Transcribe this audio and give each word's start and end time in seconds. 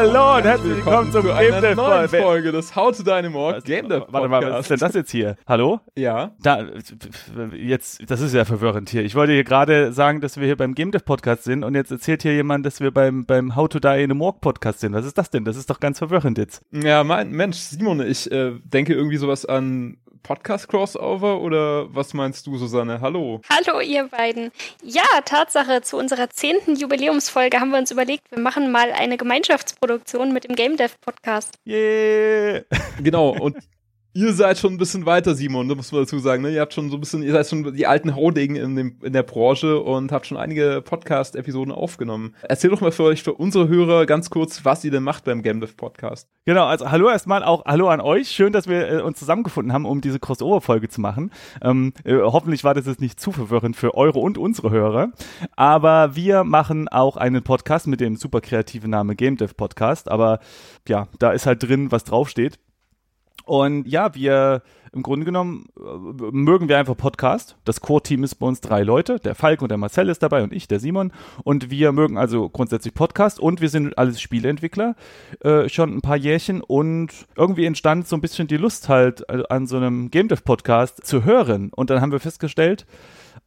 Hallo 0.00 0.38
und 0.38 0.44
herzlich 0.44 0.76
willkommen 0.76 1.12
zum 1.12 1.26
zu 1.26 1.28
Game 1.28 1.60
Dev 1.60 1.74
neuen 1.74 2.08
Folge 2.08 2.52
des 2.52 2.74
How 2.74 2.96
to 2.96 3.02
Dynamore 3.02 3.60
Game 3.62 3.86
Dev 3.86 4.06
Warte 4.08 4.28
mal, 4.28 4.42
was 4.50 4.60
ist 4.60 4.70
denn 4.70 4.78
das 4.78 4.94
jetzt 4.94 5.10
hier? 5.10 5.36
Hallo? 5.46 5.80
Ja. 5.94 6.30
Da, 6.40 6.64
jetzt, 7.54 8.10
das 8.10 8.22
ist 8.22 8.32
ja 8.32 8.46
verwirrend 8.46 8.88
hier. 8.88 9.04
Ich 9.04 9.14
wollte 9.14 9.34
hier 9.34 9.44
gerade 9.44 9.92
sagen, 9.92 10.22
dass 10.22 10.38
wir 10.38 10.46
hier 10.46 10.56
beim 10.56 10.74
Game 10.74 10.90
Dev 10.90 11.04
Podcast 11.04 11.44
sind 11.44 11.64
und 11.64 11.74
jetzt 11.74 11.90
erzählt 11.90 12.22
hier 12.22 12.32
jemand, 12.32 12.64
dass 12.64 12.80
wir 12.80 12.92
beim, 12.92 13.26
beim 13.26 13.56
How 13.56 13.68
to 13.68 13.78
Die 13.78 14.02
in 14.02 14.10
a 14.10 14.14
Morgue 14.14 14.40
Podcast 14.40 14.80
sind. 14.80 14.94
Was 14.94 15.04
ist 15.04 15.18
das 15.18 15.28
denn? 15.28 15.44
Das 15.44 15.58
ist 15.58 15.68
doch 15.68 15.80
ganz 15.80 15.98
verwirrend 15.98 16.38
jetzt. 16.38 16.62
Ja, 16.72 17.04
mein 17.04 17.32
Mensch, 17.32 17.58
Simon, 17.58 18.00
ich 18.00 18.32
äh, 18.32 18.52
denke 18.64 18.94
irgendwie 18.94 19.18
sowas 19.18 19.44
an 19.44 19.98
Podcast-Crossover 20.22 21.40
oder 21.40 21.94
was 21.94 22.14
meinst 22.14 22.46
du, 22.46 22.56
Susanne? 22.56 23.00
Hallo. 23.00 23.40
Hallo, 23.48 23.80
ihr 23.80 24.08
beiden. 24.08 24.50
Ja, 24.82 25.02
Tatsache, 25.24 25.82
zu 25.82 25.96
unserer 25.96 26.30
zehnten 26.30 26.76
Jubiläumsfolge 26.76 27.60
haben 27.60 27.70
wir 27.70 27.78
uns 27.78 27.90
überlegt, 27.90 28.30
wir 28.30 28.40
machen 28.40 28.70
mal 28.70 28.92
eine 28.92 29.16
Gemeinschaftsproduktion 29.16 30.32
mit 30.32 30.44
dem 30.44 30.54
Game 30.54 30.76
Dev 30.76 30.94
Podcast. 31.00 31.54
Yeah. 31.66 32.62
Genau, 33.02 33.30
und 33.30 33.56
Ihr 34.12 34.32
seid 34.32 34.58
schon 34.58 34.74
ein 34.74 34.76
bisschen 34.76 35.06
weiter, 35.06 35.36
Simon, 35.36 35.68
da 35.68 35.76
muss 35.76 35.92
man 35.92 36.02
dazu 36.02 36.18
sagen. 36.18 36.42
Ne? 36.42 36.50
Ihr 36.50 36.60
habt 36.60 36.74
schon 36.74 36.90
so 36.90 36.96
ein 36.96 37.00
bisschen, 37.00 37.22
ihr 37.22 37.30
seid 37.30 37.46
schon 37.46 37.72
die 37.72 37.86
alten 37.86 38.16
Haudegen 38.16 38.56
in, 38.56 38.74
dem, 38.74 38.96
in 39.04 39.12
der 39.12 39.22
Branche 39.22 39.78
und 39.78 40.10
habt 40.10 40.26
schon 40.26 40.36
einige 40.36 40.82
Podcast-Episoden 40.84 41.72
aufgenommen. 41.72 42.34
Erzähl 42.42 42.70
doch 42.70 42.80
mal 42.80 42.90
für 42.90 43.04
euch, 43.04 43.22
für 43.22 43.34
unsere 43.34 43.68
Hörer, 43.68 44.06
ganz 44.06 44.28
kurz, 44.28 44.64
was 44.64 44.84
ihr 44.84 44.90
denn 44.90 45.04
macht 45.04 45.26
beim 45.26 45.42
GameDev 45.42 45.76
Podcast. 45.76 46.28
Genau, 46.44 46.64
also 46.66 46.90
hallo 46.90 47.08
erstmal 47.08 47.44
auch 47.44 47.64
hallo 47.66 47.88
an 47.88 48.00
euch. 48.00 48.30
Schön, 48.30 48.52
dass 48.52 48.66
wir 48.66 48.90
äh, 48.90 49.00
uns 49.00 49.20
zusammengefunden 49.20 49.72
haben, 49.72 49.86
um 49.86 50.00
diese 50.00 50.18
Crossover-Folge 50.18 50.88
zu 50.88 51.00
machen. 51.00 51.30
Ähm, 51.62 51.92
äh, 52.02 52.16
hoffentlich 52.16 52.64
war 52.64 52.74
das 52.74 52.86
jetzt 52.86 53.00
nicht 53.00 53.20
zu 53.20 53.30
verwirrend 53.30 53.76
für 53.76 53.94
eure 53.94 54.18
und 54.18 54.38
unsere 54.38 54.70
Hörer. 54.70 55.12
Aber 55.54 56.16
wir 56.16 56.42
machen 56.42 56.88
auch 56.88 57.16
einen 57.16 57.44
Podcast 57.44 57.86
mit 57.86 58.00
dem 58.00 58.16
super 58.16 58.40
kreativen 58.40 58.90
Namen 58.90 59.16
GameDev 59.16 59.54
Podcast. 59.56 60.10
Aber 60.10 60.40
ja, 60.88 61.06
da 61.20 61.30
ist 61.30 61.46
halt 61.46 61.62
drin, 61.62 61.92
was 61.92 62.02
draufsteht. 62.02 62.58
Und 63.50 63.88
ja, 63.88 64.14
wir 64.14 64.62
im 64.92 65.02
Grunde 65.02 65.26
genommen 65.26 65.66
äh, 65.76 65.80
mögen 66.30 66.68
wir 66.68 66.78
einfach 66.78 66.96
Podcast. 66.96 67.56
Das 67.64 67.80
Core-Team 67.80 68.22
ist 68.22 68.36
bei 68.36 68.46
uns 68.46 68.60
drei 68.60 68.84
Leute. 68.84 69.18
Der 69.18 69.34
Falk 69.34 69.60
und 69.60 69.70
der 69.70 69.76
Marcel 69.76 70.08
ist 70.08 70.22
dabei 70.22 70.44
und 70.44 70.52
ich, 70.52 70.68
der 70.68 70.78
Simon. 70.78 71.12
Und 71.42 71.68
wir 71.68 71.90
mögen 71.90 72.16
also 72.16 72.48
grundsätzlich 72.48 72.94
Podcast 72.94 73.40
und 73.40 73.60
wir 73.60 73.68
sind 73.68 73.98
alles 73.98 74.20
Spieleentwickler. 74.20 74.94
Äh, 75.40 75.68
schon 75.68 75.96
ein 75.96 76.00
paar 76.00 76.16
Jährchen 76.16 76.60
und 76.60 77.08
irgendwie 77.34 77.64
entstand 77.64 78.06
so 78.06 78.14
ein 78.14 78.20
bisschen 78.20 78.46
die 78.46 78.56
Lust 78.56 78.88
halt 78.88 79.28
äh, 79.28 79.42
an 79.48 79.66
so 79.66 79.78
einem 79.78 80.12
Game 80.12 80.28
Dev 80.28 80.42
Podcast 80.44 81.04
zu 81.04 81.24
hören. 81.24 81.72
Und 81.74 81.90
dann 81.90 82.00
haben 82.00 82.12
wir 82.12 82.20
festgestellt, 82.20 82.86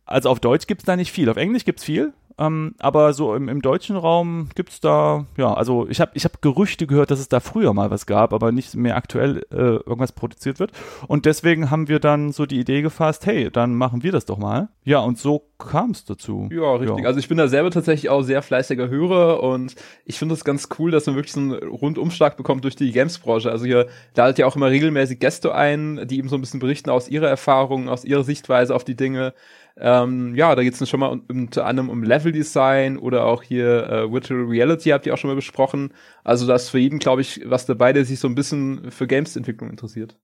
also 0.06 0.30
auf 0.30 0.42
Deutsch 0.42 0.68
gibt 0.68 0.82
es 0.82 0.86
da 0.86 0.98
nicht 0.98 1.14
viel. 1.14 1.30
Auf 1.30 1.38
Englisch 1.38 1.64
gibt 1.64 1.80
es 1.80 1.86
viel. 1.86 2.12
Ähm, 2.38 2.76
aber 2.80 3.14
so 3.14 3.36
im, 3.36 3.48
im 3.48 3.62
deutschen 3.62 3.96
Raum 3.96 4.50
gibt 4.56 4.72
es 4.72 4.80
da, 4.80 5.26
ja, 5.38 5.54
also 5.54 5.88
ich 5.88 6.02
habe 6.02 6.12
ich 6.16 6.26
hab 6.26 6.42
Gerüchte 6.42 6.88
gehört, 6.88 7.12
dass 7.12 7.20
es 7.20 7.30
da 7.30 7.40
früher 7.40 7.74
mal 7.74 7.92
was 7.92 8.06
gab, 8.06 8.34
aber 8.34 8.52
nicht 8.52 8.76
mehr 8.76 8.96
aktuell 8.96 9.46
äh, 9.52 9.56
irgendwas 9.56 10.12
produziert 10.12 10.60
wird. 10.60 10.72
Und 11.08 11.26
deswegen 11.26 11.70
haben 11.70 11.88
wir 11.88 12.00
dann 12.00 12.32
so 12.32 12.46
die 12.46 12.60
Idee 12.60 12.82
gefasst, 12.82 13.26
hey, 13.26 13.52
dann 13.52 13.76
machen 13.76 14.04
wir 14.04 14.12
das 14.12 14.26
doch 14.26 14.38
mal. 14.38 14.70
Ja, 14.84 15.00
und 15.00 15.20
so 15.20 15.46
kam 15.60 15.92
es 15.92 16.06
dazu. 16.06 16.50
Ja, 16.52 16.76
richtig. 16.76 17.00
Ja. 17.00 17.06
Also 17.06 17.20
ich 17.20 17.28
bin 17.28 17.38
da 17.38 17.48
selber 17.48 17.72
tatsächlich 17.72 18.10
auch 18.10 18.22
sehr 18.22 18.42
fleißiger 18.42 18.90
Hörer 18.90 19.42
und 19.44 19.76
ich 20.06 20.18
finde 20.18 20.34
es 20.34 20.44
ganz 20.44 20.70
cool, 20.78 20.92
dass 20.92 21.06
man 21.06 21.16
wirklich 21.16 21.34
so 21.34 21.40
einen 21.40 21.54
Rundumschlag 21.54 22.36
bekommt 22.36 22.64
durch 22.64 22.76
die 22.76 22.92
Games-Branche. 22.92 23.52
Also 23.52 23.66
hier 23.66 23.88
ladet 24.16 24.40
ja 24.40 24.46
auch 24.46 24.56
immer 24.56 24.70
regelmäßig 24.70 25.20
Gäste 25.20 25.54
ein, 25.54 26.08
die 26.08 26.18
eben 26.18 26.30
so 26.30 26.36
ein 26.36 26.42
bisschen 26.42 26.60
berichten 26.60 26.90
aus 26.90 27.08
ihrer 27.08 27.28
Erfahrung, 27.28 27.90
aus 27.90 28.04
ihrer 28.04 28.24
Sichtweise 28.24 28.76
auf 28.76 28.84
die 28.84 28.96
Dinge. 28.96 29.34
Ähm, 29.76 30.36
ja, 30.36 30.54
da 30.56 30.64
geht 30.64 30.80
es 30.80 30.90
schon 30.90 31.00
mal 31.00 31.20
unter 31.28 31.66
anderem 31.66 31.90
um 31.90 32.04
Level-Design 32.24 32.98
oder 32.98 33.26
auch 33.26 33.44
hier 33.44 33.90
äh, 33.90 34.12
Virtual 34.12 34.42
Reality 34.46 34.90
habt 34.90 35.06
ihr 35.06 35.14
auch 35.14 35.18
schon 35.18 35.30
mal 35.30 35.36
besprochen. 35.36 35.94
Also 36.24 36.48
da 36.48 36.56
ist 36.56 36.70
für 36.70 36.80
jeden, 36.80 37.00
glaube 37.00 37.22
ich, 37.22 37.42
was 37.46 37.66
dabei, 37.66 37.94
der 37.94 38.06
sich 38.06 38.20
so 38.20 38.28
ein 38.28 38.36
bisschen 38.36 38.92
für 38.92 39.08
Games-Entwicklung 39.08 39.70
interessiert. 39.70 40.18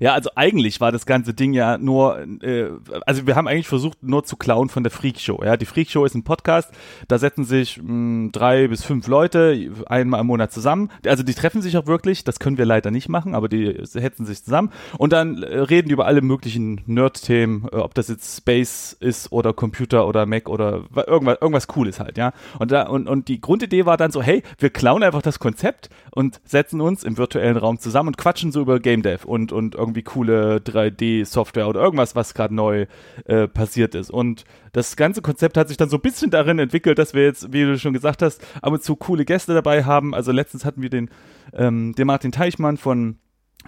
Ja, 0.00 0.12
also 0.12 0.30
eigentlich 0.34 0.80
war 0.80 0.90
das 0.90 1.06
ganze 1.06 1.34
Ding 1.34 1.52
ja 1.52 1.78
nur, 1.78 2.18
äh, 2.42 2.70
also 3.06 3.26
wir 3.26 3.36
haben 3.36 3.46
eigentlich 3.46 3.68
versucht, 3.68 4.02
nur 4.02 4.24
zu 4.24 4.36
klauen 4.36 4.68
von 4.68 4.82
der 4.82 4.90
Freak 4.90 5.20
Show. 5.20 5.40
Ja, 5.44 5.56
die 5.56 5.66
Freak 5.66 5.90
Show 5.90 6.04
ist 6.04 6.14
ein 6.14 6.24
Podcast, 6.24 6.72
da 7.06 7.18
setzen 7.18 7.44
sich 7.44 7.78
mh, 7.78 7.84
hm, 7.86 8.30
drei 8.32 8.68
bis 8.68 8.84
fünf 8.84 9.06
Leute 9.06 9.70
einmal 9.86 10.20
im 10.20 10.26
Monat 10.26 10.52
zusammen. 10.52 10.90
Also 11.06 11.22
die 11.22 11.34
treffen 11.34 11.62
sich 11.62 11.76
auch 11.76 11.86
wirklich, 11.86 12.24
das 12.24 12.40
können 12.40 12.58
wir 12.58 12.64
leider 12.64 12.90
nicht 12.90 13.08
machen, 13.08 13.34
aber 13.34 13.48
die 13.48 13.78
setzen 13.82 14.26
sich 14.26 14.42
zusammen 14.42 14.72
und 14.98 15.12
dann 15.12 15.42
äh, 15.42 15.58
reden 15.58 15.90
über 15.90 16.06
alle 16.06 16.22
möglichen 16.22 16.80
Nerd-Themen, 16.86 17.68
äh, 17.72 17.76
ob 17.76 17.94
das 17.94 18.08
jetzt 18.08 18.38
Space 18.38 18.96
ist 18.98 19.30
oder 19.30 19.52
Computer 19.52 20.08
oder 20.08 20.26
Mac 20.26 20.48
oder 20.48 20.84
irgendwas, 21.06 21.38
irgendwas 21.40 21.68
Cooles 21.68 22.00
halt, 22.00 22.18
ja. 22.18 22.32
Und 22.58 22.72
da, 22.72 22.88
und, 22.88 23.08
und 23.08 23.28
die 23.28 23.40
Grundidee 23.40 23.86
war 23.86 23.96
dann 23.96 24.10
so, 24.10 24.22
hey, 24.22 24.42
wir 24.58 24.70
klauen 24.70 25.04
einfach 25.04 25.22
das 25.22 25.38
Konzept 25.38 25.88
und 26.10 26.40
setzen 26.44 26.80
uns 26.80 27.04
im 27.04 27.16
virtuellen 27.16 27.56
Raum 27.56 27.78
zusammen 27.78 28.08
und 28.08 28.18
quatschen 28.18 28.50
so 28.50 28.60
über 28.60 28.80
Game 28.80 29.02
Dev 29.02 29.24
und, 29.24 29.52
und 29.52 29.76
irgendwie 29.84 30.02
coole 30.02 30.56
3D-Software 30.58 31.68
oder 31.68 31.80
irgendwas, 31.80 32.16
was 32.16 32.34
gerade 32.34 32.54
neu 32.54 32.86
äh, 33.26 33.48
passiert 33.48 33.94
ist. 33.94 34.10
Und 34.10 34.44
das 34.72 34.96
ganze 34.96 35.22
Konzept 35.22 35.56
hat 35.56 35.68
sich 35.68 35.76
dann 35.76 35.88
so 35.88 35.96
ein 35.96 36.02
bisschen 36.02 36.30
darin 36.30 36.58
entwickelt, 36.58 36.98
dass 36.98 37.14
wir 37.14 37.24
jetzt, 37.24 37.52
wie 37.52 37.64
du 37.64 37.78
schon 37.78 37.92
gesagt 37.92 38.22
hast, 38.22 38.44
ab 38.62 38.72
und 38.72 38.82
zu 38.82 38.96
coole 38.96 39.24
Gäste 39.24 39.54
dabei 39.54 39.84
haben. 39.84 40.14
Also 40.14 40.32
letztens 40.32 40.64
hatten 40.64 40.82
wir 40.82 40.90
den, 40.90 41.10
ähm, 41.52 41.94
den 41.96 42.06
Martin 42.06 42.32
Teichmann 42.32 42.76
von 42.76 43.18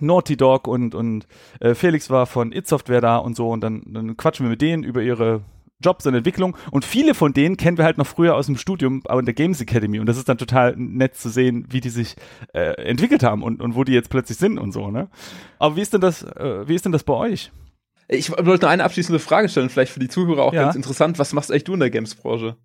Naughty 0.00 0.36
Dog 0.36 0.68
und, 0.68 0.94
und 0.94 1.26
äh, 1.60 1.74
Felix 1.74 2.10
war 2.10 2.26
von 2.26 2.52
It 2.52 2.66
Software 2.66 3.00
da 3.00 3.16
und 3.16 3.36
so 3.36 3.50
und 3.50 3.60
dann, 3.62 3.82
dann 3.86 4.16
quatschen 4.16 4.46
wir 4.46 4.50
mit 4.50 4.60
denen 4.60 4.84
über 4.84 5.02
ihre 5.02 5.42
Jobs 5.82 6.06
und 6.06 6.14
Entwicklung. 6.14 6.56
Und 6.70 6.84
viele 6.84 7.14
von 7.14 7.32
denen 7.32 7.56
kennen 7.56 7.78
wir 7.78 7.84
halt 7.84 7.98
noch 7.98 8.06
früher 8.06 8.34
aus 8.34 8.46
dem 8.46 8.56
Studium, 8.56 9.02
in 9.10 9.24
der 9.24 9.34
Games 9.34 9.60
Academy. 9.60 10.00
Und 10.00 10.06
das 10.06 10.16
ist 10.16 10.28
dann 10.28 10.38
total 10.38 10.74
nett 10.76 11.16
zu 11.16 11.28
sehen, 11.28 11.66
wie 11.68 11.80
die 11.80 11.90
sich 11.90 12.16
äh, 12.54 12.72
entwickelt 12.82 13.22
haben 13.22 13.42
und, 13.42 13.60
und 13.60 13.74
wo 13.74 13.84
die 13.84 13.92
jetzt 13.92 14.10
plötzlich 14.10 14.38
sind 14.38 14.58
und 14.58 14.72
so, 14.72 14.90
ne? 14.90 15.08
Aber 15.58 15.76
wie 15.76 15.82
ist 15.82 15.92
denn 15.92 16.00
das, 16.00 16.22
äh, 16.22 16.68
wie 16.68 16.74
ist 16.74 16.84
denn 16.84 16.92
das 16.92 17.04
bei 17.04 17.14
euch? 17.14 17.50
Ich 18.08 18.30
wollte 18.30 18.64
noch 18.66 18.70
eine 18.70 18.84
abschließende 18.84 19.18
Frage 19.18 19.48
stellen, 19.48 19.68
vielleicht 19.68 19.92
für 19.92 20.00
die 20.00 20.08
Zuhörer 20.08 20.42
auch 20.44 20.52
ja. 20.52 20.62
ganz 20.62 20.76
interessant. 20.76 21.18
Was 21.18 21.32
machst 21.32 21.50
eigentlich 21.50 21.64
du 21.64 21.74
in 21.74 21.80
der 21.80 21.90
Games-Branche? 21.90 22.56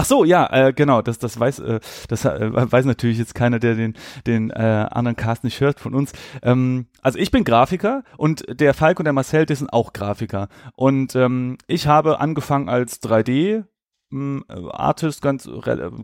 Ach 0.00 0.04
so, 0.04 0.24
ja, 0.24 0.48
äh, 0.52 0.72
genau, 0.72 1.02
das, 1.02 1.18
das 1.18 1.40
weiß, 1.40 1.58
äh, 1.58 1.80
das 2.06 2.24
äh, 2.24 2.50
weiß 2.52 2.84
natürlich 2.84 3.18
jetzt 3.18 3.34
keiner, 3.34 3.58
der 3.58 3.74
den, 3.74 3.94
den 4.28 4.50
äh, 4.50 4.86
anderen 4.88 5.16
Cast 5.16 5.42
nicht 5.42 5.60
hört 5.60 5.80
von 5.80 5.92
uns. 5.92 6.12
Ähm, 6.40 6.86
also 7.02 7.18
ich 7.18 7.32
bin 7.32 7.42
Grafiker 7.42 8.04
und 8.16 8.44
der 8.48 8.74
Falk 8.74 9.00
und 9.00 9.06
der 9.06 9.12
Marcel, 9.12 9.44
die 9.44 9.56
sind 9.56 9.72
auch 9.72 9.92
Grafiker. 9.92 10.50
Und 10.76 11.16
ähm, 11.16 11.58
ich 11.66 11.88
habe 11.88 12.20
angefangen 12.20 12.68
als 12.68 13.02
3D 13.02 13.64
hm, 14.12 14.44
Artist, 14.70 15.20
ganz 15.20 15.50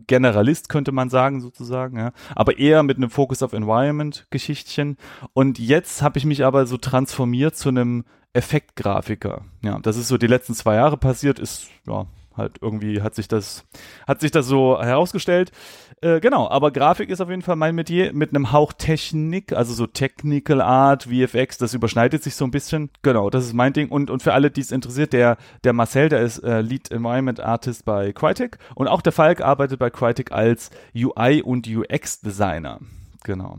Generalist 0.09 0.69
könnte 0.69 0.91
man 0.91 1.09
sagen 1.09 1.41
sozusagen, 1.41 1.97
ja, 1.97 2.11
aber 2.34 2.59
eher 2.59 2.82
mit 2.82 2.97
einem 2.97 3.11
Fokus 3.11 3.44
auf 3.44 3.53
Environment-Geschichtchen. 3.53 4.97
Und 5.34 5.61
jetzt 5.61 6.03
habe 6.03 6.19
ich 6.19 6.25
mich 6.25 6.44
aber 6.44 6.66
so 6.66 6.78
transformiert 6.78 7.55
zu 7.55 7.69
einem 7.69 8.05
Effektgrafiker. 8.32 9.44
Ja, 9.62 9.78
das 9.78 9.97
ist 9.97 10.09
so 10.09 10.19
die 10.19 10.26
letzten 10.26 10.55
zwei 10.55 10.75
Jahre 10.75 10.97
passiert, 10.97 11.38
ist 11.38 11.69
ja 11.87 12.06
halt 12.37 12.59
irgendwie 12.61 13.03
hat 13.03 13.15
sich 13.15 13.28
das, 13.28 13.65
hat 14.06 14.21
sich 14.21 14.31
das 14.31 14.47
so 14.47 14.81
herausgestellt. 14.81 15.53
Äh, 16.00 16.21
genau, 16.21 16.49
aber 16.49 16.71
Grafik 16.71 17.09
ist 17.11 17.21
auf 17.21 17.31
jeden 17.31 17.43
Fall 17.43 17.56
mein 17.56 17.75
Metier 17.75 18.12
mit 18.12 18.31
einem 18.31 18.53
Hauch 18.53 18.72
Technik, 18.72 19.53
also 19.53 19.72
so 19.72 19.87
Technical 19.87 20.61
Art, 20.61 21.05
VFX, 21.05 21.59
das 21.59 21.75
überschneidet 21.75 22.23
sich 22.23 22.34
so 22.34 22.44
ein 22.44 22.50
bisschen. 22.50 22.91
Genau, 23.03 23.31
das 23.31 23.44
ist 23.44 23.53
mein 23.53 23.73
Ding. 23.73 23.89
Und, 23.89 24.11
und 24.11 24.23
für 24.23 24.33
alle, 24.33 24.50
die 24.50 24.61
es 24.61 24.73
interessiert, 24.73 25.12
der, 25.12 25.37
der 25.62 25.73
Marcel, 25.73 26.09
der 26.09 26.23
ist 26.23 26.39
äh, 26.39 26.61
Lead 26.61 26.91
Environment 26.91 27.41
Artist 27.41 27.85
bei 27.85 28.12
Crytek 28.12 28.58
und 28.75 28.88
auch 28.88 29.03
der 29.03 29.12
Falk 29.12 29.41
arbeitet 29.41 29.79
bei 29.79 29.91
Crytek 29.91 30.32
als 30.32 30.70
UI 30.94 31.43
und 31.43 31.67
UX 31.69 32.20
Designer. 32.20 32.81
Genau. 33.23 33.58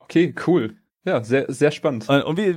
Okay, 0.00 0.34
cool. 0.46 0.76
Ja, 1.08 1.24
sehr, 1.24 1.46
sehr 1.48 1.70
spannend. 1.70 2.06
Und, 2.06 2.36
wie, 2.36 2.54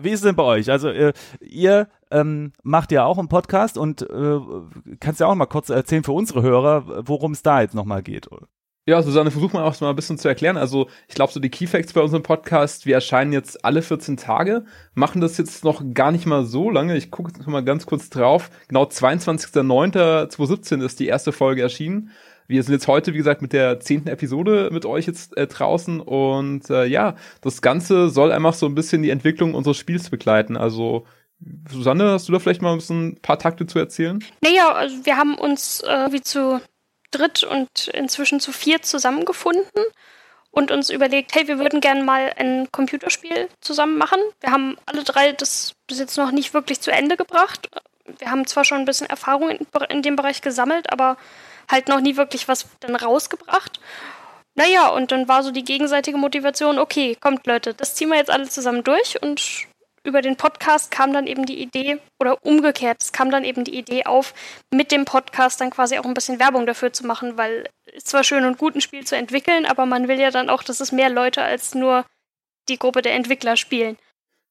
wie 0.00 0.10
ist 0.10 0.20
es 0.20 0.22
denn 0.22 0.36
bei 0.36 0.44
euch? 0.44 0.70
Also 0.70 0.90
äh, 0.90 1.12
ihr 1.40 1.88
ähm, 2.12 2.52
macht 2.62 2.92
ja 2.92 3.04
auch 3.04 3.18
einen 3.18 3.26
Podcast 3.26 3.76
und 3.76 4.02
äh, 4.02 4.38
kannst 5.00 5.18
ja 5.18 5.26
auch 5.26 5.34
mal 5.34 5.46
kurz 5.46 5.70
erzählen 5.70 6.04
für 6.04 6.12
unsere 6.12 6.42
Hörer, 6.42 7.08
worum 7.08 7.32
es 7.32 7.42
da 7.42 7.62
jetzt 7.62 7.74
nochmal 7.74 8.04
geht. 8.04 8.28
Ja, 8.86 9.02
Susanne, 9.02 9.32
versuch 9.32 9.52
mal 9.52 9.64
auch 9.64 9.80
mal 9.80 9.90
ein 9.90 9.96
bisschen 9.96 10.18
zu 10.18 10.28
erklären. 10.28 10.56
Also 10.56 10.88
ich 11.08 11.16
glaube, 11.16 11.32
so 11.32 11.40
die 11.40 11.50
Key 11.50 11.66
Facts 11.66 11.92
bei 11.94 12.00
unserem 12.00 12.22
Podcast, 12.22 12.86
wir 12.86 12.94
erscheinen 12.94 13.32
jetzt 13.32 13.64
alle 13.64 13.82
14 13.82 14.16
Tage, 14.16 14.66
machen 14.94 15.20
das 15.20 15.36
jetzt 15.36 15.64
noch 15.64 15.82
gar 15.94 16.12
nicht 16.12 16.26
mal 16.26 16.44
so 16.44 16.70
lange. 16.70 16.96
Ich 16.96 17.10
gucke 17.10 17.32
jetzt 17.34 17.44
mal 17.48 17.64
ganz 17.64 17.86
kurz 17.86 18.08
drauf. 18.08 18.50
Genau 18.68 18.84
22.09.2017 18.84 20.80
ist 20.84 21.00
die 21.00 21.08
erste 21.08 21.32
Folge 21.32 21.62
erschienen. 21.62 22.10
Wir 22.46 22.62
sind 22.62 22.74
jetzt 22.74 22.88
heute, 22.88 23.14
wie 23.14 23.18
gesagt, 23.18 23.42
mit 23.42 23.52
der 23.52 23.80
zehnten 23.80 24.08
Episode 24.08 24.68
mit 24.72 24.84
euch 24.84 25.06
jetzt 25.06 25.36
äh, 25.36 25.46
draußen 25.46 26.00
und 26.00 26.68
äh, 26.70 26.84
ja, 26.84 27.16
das 27.40 27.62
Ganze 27.62 28.10
soll 28.10 28.32
einfach 28.32 28.54
so 28.54 28.66
ein 28.66 28.74
bisschen 28.74 29.02
die 29.02 29.10
Entwicklung 29.10 29.54
unseres 29.54 29.76
Spiels 29.76 30.10
begleiten. 30.10 30.56
Also 30.56 31.06
Susanne, 31.70 32.12
hast 32.12 32.28
du 32.28 32.32
da 32.32 32.38
vielleicht 32.38 32.62
mal 32.62 32.72
ein, 32.72 32.78
bisschen 32.78 33.08
ein 33.08 33.20
paar 33.20 33.38
Takte 33.38 33.66
zu 33.66 33.78
erzählen? 33.78 34.22
Naja, 34.40 34.72
also 34.72 35.04
wir 35.04 35.16
haben 35.16 35.36
uns 35.36 35.80
äh, 35.80 36.12
wie 36.12 36.20
zu 36.20 36.60
dritt 37.10 37.44
und 37.44 37.88
inzwischen 37.88 38.40
zu 38.40 38.52
viert 38.52 38.84
zusammengefunden 38.84 39.84
und 40.50 40.70
uns 40.70 40.90
überlegt, 40.90 41.34
hey, 41.34 41.48
wir 41.48 41.58
würden 41.58 41.80
gerne 41.80 42.04
mal 42.04 42.32
ein 42.36 42.68
Computerspiel 42.70 43.48
zusammen 43.60 43.98
machen. 43.98 44.20
Wir 44.40 44.52
haben 44.52 44.76
alle 44.86 45.04
drei 45.04 45.32
das 45.32 45.74
bis 45.86 45.98
jetzt 45.98 46.16
noch 46.16 46.30
nicht 46.30 46.54
wirklich 46.54 46.80
zu 46.80 46.90
Ende 46.90 47.16
gebracht. 47.16 47.68
Wir 48.18 48.30
haben 48.30 48.46
zwar 48.46 48.64
schon 48.64 48.78
ein 48.78 48.84
bisschen 48.84 49.08
Erfahrung 49.08 49.50
in, 49.50 49.66
in 49.88 50.02
dem 50.02 50.16
Bereich 50.16 50.42
gesammelt, 50.42 50.92
aber 50.92 51.16
halt 51.70 51.88
noch 51.88 52.00
nie 52.00 52.16
wirklich 52.16 52.48
was 52.48 52.66
dann 52.80 52.96
rausgebracht. 52.96 53.80
naja, 54.54 54.88
und 54.88 55.10
dann 55.12 55.28
war 55.28 55.42
so 55.42 55.50
die 55.50 55.64
gegenseitige 55.64 56.16
Motivation, 56.16 56.78
okay, 56.78 57.16
kommt 57.20 57.46
Leute, 57.46 57.74
das 57.74 57.94
ziehen 57.94 58.08
wir 58.08 58.16
jetzt 58.16 58.30
alle 58.30 58.48
zusammen 58.48 58.84
durch 58.84 59.20
und 59.22 59.66
über 60.04 60.20
den 60.20 60.36
Podcast 60.36 60.90
kam 60.90 61.12
dann 61.12 61.26
eben 61.26 61.46
die 61.46 61.60
Idee, 61.60 61.98
oder 62.20 62.44
umgekehrt, 62.44 62.98
es 63.02 63.12
kam 63.12 63.30
dann 63.30 63.42
eben 63.42 63.64
die 63.64 63.76
Idee 63.76 64.04
auf, 64.04 64.34
mit 64.70 64.92
dem 64.92 65.06
Podcast 65.06 65.60
dann 65.60 65.70
quasi 65.70 65.98
auch 65.98 66.04
ein 66.04 66.14
bisschen 66.14 66.38
Werbung 66.38 66.66
dafür 66.66 66.92
zu 66.92 67.06
machen, 67.06 67.38
weil 67.38 67.68
es 67.92 68.04
zwar 68.04 68.22
schön 68.22 68.44
und 68.44 68.58
gut 68.58 68.74
ein 68.74 68.80
Spiel 68.82 69.06
zu 69.06 69.16
entwickeln, 69.16 69.66
aber 69.66 69.86
man 69.86 70.06
will 70.06 70.20
ja 70.20 70.30
dann 70.30 70.50
auch, 70.50 70.62
dass 70.62 70.80
es 70.80 70.92
mehr 70.92 71.08
Leute 71.08 71.42
als 71.42 71.74
nur 71.74 72.04
die 72.68 72.78
Gruppe 72.78 73.02
der 73.02 73.14
Entwickler 73.14 73.56
spielen. 73.56 73.96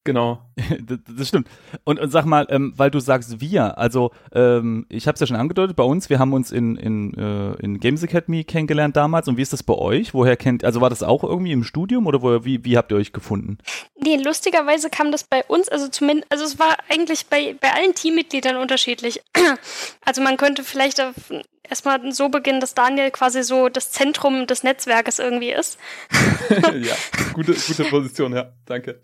Genau. 0.06 0.42
das 1.18 1.30
stimmt. 1.30 1.48
Und, 1.86 2.00
und 2.00 2.12
sag 2.12 2.26
mal, 2.26 2.46
ähm, 2.50 2.74
weil 2.76 2.92
du 2.92 3.00
sagst 3.00 3.40
wir, 3.40 3.78
also 3.78 4.12
ähm, 4.34 4.86
ich 4.90 5.08
habe 5.08 5.14
es 5.14 5.22
ja 5.22 5.28
schon 5.28 5.38
angedeutet, 5.38 5.78
bei 5.78 5.84
uns, 5.84 6.10
wir 6.10 6.20
haben 6.20 6.34
uns 6.34 6.52
in, 6.52 6.76
in, 6.76 7.14
äh, 7.14 7.54
in 7.62 7.80
Games 7.80 8.04
Academy 8.04 8.44
kennengelernt 8.44 8.98
damals. 8.98 9.28
Und 9.30 9.38
wie 9.38 9.42
ist 9.42 9.54
das 9.54 9.64
bei 9.64 9.74
euch? 9.74 10.14
Woher 10.14 10.36
kennt, 10.36 10.66
also 10.66 10.82
war 10.82 10.90
das 10.90 11.04
auch 11.04 11.24
irgendwie 11.24 11.54
im 11.54 11.64
Studium 11.64 12.06
oder 12.06 12.22
wo, 12.22 12.44
wie, 12.44 12.66
wie 12.66 12.78
habt 12.78 12.92
ihr 12.92 12.98
euch 12.98 13.14
gefunden? 13.14 13.60
Nee, 13.98 14.18
lustigerweise 14.18 14.90
kam 14.90 15.12
das 15.12 15.24
bei 15.24 15.44
uns, 15.46 15.70
also 15.70 15.88
zumindest, 15.88 16.32
also 16.32 16.44
es 16.44 16.60
war 16.60 16.76
eigentlich 16.90 17.28
bei, 17.28 17.56
bei 17.62 17.72
allen 17.74 17.96
Teammitgliedern 17.96 18.58
unterschiedlich. 18.58 19.22
Also 20.06 20.22
man 20.22 20.38
könnte 20.38 20.64
vielleicht 20.64 21.02
erstmal 21.64 22.12
so 22.12 22.30
beginnen, 22.30 22.60
dass 22.60 22.74
Daniel 22.74 23.12
quasi 23.12 23.44
so 23.44 23.70
das 23.70 23.92
Zentrum 23.92 24.48
des 24.48 24.64
Netzwerkes 24.64 25.20
irgendwie 25.20 25.52
ist. 25.52 25.78
ja, 26.50 26.96
gute, 27.34 27.54
gute 27.54 27.86
Position, 27.86 28.34
ja, 28.34 28.52
danke. 28.66 29.02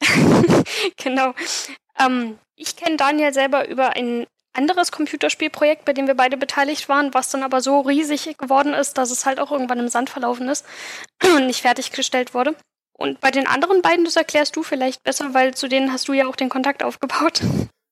genau. 0.96 1.34
Ähm, 1.98 2.38
ich 2.56 2.76
kenne 2.76 2.96
Daniel 2.96 3.32
selber 3.32 3.68
über 3.68 3.90
ein 3.90 4.26
anderes 4.52 4.90
Computerspielprojekt, 4.90 5.84
bei 5.84 5.92
dem 5.92 6.06
wir 6.06 6.14
beide 6.14 6.36
beteiligt 6.36 6.88
waren, 6.88 7.12
was 7.14 7.30
dann 7.30 7.42
aber 7.42 7.60
so 7.60 7.80
riesig 7.80 8.38
geworden 8.38 8.72
ist, 8.72 8.96
dass 8.98 9.10
es 9.10 9.26
halt 9.26 9.38
auch 9.38 9.52
irgendwann 9.52 9.78
im 9.78 9.88
Sand 9.88 10.10
verlaufen 10.10 10.48
ist 10.48 10.64
und 11.36 11.46
nicht 11.46 11.62
fertiggestellt 11.62 12.34
wurde. 12.34 12.56
Und 12.98 13.20
bei 13.20 13.30
den 13.30 13.46
anderen 13.46 13.82
beiden, 13.82 14.06
das 14.06 14.16
erklärst 14.16 14.56
du 14.56 14.62
vielleicht 14.62 15.02
besser, 15.02 15.34
weil 15.34 15.54
zu 15.54 15.68
denen 15.68 15.92
hast 15.92 16.08
du 16.08 16.14
ja 16.14 16.26
auch 16.26 16.36
den 16.36 16.48
Kontakt 16.48 16.82
aufgebaut. 16.82 17.42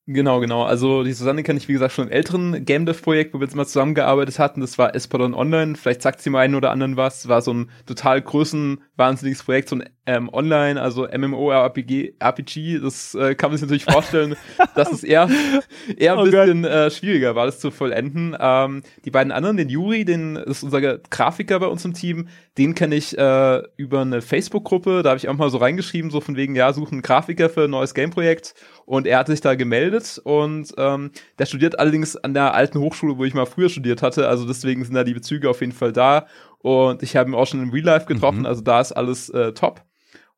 Genau, 0.07 0.39
genau. 0.41 0.65
Also 0.65 1.03
die 1.03 1.15
Susanne 1.15 1.43
kenne 1.43 1.59
ich, 1.59 1.67
wie 1.67 1.73
gesagt, 1.73 1.95
schon 1.95 2.09
im 2.09 2.13
älteren 2.13 2.67
Game 2.67 2.85
Dev-Projekt, 2.85 3.33
wo 3.33 3.41
wir 3.41 3.47
jetzt 3.47 3.57
mal 3.57 3.65
zusammengearbeitet 3.65 4.39
hatten. 4.39 4.61
Das 4.61 4.77
war 4.77 4.95
Espadon 4.95 5.33
Online. 5.33 5.77
Vielleicht 5.77 6.03
sagt 6.03 6.21
sie 6.21 6.29
mal 6.29 6.41
einen 6.41 6.57
oder 6.57 6.73
anderen 6.73 6.99
was. 6.99 7.27
War 7.29 7.41
so 7.41 7.55
ein 7.55 7.71
total 7.87 8.21
größen, 8.21 8.83
wahnsinniges 8.97 9.43
Projekt, 9.45 9.71
so 9.71 9.77
ein 9.77 9.89
ähm, 10.05 10.29
Online, 10.31 10.79
also 10.79 11.09
MMORPG, 11.09 12.17
RPG. 12.19 12.81
Das 12.81 13.15
äh, 13.15 13.35
kann 13.35 13.51
man 13.51 13.57
sich 13.57 13.63
natürlich 13.63 13.85
vorstellen, 13.85 14.37
dass 14.75 14.93
es 14.93 15.05
eher, 15.05 15.31
eher 15.97 16.13
ein 16.13 16.19
oh 16.19 16.25
bisschen 16.25 16.67
äh, 16.67 16.91
schwieriger 16.91 17.35
war, 17.35 17.47
das 17.47 17.59
zu 17.59 17.71
vollenden. 17.71 18.37
Ähm, 18.39 18.83
die 19.07 19.11
beiden 19.11 19.33
anderen, 19.33 19.57
den 19.57 19.71
Juri, 19.71 20.05
den 20.05 20.37
ist 20.37 20.63
unser 20.63 20.99
Grafiker 20.99 21.61
bei 21.61 21.67
uns 21.67 21.83
im 21.87 21.95
Team, 21.95 22.29
den 22.59 22.75
kenne 22.75 22.97
ich 22.97 23.17
äh, 23.17 23.63
über 23.79 24.03
eine 24.03 24.21
Facebook-Gruppe. 24.21 25.03
Da 25.03 25.11
habe 25.11 25.19
ich 25.19 25.31
auch 25.31 25.35
mal 25.35 25.49
so 25.49 25.57
reingeschrieben, 25.57 26.11
so 26.11 26.21
von 26.21 26.37
wegen, 26.37 26.55
ja, 26.55 26.75
suchen 26.75 27.01
Grafiker 27.01 27.49
für 27.49 27.65
ein 27.65 27.71
neues 27.71 27.95
Game-Projekt. 27.95 28.55
Und 28.85 29.07
er 29.07 29.21
hat 29.21 29.29
sich 29.29 29.41
da 29.41 29.55
gemeldet 29.55 29.94
und 30.19 30.75
ähm, 30.77 31.11
der 31.39 31.47
studiert 31.47 31.79
allerdings 31.79 32.17
an 32.17 32.35
der 32.35 32.55
alten 32.55 32.79
Hochschule, 32.79 33.19
wo 33.19 33.25
ich 33.25 33.35
mal 33.35 33.47
früher 33.47 33.69
studiert 33.69 34.03
hatte. 34.03 34.29
Also 34.29 34.47
deswegen 34.47 34.85
sind 34.85 34.95
da 34.95 35.05
die 35.05 35.15
Bezüge 35.15 35.49
auf 35.49 35.61
jeden 35.61 35.73
Fall 35.73 35.93
da. 35.93 36.27
Und 36.59 37.03
ich 37.03 37.17
habe 37.17 37.31
ihn 37.31 37.35
auch 37.35 37.47
schon 37.47 37.63
im 37.63 37.71
Real 37.71 37.85
Life 37.85 38.07
getroffen, 38.07 38.41
mhm. 38.41 38.47
also 38.47 38.63
da 38.63 38.81
ist 38.81 38.93
alles 38.93 39.29
äh, 39.31 39.53
top. 39.53 39.85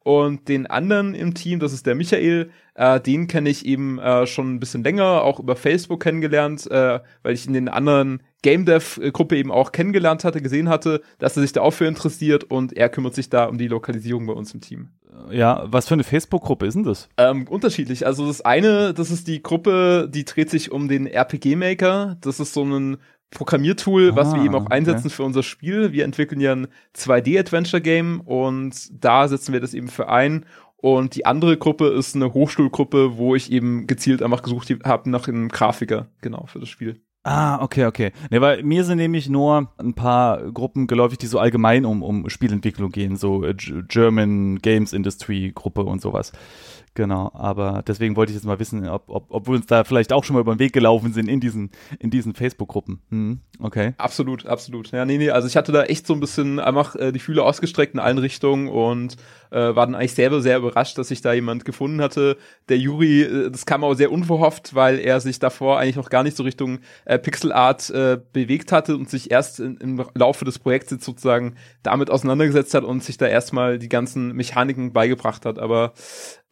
Und 0.07 0.47
den 0.47 0.69
anderen 0.69 1.17
im 1.17 1.35
Team, 1.35 1.59
das 1.59 1.73
ist 1.73 1.85
der 1.85 1.97
Michael, 1.97 2.51
äh, 2.77 3.01
den 3.01 3.27
kenne 3.27 3.51
ich 3.51 3.67
eben 3.67 3.99
äh, 3.99 4.25
schon 4.29 4.55
ein 4.55 4.61
bisschen 4.61 4.85
länger, 4.85 5.23
auch 5.23 5.41
über 5.41 5.57
Facebook 5.57 6.01
kennengelernt, 6.01 6.71
äh, 6.71 7.01
weil 7.25 7.35
ich 7.35 7.49
in 7.49 7.55
den 7.55 7.69
anderen 7.69 8.23
Game 8.41 8.67
Dev 8.67 9.01
Gruppe 9.11 9.37
eben 9.37 9.51
auch 9.51 9.73
kennengelernt 9.73 10.23
hatte, 10.23 10.41
gesehen 10.41 10.69
hatte, 10.69 11.03
dass 11.19 11.37
er 11.37 11.43
sich 11.43 11.51
da 11.51 11.63
auch 11.63 11.73
für 11.73 11.87
interessiert 11.87 12.45
und 12.45 12.73
er 12.73 12.89
kümmert 12.89 13.17
sich 13.17 13.31
da 13.31 13.47
um 13.47 13.59
die 13.59 13.67
Lokalisierung 13.67 14.27
bei 14.27 14.35
uns 14.35 14.55
im 14.55 14.61
Team. 14.61 14.91
Ja, 15.33 15.65
was 15.67 15.89
für 15.89 15.95
eine 15.95 16.05
Facebook-Gruppe 16.05 16.67
ist 16.67 16.75
denn 16.75 16.85
das? 16.85 17.09
Ähm, 17.17 17.49
unterschiedlich. 17.49 18.07
Also 18.07 18.29
das 18.29 18.43
eine, 18.43 18.95
das 18.95 19.11
ist 19.11 19.27
die 19.27 19.43
Gruppe, 19.43 20.09
die 20.09 20.25
dreht 20.25 20.51
sich 20.51 20.71
um 20.71 20.87
den 20.87 21.09
RPG 21.09 21.57
Maker. 21.57 22.17
Das 22.21 22.39
ist 22.39 22.55
so 22.55 22.63
ein 22.63 22.99
Programmiertool, 23.31 24.13
ah, 24.13 24.17
was 24.17 24.35
wir 24.35 24.43
eben 24.45 24.55
auch 24.55 24.67
einsetzen 24.67 25.07
okay. 25.07 25.17
für 25.17 25.25
unser 25.25 25.43
Spiel. 25.43 25.93
Wir 25.93 26.05
entwickeln 26.05 26.41
ja 26.41 26.53
ein 26.53 26.69
2D-Adventure-Game 26.97 28.21
und 28.21 29.05
da 29.05 29.29
setzen 29.29 29.53
wir 29.53 29.61
das 29.61 29.75
eben 29.75 29.89
für 29.89 30.09
ein. 30.09 30.47
Und 30.77 31.17
die 31.17 31.27
andere 31.27 31.57
Gruppe 31.57 31.89
ist 31.89 32.15
eine 32.15 32.33
Hochschulgruppe, 32.33 33.17
wo 33.17 33.35
ich 33.35 33.51
eben 33.51 33.87
gezielt 33.87 34.23
einfach 34.23 34.43
gesucht 34.43 34.73
habe 34.85 35.11
nach 35.11 35.27
einem 35.27 35.49
Grafiker, 35.49 36.09
genau, 36.21 36.47
für 36.47 36.61
das 36.61 36.69
Spiel. 36.69 37.01
Ah, 37.29 37.61
okay, 37.61 37.87
okay. 37.87 38.13
Ne, 38.31 38.41
weil 38.41 38.63
mir 38.63 38.85
sind 38.85 38.99
nämlich 38.99 39.29
nur 39.29 39.73
ein 39.79 39.95
paar 39.95 40.53
Gruppen 40.53 40.87
geläufig, 40.87 41.19
die 41.19 41.27
so 41.27 41.41
allgemein 41.41 41.85
um, 41.85 42.05
um 42.05 42.29
Spielentwicklung 42.29 42.93
gehen, 42.93 43.17
so 43.17 43.45
German 43.89 44.61
Games 44.61 44.93
Industry 44.93 45.51
Gruppe 45.53 45.83
und 45.83 46.01
sowas. 46.01 46.31
Genau, 46.97 47.31
aber 47.35 47.85
deswegen 47.87 48.17
wollte 48.17 48.33
ich 48.33 48.37
jetzt 48.37 48.47
mal 48.47 48.59
wissen, 48.59 48.89
ob, 48.89 49.05
ob, 49.09 49.27
ob 49.29 49.47
wir 49.47 49.55
uns 49.55 49.67
da 49.67 49.85
vielleicht 49.85 50.15
auch 50.15 50.25
schon 50.25 50.33
mal 50.33 50.41
über 50.41 50.55
den 50.55 50.59
Weg 50.59 50.73
gelaufen 50.73 51.13
sind 51.13 51.29
in 51.29 51.41
diesen, 51.41 51.71
in 51.99 52.09
diesen 52.09 52.35
Facebook-Gruppen. 52.35 53.01
Hm, 53.11 53.41
okay. 53.61 53.93
Absolut, 53.99 54.47
absolut. 54.47 54.91
Ja, 54.93 55.05
nee, 55.05 55.19
nee, 55.19 55.29
also 55.29 55.47
ich 55.47 55.59
hatte 55.59 55.73
da 55.73 55.85
echt 55.85 56.07
so 56.07 56.15
ein 56.15 56.21
bisschen 56.21 56.59
einfach 56.59 56.97
äh, 56.97 57.13
die 57.13 57.19
Fühle 57.19 57.45
ausgestreckt 57.45 57.93
in 57.93 58.01
allen 58.01 58.17
Richtungen 58.17 58.69
und 58.69 59.19
äh, 59.51 59.75
war 59.75 59.87
dann 59.87 59.95
eigentlich 59.95 60.15
selber 60.15 60.41
sehr 60.41 60.59
überrascht, 60.59 60.99
dass 60.99 61.11
ich 61.11 61.21
da 61.21 61.33
jemand 61.33 61.65
gefunden 61.65 62.01
hatte. 62.01 62.37
Der 62.69 62.79
Juri, 62.79 63.23
äh, 63.23 63.51
das 63.51 63.67
kam 63.67 63.85
auch 63.85 63.95
sehr 63.95 64.13
unverhofft, 64.13 64.75
weil 64.75 64.99
er 64.99 65.21
sich 65.21 65.39
davor 65.39 65.79
eigentlich 65.79 65.97
noch 65.97 66.11
gar 66.11 66.23
nicht 66.23 66.37
so 66.37 66.43
Richtung 66.43 66.81
äh, 67.05 67.19
Pixel 67.19 67.53
Art 67.53 67.91
äh, 67.91 68.19
bewegt 68.33 68.73
hatte 68.73 68.97
und 68.97 69.09
sich 69.09 69.31
erst 69.31 69.61
in, 69.61 69.77
im 69.79 70.05
Laufe 70.15 70.45
des 70.45 70.59
Projekts 70.59 70.91
sozusagen 70.91 71.57
damit 71.83 72.11
auseinandergesetzt 72.11 72.75
hat 72.75 72.85
und 72.85 73.03
sich 73.03 73.17
da 73.19 73.27
erstmal 73.27 73.79
die 73.79 73.89
ganzen 73.89 74.33
Mechaniken 74.33 74.93
beigebracht 74.93 75.47
hat. 75.47 75.59
Aber 75.59 75.93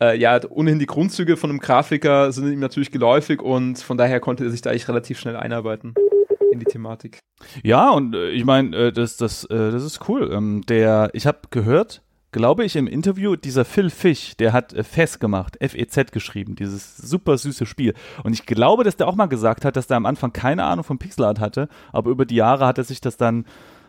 äh, 0.00 0.18
ja, 0.18 0.40
ohnehin 0.48 0.78
die 0.78 0.86
Grundzüge 0.86 1.36
von 1.36 1.50
einem 1.50 1.60
Grafiker 1.60 2.32
sind 2.32 2.50
ihm 2.52 2.60
natürlich 2.60 2.90
geläufig 2.90 3.42
und 3.42 3.78
von 3.78 3.96
daher 3.96 4.20
konnte 4.20 4.44
er 4.44 4.50
sich 4.50 4.62
da 4.62 4.70
eigentlich 4.70 4.88
relativ 4.88 5.18
schnell 5.18 5.36
einarbeiten 5.36 5.94
in 6.54 6.60
die 6.60 6.66
Thematik. 6.66 7.18
Ja, 7.62 7.90
und 7.90 8.14
äh, 8.14 8.30
ich 8.30 8.44
meine, 8.44 8.76
äh, 8.76 8.92
das, 8.92 9.16
das, 9.16 9.44
äh, 9.44 9.70
das 9.70 9.84
ist 9.84 10.08
cool. 10.08 10.30
Ähm, 10.32 10.62
der, 10.68 11.10
ich 11.12 11.26
habe 11.26 11.40
gehört, 11.50 12.02
glaube 12.34 12.64
ich, 12.64 12.74
im 12.74 12.88
Interview, 12.88 13.36
dieser 13.36 13.64
Phil 13.64 13.90
Fish, 13.90 14.36
der 14.36 14.52
hat 14.52 14.72
äh, 14.72 14.82
FES 14.82 15.20
gemacht, 15.20 15.56
F-E-Z 15.60 16.10
geschrieben, 16.10 16.56
dieses 16.56 16.96
super 16.96 17.38
süße 17.38 17.64
Spiel. 17.64 17.94
Und 18.24 18.32
ich 18.32 18.44
glaube, 18.44 18.82
dass 18.82 18.96
der 18.96 19.06
auch 19.06 19.14
mal 19.14 19.26
gesagt 19.26 19.64
hat, 19.64 19.76
dass 19.76 19.86
der 19.86 19.96
am 19.96 20.04
Anfang 20.04 20.32
keine 20.32 20.64
Ahnung 20.64 20.84
von 20.84 20.98
Pixelart 20.98 21.38
hatte, 21.38 21.68
aber 21.92 22.10
über 22.10 22.26
die 22.26 22.34
Jahre 22.34 22.66
hat 22.66 22.76
er 22.76 22.84
sich 22.84 23.00
das 23.00 23.16
dann 23.16 23.46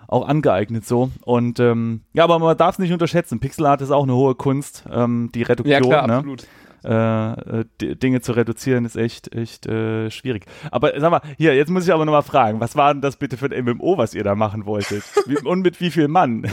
auch 0.07 0.27
angeeignet 0.27 0.85
so. 0.85 1.09
Und 1.25 1.59
ähm, 1.59 2.01
ja, 2.13 2.23
aber 2.23 2.37
man 2.37 2.55
darf 2.55 2.75
es 2.75 2.79
nicht 2.79 2.93
unterschätzen. 2.93 3.39
Pixelart 3.39 3.81
ist 3.81 3.89
auch 3.89 4.03
eine 4.03 4.13
hohe 4.13 4.35
Kunst, 4.35 4.85
ähm, 4.91 5.31
die 5.33 5.41
Reduktion. 5.41 5.71
Ja, 5.71 5.79
klar, 5.79 6.07
ne? 6.07 6.17
absolut. 6.17 6.47
Äh, 6.85 7.61
äh 7.61 7.95
Dinge 7.95 8.21
zu 8.21 8.33
reduzieren 8.33 8.85
ist 8.85 8.95
echt, 8.95 9.35
echt 9.35 9.65
äh, 9.65 10.11
schwierig. 10.11 10.45
Aber 10.69 10.91
sag 10.99 11.09
mal, 11.09 11.21
hier, 11.39 11.55
jetzt 11.55 11.71
muss 11.71 11.87
ich 11.87 11.91
aber 11.91 12.05
nochmal 12.05 12.21
fragen, 12.21 12.59
was 12.59 12.75
war 12.75 12.93
denn 12.93 13.01
das 13.01 13.15
bitte 13.17 13.37
für 13.37 13.47
ein 13.47 13.65
MMO, 13.65 13.97
was 13.97 14.13
ihr 14.13 14.23
da 14.23 14.35
machen 14.35 14.67
wolltet? 14.67 15.03
Und 15.43 15.61
mit 15.61 15.81
wie 15.81 15.89
viel 15.89 16.07
Mann? 16.07 16.47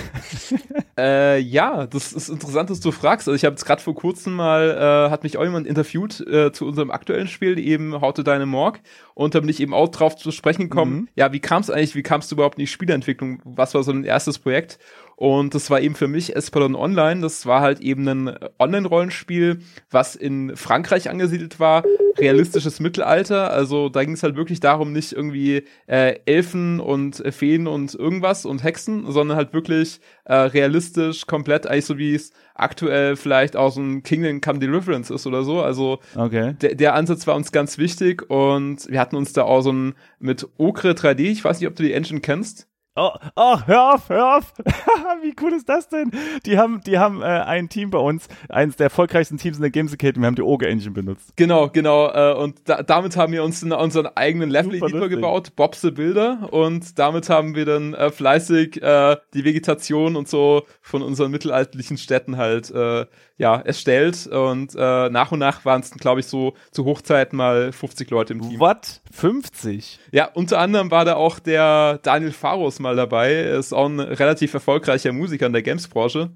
äh, 1.02 1.38
ja, 1.38 1.86
das 1.88 2.12
ist 2.12 2.28
interessant, 2.28 2.70
dass 2.70 2.78
du 2.78 2.92
fragst. 2.92 3.26
Also 3.26 3.34
ich 3.34 3.44
habe 3.44 3.54
jetzt 3.54 3.64
gerade 3.64 3.82
vor 3.82 3.94
kurzem 3.94 4.34
mal, 4.34 4.70
äh, 4.70 5.10
hat 5.10 5.24
mich 5.24 5.36
auch 5.36 5.42
jemand 5.42 5.66
interviewt 5.66 6.20
äh, 6.20 6.52
zu 6.52 6.64
unserem 6.64 6.92
aktuellen 6.92 7.26
Spiel, 7.26 7.58
eben 7.58 8.00
How 8.00 8.14
to 8.14 8.22
Deine 8.22 8.46
Morg. 8.46 8.80
Und 9.14 9.34
da 9.34 9.40
bin 9.40 9.48
ich 9.48 9.60
eben 9.60 9.74
auch 9.74 9.88
drauf 9.88 10.14
zu 10.14 10.30
sprechen 10.30 10.70
gekommen, 10.70 10.92
mhm. 10.94 11.08
ja, 11.16 11.32
wie 11.32 11.40
kam 11.40 11.60
es 11.60 11.70
eigentlich, 11.70 11.96
wie 11.96 12.04
kamst 12.04 12.30
du 12.30 12.36
überhaupt 12.36 12.56
in 12.56 12.62
die 12.62 12.68
Spieleentwicklung? 12.68 13.42
Was 13.44 13.74
war 13.74 13.82
so 13.82 13.90
ein 13.90 14.04
erstes 14.04 14.38
Projekt? 14.38 14.78
Und 15.22 15.54
das 15.54 15.70
war 15.70 15.80
eben 15.80 15.94
für 15.94 16.08
mich 16.08 16.34
Espadon 16.34 16.74
Online. 16.74 17.20
Das 17.20 17.46
war 17.46 17.60
halt 17.60 17.78
eben 17.78 18.08
ein 18.08 18.36
Online-Rollenspiel, 18.58 19.60
was 19.88 20.16
in 20.16 20.56
Frankreich 20.56 21.08
angesiedelt 21.10 21.60
war. 21.60 21.84
Realistisches 22.18 22.80
Mittelalter. 22.80 23.52
Also 23.52 23.88
da 23.88 24.02
ging 24.02 24.14
es 24.14 24.24
halt 24.24 24.34
wirklich 24.34 24.58
darum, 24.58 24.92
nicht 24.92 25.12
irgendwie 25.12 25.62
äh, 25.86 26.18
Elfen 26.26 26.80
und 26.80 27.24
äh, 27.24 27.30
Feen 27.30 27.68
und 27.68 27.94
irgendwas 27.94 28.44
und 28.44 28.64
Hexen, 28.64 29.12
sondern 29.12 29.36
halt 29.36 29.52
wirklich 29.52 30.00
äh, 30.24 30.34
realistisch, 30.34 31.24
komplett, 31.28 31.68
eigentlich 31.68 31.84
so 31.84 31.98
wie 31.98 32.16
es 32.16 32.32
aktuell 32.56 33.14
vielleicht 33.14 33.54
aus 33.54 33.76
dem 33.76 34.02
Kingdom 34.02 34.40
Come 34.40 34.58
Deliverance 34.58 35.14
ist 35.14 35.24
oder 35.28 35.44
so. 35.44 35.62
Also 35.62 36.00
okay. 36.16 36.56
der, 36.60 36.74
der 36.74 36.94
Ansatz 36.96 37.28
war 37.28 37.36
uns 37.36 37.52
ganz 37.52 37.78
wichtig 37.78 38.28
und 38.28 38.90
wir 38.90 38.98
hatten 38.98 39.14
uns 39.14 39.32
da 39.32 39.44
auch 39.44 39.62
so 39.62 39.70
ein 39.70 39.94
mit 40.18 40.48
Okre 40.58 40.94
3D, 40.94 41.20
ich 41.20 41.44
weiß 41.44 41.60
nicht, 41.60 41.68
ob 41.68 41.76
du 41.76 41.84
die 41.84 41.92
Engine 41.92 42.20
kennst. 42.20 42.66
Oh, 42.94 43.12
oh, 43.36 43.56
hör 43.64 43.94
auf, 43.94 44.10
hör 44.10 44.36
auf. 44.36 44.52
Wie 45.22 45.34
cool 45.40 45.54
ist 45.54 45.66
das 45.66 45.88
denn? 45.88 46.10
Die 46.44 46.58
haben, 46.58 46.82
die 46.84 46.98
haben 46.98 47.22
äh, 47.22 47.24
ein 47.24 47.70
Team 47.70 47.88
bei 47.88 47.98
uns, 47.98 48.28
eines 48.50 48.76
der 48.76 48.84
erfolgreichsten 48.84 49.38
Teams 49.38 49.56
in 49.56 49.62
der 49.62 49.70
Games 49.70 49.94
Academy, 49.94 50.22
wir 50.22 50.26
haben 50.26 50.34
die 50.34 50.42
Ogre 50.42 50.68
Engine 50.68 50.90
benutzt. 50.90 51.32
Genau, 51.36 51.70
genau. 51.70 52.10
Äh, 52.10 52.34
und 52.34 52.68
da, 52.68 52.82
damit 52.82 53.16
haben 53.16 53.32
wir 53.32 53.44
uns 53.44 53.62
unseren 53.62 54.08
eigenen 54.08 54.50
Level-Editor 54.50 55.08
gebaut, 55.08 55.56
Bob 55.56 55.74
the 55.74 55.90
Builder. 55.90 56.52
Und 56.52 56.98
damit 56.98 57.30
haben 57.30 57.54
wir 57.54 57.64
dann 57.64 57.94
äh, 57.94 58.10
fleißig 58.10 58.82
äh, 58.82 59.16
die 59.32 59.44
Vegetation 59.44 60.14
und 60.14 60.28
so 60.28 60.64
von 60.82 61.00
unseren 61.00 61.30
mittelalterlichen 61.30 61.96
Städten 61.96 62.36
halt 62.36 62.70
äh, 62.72 63.06
ja, 63.38 63.56
erstellt 63.56 64.26
und 64.26 64.74
äh, 64.74 65.08
nach 65.10 65.32
und 65.32 65.38
nach 65.38 65.64
waren 65.64 65.80
es, 65.80 65.90
glaube 65.90 66.20
ich, 66.20 66.26
so 66.26 66.54
zu 66.70 66.84
Hochzeiten 66.84 67.36
mal 67.36 67.72
50 67.72 68.10
Leute 68.10 68.34
im 68.34 68.42
Team. 68.42 68.60
What? 68.60 69.00
50? 69.10 69.98
Ja, 70.12 70.30
unter 70.32 70.58
anderem 70.58 70.90
war 70.90 71.04
da 71.04 71.14
auch 71.14 71.38
der 71.38 71.98
Daniel 72.02 72.32
Faros 72.32 72.78
mal 72.78 72.96
dabei. 72.96 73.32
Er 73.32 73.58
ist 73.58 73.72
auch 73.72 73.86
ein 73.86 74.00
relativ 74.00 74.54
erfolgreicher 74.54 75.12
Musiker 75.12 75.46
in 75.46 75.52
der 75.52 75.62
Games-Branche. 75.62 76.30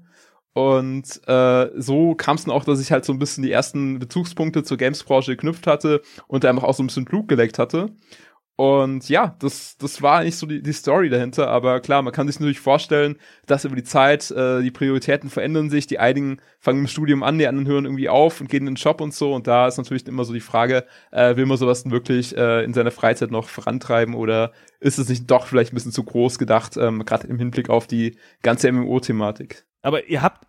Und 0.53 1.21
äh, 1.27 1.69
so 1.75 2.15
kam 2.15 2.35
es 2.35 2.45
dann 2.45 2.53
auch, 2.53 2.63
dass 2.63 2.81
ich 2.81 2.91
halt 2.91 3.05
so 3.05 3.13
ein 3.13 3.19
bisschen 3.19 3.43
die 3.43 3.51
ersten 3.51 3.99
Bezugspunkte 3.99 4.63
zur 4.63 4.77
Games-Branche 4.77 5.33
geknüpft 5.33 5.67
hatte 5.67 6.01
und 6.27 6.45
einfach 6.45 6.63
auch 6.63 6.73
so 6.73 6.81
ein 6.81 6.87
bisschen 6.87 7.05
Blut 7.05 7.27
geleckt 7.27 7.59
hatte. 7.59 7.91
Und 8.57 9.07
ja, 9.07 9.35
das, 9.37 9.77
das 9.77 10.01
war 10.01 10.17
eigentlich 10.17 10.35
so 10.35 10.47
die, 10.47 10.63
die 10.63 10.73
Story 10.73 11.09
dahinter. 11.09 11.47
Aber 11.47 11.79
klar, 11.79 12.01
man 12.01 12.11
kann 12.11 12.25
sich 12.25 12.39
natürlich 12.39 12.59
vorstellen, 12.59 13.17
dass 13.45 13.65
über 13.65 13.75
die 13.75 13.83
Zeit 13.83 14.31
äh, 14.31 14.63
die 14.63 14.71
Prioritäten 14.71 15.29
verändern 15.29 15.69
sich. 15.69 15.85
Die 15.85 15.99
einigen 15.99 16.39
fangen 16.59 16.79
im 16.79 16.87
Studium 16.87 17.21
an, 17.21 17.37
die 17.37 17.45
anderen 17.45 17.67
hören 17.67 17.85
irgendwie 17.85 18.09
auf 18.09 18.41
und 18.41 18.49
gehen 18.49 18.65
in 18.65 18.73
den 18.73 18.75
Job 18.75 18.99
und 18.99 19.13
so. 19.13 19.35
Und 19.35 19.45
da 19.45 19.67
ist 19.67 19.77
natürlich 19.77 20.07
immer 20.07 20.25
so 20.25 20.33
die 20.33 20.39
Frage, 20.39 20.85
äh, 21.11 21.35
will 21.35 21.45
man 21.45 21.57
sowas 21.57 21.83
denn 21.83 21.91
wirklich 21.91 22.35
äh, 22.35 22.63
in 22.63 22.73
seiner 22.73 22.89
Freizeit 22.89 23.29
noch 23.29 23.47
vorantreiben 23.47 24.15
oder 24.15 24.53
ist 24.79 24.97
es 24.97 25.07
nicht 25.07 25.29
doch 25.29 25.45
vielleicht 25.45 25.71
ein 25.71 25.75
bisschen 25.75 25.91
zu 25.91 26.03
groß 26.03 26.39
gedacht, 26.39 26.77
ähm, 26.77 27.05
gerade 27.05 27.27
im 27.27 27.37
Hinblick 27.37 27.69
auf 27.69 27.85
die 27.85 28.17
ganze 28.41 28.71
MMO-Thematik? 28.71 29.65
Aber 29.83 30.07
ihr 30.07 30.23
habt, 30.23 30.47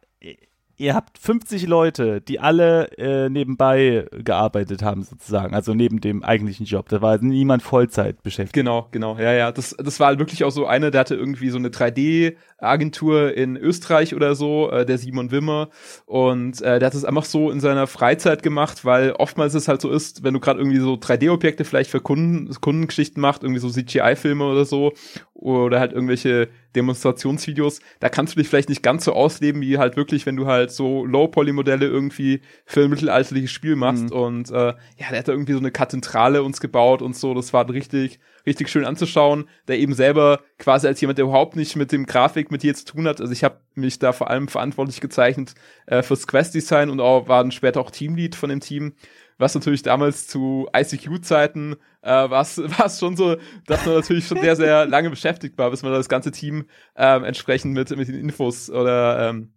ihr 0.79 0.95
habt 0.95 1.19
50 1.19 1.67
Leute, 1.67 2.21
die 2.21 2.39
alle 2.39 2.91
äh, 2.97 3.29
nebenbei 3.29 4.07
gearbeitet 4.13 4.83
haben, 4.83 5.03
sozusagen, 5.03 5.55
also 5.55 5.75
neben 5.75 6.01
dem 6.01 6.23
eigentlichen 6.23 6.67
Job. 6.67 6.89
Da 6.89 7.03
war 7.03 7.19
niemand 7.19 7.63
Vollzeit 7.63 8.23
beschäftigt. 8.23 8.55
Genau, 8.55 8.89
genau, 8.93 9.19
ja, 9.19 9.33
ja. 9.33 9.53
Das, 9.53 9.77
das 9.77 9.99
war 9.99 10.07
halt 10.07 10.21
wirklich 10.21 10.45
auch 10.45 10.51
so 10.51 10.67
einer, 10.67 10.91
der 10.91 11.01
hatte 11.01 11.17
irgendwie 11.17 11.51
so 11.51 11.59
eine 11.59 11.69
3D-Agentur 11.69 13.37
in 13.37 13.57
Österreich 13.57 14.15
oder 14.15 14.37
so, 14.37 14.71
äh, 14.71 14.87
der 14.87 14.99
Simon 14.99 15.33
Wimmer. 15.33 15.69
Und 16.07 16.63
äh, 16.63 16.79
der 16.79 16.87
hat 16.87 16.95
das 16.95 17.05
einfach 17.05 17.25
so 17.25 17.51
in 17.51 17.59
seiner 17.59 17.89
Freizeit 17.89 18.45
gemacht, 18.45 18.85
weil 18.85 19.13
oftmals 19.13 19.55
es 19.55 19.67
halt 19.67 19.81
so 19.81 19.91
ist, 19.91 20.23
wenn 20.23 20.35
du 20.35 20.41
gerade 20.41 20.61
irgendwie 20.61 20.79
so 20.79 20.95
3D-Objekte 20.95 21.65
vielleicht 21.65 21.91
für 21.91 22.01
Kunden, 22.01 22.49
Kundengeschichten 22.61 23.21
macht, 23.21 23.43
irgendwie 23.43 23.61
so 23.61 23.69
CGI-Filme 23.69 24.45
oder 24.45 24.65
so, 24.65 24.93
oder 25.39 25.79
halt 25.79 25.93
irgendwelche 25.93 26.49
Demonstrationsvideos, 26.75 27.81
da 28.01 28.09
kannst 28.09 28.35
du 28.35 28.41
dich 28.41 28.49
vielleicht 28.49 28.69
nicht 28.69 28.83
ganz 28.83 29.05
so 29.05 29.13
ausleben, 29.13 29.63
wie 29.63 29.79
halt 29.79 29.97
wirklich, 29.97 30.27
wenn 30.27 30.37
du 30.37 30.47
halt 30.47 30.73
so 30.73 31.05
Low-Poly-Modelle 31.07 31.87
irgendwie 31.87 32.41
für 32.67 32.83
ein 32.83 32.91
mittelalterliches 32.91 33.53
Spiel 33.53 33.77
machst. 33.77 34.11
Mhm. 34.11 34.17
Und 34.17 34.51
äh, 34.51 34.75
ja, 34.97 35.09
der 35.11 35.21
hat 35.21 35.29
da 35.29 35.33
irgendwie 35.33 35.53
so 35.53 35.61
eine 35.61 35.71
Kathedrale 35.71 36.43
uns 36.43 36.61
gebaut 36.61 37.03
und 37.03 37.15
so. 37.15 37.35
Das 37.35 37.53
war 37.53 37.71
richtig, 37.71 38.19
richtig 38.47 38.69
schön 38.69 38.85
anzuschauen. 38.85 39.49
Der 39.69 39.79
eben 39.79 39.95
selber 39.95 40.41
quasi 40.59 40.89
als 40.89 41.01
jemand, 41.01 41.19
der 41.19 41.27
überhaupt 41.27 41.55
nicht 41.55 41.77
mit 41.77 41.93
dem 41.93 42.07
Grafik 42.07 42.51
mit 42.51 42.65
dir 42.65 42.75
zu 42.75 42.85
tun 42.85 43.07
hat. 43.07 43.21
Also 43.21 43.33
ich 43.33 43.45
habe 43.45 43.61
mich 43.77 44.01
da 44.01 44.13
vor 44.13 44.31
allem 44.31 44.49
verantwortlich 44.49 45.01
gezeichnet 45.01 45.55
äh, 45.87 46.03
fürs 46.03 46.27
Quest-Design 46.27 46.91
und 46.91 47.01
auch 47.01 47.29
war 47.29 47.45
dann 47.45 47.53
später 47.53 47.81
auch 47.81 47.93
Teamlead 47.93 48.35
von 48.35 48.51
dem 48.51 48.61
Team 48.61 48.95
was 49.39 49.55
natürlich 49.55 49.83
damals 49.83 50.27
zu 50.27 50.69
ICQ-Zeiten 50.77 51.77
äh, 52.03 52.11
war 52.11 52.43
es 52.43 52.61
schon 52.99 53.17
so, 53.17 53.37
dass 53.67 53.87
man 53.87 53.97
natürlich 53.97 54.27
schon 54.27 54.41
sehr, 54.41 54.57
sehr 54.57 54.87
lange 54.87 55.11
beschäftigt 55.11 55.57
war, 55.59 55.71
bis 55.71 55.83
man 55.83 55.93
das 55.93 56.09
ganze 56.09 56.33
Team 56.33 56.67
ähm, 56.97 57.25
entsprechend 57.25 57.73
mit, 57.73 57.97
mit 57.97 58.09
den 58.09 58.17
Infos 58.17 58.69
oder 58.69 59.29
ähm, 59.29 59.53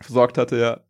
versorgt 0.00 0.38
hatte, 0.38 0.58
ja. 0.58 0.80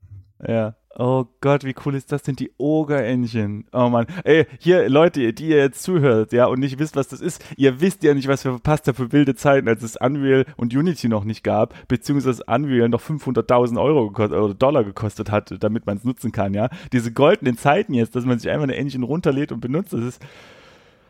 Ja. 0.47 0.75
Oh 0.95 1.25
Gott, 1.41 1.65
wie 1.65 1.75
cool 1.87 1.95
ist 1.95 2.13
das 2.13 2.23
denn, 2.23 2.37
die 2.37 2.53
Oger-Engine? 2.59 3.65
Oh 3.73 3.89
Mann. 3.89 4.07
Ey, 4.25 4.47
hier, 4.59 4.91
Leute, 4.91 5.33
die 5.33 5.49
ihr 5.49 5.57
jetzt 5.57 5.83
zuhört, 5.83 6.33
ja, 6.35 6.45
und 6.47 6.61
nicht 6.61 6.79
wisst, 6.79 6.97
was 6.97 7.09
das 7.09 7.23
ist, 7.23 7.43
ihr 7.57 7.81
wisst 7.81 8.03
ja 8.03 8.13
nicht, 8.13 8.29
was 8.29 8.45
wir 8.45 8.53
verpasst 8.53 8.87
haben 8.89 8.97
für 8.97 9.11
wilde 9.11 9.35
Zeiten, 9.35 9.69
als 9.69 9.83
es 9.83 9.97
Unreal 9.97 10.45
und 10.57 10.75
Unity 10.75 11.09
noch 11.09 11.25
nicht 11.25 11.45
gab, 11.45 11.75
beziehungsweise 11.89 12.45
Unreal 12.47 12.91
noch 12.91 13.01
500.000 13.01 13.81
Euro 13.81 14.09
gekostet, 14.09 14.39
oder 14.39 14.55
Dollar 14.55 14.85
gekostet 14.85 15.31
hat, 15.31 15.55
damit 15.61 15.87
man 15.87 15.97
es 15.97 16.05
nutzen 16.05 16.31
kann, 16.31 16.53
ja. 16.53 16.69
Diese 16.93 17.11
goldenen 17.11 17.57
Zeiten 17.57 17.95
jetzt, 17.95 18.15
dass 18.15 18.27
man 18.27 18.39
sich 18.39 18.51
einfach 18.51 18.65
eine 18.65 18.77
Engine 18.77 19.07
runterlädt 19.07 19.51
und 19.51 19.61
benutzt, 19.61 19.95
das 19.95 20.03
ist, 20.03 20.23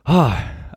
oh, 0.06 0.30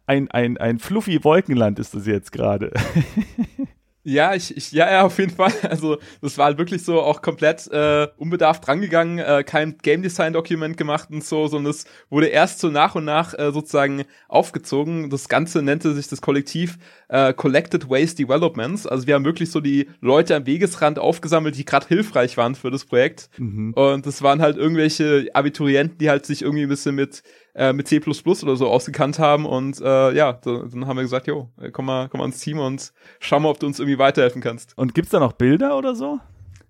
ein, 0.08 0.32
ein, 0.32 0.58
ein 0.58 0.80
fluffy 0.80 1.24
Wolkenland 1.24 1.78
ist 1.78 1.94
das 1.94 2.08
jetzt 2.08 2.32
gerade. 2.32 2.72
Ja, 4.08 4.36
ich, 4.36 4.56
ich, 4.56 4.72
ja, 4.72 4.90
ja, 4.90 5.02
auf 5.02 5.18
jeden 5.18 5.36
Fall. 5.36 5.52
Also 5.66 5.98
das 6.22 6.38
war 6.38 6.46
halt 6.46 6.60
wirklich 6.60 6.84
so 6.84 7.02
auch 7.02 7.24
komplett 7.24 7.68
äh, 7.72 8.08
unbedarft 8.18 8.66
drangegangen, 8.66 9.18
äh, 9.18 9.44
kein 9.44 9.78
Game 9.80 10.04
Design 10.04 10.32
Dokument 10.32 10.78
gemacht 10.78 11.10
und 11.12 11.24
so, 11.24 11.48
sondern 11.48 11.72
es 11.72 11.86
wurde 12.10 12.28
erst 12.28 12.60
so 12.60 12.70
nach 12.70 12.94
und 12.94 13.04
nach 13.04 13.34
äh, 13.34 13.52
sozusagen 13.52 14.04
aufgezogen. 14.28 15.10
Das 15.10 15.28
Ganze 15.28 15.64
nannte 15.64 15.94
sich 15.96 16.08
das 16.08 16.22
Kollektiv 16.22 16.78
äh, 17.10 17.34
Collected 17.34 17.90
Waste 17.90 18.18
Developments. 18.24 18.86
Also 18.86 19.08
wir 19.08 19.16
haben 19.16 19.26
wirklich 19.26 19.50
so 19.50 19.60
die 19.60 19.90
Leute 20.02 20.36
am 20.36 20.46
Wegesrand 20.46 21.00
aufgesammelt, 21.00 21.58
die 21.58 21.66
gerade 21.66 21.88
hilfreich 21.88 22.38
waren 22.38 22.54
für 22.54 22.70
das 22.70 22.86
Projekt. 22.86 23.30
Mhm. 23.38 23.74
Und 23.74 24.06
das 24.06 24.22
waren 24.22 24.40
halt 24.40 24.56
irgendwelche 24.56 25.30
Abiturienten, 25.34 25.98
die 25.98 26.12
halt 26.12 26.28
sich 26.28 26.44
irgendwie 26.44 26.64
ein 26.64 26.70
bisschen 26.70 26.94
mit 26.94 27.24
äh, 27.56 27.74
mit 27.74 27.88
C++ 27.88 28.00
oder 28.00 28.56
so 28.56 28.68
ausgekannt 28.68 29.18
haben 29.18 29.46
und 29.46 29.82
äh, 29.82 30.14
ja, 30.14 30.34
dann, 30.34 30.70
dann 30.70 30.88
haben 30.88 30.98
wir 30.98 31.04
gesagt, 31.04 31.28
jo, 31.28 31.50
komm 31.72 31.86
mal, 31.86 32.10
komm 32.10 32.20
mal 32.20 32.26
ins 32.26 32.40
Team 32.40 32.60
und 32.60 32.94
schau 33.20 33.40
mal, 33.40 33.50
ob 33.50 33.60
du 33.60 33.66
uns 33.66 33.80
irgendwie 33.80 33.98
weiterhelfen 33.98 34.42
kannst. 34.42 34.78
Und 34.78 34.94
gibt's 34.94 35.12
da 35.12 35.20
noch 35.20 35.34
Bilder 35.34 35.78
oder 35.78 35.96
so? 35.96 36.20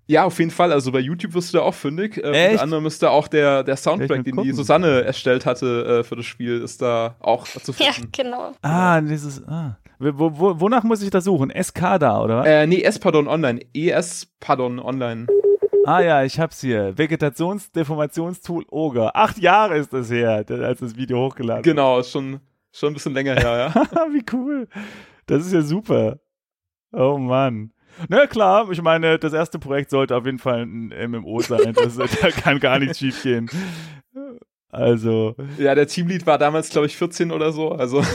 Ja, 0.07 0.23
auf 0.23 0.37
jeden 0.37 0.51
Fall. 0.51 0.71
Also 0.71 0.91
bei 0.91 0.99
YouTube 0.99 1.33
wirst 1.33 1.51
du 1.51 1.57
da 1.57 1.63
auch 1.63 1.73
fündig. 1.73 2.17
Äh, 2.17 2.51
unter 2.51 2.61
anderem 2.61 2.85
ist 2.85 3.01
da 3.01 3.09
auch 3.09 3.27
der, 3.27 3.63
der 3.63 3.75
Soundtrack, 3.75 4.23
den 4.23 4.37
die 4.43 4.51
Susanne 4.51 5.03
erstellt 5.03 5.47
hatte 5.47 6.01
äh, 6.01 6.03
für 6.03 6.15
das 6.15 6.25
Spiel, 6.25 6.61
ist 6.61 6.81
da 6.81 7.15
auch 7.19 7.47
zu 7.47 7.73
finden. 7.73 8.11
Ja, 8.13 8.23
genau. 8.23 8.51
Ah, 8.61 9.01
dieses, 9.01 9.43
ah. 9.47 9.77
Wo, 9.97 10.31
wo, 10.37 10.59
wonach 10.59 10.83
muss 10.83 11.01
ich 11.01 11.09
da 11.09 11.21
suchen? 11.21 11.51
SK 11.51 11.99
da, 11.99 12.21
oder 12.21 12.37
was? 12.37 12.47
Äh, 12.47 12.67
nee, 12.67 12.81
S-Pardon 12.81 13.27
Online. 13.27 13.61
ES-Pardon 13.73 14.79
Online. 14.79 15.25
Ah 15.85 16.01
ja, 16.01 16.23
ich 16.23 16.39
hab's 16.39 16.61
hier. 16.61 16.97
Vegetationsdeformationstool 16.97 18.65
Oger. 18.69 19.15
Acht 19.15 19.37
Jahre 19.37 19.77
ist 19.77 19.93
das 19.93 20.09
her, 20.09 20.43
als 20.47 20.79
das 20.79 20.95
Video 20.95 21.19
hochgeladen 21.25 21.63
Genau, 21.63 21.99
ist 21.99 22.11
schon, 22.11 22.39
schon 22.71 22.91
ein 22.91 22.93
bisschen 22.95 23.13
länger 23.13 23.35
her, 23.35 23.71
ja. 23.73 23.73
Wie 24.13 24.23
cool. 24.33 24.67
Das 25.27 25.45
ist 25.45 25.53
ja 25.53 25.61
super. 25.61 26.19
Oh 26.91 27.17
Mann. 27.17 27.71
Na 28.09 28.27
klar, 28.27 28.69
ich 28.71 28.81
meine, 28.81 29.17
das 29.19 29.33
erste 29.33 29.59
Projekt 29.59 29.89
sollte 29.89 30.15
auf 30.15 30.25
jeden 30.25 30.39
Fall 30.39 30.63
ein 30.63 30.93
MMO 31.11 31.39
sein. 31.41 31.73
Das, 31.73 31.95
da 32.21 32.31
kann 32.31 32.59
gar 32.59 32.79
nichts 32.79 32.99
schief 32.99 33.23
gehen. 33.23 33.49
Also. 34.69 35.35
Ja, 35.57 35.73
der 35.75 35.87
Teamlead 35.87 36.25
war 36.25 36.37
damals, 36.37 36.69
glaube 36.69 36.87
ich, 36.87 36.97
14 36.97 37.31
oder 37.31 37.51
so. 37.53 37.71
Also. 37.71 38.01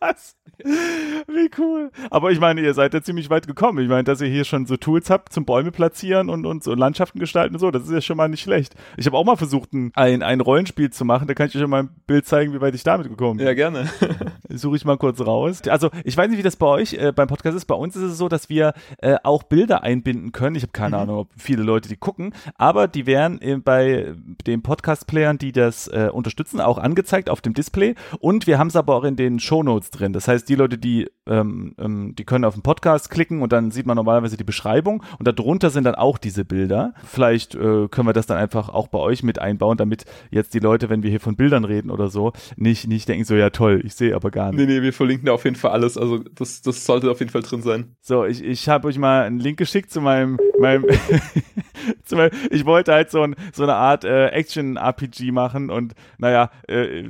Was? 0.00 0.36
Wie 0.64 1.50
cool. 1.58 1.90
Aber 2.10 2.30
ich 2.30 2.40
meine, 2.40 2.60
ihr 2.60 2.74
seid 2.74 2.94
ja 2.94 3.02
ziemlich 3.02 3.30
weit 3.30 3.46
gekommen. 3.46 3.78
Ich 3.78 3.88
meine, 3.88 4.04
dass 4.04 4.20
ihr 4.20 4.28
hier 4.28 4.44
schon 4.44 4.66
so 4.66 4.76
Tools 4.76 5.10
habt 5.10 5.32
zum 5.32 5.44
Bäume 5.44 5.70
platzieren 5.70 6.28
und, 6.28 6.46
und 6.46 6.62
so 6.62 6.74
Landschaften 6.74 7.18
gestalten 7.18 7.54
und 7.54 7.60
so, 7.60 7.70
das 7.70 7.84
ist 7.84 7.92
ja 7.92 8.00
schon 8.00 8.16
mal 8.16 8.28
nicht 8.28 8.42
schlecht. 8.42 8.74
Ich 8.96 9.06
habe 9.06 9.16
auch 9.16 9.24
mal 9.24 9.36
versucht, 9.36 9.70
ein, 9.72 10.22
ein 10.22 10.40
Rollenspiel 10.40 10.90
zu 10.90 11.04
machen. 11.04 11.28
Da 11.28 11.34
kann 11.34 11.48
ich 11.48 11.56
euch 11.56 11.66
mal 11.66 11.84
ein 11.84 11.90
Bild 12.06 12.26
zeigen, 12.26 12.52
wie 12.52 12.60
weit 12.60 12.74
ich 12.74 12.82
damit 12.82 13.08
gekommen 13.08 13.38
bin. 13.38 13.46
Ja, 13.46 13.54
gerne. 13.54 13.88
Suche 14.48 14.76
ich 14.76 14.84
mal 14.84 14.98
kurz 14.98 15.20
raus. 15.20 15.62
Also, 15.68 15.90
ich 16.04 16.16
weiß 16.16 16.28
nicht, 16.28 16.38
wie 16.38 16.42
das 16.42 16.56
bei 16.56 16.66
euch 16.66 16.94
äh, 16.94 17.12
beim 17.12 17.28
Podcast 17.28 17.56
ist. 17.56 17.64
Bei 17.66 17.74
uns 17.74 17.96
ist 17.96 18.02
es 18.02 18.18
so, 18.18 18.28
dass 18.28 18.48
wir 18.48 18.74
äh, 18.98 19.16
auch 19.22 19.42
Bilder 19.42 19.82
einbinden 19.82 20.32
können. 20.32 20.56
Ich 20.56 20.62
habe 20.62 20.72
keine 20.72 20.96
mhm. 20.96 21.02
Ahnung, 21.02 21.18
ob 21.18 21.28
viele 21.36 21.62
Leute 21.62 21.88
die 21.88 21.96
gucken, 21.96 22.34
aber 22.56 22.88
die 22.88 23.06
werden 23.06 23.40
äh, 23.40 23.56
bei 23.56 24.14
den 24.46 24.62
Podcast-Playern, 24.62 25.38
die 25.38 25.52
das 25.52 25.88
äh, 25.88 26.10
unterstützen, 26.12 26.60
auch 26.60 26.78
angezeigt 26.78 27.30
auf 27.30 27.40
dem 27.40 27.54
Display. 27.54 27.94
Und 28.18 28.46
wir 28.46 28.58
haben 28.58 28.68
es 28.68 28.76
aber 28.76 28.94
auch 28.96 29.04
in 29.04 29.16
den 29.16 29.40
Shownotes 29.40 29.90
drin. 29.90 30.12
Das 30.12 30.28
heißt, 30.28 30.48
die 30.52 30.56
Leute, 30.56 30.76
die 30.76 31.08
ähm, 31.26 31.74
ähm, 31.78 32.14
die 32.16 32.24
können 32.24 32.44
auf 32.44 32.54
den 32.54 32.62
Podcast 32.62 33.08
klicken 33.10 33.42
und 33.42 33.52
dann 33.52 33.70
sieht 33.70 33.86
man 33.86 33.96
normalerweise 33.96 34.36
die 34.36 34.44
Beschreibung 34.44 35.02
und 35.18 35.26
darunter 35.26 35.70
sind 35.70 35.84
dann 35.84 35.94
auch 35.94 36.18
diese 36.18 36.44
Bilder. 36.44 36.94
Vielleicht 37.04 37.54
äh, 37.54 37.88
können 37.88 38.06
wir 38.06 38.12
das 38.12 38.26
dann 38.26 38.38
einfach 38.38 38.68
auch 38.68 38.88
bei 38.88 38.98
euch 38.98 39.22
mit 39.22 39.38
einbauen, 39.38 39.76
damit 39.76 40.04
jetzt 40.30 40.52
die 40.54 40.58
Leute, 40.58 40.90
wenn 40.90 41.02
wir 41.02 41.10
hier 41.10 41.20
von 41.20 41.36
Bildern 41.36 41.64
reden 41.64 41.90
oder 41.90 42.08
so, 42.08 42.32
nicht, 42.56 42.86
nicht 42.88 43.08
denken 43.08 43.24
so, 43.24 43.34
ja 43.34 43.50
toll, 43.50 43.80
ich 43.84 43.94
sehe 43.94 44.14
aber 44.14 44.30
gar 44.30 44.50
nicht. 44.50 44.60
Nee, 44.60 44.66
nee, 44.66 44.82
wir 44.82 44.92
verlinken 44.92 45.26
da 45.26 45.32
auf 45.32 45.44
jeden 45.44 45.56
Fall 45.56 45.70
alles. 45.70 45.96
Also 45.96 46.18
das, 46.18 46.60
das 46.60 46.84
sollte 46.84 47.10
auf 47.10 47.20
jeden 47.20 47.30
Fall 47.30 47.42
drin 47.42 47.62
sein. 47.62 47.96
So, 48.00 48.24
ich, 48.24 48.42
ich 48.42 48.68
habe 48.68 48.88
euch 48.88 48.98
mal 48.98 49.22
einen 49.22 49.38
Link 49.38 49.58
geschickt 49.58 49.90
zu 49.90 50.00
meinem, 50.00 50.38
meinem, 50.58 50.84
zu 52.04 52.16
meinem 52.16 52.32
ich 52.50 52.66
wollte 52.66 52.92
halt 52.92 53.10
so, 53.10 53.22
ein, 53.22 53.36
so 53.52 53.62
eine 53.62 53.74
Art 53.74 54.04
äh, 54.04 54.26
Action-RPG 54.28 55.30
machen 55.30 55.70
und 55.70 55.94
naja, 56.18 56.50
äh, 56.68 57.04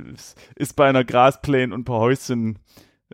ist 0.55 0.75
bei 0.75 0.87
einer 0.87 1.03
Grasplane 1.03 1.73
und 1.73 1.81
ein 1.81 1.85
paar 1.85 1.99
Häuschen 1.99 2.59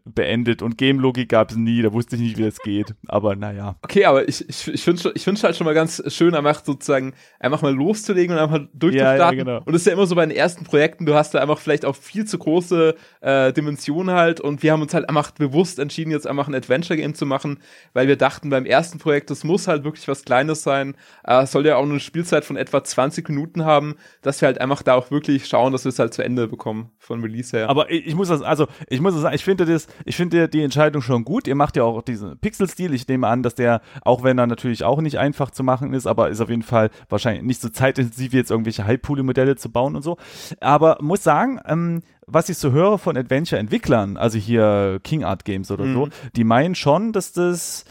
beendet 0.05 0.61
und 0.61 0.77
Game-Logik 0.77 1.29
gab 1.29 1.51
es 1.51 1.57
nie, 1.57 1.81
da 1.81 1.93
wusste 1.93 2.15
ich 2.15 2.21
nicht, 2.21 2.37
wie 2.37 2.43
das 2.43 2.59
geht. 2.59 2.93
Aber 3.07 3.35
naja. 3.35 3.75
Okay, 3.81 4.05
aber 4.05 4.27
ich, 4.27 4.47
ich, 4.47 4.67
ich 4.67 4.83
finde 4.83 5.11
ich 5.13 5.23
find 5.23 5.43
halt 5.43 5.55
schon 5.55 5.65
mal 5.65 5.73
ganz 5.73 6.01
schön, 6.13 6.35
einfach 6.35 6.63
sozusagen 6.63 7.13
einfach 7.39 7.61
mal 7.61 7.73
loszulegen 7.73 8.35
und 8.35 8.41
einfach 8.41 8.59
durchzustarten. 8.73 9.19
Ja, 9.19 9.31
ja, 9.31 9.31
genau. 9.31 9.57
Und 9.65 9.73
das 9.73 9.81
ist 9.81 9.87
ja 9.87 9.93
immer 9.93 10.05
so 10.05 10.15
bei 10.15 10.25
den 10.25 10.35
ersten 10.35 10.65
Projekten, 10.65 11.05
du 11.05 11.13
hast 11.15 11.33
da 11.33 11.39
einfach 11.39 11.59
vielleicht 11.59 11.85
auch 11.85 11.95
viel 11.95 12.25
zu 12.25 12.37
große 12.37 12.95
äh, 13.21 13.53
Dimensionen 13.53 14.15
halt 14.15 14.41
und 14.41 14.63
wir 14.63 14.71
haben 14.71 14.81
uns 14.81 14.93
halt 14.93 15.07
einfach 15.09 15.31
bewusst 15.31 15.79
entschieden, 15.79 16.11
jetzt 16.11 16.27
einfach 16.27 16.47
ein 16.47 16.55
Adventure-Game 16.55 17.13
zu 17.13 17.25
machen, 17.25 17.59
weil 17.93 18.07
wir 18.07 18.15
dachten, 18.15 18.49
beim 18.49 18.65
ersten 18.65 18.99
Projekt, 18.99 19.29
das 19.29 19.43
muss 19.43 19.67
halt 19.67 19.83
wirklich 19.83 20.07
was 20.07 20.25
Kleines 20.25 20.63
sein. 20.63 20.95
Äh, 21.23 21.43
es 21.43 21.51
soll 21.51 21.65
ja 21.65 21.75
auch 21.75 21.83
eine 21.83 21.99
Spielzeit 21.99 22.45
von 22.45 22.57
etwa 22.57 22.83
20 22.83 23.27
Minuten 23.29 23.65
haben, 23.65 23.95
dass 24.21 24.41
wir 24.41 24.47
halt 24.47 24.61
einfach 24.61 24.83
da 24.83 24.93
auch 24.93 25.11
wirklich 25.11 25.47
schauen, 25.47 25.71
dass 25.71 25.85
wir 25.85 25.89
es 25.89 25.99
halt 25.99 26.13
zu 26.13 26.23
Ende 26.23 26.47
bekommen 26.47 26.91
von 26.97 27.21
Release 27.21 27.55
her. 27.55 27.69
Aber 27.69 27.91
ich, 27.91 28.07
ich 28.07 28.15
muss 28.15 28.29
das, 28.29 28.41
also 28.41 28.67
ich 28.87 29.01
muss 29.01 29.13
das 29.13 29.21
sagen, 29.21 29.35
ich 29.35 29.43
finde 29.43 29.65
das, 29.65 29.87
ich 30.05 30.15
finde 30.15 30.49
die 30.49 30.63
Entscheidung 30.63 31.01
schon 31.01 31.25
gut. 31.25 31.47
Ihr 31.47 31.55
macht 31.55 31.75
ja 31.75 31.83
auch 31.83 32.01
diesen 32.01 32.37
Pixel-Stil. 32.37 32.93
Ich 32.93 33.07
nehme 33.07 33.27
an, 33.27 33.43
dass 33.43 33.55
der, 33.55 33.81
auch 34.01 34.23
wenn 34.23 34.37
er 34.37 34.47
natürlich 34.47 34.83
auch 34.83 35.01
nicht 35.01 35.17
einfach 35.19 35.51
zu 35.51 35.63
machen 35.63 35.93
ist, 35.93 36.07
aber 36.07 36.29
ist 36.29 36.41
auf 36.41 36.49
jeden 36.49 36.63
Fall 36.63 36.89
wahrscheinlich 37.09 37.43
nicht 37.43 37.61
so 37.61 37.69
zeitintensiv 37.69 38.31
wie 38.31 38.37
jetzt 38.37 38.51
irgendwelche 38.51 38.85
High-Poly-Modelle 38.85 39.55
zu 39.55 39.71
bauen 39.71 39.95
und 39.95 40.01
so. 40.01 40.17
Aber 40.59 40.97
muss 41.01 41.23
sagen, 41.23 41.59
ähm, 41.65 42.01
was 42.25 42.49
ich 42.49 42.57
so 42.57 42.71
höre 42.71 42.97
von 42.97 43.17
Adventure-Entwicklern, 43.17 44.17
also 44.17 44.37
hier 44.37 44.99
King 45.03 45.23
Art 45.23 45.45
Games 45.45 45.71
oder 45.71 45.85
mhm. 45.85 45.93
so, 45.93 46.09
die 46.35 46.43
meinen 46.43 46.75
schon, 46.75 47.11
dass 47.11 47.31
das 47.31 47.85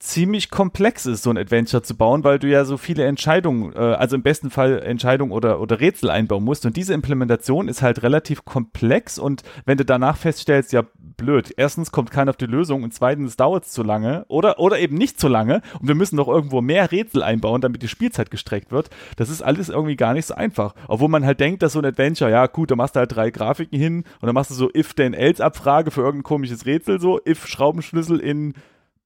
ziemlich 0.00 0.50
komplex 0.50 1.04
ist, 1.04 1.22
so 1.22 1.30
ein 1.30 1.36
Adventure 1.36 1.82
zu 1.82 1.94
bauen, 1.94 2.24
weil 2.24 2.38
du 2.38 2.48
ja 2.48 2.64
so 2.64 2.78
viele 2.78 3.04
Entscheidungen, 3.04 3.74
äh, 3.74 3.78
also 3.78 4.16
im 4.16 4.22
besten 4.22 4.50
Fall 4.50 4.80
Entscheidungen 4.80 5.30
oder, 5.30 5.60
oder 5.60 5.78
Rätsel 5.78 6.08
einbauen 6.08 6.42
musst. 6.42 6.64
Und 6.64 6.76
diese 6.76 6.94
Implementation 6.94 7.68
ist 7.68 7.82
halt 7.82 8.02
relativ 8.02 8.46
komplex 8.46 9.18
und 9.18 9.42
wenn 9.66 9.76
du 9.76 9.84
danach 9.84 10.16
feststellst, 10.16 10.72
ja, 10.72 10.84
blöd, 11.20 11.52
erstens 11.56 11.92
kommt 11.92 12.10
keiner 12.10 12.30
auf 12.30 12.36
die 12.36 12.46
Lösung 12.46 12.82
und 12.82 12.94
zweitens 12.94 13.36
dauert 13.36 13.64
es 13.64 13.72
zu 13.72 13.82
lange 13.82 14.24
oder, 14.28 14.58
oder 14.58 14.78
eben 14.78 14.96
nicht 14.96 15.20
zu 15.20 15.28
lange 15.28 15.62
und 15.80 15.88
wir 15.88 15.94
müssen 15.94 16.16
noch 16.16 16.28
irgendwo 16.28 16.60
mehr 16.60 16.90
Rätsel 16.90 17.22
einbauen, 17.22 17.60
damit 17.60 17.82
die 17.82 17.88
Spielzeit 17.88 18.30
gestreckt 18.30 18.72
wird. 18.72 18.90
Das 19.16 19.28
ist 19.28 19.42
alles 19.42 19.68
irgendwie 19.68 19.96
gar 19.96 20.14
nicht 20.14 20.26
so 20.26 20.34
einfach. 20.34 20.74
Obwohl 20.88 21.08
man 21.08 21.24
halt 21.24 21.40
denkt, 21.40 21.62
dass 21.62 21.74
so 21.74 21.78
ein 21.78 21.84
Adventure, 21.84 22.30
ja 22.30 22.46
gut, 22.46 22.70
da 22.70 22.76
machst 22.76 22.96
du 22.96 23.00
halt 23.00 23.14
drei 23.14 23.30
Grafiken 23.30 23.78
hin 23.78 24.04
und 24.20 24.26
dann 24.26 24.34
machst 24.34 24.50
du 24.50 24.54
so 24.54 24.70
if-then-else-Abfrage 24.74 25.90
für 25.90 26.00
irgendein 26.00 26.24
komisches 26.24 26.66
Rätsel, 26.66 27.00
so 27.00 27.20
if 27.26 27.46
Schraubenschlüssel 27.46 28.18
in 28.18 28.54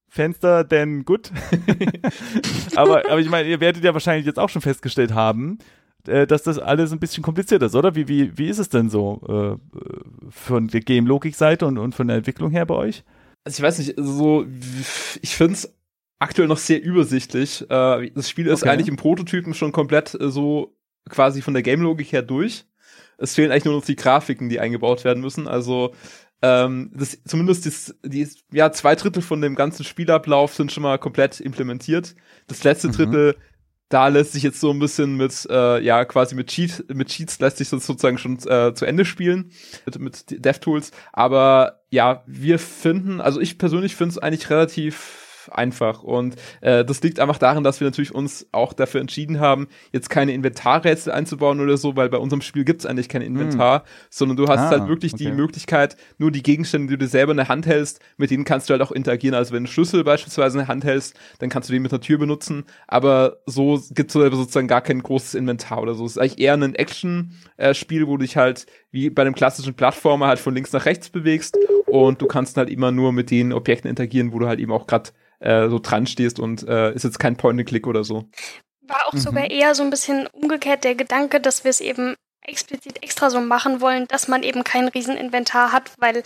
Fenster 0.08 0.62
denn 0.62 1.04
gut. 1.04 1.32
aber, 2.76 3.10
aber 3.10 3.18
ich 3.18 3.28
meine, 3.28 3.48
ihr 3.48 3.60
werdet 3.60 3.82
ja 3.82 3.92
wahrscheinlich 3.92 4.26
jetzt 4.26 4.38
auch 4.38 4.48
schon 4.48 4.62
festgestellt 4.62 5.12
haben, 5.12 5.58
dass 6.04 6.42
das 6.42 6.58
alles 6.58 6.92
ein 6.92 7.00
bisschen 7.00 7.22
kompliziert 7.22 7.62
ist, 7.62 7.74
oder? 7.74 7.94
Wie, 7.94 8.08
wie, 8.08 8.36
wie 8.36 8.48
ist 8.48 8.58
es 8.58 8.68
denn 8.68 8.90
so 8.90 9.20
äh, 9.28 10.28
von 10.30 10.68
der 10.68 10.80
Game-Logik-Seite 10.80 11.66
und, 11.66 11.78
und 11.78 11.94
von 11.94 12.08
der 12.08 12.18
Entwicklung 12.18 12.50
her 12.50 12.66
bei 12.66 12.74
euch? 12.74 13.04
Also 13.44 13.60
ich 13.60 13.62
weiß 13.62 13.78
nicht, 13.78 13.94
so, 13.96 14.46
ich 15.22 15.36
finde 15.36 15.54
es 15.54 15.74
aktuell 16.18 16.48
noch 16.48 16.58
sehr 16.58 16.82
übersichtlich. 16.82 17.62
Äh, 17.70 18.10
das 18.10 18.30
Spiel 18.30 18.46
ist 18.46 18.62
okay. 18.62 18.70
eigentlich 18.70 18.88
im 18.88 18.96
Prototypen 18.96 19.54
schon 19.54 19.72
komplett 19.72 20.14
äh, 20.14 20.30
so 20.30 20.76
quasi 21.08 21.42
von 21.42 21.54
der 21.54 21.62
Game-Logik 21.62 22.12
her 22.12 22.22
durch. 22.22 22.64
Es 23.18 23.34
fehlen 23.34 23.50
eigentlich 23.50 23.66
nur 23.66 23.74
noch 23.74 23.84
die 23.84 23.96
Grafiken, 23.96 24.48
die 24.48 24.60
eingebaut 24.60 25.04
werden 25.04 25.20
müssen. 25.20 25.46
Also 25.46 25.94
ähm, 26.42 26.90
das, 26.94 27.18
zumindest 27.24 27.66
das, 27.66 27.94
die, 28.04 28.28
ja, 28.52 28.72
zwei 28.72 28.94
Drittel 28.94 29.22
von 29.22 29.40
dem 29.40 29.54
ganzen 29.54 29.84
Spielablauf 29.84 30.54
sind 30.54 30.72
schon 30.72 30.82
mal 30.82 30.98
komplett 30.98 31.40
implementiert. 31.40 32.14
Das 32.46 32.64
letzte 32.64 32.88
mhm. 32.88 32.92
Da 33.88 34.08
lässt 34.08 34.32
sich 34.32 34.42
jetzt 34.42 34.60
so 34.60 34.70
ein 34.70 34.78
bisschen 34.78 35.16
mit, 35.16 35.46
äh, 35.50 35.80
ja, 35.80 36.04
quasi 36.04 36.34
mit 36.34 36.48
Cheat, 36.48 36.84
mit 36.92 37.08
Cheats 37.08 37.38
lässt 37.38 37.58
sich 37.58 37.68
das 37.70 37.86
sozusagen 37.86 38.18
schon 38.18 38.38
äh, 38.46 38.74
zu 38.74 38.86
Ende 38.86 39.04
spielen, 39.04 39.52
mit, 39.84 39.98
mit 39.98 40.44
DevTools. 40.44 40.90
Aber 41.12 41.80
ja, 41.90 42.24
wir 42.26 42.58
finden, 42.58 43.20
also 43.20 43.40
ich 43.40 43.58
persönlich 43.58 43.94
finde 43.94 44.12
es 44.12 44.18
eigentlich 44.18 44.50
relativ 44.50 45.23
einfach. 45.50 46.02
Und 46.02 46.36
äh, 46.60 46.84
das 46.84 47.02
liegt 47.02 47.20
einfach 47.20 47.38
daran, 47.38 47.64
dass 47.64 47.80
wir 47.80 47.86
natürlich 47.86 48.14
uns 48.14 48.46
auch 48.52 48.72
dafür 48.72 49.00
entschieden 49.00 49.40
haben, 49.40 49.68
jetzt 49.92 50.10
keine 50.10 50.32
Inventarrätsel 50.32 51.12
einzubauen 51.12 51.60
oder 51.60 51.76
so, 51.76 51.96
weil 51.96 52.08
bei 52.08 52.18
unserem 52.18 52.42
Spiel 52.42 52.64
gibt's 52.64 52.86
eigentlich 52.86 53.08
kein 53.08 53.22
Inventar, 53.22 53.80
hm. 53.80 53.86
sondern 54.10 54.36
du 54.36 54.48
hast 54.48 54.60
ah, 54.60 54.70
halt 54.70 54.88
wirklich 54.88 55.14
okay. 55.14 55.24
die 55.24 55.32
Möglichkeit, 55.32 55.96
nur 56.18 56.30
die 56.30 56.42
Gegenstände, 56.42 56.88
die 56.88 56.98
du 56.98 57.06
selber 57.06 57.32
in 57.32 57.38
der 57.38 57.48
Hand 57.48 57.66
hältst, 57.66 58.00
mit 58.16 58.30
denen 58.30 58.44
kannst 58.44 58.68
du 58.68 58.72
halt 58.72 58.82
auch 58.82 58.92
interagieren. 58.92 59.34
Also 59.34 59.52
wenn 59.52 59.64
du 59.64 59.68
einen 59.68 59.72
Schlüssel 59.72 60.04
beispielsweise 60.04 60.58
in 60.58 60.64
der 60.64 60.68
Hand 60.68 60.84
hältst, 60.84 61.16
dann 61.38 61.48
kannst 61.48 61.68
du 61.68 61.72
den 61.72 61.82
mit 61.82 61.92
einer 61.92 62.00
Tür 62.00 62.18
benutzen, 62.18 62.64
aber 62.86 63.38
so 63.46 63.82
gibt's 63.90 64.14
sozusagen 64.14 64.68
gar 64.68 64.80
kein 64.80 65.02
großes 65.02 65.34
Inventar 65.34 65.82
oder 65.82 65.94
so. 65.94 66.04
Es 66.04 66.12
ist 66.12 66.18
eigentlich 66.18 66.38
eher 66.38 66.54
ein 66.54 66.74
Action-Spiel, 66.74 68.02
äh, 68.02 68.06
wo 68.06 68.16
du 68.16 68.22
dich 68.22 68.36
halt 68.36 68.66
wie 68.94 69.10
bei 69.10 69.22
einem 69.22 69.34
klassischen 69.34 69.74
Plattformer 69.74 70.28
halt 70.28 70.38
von 70.38 70.54
links 70.54 70.72
nach 70.72 70.86
rechts 70.86 71.10
bewegst 71.10 71.58
und 71.86 72.22
du 72.22 72.26
kannst 72.26 72.56
halt 72.56 72.70
immer 72.70 72.92
nur 72.92 73.12
mit 73.12 73.30
den 73.30 73.52
Objekten 73.52 73.90
interagieren, 73.90 74.32
wo 74.32 74.38
du 74.38 74.46
halt 74.46 74.60
eben 74.60 74.72
auch 74.72 74.86
gerade 74.86 75.10
äh, 75.40 75.68
so 75.68 75.80
dran 75.80 76.06
stehst 76.06 76.38
und 76.38 76.66
äh, 76.66 76.94
ist 76.94 77.02
jetzt 77.02 77.18
kein 77.18 77.36
Point-and-Click 77.36 77.86
oder 77.86 78.04
so. 78.04 78.28
War 78.86 79.08
auch 79.08 79.12
mhm. 79.12 79.18
sogar 79.18 79.50
eher 79.50 79.74
so 79.74 79.82
ein 79.82 79.90
bisschen 79.90 80.28
umgekehrt 80.28 80.84
der 80.84 80.94
Gedanke, 80.94 81.40
dass 81.40 81.64
wir 81.64 81.70
es 81.70 81.80
eben 81.80 82.14
explizit 82.46 83.02
extra 83.02 83.30
so 83.30 83.40
machen 83.40 83.80
wollen, 83.80 84.06
dass 84.06 84.28
man 84.28 84.42
eben 84.42 84.62
kein 84.62 84.88
Rieseninventar 84.88 85.72
hat, 85.72 85.92
weil, 85.98 86.22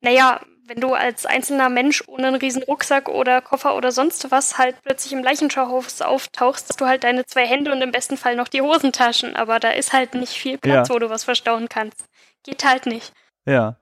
naja, 0.00 0.40
wenn 0.68 0.80
du 0.80 0.94
als 0.94 1.26
einzelner 1.26 1.68
Mensch 1.68 2.04
ohne 2.06 2.28
einen 2.28 2.36
riesen 2.36 2.62
Rucksack 2.62 3.08
oder 3.08 3.40
Koffer 3.40 3.76
oder 3.76 3.90
sonst 3.90 4.30
was 4.30 4.58
halt 4.58 4.76
plötzlich 4.82 5.12
im 5.12 5.22
Leichenschauhof 5.22 6.00
auftauchst, 6.00 6.68
hast 6.68 6.80
du 6.80 6.86
halt 6.86 7.04
deine 7.04 7.24
zwei 7.24 7.46
Hände 7.46 7.72
und 7.72 7.80
im 7.80 7.90
besten 7.90 8.16
Fall 8.16 8.36
noch 8.36 8.48
die 8.48 8.60
Hosentaschen, 8.60 9.34
aber 9.34 9.58
da 9.58 9.70
ist 9.70 9.92
halt 9.92 10.14
nicht 10.14 10.32
viel 10.32 10.58
Platz, 10.58 10.88
ja. 10.88 10.94
wo 10.94 10.98
du 10.98 11.10
was 11.10 11.24
verstauen 11.24 11.68
kannst. 11.68 12.04
Geht 12.44 12.64
halt 12.64 12.86
nicht. 12.86 13.12
Ja. 13.46 13.78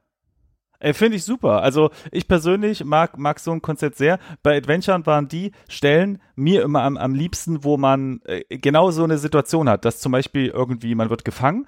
Ey, 0.79 0.93
finde 0.93 1.17
ich 1.17 1.25
super. 1.25 1.63
Also 1.63 1.91
ich 2.13 2.29
persönlich 2.29 2.85
mag, 2.85 3.17
mag 3.17 3.41
so 3.41 3.51
ein 3.51 3.63
Konzept 3.63 3.97
sehr. 3.97 4.19
Bei 4.43 4.57
Adventuren 4.57 5.07
waren 5.07 5.27
die 5.27 5.53
Stellen 5.69 6.21
mir 6.35 6.63
immer 6.63 6.83
am, 6.83 6.99
am 6.99 7.15
liebsten, 7.15 7.65
wo 7.65 7.79
man 7.79 8.21
äh, 8.25 8.43
genau 8.59 8.91
so 8.91 9.03
eine 9.03 9.17
Situation 9.17 9.71
hat, 9.71 9.85
dass 9.87 10.01
zum 10.01 10.13
Beispiel 10.13 10.49
irgendwie 10.49 10.95
man 10.95 11.09
wird 11.09 11.25
gefangen, 11.25 11.67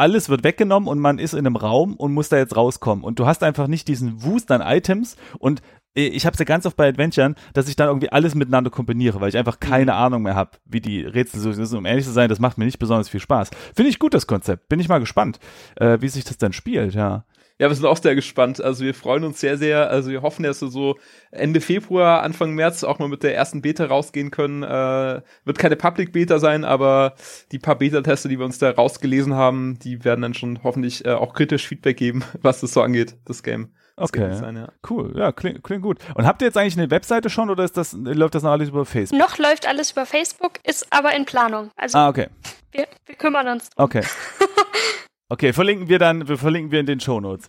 alles 0.00 0.30
wird 0.30 0.44
weggenommen 0.44 0.88
und 0.88 0.98
man 0.98 1.18
ist 1.18 1.34
in 1.34 1.40
einem 1.40 1.56
Raum 1.56 1.94
und 1.94 2.14
muss 2.14 2.30
da 2.30 2.38
jetzt 2.38 2.56
rauskommen. 2.56 3.04
Und 3.04 3.18
du 3.18 3.26
hast 3.26 3.42
einfach 3.42 3.66
nicht 3.66 3.86
diesen 3.86 4.22
Wust 4.22 4.50
an 4.50 4.62
Items 4.62 5.16
und 5.38 5.60
äh, 5.94 6.06
ich 6.06 6.24
habe 6.24 6.32
es 6.32 6.38
ja 6.38 6.46
ganz 6.46 6.64
oft 6.64 6.76
bei 6.76 6.88
Adventuren, 6.88 7.34
dass 7.52 7.68
ich 7.68 7.76
dann 7.76 7.88
irgendwie 7.88 8.10
alles 8.10 8.34
miteinander 8.34 8.70
kombiniere, 8.70 9.20
weil 9.20 9.28
ich 9.28 9.36
einfach 9.36 9.60
keine 9.60 9.92
mhm. 9.92 9.98
Ahnung 9.98 10.22
mehr 10.22 10.34
habe, 10.34 10.52
wie 10.64 10.80
die 10.80 11.02
Rätsel 11.02 11.40
so 11.40 11.52
sind. 11.52 11.76
Um 11.76 11.84
ehrlich 11.84 12.06
zu 12.06 12.12
sein, 12.12 12.30
das 12.30 12.40
macht 12.40 12.56
mir 12.56 12.64
nicht 12.64 12.78
besonders 12.78 13.10
viel 13.10 13.20
Spaß. 13.20 13.50
Finde 13.74 13.90
ich 13.90 13.98
gut, 13.98 14.14
das 14.14 14.26
Konzept. 14.26 14.70
Bin 14.70 14.80
ich 14.80 14.88
mal 14.88 15.00
gespannt, 15.00 15.38
äh, 15.76 15.98
wie 16.00 16.08
sich 16.08 16.24
das 16.24 16.38
dann 16.38 16.54
spielt, 16.54 16.94
ja. 16.94 17.24
Ja, 17.60 17.68
wir 17.68 17.74
sind 17.74 17.84
auch 17.84 17.98
sehr 17.98 18.14
gespannt. 18.14 18.58
Also 18.62 18.86
wir 18.86 18.94
freuen 18.94 19.22
uns 19.22 19.38
sehr, 19.38 19.58
sehr. 19.58 19.90
Also 19.90 20.10
wir 20.10 20.22
hoffen, 20.22 20.44
dass 20.44 20.62
wir 20.62 20.68
so 20.68 20.96
Ende 21.30 21.60
Februar, 21.60 22.22
Anfang 22.22 22.54
März 22.54 22.84
auch 22.84 22.98
mal 22.98 23.08
mit 23.08 23.22
der 23.22 23.36
ersten 23.36 23.60
Beta 23.60 23.84
rausgehen 23.84 24.30
können. 24.30 24.62
Äh, 24.62 25.20
wird 25.44 25.58
keine 25.58 25.76
Public 25.76 26.10
Beta 26.12 26.38
sein, 26.38 26.64
aber 26.64 27.16
die 27.52 27.58
paar 27.58 27.76
Beta-Teste, 27.76 28.30
die 28.30 28.38
wir 28.38 28.46
uns 28.46 28.58
da 28.58 28.70
rausgelesen 28.70 29.34
haben, 29.34 29.78
die 29.78 30.06
werden 30.06 30.22
dann 30.22 30.32
schon 30.32 30.60
hoffentlich 30.64 31.04
äh, 31.04 31.10
auch 31.10 31.34
kritisch 31.34 31.68
Feedback 31.68 31.98
geben, 31.98 32.24
was 32.40 32.60
das 32.60 32.72
so 32.72 32.80
angeht, 32.80 33.18
das 33.26 33.42
Game. 33.42 33.68
Das 33.94 34.08
okay, 34.08 34.34
sein, 34.34 34.56
ja. 34.56 34.68
cool, 34.88 35.12
ja, 35.14 35.30
klingt, 35.30 35.62
klingt 35.62 35.82
gut. 35.82 35.98
Und 36.14 36.24
habt 36.24 36.40
ihr 36.40 36.46
jetzt 36.46 36.56
eigentlich 36.56 36.78
eine 36.78 36.90
Webseite 36.90 37.28
schon 37.28 37.50
oder 37.50 37.64
ist 37.64 37.76
das, 37.76 37.92
läuft 37.92 38.34
das 38.34 38.42
noch 38.42 38.52
alles 38.52 38.70
über 38.70 38.86
Facebook? 38.86 39.20
Noch 39.20 39.36
läuft 39.36 39.68
alles 39.68 39.90
über 39.90 40.06
Facebook, 40.06 40.52
ist 40.64 40.86
aber 40.88 41.14
in 41.14 41.26
Planung. 41.26 41.70
Also 41.76 41.98
ah, 41.98 42.08
okay. 42.08 42.28
Wir, 42.72 42.86
wir 43.04 43.16
kümmern 43.16 43.48
uns. 43.48 43.68
Drum. 43.68 43.84
Okay. 43.84 44.02
Okay, 45.30 45.52
verlinken 45.52 45.88
wir 45.88 46.00
dann, 46.00 46.26
wir 46.26 46.38
verlinken 46.38 46.72
wir 46.72 46.80
in 46.80 46.86
den 46.86 46.98
Shownotes. 46.98 47.48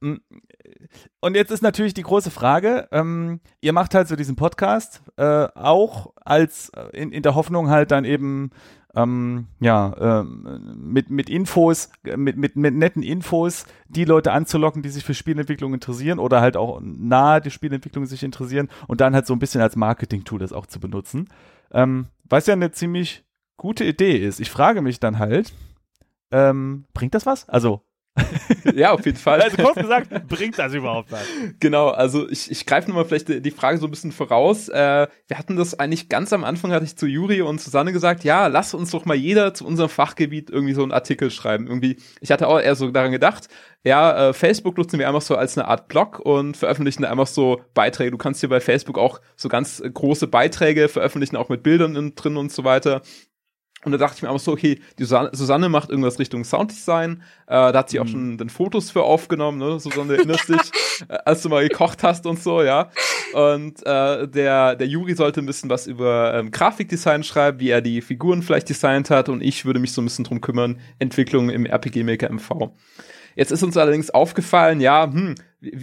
Mm, 0.00 0.16
und 1.20 1.36
jetzt 1.36 1.52
ist 1.52 1.62
natürlich 1.62 1.94
die 1.94 2.02
große 2.02 2.32
Frage, 2.32 2.88
ähm, 2.90 3.40
ihr 3.60 3.72
macht 3.72 3.94
halt 3.94 4.08
so 4.08 4.16
diesen 4.16 4.34
Podcast, 4.34 5.00
äh, 5.16 5.46
auch 5.54 6.12
als 6.16 6.70
äh, 6.70 6.88
in, 6.92 7.12
in 7.12 7.22
der 7.22 7.36
Hoffnung 7.36 7.70
halt 7.70 7.92
dann 7.92 8.04
eben 8.04 8.50
ähm, 8.96 9.46
ja, 9.60 9.94
ähm, 10.20 10.74
mit, 10.76 11.10
mit 11.10 11.30
Infos, 11.30 11.90
mit, 12.02 12.36
mit, 12.36 12.56
mit 12.56 12.74
netten 12.74 13.04
Infos, 13.04 13.64
die 13.86 14.04
Leute 14.04 14.32
anzulocken, 14.32 14.82
die 14.82 14.88
sich 14.88 15.04
für 15.04 15.14
Spielentwicklung 15.14 15.72
interessieren 15.72 16.18
oder 16.18 16.40
halt 16.40 16.56
auch 16.56 16.80
nahe 16.82 17.40
die 17.40 17.52
Spielentwicklung 17.52 18.06
sich 18.06 18.24
interessieren 18.24 18.68
und 18.88 19.00
dann 19.00 19.14
halt 19.14 19.28
so 19.28 19.34
ein 19.34 19.38
bisschen 19.38 19.60
als 19.60 19.76
Marketing-Tool 19.76 20.40
das 20.40 20.52
auch 20.52 20.66
zu 20.66 20.80
benutzen. 20.80 21.28
Ähm, 21.70 22.06
was 22.24 22.48
ja 22.48 22.54
eine 22.54 22.72
ziemlich 22.72 23.24
gute 23.56 23.84
Idee 23.84 24.16
ist. 24.16 24.40
Ich 24.40 24.50
frage 24.50 24.82
mich 24.82 24.98
dann 24.98 25.20
halt, 25.20 25.52
ähm, 26.30 26.86
bringt 26.92 27.14
das 27.14 27.26
was? 27.26 27.48
Also 27.48 27.82
ja, 28.74 28.92
auf 28.92 29.04
jeden 29.06 29.18
Fall. 29.18 29.40
Also 29.50 29.56
kurz 29.56 29.76
gesagt, 29.76 30.28
bringt 30.28 30.58
das 30.58 30.74
überhaupt 30.74 31.10
was? 31.10 31.24
Genau, 31.60 31.88
also 31.88 32.28
ich, 32.28 32.50
ich 32.50 32.66
greife 32.66 32.88
nochmal 32.88 33.04
vielleicht 33.04 33.28
die 33.28 33.50
Frage 33.50 33.78
so 33.78 33.86
ein 33.86 33.90
bisschen 33.90 34.12
voraus. 34.12 34.68
Äh, 34.68 35.08
wir 35.28 35.38
hatten 35.38 35.56
das 35.56 35.78
eigentlich 35.78 36.08
ganz 36.08 36.32
am 36.32 36.44
Anfang, 36.44 36.72
hatte 36.72 36.84
ich 36.84 36.96
zu 36.96 37.06
Juri 37.06 37.40
und 37.40 37.60
Susanne 37.60 37.92
gesagt, 37.92 38.22
ja, 38.24 38.48
lass 38.48 38.74
uns 38.74 38.90
doch 38.90 39.04
mal 39.06 39.16
jeder 39.16 39.54
zu 39.54 39.66
unserem 39.66 39.88
Fachgebiet 39.88 40.50
irgendwie 40.50 40.74
so 40.74 40.82
einen 40.82 40.92
Artikel 40.92 41.30
schreiben. 41.30 41.66
Irgendwie, 41.66 41.96
ich 42.20 42.30
hatte 42.30 42.48
auch 42.48 42.60
eher 42.60 42.74
so 42.74 42.90
daran 42.90 43.12
gedacht, 43.12 43.48
ja, 43.82 44.28
äh, 44.28 44.32
Facebook 44.32 44.76
nutzen 44.76 44.98
wir 44.98 45.08
einfach 45.08 45.22
so 45.22 45.36
als 45.36 45.56
eine 45.56 45.68
Art 45.68 45.88
Blog 45.88 46.18
und 46.18 46.56
veröffentlichen 46.56 47.04
einfach 47.04 47.26
so 47.26 47.62
Beiträge. 47.72 48.10
Du 48.10 48.18
kannst 48.18 48.40
hier 48.40 48.50
bei 48.50 48.60
Facebook 48.60 48.98
auch 48.98 49.20
so 49.36 49.48
ganz 49.48 49.82
große 49.82 50.26
Beiträge 50.26 50.88
veröffentlichen, 50.88 51.36
auch 51.36 51.48
mit 51.48 51.62
Bildern 51.62 52.14
drin 52.14 52.36
und 52.36 52.52
so 52.52 52.64
weiter. 52.64 53.02
Und 53.84 53.92
da 53.92 53.98
dachte 53.98 54.16
ich 54.16 54.22
mir 54.22 54.30
auch 54.30 54.38
so, 54.38 54.52
okay, 54.52 54.78
die 54.98 55.04
Susanne 55.04 55.70
macht 55.70 55.88
irgendwas 55.88 56.18
Richtung 56.18 56.44
Sounddesign. 56.44 57.22
Äh, 57.46 57.72
da 57.72 57.74
hat 57.74 57.88
sie 57.88 57.98
auch 57.98 58.04
mhm. 58.04 58.10
schon 58.10 58.38
den 58.38 58.50
Fotos 58.50 58.90
für 58.90 59.02
aufgenommen, 59.02 59.58
ne? 59.58 59.80
Susanne, 59.80 60.16
erinnerst 60.16 60.50
dich, 60.50 60.60
äh, 61.08 61.16
als 61.24 61.40
du 61.42 61.48
mal 61.48 61.66
gekocht 61.66 62.02
hast 62.02 62.26
und 62.26 62.42
so, 62.42 62.62
ja. 62.62 62.90
Und 63.32 63.84
äh, 63.86 64.28
der, 64.28 64.76
der 64.76 64.86
Juri 64.86 65.14
sollte 65.14 65.40
ein 65.40 65.46
bisschen 65.46 65.70
was 65.70 65.86
über 65.86 66.34
ähm, 66.34 66.50
Grafikdesign 66.50 67.22
schreiben, 67.22 67.58
wie 67.60 67.70
er 67.70 67.80
die 67.80 68.02
Figuren 68.02 68.42
vielleicht 68.42 68.68
designt 68.68 69.08
hat. 69.08 69.30
Und 69.30 69.42
ich 69.42 69.64
würde 69.64 69.80
mich 69.80 69.92
so 69.92 70.02
ein 70.02 70.04
bisschen 70.04 70.24
drum 70.24 70.42
kümmern, 70.42 70.78
Entwicklung 70.98 71.48
im 71.48 71.64
RPG 71.64 72.02
Maker 72.02 72.30
MV. 72.30 72.72
Jetzt 73.34 73.52
ist 73.52 73.62
uns 73.62 73.78
allerdings 73.78 74.10
aufgefallen, 74.10 74.80
ja, 74.80 75.10
hm, 75.10 75.36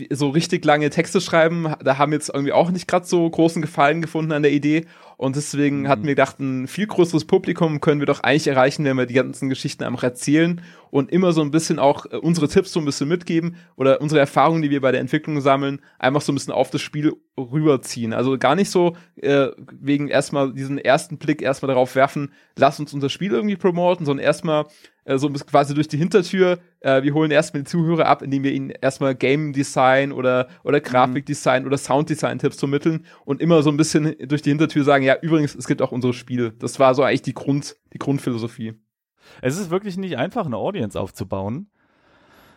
so 0.09 0.29
richtig 0.29 0.65
lange 0.65 0.89
Texte 0.89 1.21
schreiben, 1.21 1.73
da 1.83 1.97
haben 1.97 2.11
wir 2.11 2.17
jetzt 2.17 2.29
irgendwie 2.29 2.53
auch 2.53 2.71
nicht 2.71 2.87
gerade 2.87 3.05
so 3.05 3.29
großen 3.29 3.61
Gefallen 3.61 4.01
gefunden 4.01 4.31
an 4.31 4.41
der 4.41 4.51
Idee. 4.51 4.85
Und 5.17 5.35
deswegen 5.35 5.81
mhm. 5.81 5.87
hatten 5.87 6.03
wir 6.03 6.11
gedacht, 6.11 6.39
ein 6.39 6.67
viel 6.67 6.85
größeres 6.85 7.25
Publikum 7.25 7.81
können 7.81 7.99
wir 7.99 8.05
doch 8.05 8.19
eigentlich 8.19 8.47
erreichen, 8.47 8.85
wenn 8.85 8.97
wir 8.97 9.07
die 9.07 9.15
ganzen 9.15 9.49
Geschichten 9.49 9.83
einfach 9.83 10.03
erzählen 10.03 10.61
und 10.91 11.11
immer 11.11 11.31
so 11.31 11.41
ein 11.41 11.49
bisschen 11.49 11.79
auch 11.79 12.05
äh, 12.05 12.17
unsere 12.17 12.47
Tipps 12.47 12.71
so 12.71 12.79
ein 12.79 12.85
bisschen 12.85 13.07
mitgeben 13.07 13.55
oder 13.75 13.99
unsere 13.99 14.19
Erfahrungen, 14.19 14.61
die 14.61 14.69
wir 14.69 14.81
bei 14.81 14.91
der 14.91 15.01
Entwicklung 15.01 15.41
sammeln, 15.41 15.81
einfach 15.97 16.21
so 16.21 16.31
ein 16.31 16.35
bisschen 16.35 16.53
auf 16.53 16.69
das 16.69 16.81
Spiel 16.81 17.13
rüberziehen. 17.35 18.13
Also 18.13 18.37
gar 18.37 18.55
nicht 18.55 18.69
so 18.69 18.95
äh, 19.15 19.47
wegen 19.57 20.07
erstmal 20.07 20.53
diesen 20.53 20.77
ersten 20.77 21.17
Blick 21.17 21.41
erstmal 21.41 21.67
darauf 21.67 21.95
werfen, 21.95 22.31
lass 22.55 22.79
uns 22.79 22.93
unser 22.93 23.09
Spiel 23.09 23.31
irgendwie 23.31 23.57
promoten, 23.57 24.05
sondern 24.05 24.23
erstmal 24.23 24.65
äh, 25.07 25.17
so 25.17 25.29
quasi 25.29 25.73
durch 25.73 25.87
die 25.87 25.97
Hintertür. 25.97 26.59
Äh, 26.81 27.01
wir 27.01 27.13
holen 27.13 27.31
erstmal 27.31 27.63
die 27.63 27.69
Zuhörer 27.69 28.05
ab, 28.05 28.21
indem 28.21 28.43
wir 28.43 28.51
ihnen 28.51 28.69
erstmal 28.69 29.15
Game 29.15 29.53
Design 29.67 30.12
oder, 30.12 30.47
oder 30.63 30.80
Grafikdesign 30.80 31.63
mhm. 31.63 31.67
oder 31.67 31.77
Sounddesign 31.77 32.39
Tipps 32.39 32.60
vermitteln 32.60 33.06
und 33.25 33.41
immer 33.41 33.62
so 33.62 33.69
ein 33.69 33.77
bisschen 33.77 34.15
durch 34.27 34.41
die 34.41 34.49
Hintertür 34.49 34.84
sagen, 34.84 35.03
ja, 35.03 35.15
übrigens, 35.21 35.56
es 35.56 35.67
gibt 35.67 35.82
auch 35.82 35.91
unsere 35.91 36.13
Spiele. 36.13 36.53
Das 36.53 36.80
war 36.80 36.95
so 36.95 37.03
eigentlich 37.03 37.21
die 37.21 37.34
Grund, 37.34 37.75
die 37.93 37.99
Grundphilosophie. 37.99 38.73
Es 39.41 39.58
ist 39.58 39.69
wirklich 39.69 39.97
nicht 39.97 40.17
einfach, 40.17 40.45
eine 40.45 40.58
Audience 40.58 40.99
aufzubauen. 40.99 41.69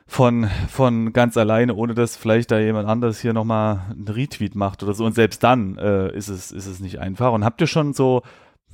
Von, 0.06 0.48
von 0.68 1.12
ganz 1.12 1.36
alleine, 1.36 1.76
ohne 1.76 1.94
dass 1.94 2.16
vielleicht 2.16 2.50
da 2.50 2.58
jemand 2.58 2.88
anderes 2.88 3.20
hier 3.20 3.32
nochmal 3.32 3.82
einen 3.90 4.08
Retweet 4.08 4.56
macht 4.56 4.82
oder 4.82 4.92
so. 4.92 5.04
Und 5.04 5.14
selbst 5.14 5.44
dann 5.44 5.78
äh, 5.78 6.12
ist, 6.16 6.28
es, 6.28 6.50
ist 6.50 6.66
es 6.66 6.80
nicht 6.80 6.98
einfach. 6.98 7.32
Und 7.32 7.44
habt 7.44 7.60
ihr 7.60 7.68
schon 7.68 7.92
so 7.92 8.22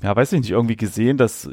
ja, 0.02 0.14
weiß 0.14 0.32
ich 0.34 0.40
nicht, 0.40 0.50
irgendwie 0.50 0.76
gesehen, 0.76 1.16
dass, 1.16 1.48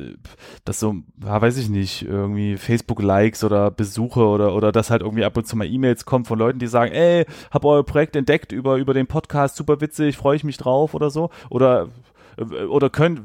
dass 0.66 0.80
so, 0.80 0.96
ja, 1.24 1.42
weiß 1.42 1.58
ich 1.58 1.70
nicht, 1.70 2.04
irgendwie 2.04 2.58
Facebook-Likes 2.58 3.44
oder 3.44 3.72
Besuche 3.72 4.20
oder, 4.20 4.54
oder 4.54 4.72
dass 4.72 4.90
halt 4.90 5.02
irgendwie 5.02 5.24
ab 5.24 5.38
und 5.38 5.48
zu 5.48 5.56
mal 5.56 5.66
E-Mails 5.66 6.06
kommen 6.06 6.26
von 6.26 6.40
Leuten, 6.40 6.60
die 6.60 6.68
sagen, 6.68 6.92
ey, 6.92 7.26
hab 7.52 7.64
euer 7.64 7.86
Projekt 7.86 8.16
entdeckt 8.16 8.52
über, 8.52 8.76
über 8.76 8.94
den 8.94 9.08
Podcast, 9.08 9.56
super 9.56 9.80
witzig, 9.80 10.18
freue 10.18 10.36
ich 10.36 10.44
mich 10.44 10.58
drauf 10.58 10.94
oder 10.94 11.10
so. 11.10 11.30
Oder, 11.50 11.88
oder 12.68 12.90
könnt, 12.90 13.22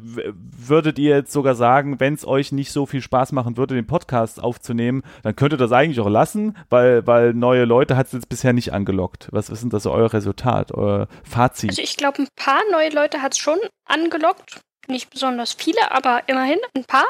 würdet 0.56 1.00
ihr 1.00 1.16
jetzt 1.16 1.32
sogar 1.32 1.56
sagen, 1.56 1.98
wenn 1.98 2.14
es 2.14 2.24
euch 2.24 2.52
nicht 2.52 2.70
so 2.70 2.86
viel 2.86 3.02
Spaß 3.02 3.32
machen 3.32 3.56
würde, 3.56 3.74
den 3.74 3.88
Podcast 3.88 4.40
aufzunehmen, 4.40 5.02
dann 5.24 5.34
könntet 5.34 5.58
ihr 5.58 5.64
das 5.64 5.72
eigentlich 5.72 5.98
auch 5.98 6.08
lassen, 6.08 6.56
weil, 6.70 7.04
weil 7.08 7.34
neue 7.34 7.64
Leute 7.64 7.96
hat 7.96 8.06
es 8.06 8.12
jetzt 8.12 8.28
bisher 8.28 8.52
nicht 8.52 8.72
angelockt. 8.72 9.28
Was 9.32 9.50
ist 9.50 9.62
denn 9.62 9.70
das 9.70 9.84
euer 9.86 10.12
Resultat, 10.12 10.72
euer 10.72 11.08
Fazit? 11.24 11.70
Also 11.70 11.82
ich 11.82 11.96
glaube, 11.96 12.22
ein 12.22 12.28
paar 12.36 12.60
neue 12.70 12.90
Leute 12.90 13.20
hat 13.20 13.32
es 13.32 13.38
schon 13.38 13.58
angelockt 13.84 14.60
nicht 14.88 15.10
besonders 15.10 15.52
viele, 15.52 15.90
aber 15.90 16.22
immerhin 16.26 16.58
ein 16.74 16.84
paar. 16.84 17.06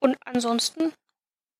Und 0.00 0.16
ansonsten, 0.24 0.92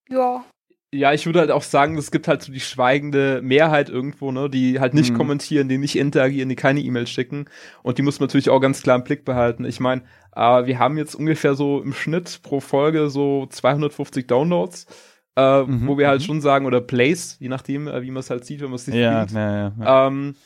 ja. 0.09 0.44
Ja, 0.92 1.12
ich 1.12 1.27
würde 1.27 1.40
halt 1.40 1.50
auch 1.50 1.62
sagen, 1.62 1.98
es 1.98 2.12
gibt 2.12 2.29
halt 2.29 2.42
so 2.42 2.53
die 2.53 2.61
schweigende 2.61 3.40
Mehrheit 3.42 3.88
irgendwo, 3.88 4.31
ne, 4.31 4.48
die 4.48 4.79
halt 4.79 4.94
nicht 4.94 5.12
mhm. 5.12 5.16
kommentieren, 5.16 5.68
die 5.68 5.79
nicht 5.79 5.96
interagieren, 5.96 6.48
die 6.48 6.57
keine 6.57 6.81
E-Mails 6.81 7.11
schicken. 7.11 7.46
Und 7.83 7.98
die 7.98 8.03
muss 8.03 8.20
man 8.20 8.29
natürlich 8.29 8.48
auch 8.48 8.61
ganz 8.61 8.83
klar 8.83 8.96
im 8.96 9.03
Blick 9.03 9.24
behalten. 9.24 9.64
Ich 9.64 9.81
meine, 9.81 10.03
äh, 10.37 10.66
wir 10.66 10.79
haben 10.79 10.96
jetzt 10.96 11.16
ungefähr 11.16 11.55
so 11.55 11.83
im 11.83 11.92
Schnitt 11.92 12.40
pro 12.44 12.61
Folge 12.61 13.11
so 13.11 13.46
250 13.46 14.29
Downloads. 14.29 14.87
Äh, 15.37 15.64
mhm, 15.64 15.88
wo 15.88 15.98
wir 15.98 16.07
halt 16.07 16.20
mhm. 16.20 16.27
schon 16.27 16.40
sagen, 16.40 16.64
oder 16.64 16.81
Plays, 16.81 17.38
je 17.40 17.48
nachdem, 17.48 17.88
äh, 17.88 18.03
wie 18.03 18.12
man 18.12 18.20
es 18.20 18.31
halt 18.31 18.44
sieht, 18.44 18.61
wenn 18.61 18.68
man 18.68 18.77
es 18.77 18.87
nicht 18.87 18.96
ja, 18.96 19.24
ja, 19.24 19.33
ja, 19.35 19.72
ja. 19.81 20.07
Ähm, 20.07 20.37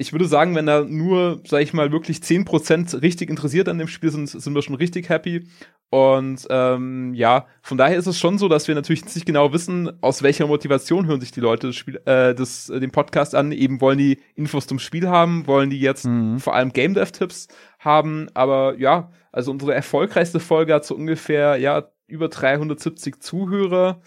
ich 0.00 0.12
würde 0.12 0.26
sagen, 0.26 0.54
wenn 0.54 0.66
da 0.66 0.84
nur, 0.84 1.42
sag 1.44 1.60
ich 1.60 1.72
mal, 1.72 1.90
wirklich 1.90 2.22
zehn 2.22 2.44
Prozent 2.44 3.02
richtig 3.02 3.28
interessiert 3.28 3.68
an 3.68 3.78
dem 3.78 3.88
Spiel 3.88 4.10
sind, 4.10 4.28
sind 4.28 4.54
wir 4.54 4.62
schon 4.62 4.76
richtig 4.76 5.08
happy. 5.08 5.44
Und 5.90 6.46
ähm, 6.50 7.14
ja, 7.14 7.46
von 7.62 7.78
daher 7.78 7.96
ist 7.96 8.06
es 8.06 8.18
schon 8.18 8.38
so, 8.38 8.48
dass 8.48 8.68
wir 8.68 8.76
natürlich 8.76 9.04
nicht 9.12 9.26
genau 9.26 9.52
wissen, 9.52 9.90
aus 10.00 10.22
welcher 10.22 10.46
Motivation 10.46 11.06
hören 11.06 11.20
sich 11.20 11.32
die 11.32 11.40
Leute 11.40 11.68
das 11.68 11.76
Spiel, 11.76 11.96
äh, 12.04 12.34
das, 12.34 12.68
äh, 12.68 12.78
den 12.78 12.92
Podcast 12.92 13.34
an. 13.34 13.50
Eben 13.50 13.80
wollen 13.80 13.98
die 13.98 14.20
Infos 14.36 14.68
zum 14.68 14.78
Spiel 14.78 15.08
haben, 15.08 15.48
wollen 15.48 15.70
die 15.70 15.80
jetzt 15.80 16.06
mhm. 16.06 16.38
vor 16.38 16.54
allem 16.54 16.72
Game 16.72 16.94
Dev 16.94 17.10
Tipps 17.10 17.48
haben. 17.80 18.28
Aber 18.34 18.78
ja, 18.78 19.10
also 19.32 19.50
unsere 19.50 19.74
erfolgreichste 19.74 20.38
Folge 20.38 20.74
hat 20.74 20.84
so 20.84 20.94
ungefähr 20.94 21.56
ja 21.56 21.88
über 22.06 22.28
370 22.28 23.20
Zuhörer. 23.20 24.00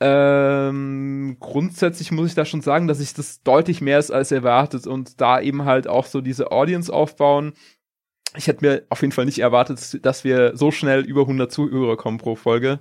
Ähm, 0.00 1.36
grundsätzlich 1.40 2.12
muss 2.12 2.28
ich 2.28 2.34
da 2.34 2.44
schon 2.44 2.60
sagen, 2.60 2.86
dass 2.86 3.00
ich 3.00 3.14
das 3.14 3.42
deutlich 3.42 3.80
mehr 3.80 3.98
ist 3.98 4.12
als 4.12 4.30
erwartet 4.30 4.86
und 4.86 5.20
da 5.20 5.40
eben 5.40 5.64
halt 5.64 5.88
auch 5.88 6.06
so 6.06 6.20
diese 6.20 6.52
Audience 6.52 6.92
aufbauen. 6.92 7.54
Ich 8.36 8.46
hätte 8.46 8.64
mir 8.64 8.86
auf 8.90 9.00
jeden 9.00 9.12
Fall 9.12 9.24
nicht 9.24 9.40
erwartet, 9.40 10.04
dass 10.04 10.22
wir 10.22 10.56
so 10.56 10.70
schnell 10.70 11.00
über 11.00 11.22
100 11.22 11.50
Zuhörer 11.50 11.96
kommen 11.96 12.18
pro 12.18 12.36
Folge. 12.36 12.80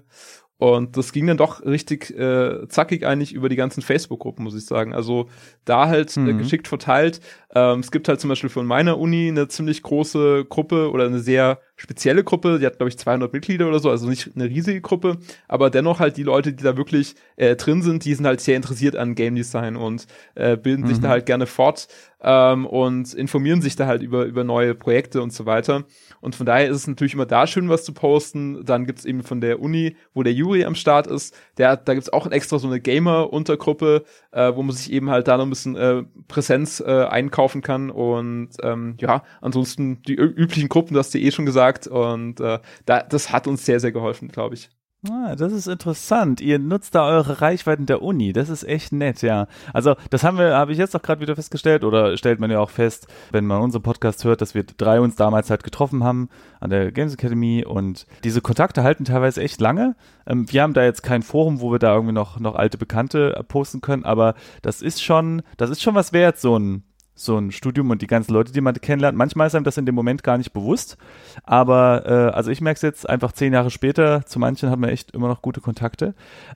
Und 0.57 0.97
das 0.97 1.11
ging 1.13 1.27
dann 1.27 1.37
doch 1.37 1.63
richtig 1.63 2.09
äh, 2.17 2.67
zackig 2.67 3.05
eigentlich 3.05 3.33
über 3.33 3.47
die 3.47 3.55
ganzen 3.55 3.81
Facebook-Gruppen, 3.81 4.43
muss 4.43 4.55
ich 4.55 4.65
sagen. 4.65 4.93
Also 4.93 5.29
da 5.65 5.87
halt 5.87 6.15
äh, 6.17 6.19
mhm. 6.19 6.29
äh, 6.29 6.33
geschickt 6.33 6.67
verteilt. 6.67 7.21
Ähm, 7.53 7.79
es 7.79 7.91
gibt 7.91 8.09
halt 8.09 8.19
zum 8.19 8.29
Beispiel 8.29 8.49
von 8.49 8.65
meiner 8.65 8.97
Uni 8.97 9.27
eine 9.27 9.47
ziemlich 9.47 9.83
große 9.83 10.45
Gruppe 10.49 10.91
oder 10.91 11.05
eine 11.05 11.19
sehr 11.19 11.59
spezielle 11.77 12.23
Gruppe. 12.23 12.59
Die 12.59 12.65
hat, 12.65 12.77
glaube 12.77 12.89
ich, 12.89 12.97
200 12.97 13.31
Mitglieder 13.31 13.67
oder 13.67 13.79
so, 13.79 13.89
also 13.89 14.09
nicht 14.09 14.31
eine 14.35 14.45
riesige 14.45 14.81
Gruppe. 14.81 15.17
Aber 15.47 15.69
dennoch 15.69 15.99
halt 15.99 16.17
die 16.17 16.23
Leute, 16.23 16.51
die 16.51 16.63
da 16.63 16.75
wirklich 16.75 17.15
äh, 17.37 17.55
drin 17.55 17.81
sind, 17.81 18.03
die 18.03 18.13
sind 18.13 18.25
halt 18.25 18.41
sehr 18.41 18.57
interessiert 18.57 18.97
an 18.97 19.15
Game 19.15 19.35
Design 19.35 19.77
und 19.77 20.07
äh, 20.35 20.57
bilden 20.57 20.83
mhm. 20.83 20.87
sich 20.87 20.99
da 20.99 21.09
halt 21.09 21.25
gerne 21.25 21.45
fort 21.45 21.87
ähm, 22.21 22.65
und 22.65 23.13
informieren 23.13 23.61
sich 23.61 23.75
da 23.75 23.85
halt 23.85 24.01
über, 24.01 24.25
über 24.25 24.43
neue 24.43 24.73
Projekte 24.73 25.21
und 25.21 25.31
so 25.31 25.45
weiter. 25.45 25.83
Und 26.19 26.35
von 26.35 26.45
daher 26.45 26.69
ist 26.69 26.77
es 26.77 26.87
natürlich 26.87 27.13
immer 27.13 27.25
da 27.25 27.45
schön, 27.45 27.69
was 27.69 27.83
zu 27.83 27.93
posten. 27.93 28.65
Dann 28.65 28.85
gibt's 28.85 29.05
eben 29.05 29.23
von 29.23 29.39
der 29.39 29.61
Uni, 29.61 29.95
wo 30.13 30.23
der 30.23 30.33
Juri 30.33 30.65
am 30.65 30.75
Start 30.75 31.07
ist, 31.07 31.35
der, 31.57 31.77
da 31.77 31.93
gibt's 31.93 32.11
auch 32.11 32.29
extra 32.31 32.57
so 32.57 32.67
eine 32.67 32.79
Gamer-Untergruppe, 32.79 34.03
äh, 34.31 34.55
wo 34.55 34.63
man 34.63 34.75
sich 34.75 34.91
eben 34.91 35.09
halt 35.09 35.27
da 35.27 35.37
noch 35.37 35.45
ein 35.45 35.49
bisschen 35.51 35.75
äh, 35.75 36.03
Präsenz 36.27 36.79
äh, 36.79 37.05
einkaufen 37.05 37.61
kann. 37.61 37.91
Und 37.91 38.49
ähm, 38.63 38.95
ja, 38.99 39.23
ansonsten 39.41 40.01
die 40.01 40.15
üblichen 40.15 40.69
Gruppen, 40.69 40.95
das 40.95 41.07
hast 41.07 41.13
du 41.13 41.19
eh 41.19 41.31
schon 41.31 41.45
gesagt. 41.45 41.66
Und 41.87 42.39
äh, 42.39 42.59
da, 42.85 43.01
das 43.03 43.31
hat 43.31 43.47
uns 43.47 43.65
sehr, 43.65 43.79
sehr 43.79 43.91
geholfen, 43.91 44.29
glaube 44.29 44.55
ich. 44.55 44.69
Ah, 45.09 45.35
das 45.35 45.53
ist 45.53 45.67
interessant. 45.67 46.41
Ihr 46.41 46.57
nutzt 46.57 46.95
da 46.95 47.07
eure 47.07 47.39
Reichweiten 47.39 47.85
der 47.85 48.01
Uni. 48.01 48.33
Das 48.33 48.49
ist 48.49 48.63
echt 48.63 48.91
nett, 48.91 49.21
ja. 49.21 49.47
Also, 49.71 49.95
das 50.09 50.23
haben 50.23 50.39
wir, 50.39 50.55
habe 50.55 50.71
ich 50.71 50.79
jetzt 50.79 50.95
auch 50.95 51.03
gerade 51.03 51.21
wieder 51.21 51.35
festgestellt 51.35 51.83
oder 51.83 52.17
stellt 52.17 52.39
man 52.39 52.49
ja 52.49 52.59
auch 52.59 52.71
fest, 52.71 53.07
wenn 53.31 53.45
man 53.45 53.61
unseren 53.61 53.83
Podcast 53.83 54.23
hört, 54.25 54.41
dass 54.41 54.55
wir 54.55 54.63
drei 54.63 54.99
uns 54.99 55.15
damals 55.15 55.51
halt 55.51 55.63
getroffen 55.63 56.03
haben 56.03 56.29
an 56.59 56.71
der 56.71 56.91
Games 56.91 57.13
Academy 57.13 57.63
und 57.63 58.07
diese 58.23 58.41
Kontakte 58.41 58.81
halten 58.81 59.05
teilweise 59.05 59.41
echt 59.41 59.61
lange. 59.61 59.95
Ähm, 60.25 60.51
wir 60.51 60.63
haben 60.63 60.73
da 60.73 60.83
jetzt 60.83 61.03
kein 61.03 61.21
Forum, 61.21 61.61
wo 61.61 61.71
wir 61.71 61.79
da 61.79 61.93
irgendwie 61.93 62.13
noch, 62.13 62.39
noch 62.39 62.55
alte 62.55 62.79
Bekannte 62.79 63.45
posten 63.47 63.81
können, 63.81 64.03
aber 64.03 64.33
das 64.63 64.81
ist 64.81 65.03
schon, 65.03 65.43
das 65.57 65.69
ist 65.69 65.81
schon 65.81 65.95
was 65.95 66.11
wert, 66.11 66.39
so 66.39 66.57
ein, 66.57 66.83
so 67.17 67.37
ein 67.37 67.51
Studium 67.51 67.89
und 67.89 68.01
die 68.01 68.07
ganzen 68.07 68.31
Leute, 68.31 68.51
die 68.53 68.61
man 68.61 68.75
kennenlernt. 68.75 69.17
Manchmal 69.17 69.47
ist 69.47 69.55
einem 69.55 69.65
das 69.65 69.77
in 69.77 69.85
dem 69.85 69.95
Moment 69.95 70.23
gar 70.23 70.37
nicht 70.37 70.53
bewusst, 70.53 70.97
aber 71.43 72.05
äh, 72.05 72.35
also 72.35 72.51
ich 72.51 72.61
merke 72.61 72.77
es 72.77 72.83
jetzt 72.83 73.09
einfach 73.09 73.31
zehn 73.31 73.53
Jahre 73.53 73.71
später, 73.71 74.25
zu 74.25 74.39
manchen 74.39 74.69
hat 74.69 74.79
man 74.79 74.91
echt 74.91 75.11
immer 75.11 75.27
noch 75.27 75.41
gute 75.41 75.59
Kontakte. 75.59 76.13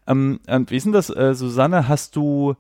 Ähm, 0.08 0.40
und 0.48 0.72
wie 0.72 0.78
ist 0.78 0.86
denn 0.86 0.94
das, 0.94 1.10
äh, 1.10 1.34
Susanne, 1.34 1.88
hast 1.88 2.16
du 2.16 2.56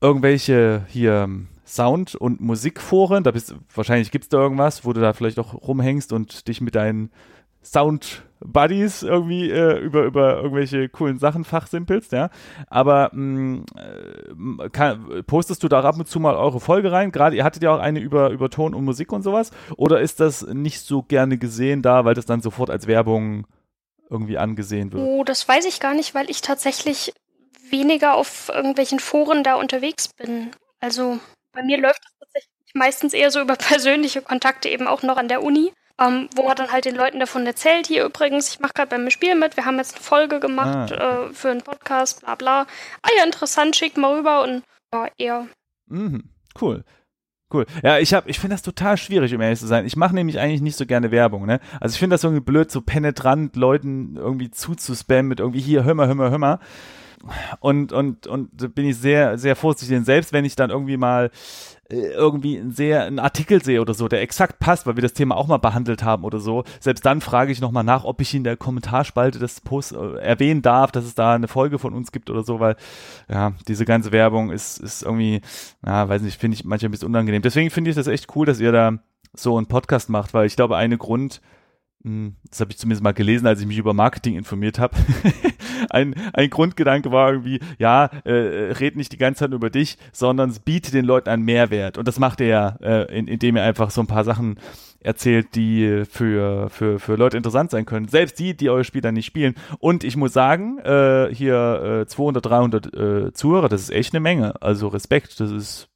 irgendwelche 0.00 0.84
hier 0.88 1.28
Sound- 1.66 2.14
und 2.14 2.40
Musikforen, 2.40 3.24
da 3.24 3.32
bist 3.32 3.56
wahrscheinlich 3.74 4.12
gibt 4.12 4.24
es 4.24 4.28
da 4.28 4.38
irgendwas, 4.38 4.84
wo 4.84 4.92
du 4.92 5.00
da 5.00 5.12
vielleicht 5.12 5.40
auch 5.40 5.52
rumhängst 5.52 6.12
und 6.12 6.46
dich 6.46 6.60
mit 6.60 6.76
deinen 6.76 7.10
Sound 7.62 8.22
Buddies 8.40 9.02
irgendwie 9.02 9.50
äh, 9.50 9.78
über, 9.78 10.04
über 10.04 10.36
irgendwelche 10.36 10.88
coolen 10.88 11.18
Sachen 11.18 11.44
fachsimpelst, 11.44 12.12
ja. 12.12 12.30
Aber 12.68 13.10
mh, 13.12 13.64
mm, 14.34 14.60
äh, 14.60 14.68
kann, 14.70 15.24
postest 15.26 15.62
du 15.62 15.68
da 15.68 15.80
ab 15.80 15.98
und 15.98 16.06
zu 16.06 16.20
mal 16.20 16.36
eure 16.36 16.60
Folge 16.60 16.92
rein? 16.92 17.12
Gerade 17.12 17.36
ihr 17.36 17.44
hattet 17.44 17.62
ja 17.62 17.74
auch 17.74 17.80
eine 17.80 18.00
über, 18.00 18.30
über 18.30 18.50
Ton 18.50 18.74
und 18.74 18.84
Musik 18.84 19.12
und 19.12 19.22
sowas. 19.22 19.50
Oder 19.76 20.00
ist 20.00 20.20
das 20.20 20.42
nicht 20.42 20.80
so 20.80 21.02
gerne 21.02 21.38
gesehen 21.38 21.82
da, 21.82 22.04
weil 22.04 22.14
das 22.14 22.26
dann 22.26 22.42
sofort 22.42 22.70
als 22.70 22.86
Werbung 22.86 23.46
irgendwie 24.10 24.38
angesehen 24.38 24.92
wird? 24.92 25.02
Oh, 25.02 25.24
das 25.24 25.48
weiß 25.48 25.64
ich 25.64 25.80
gar 25.80 25.94
nicht, 25.94 26.14
weil 26.14 26.30
ich 26.30 26.40
tatsächlich 26.40 27.12
weniger 27.70 28.14
auf 28.14 28.50
irgendwelchen 28.52 29.00
Foren 29.00 29.42
da 29.42 29.54
unterwegs 29.54 30.08
bin. 30.08 30.50
Also 30.80 31.18
bei 31.52 31.62
mir 31.62 31.78
läuft 31.78 32.04
das 32.04 32.12
tatsächlich 32.20 32.74
meistens 32.74 33.12
eher 33.14 33.30
so 33.30 33.40
über 33.40 33.56
persönliche 33.56 34.22
Kontakte 34.22 34.68
eben 34.68 34.86
auch 34.86 35.02
noch 35.02 35.16
an 35.16 35.28
der 35.28 35.42
Uni 35.42 35.72
ähm, 36.00 36.28
wo 36.34 36.42
man 36.42 36.56
dann 36.56 36.72
halt 36.72 36.84
den 36.84 36.94
Leuten 36.94 37.20
davon 37.20 37.46
erzählt, 37.46 37.86
hier 37.86 38.04
übrigens, 38.04 38.50
ich 38.50 38.60
mache 38.60 38.74
gerade 38.74 38.90
beim 38.90 39.10
Spiel 39.10 39.34
mit, 39.34 39.56
wir 39.56 39.64
haben 39.64 39.78
jetzt 39.78 39.94
eine 39.94 40.04
Folge 40.04 40.40
gemacht 40.40 40.92
ah. 40.92 41.26
äh, 41.26 41.32
für 41.32 41.50
einen 41.50 41.62
Podcast, 41.62 42.20
bla 42.22 42.34
bla. 42.34 42.66
Ah 43.02 43.08
ja, 43.18 43.24
interessant, 43.24 43.76
schickt 43.76 43.96
mal 43.96 44.16
rüber 44.16 44.42
und 44.42 44.62
ja, 44.92 45.08
eher. 45.16 45.46
Mhm, 45.88 46.30
cool. 46.60 46.84
Cool. 47.52 47.64
Ja, 47.84 47.98
ich 47.98 48.12
hab, 48.12 48.28
ich 48.28 48.40
finde 48.40 48.54
das 48.54 48.62
total 48.62 48.96
schwierig, 48.96 49.32
um 49.32 49.40
ehrlich 49.40 49.60
zu 49.60 49.68
sein. 49.68 49.86
Ich 49.86 49.94
mache 49.94 50.14
nämlich 50.14 50.40
eigentlich 50.40 50.62
nicht 50.62 50.76
so 50.76 50.84
gerne 50.84 51.12
Werbung, 51.12 51.46
ne? 51.46 51.60
Also 51.80 51.94
ich 51.94 52.00
finde 52.00 52.14
das 52.14 52.24
irgendwie 52.24 52.42
blöd, 52.42 52.72
so 52.72 52.80
penetrant 52.80 53.54
Leuten 53.54 54.16
irgendwie 54.16 54.50
zuzuspammen 54.50 55.28
mit 55.28 55.38
irgendwie 55.38 55.60
hier, 55.60 55.84
hör 55.84 55.94
mal, 55.94 56.08
hör 56.08 56.16
mal, 56.16 56.30
hör 56.30 56.38
mal. 56.38 56.58
Und, 57.60 57.92
und, 57.92 58.26
und 58.26 58.74
bin 58.74 58.86
ich 58.86 58.96
sehr, 58.96 59.38
sehr 59.38 59.56
vorsichtig. 59.56 59.96
Denn 59.96 60.04
selbst 60.04 60.32
wenn 60.32 60.44
ich 60.44 60.56
dann 60.56 60.70
irgendwie 60.70 60.96
mal 60.96 61.30
äh, 61.88 62.08
irgendwie 62.08 62.56
ein 62.56 62.72
sehr 62.72 63.04
einen 63.04 63.18
Artikel 63.18 63.62
sehe 63.62 63.80
oder 63.80 63.94
so, 63.94 64.08
der 64.08 64.20
exakt 64.20 64.58
passt, 64.58 64.86
weil 64.86 64.96
wir 64.96 65.02
das 65.02 65.12
Thema 65.12 65.36
auch 65.36 65.46
mal 65.46 65.58
behandelt 65.58 66.02
haben 66.02 66.24
oder 66.24 66.40
so, 66.40 66.64
selbst 66.80 67.06
dann 67.06 67.20
frage 67.20 67.52
ich 67.52 67.60
nochmal 67.60 67.84
nach, 67.84 68.04
ob 68.04 68.20
ich 68.20 68.34
in 68.34 68.44
der 68.44 68.56
Kommentarspalte 68.56 69.38
des 69.38 69.60
Posts 69.60 69.92
äh, 69.92 70.18
erwähnen 70.18 70.62
darf, 70.62 70.90
dass 70.90 71.04
es 71.04 71.14
da 71.14 71.34
eine 71.34 71.48
Folge 71.48 71.78
von 71.78 71.94
uns 71.94 72.10
gibt 72.10 72.28
oder 72.28 72.42
so, 72.42 72.58
weil 72.58 72.76
ja, 73.28 73.52
diese 73.68 73.84
ganze 73.84 74.10
Werbung 74.10 74.50
ist, 74.50 74.78
ist 74.78 75.02
irgendwie, 75.02 75.40
ja, 75.84 76.08
weiß 76.08 76.22
nicht, 76.22 76.40
finde 76.40 76.56
ich 76.56 76.64
manchmal 76.64 76.88
ein 76.88 76.92
bisschen 76.92 77.08
unangenehm. 77.08 77.42
Deswegen 77.42 77.70
finde 77.70 77.90
ich 77.90 77.96
das 77.96 78.08
echt 78.08 78.34
cool, 78.34 78.46
dass 78.46 78.60
ihr 78.60 78.72
da 78.72 78.98
so 79.34 79.56
einen 79.56 79.66
Podcast 79.66 80.08
macht, 80.08 80.34
weil 80.34 80.46
ich 80.46 80.56
glaube, 80.56 80.76
eine 80.76 80.98
Grund, 80.98 81.40
das 82.50 82.60
habe 82.60 82.70
ich 82.70 82.78
zumindest 82.78 83.02
mal 83.02 83.12
gelesen, 83.12 83.46
als 83.46 83.60
ich 83.60 83.66
mich 83.66 83.78
über 83.78 83.94
Marketing 83.94 84.36
informiert 84.36 84.78
habe. 84.78 84.96
ein, 85.90 86.14
ein 86.32 86.50
Grundgedanke 86.50 87.10
war 87.10 87.30
irgendwie, 87.30 87.60
ja, 87.78 88.06
äh, 88.24 88.72
red 88.72 88.96
nicht 88.96 89.12
die 89.12 89.16
ganze 89.16 89.40
Zeit 89.40 89.52
über 89.52 89.70
dich, 89.70 89.98
sondern 90.12 90.50
es 90.50 90.60
bietet 90.60 90.94
den 90.94 91.04
Leuten 91.04 91.28
einen 91.28 91.44
Mehrwert. 91.44 91.98
Und 91.98 92.06
das 92.06 92.18
macht 92.18 92.40
er 92.40 92.46
ja, 92.46 92.68
äh, 92.80 93.18
in, 93.18 93.26
indem 93.26 93.56
er 93.56 93.64
einfach 93.64 93.90
so 93.90 94.00
ein 94.00 94.06
paar 94.06 94.24
Sachen 94.24 94.58
erzählt, 95.00 95.54
die 95.54 96.04
für, 96.08 96.68
für, 96.70 96.98
für 96.98 97.16
Leute 97.16 97.36
interessant 97.36 97.70
sein 97.70 97.86
können. 97.86 98.08
Selbst 98.08 98.38
die, 98.38 98.56
die 98.56 98.70
eure 98.70 98.84
Spiele 98.84 99.02
dann 99.02 99.14
nicht 99.14 99.26
spielen. 99.26 99.54
Und 99.78 100.04
ich 100.04 100.16
muss 100.16 100.32
sagen, 100.32 100.78
äh, 100.78 101.28
hier 101.32 102.02
äh, 102.02 102.06
200, 102.06 102.44
300 102.44 102.94
äh, 102.94 103.32
Zuhörer, 103.32 103.68
das 103.68 103.82
ist 103.82 103.90
echt 103.90 104.14
eine 104.14 104.20
Menge. 104.20 104.60
Also 104.62 104.88
Respekt, 104.88 105.40
das 105.40 105.50
ist 105.50 105.88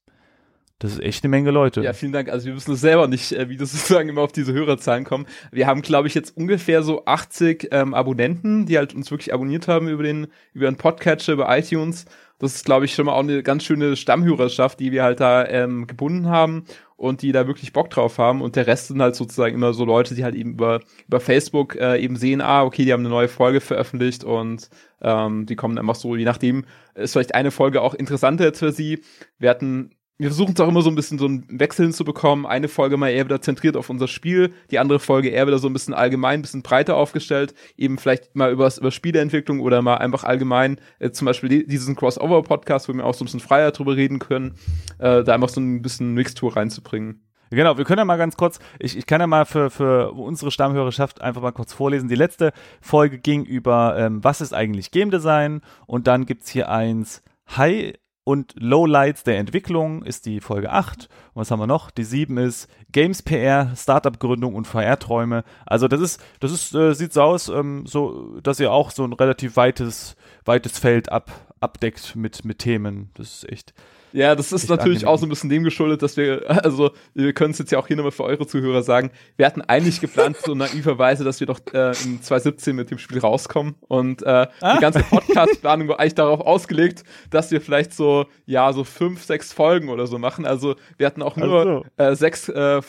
das 0.81 0.93
ist 0.93 1.03
echt 1.03 1.23
eine 1.23 1.29
Menge 1.29 1.51
Leute. 1.51 1.83
Ja, 1.83 1.93
vielen 1.93 2.13
Dank. 2.13 2.31
Also 2.31 2.47
wir 2.47 2.57
wissen 2.57 2.73
es 2.73 2.81
selber 2.81 3.07
nicht, 3.07 3.33
äh, 3.33 3.49
wie 3.51 3.59
das 3.59 3.73
sozusagen 3.73 4.09
immer 4.09 4.23
auf 4.23 4.33
diese 4.33 4.53
Hörerzahlen 4.53 5.05
kommen. 5.05 5.27
Wir 5.53 5.67
haben, 5.67 5.83
glaube 5.83 6.09
ich, 6.09 6.15
jetzt 6.15 6.37
ungefähr 6.37 6.83
so 6.83 7.05
80 7.05 7.69
ähm, 7.71 7.95
Abonnenten, 7.95 8.65
die 8.67 8.79
halt 8.79 8.95
uns 8.95 9.11
wirklich 9.11 9.33
abonniert 9.33 9.69
haben 9.69 9.89
über 9.89 10.03
den, 10.03 10.29
über 10.55 10.67
den 10.67 10.77
Podcatcher, 10.77 11.35
über 11.35 11.57
iTunes. 11.57 12.07
Das 12.39 12.55
ist, 12.55 12.65
glaube 12.65 12.87
ich, 12.87 12.95
schon 12.95 13.05
mal 13.05 13.13
auch 13.13 13.21
eine 13.21 13.43
ganz 13.43 13.65
schöne 13.65 13.95
Stammhörerschaft, 13.95 14.81
die 14.81 14.91
wir 14.91 15.05
halt 15.05 15.21
da 15.21 15.47
ähm, 15.47 15.87
gebunden 15.87 16.29
haben 16.29 16.65
und 16.97 17.21
die 17.21 17.33
da 17.33 17.47
wirklich 17.47 17.75
Bock 17.75 17.91
drauf 17.91 18.17
haben. 18.17 18.41
Und 18.41 18.57
der 18.57 18.67
Rest 18.67 18.89
sind 18.89 19.03
halt 19.03 19.17
sozusagen 19.17 19.55
immer 19.55 19.75
so 19.75 19.85
Leute, 19.85 20.15
die 20.15 20.25
halt 20.25 20.35
eben 20.35 20.53
über, 20.53 20.81
über 21.07 21.21
Facebook 21.21 21.77
äh, 21.77 21.99
eben 22.03 22.17
sehen, 22.17 22.41
ah, 22.41 22.63
okay, 22.63 22.87
die 22.87 22.95
haben 22.95 23.01
eine 23.01 23.11
neue 23.11 23.29
Folge 23.29 23.61
veröffentlicht 23.61 24.25
und 24.25 24.71
ähm, 25.03 25.45
die 25.45 25.57
kommen 25.57 25.77
einfach 25.77 25.95
so, 25.95 26.17
je 26.17 26.25
nachdem, 26.25 26.65
ist 26.95 27.13
vielleicht 27.13 27.35
eine 27.35 27.51
Folge 27.51 27.83
auch 27.83 27.93
interessanter 27.93 28.45
jetzt 28.45 28.61
für 28.61 28.73
sie. 28.73 29.03
Wir 29.39 29.51
hatten 29.51 29.91
wir 30.21 30.29
versuchen 30.29 30.53
es 30.53 30.61
auch 30.61 30.69
immer 30.69 30.83
so 30.83 30.91
ein 30.91 30.95
bisschen 30.95 31.19
so 31.19 31.25
einen 31.25 31.47
Wechsel 31.49 31.87
hinzubekommen. 31.87 32.45
Eine 32.45 32.69
Folge 32.69 32.99
mal 32.99 33.09
eher 33.09 33.25
wieder 33.25 33.41
zentriert 33.41 33.75
auf 33.75 33.89
unser 33.89 34.07
Spiel, 34.07 34.53
die 34.71 34.79
andere 34.79 34.99
Folge 34.99 35.31
eher 35.31 35.47
wieder 35.47 35.59
so 35.59 35.67
ein 35.67 35.73
bisschen 35.73 35.95
allgemein, 35.95 36.41
ein 36.41 36.43
bisschen 36.43 36.63
breiter 36.63 36.95
aufgestellt, 36.97 37.55
eben 37.79 37.97
vielleicht 37.97 38.37
mal 38.37 38.53
über, 38.53 38.71
über 38.77 38.91
Spieleentwicklung 38.91 39.61
oder 39.61 39.81
mal 39.81 39.97
einfach 39.97 40.25
allgemein, 40.25 40.79
äh, 40.99 41.11
zum 41.11 41.25
Beispiel 41.25 41.65
diesen 41.65 41.97
Crossover-Podcast, 41.97 42.91
wo 42.91 42.93
wir 42.93 43.07
auch 43.07 43.15
so 43.15 43.25
ein 43.25 43.27
bisschen 43.27 43.41
freier 43.41 43.71
drüber 43.71 43.97
reden 43.97 44.19
können, 44.19 44.57
äh, 44.99 45.25
da 45.25 45.33
einfach 45.33 45.49
so 45.49 45.59
ein 45.59 45.81
bisschen 45.81 46.13
Mixtur 46.13 46.55
reinzubringen. 46.55 47.23
Genau, 47.49 47.79
wir 47.79 47.87
können 47.87 48.01
ja 48.01 48.05
mal 48.05 48.19
ganz 48.19 48.37
kurz, 48.37 48.59
ich, 48.79 48.99
ich 48.99 49.07
kann 49.07 49.23
ja 49.23 49.27
mal 49.27 49.47
für, 49.47 49.71
für 49.71 50.13
unsere 50.13 50.51
Stammhörerschaft 50.51 51.23
einfach 51.23 51.41
mal 51.41 51.53
kurz 51.53 51.73
vorlesen. 51.73 52.11
Die 52.11 52.15
letzte 52.15 52.53
Folge 52.83 53.19
ging 53.19 53.47
über, 53.47 53.97
ähm, 53.97 54.23
was 54.23 54.43
ist 54.43 54.53
eigentlich 54.53 54.91
Game 54.91 55.11
Design 55.11 55.63
und 55.87 56.07
dann 56.07 56.27
gibt's 56.27 56.51
hier 56.51 56.69
eins, 56.69 57.23
Hi 57.47 57.95
und 58.31 58.55
Lowlights 58.57 59.25
der 59.25 59.39
Entwicklung 59.39 60.05
ist 60.05 60.25
die 60.25 60.39
Folge 60.39 60.71
8. 60.71 61.09
Und 61.35 61.41
was 61.41 61.51
haben 61.51 61.59
wir 61.59 61.67
noch? 61.67 61.91
Die 61.91 62.05
7 62.05 62.39
ist 62.39 62.69
Games 62.93 63.23
PR, 63.23 63.73
Startup-Gründung 63.75 64.55
und 64.55 64.69
VR-Träume. 64.69 65.43
Also 65.67 65.89
das 65.89 66.01
ist, 66.01 66.23
das 66.39 66.53
ist, 66.53 66.73
äh, 66.73 66.95
sieht 66.95 67.13
so 67.13 67.23
aus, 67.23 67.49
ähm, 67.49 67.87
so, 67.87 68.39
dass 68.41 68.61
ihr 68.61 68.71
auch 68.71 68.93
so 68.93 69.03
ein 69.03 69.15
relativ 69.15 69.57
weites, 69.57 70.15
weites 70.45 70.79
Feld 70.79 71.11
ab, 71.11 71.33
abdeckt 71.59 72.15
mit, 72.15 72.45
mit 72.45 72.61
Themen. 72.61 73.11
Das 73.15 73.43
ist 73.43 73.51
echt, 73.51 73.75
ja, 74.13 74.35
das 74.35 74.53
ist 74.53 74.69
natürlich 74.69 74.99
angenehm. 74.99 75.09
auch 75.09 75.19
so 75.19 75.27
ein 75.27 75.29
bisschen 75.29 75.51
dem 75.51 75.65
geschuldet, 75.65 76.03
dass 76.03 76.17
wir, 76.17 76.45
also 76.65 76.91
wir 77.15 77.33
können 77.33 77.53
es 77.53 77.59
jetzt 77.59 77.71
ja 77.73 77.79
auch 77.79 77.87
hier 77.87 77.97
nochmal 77.97 78.13
für 78.13 78.25
eure 78.25 78.47
Zuhörer 78.47 78.83
sagen, 78.83 79.11
wir 79.37 79.47
hatten 79.47 79.63
eigentlich 79.63 80.01
geplant, 80.01 80.37
so 80.45 80.55
naiverweise, 80.55 81.25
dass 81.25 81.41
wir 81.41 81.47
doch 81.47 81.61
äh, 81.73 81.91
in 82.05 82.23
2017 82.23 82.75
mit 82.77 82.91
dem 82.91 82.99
Spiel 82.99 83.19
rauskommen. 83.19 83.75
Und 83.89 84.23
äh, 84.23 84.47
ah. 84.61 84.75
die 84.75 84.81
ganze 84.81 85.01
Podcast-Planung 85.01 85.89
war 85.89 86.01
eigentlich 86.01 86.15
darauf 86.15 86.41
ausgelegt, 86.41 87.05
dass 87.31 87.51
wir 87.51 87.61
vielleicht 87.61 87.93
so, 87.93 88.27
ja, 88.47 88.73
so 88.73 88.85
fünf, 88.85 89.23
sechs 89.25 89.53
Folgen 89.53 89.89
oder 89.89 90.07
so 90.07 90.19
machen. 90.19 90.47
Also 90.47 90.77
wir 90.97 91.07
hatten 91.07 91.23
auch 91.23 91.37
nur 91.37 91.61
also. 91.61 91.85
äh, 91.97 92.17
sechs 92.17 92.49
äh, 92.49 92.81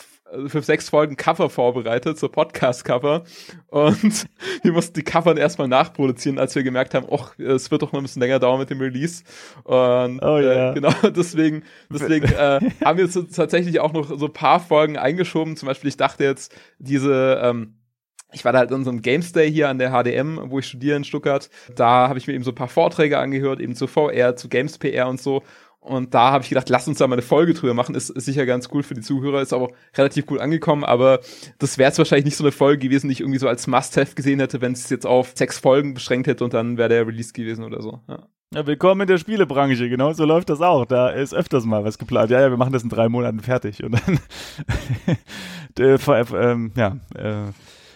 für 0.48 0.62
sechs 0.62 0.89
Folgen 0.89 1.17
Cover 1.17 1.50
vorbereitet, 1.50 2.17
so 2.17 2.30
Podcast-Cover. 2.30 3.24
Und 3.67 4.26
wir 4.63 4.72
mussten 4.72 4.94
die 4.94 5.04
Cover 5.04 5.36
erstmal 5.38 5.67
nachproduzieren, 5.67 6.39
als 6.39 6.56
wir 6.56 6.63
gemerkt 6.63 6.94
haben, 6.94 7.08
ach, 7.12 7.38
es 7.39 7.72
wird 7.72 7.82
doch 7.82 7.91
mal 7.91 8.00
ein 8.00 8.04
bisschen 8.04 8.22
länger 8.22 8.39
dauern 8.39 8.60
mit 8.60 8.70
dem 8.70 8.80
Release. 8.80 9.24
Und 9.63 10.20
oh, 10.24 10.38
yeah. 10.38 10.72
äh, 10.72 10.74
genau, 10.74 10.91
deswegen, 11.15 11.63
deswegen 11.91 12.26
äh, 12.32 12.60
haben 12.84 12.98
wir 12.98 13.06
jetzt 13.06 13.36
tatsächlich 13.36 13.80
auch 13.80 13.94
noch 13.94 14.17
so 14.17 14.28
paar 14.30 14.60
Folgen 14.60 14.98
eingeschoben. 14.98 15.56
Zum 15.58 15.67
Beispiel, 15.67 15.89
ich 15.89 15.98
dachte 15.98 16.24
jetzt, 16.24 16.56
diese 16.80 17.39
ähm, 17.44 17.76
ich 18.34 18.46
war 18.46 18.54
da 18.54 18.60
halt 18.60 18.72
in 18.72 18.84
so 18.84 18.89
einem 18.89 19.02
Games 19.02 19.34
Day 19.34 19.52
hier 19.52 19.70
an 19.70 19.78
der 19.78 19.91
HDM, 19.91 20.39
wo 20.46 20.60
ich 20.60 20.65
studiere 20.65 20.96
in 20.98 21.04
Stuttgart. 21.04 21.50
Da 21.76 22.08
habe 22.08 22.17
ich 22.17 22.28
mir 22.28 22.34
eben 22.34 22.44
so 22.44 22.52
ein 22.52 22.56
paar 22.56 22.70
Vorträge 22.70 23.20
angehört, 23.20 23.60
eben 23.60 23.76
zu 23.76 23.88
VR, 23.88 24.36
zu 24.36 24.48
Games 24.48 24.78
PR 24.78 25.10
und 25.10 25.20
so. 25.20 25.44
Und 25.82 26.13
da 26.13 26.32
habe 26.32 26.44
ich 26.44 26.50
gedacht, 26.50 26.70
lass 26.70 26.88
uns 26.88 27.00
da 27.00 27.08
mal 27.08 27.15
eine 27.15 27.24
Folge 27.24 27.56
drüber 27.56 27.74
machen. 27.74 27.96
Ist, 27.96 28.08
sicher 28.08 28.46
ganz 28.46 28.70
cool 28.72 28.84
für 28.84 28.94
die 28.94 29.02
Zuhörer, 29.02 29.41
ist 29.41 29.52
auch 29.52 29.72
relativ 29.98 30.28
gut 30.28 30.39
angekommen, 30.39 30.84
aber 30.84 31.22
das 31.58 31.80
wäre 31.80 31.98
wahrscheinlich 31.98 32.26
nicht 32.26 32.38
so 32.38 32.44
eine 32.44 32.52
Folge 32.52 32.88
gewesen, 32.88 33.08
die 33.08 33.13
ich 33.13 33.22
irgendwie 33.22 33.39
so 33.39 33.48
als 33.48 33.65
Must-Have 33.65 34.13
gesehen 34.13 34.39
hätte, 34.39 34.62
wenn 34.62 34.74
es 34.74 34.89
jetzt 34.91 35.08
auf 35.08 35.32
sechs 35.34 35.58
Folgen 35.58 35.96
beschränkt 35.96 36.28
hätte 36.28 36.44
und 36.44 36.54
dann 36.54 36.78
wäre 36.78 36.89
der 36.89 37.08
Release 37.08 37.34
gewesen 37.34 37.65
oder 37.65 37.82
so. 37.82 38.00
Ja. 38.08 38.28
Ja, 38.54 38.67
willkommen 38.67 39.00
in 39.02 39.08
der 39.08 39.17
Spielebranche, 39.17 39.88
genau 39.88 40.12
so 40.12 40.26
läuft 40.26 40.50
das 40.50 40.60
auch. 40.60 40.84
Da 40.84 41.10
ist 41.10 41.34
öfters 41.34 41.63
mal 41.63 41.86
was 41.86 41.98
geplant. 41.98 42.32
Ja, 42.32 42.41
ja, 42.41 42.50
wir 42.50 42.58
machen 42.58 42.74
das 42.74 42.84
in 42.84 42.89
drei 42.89 43.08
Monaten 43.08 43.39
fertig. 43.39 43.82
Und 43.82 43.94
dann, 43.94 44.20
ähm, 46.36 46.72
ja, 46.76 46.98
äh, 47.15 47.52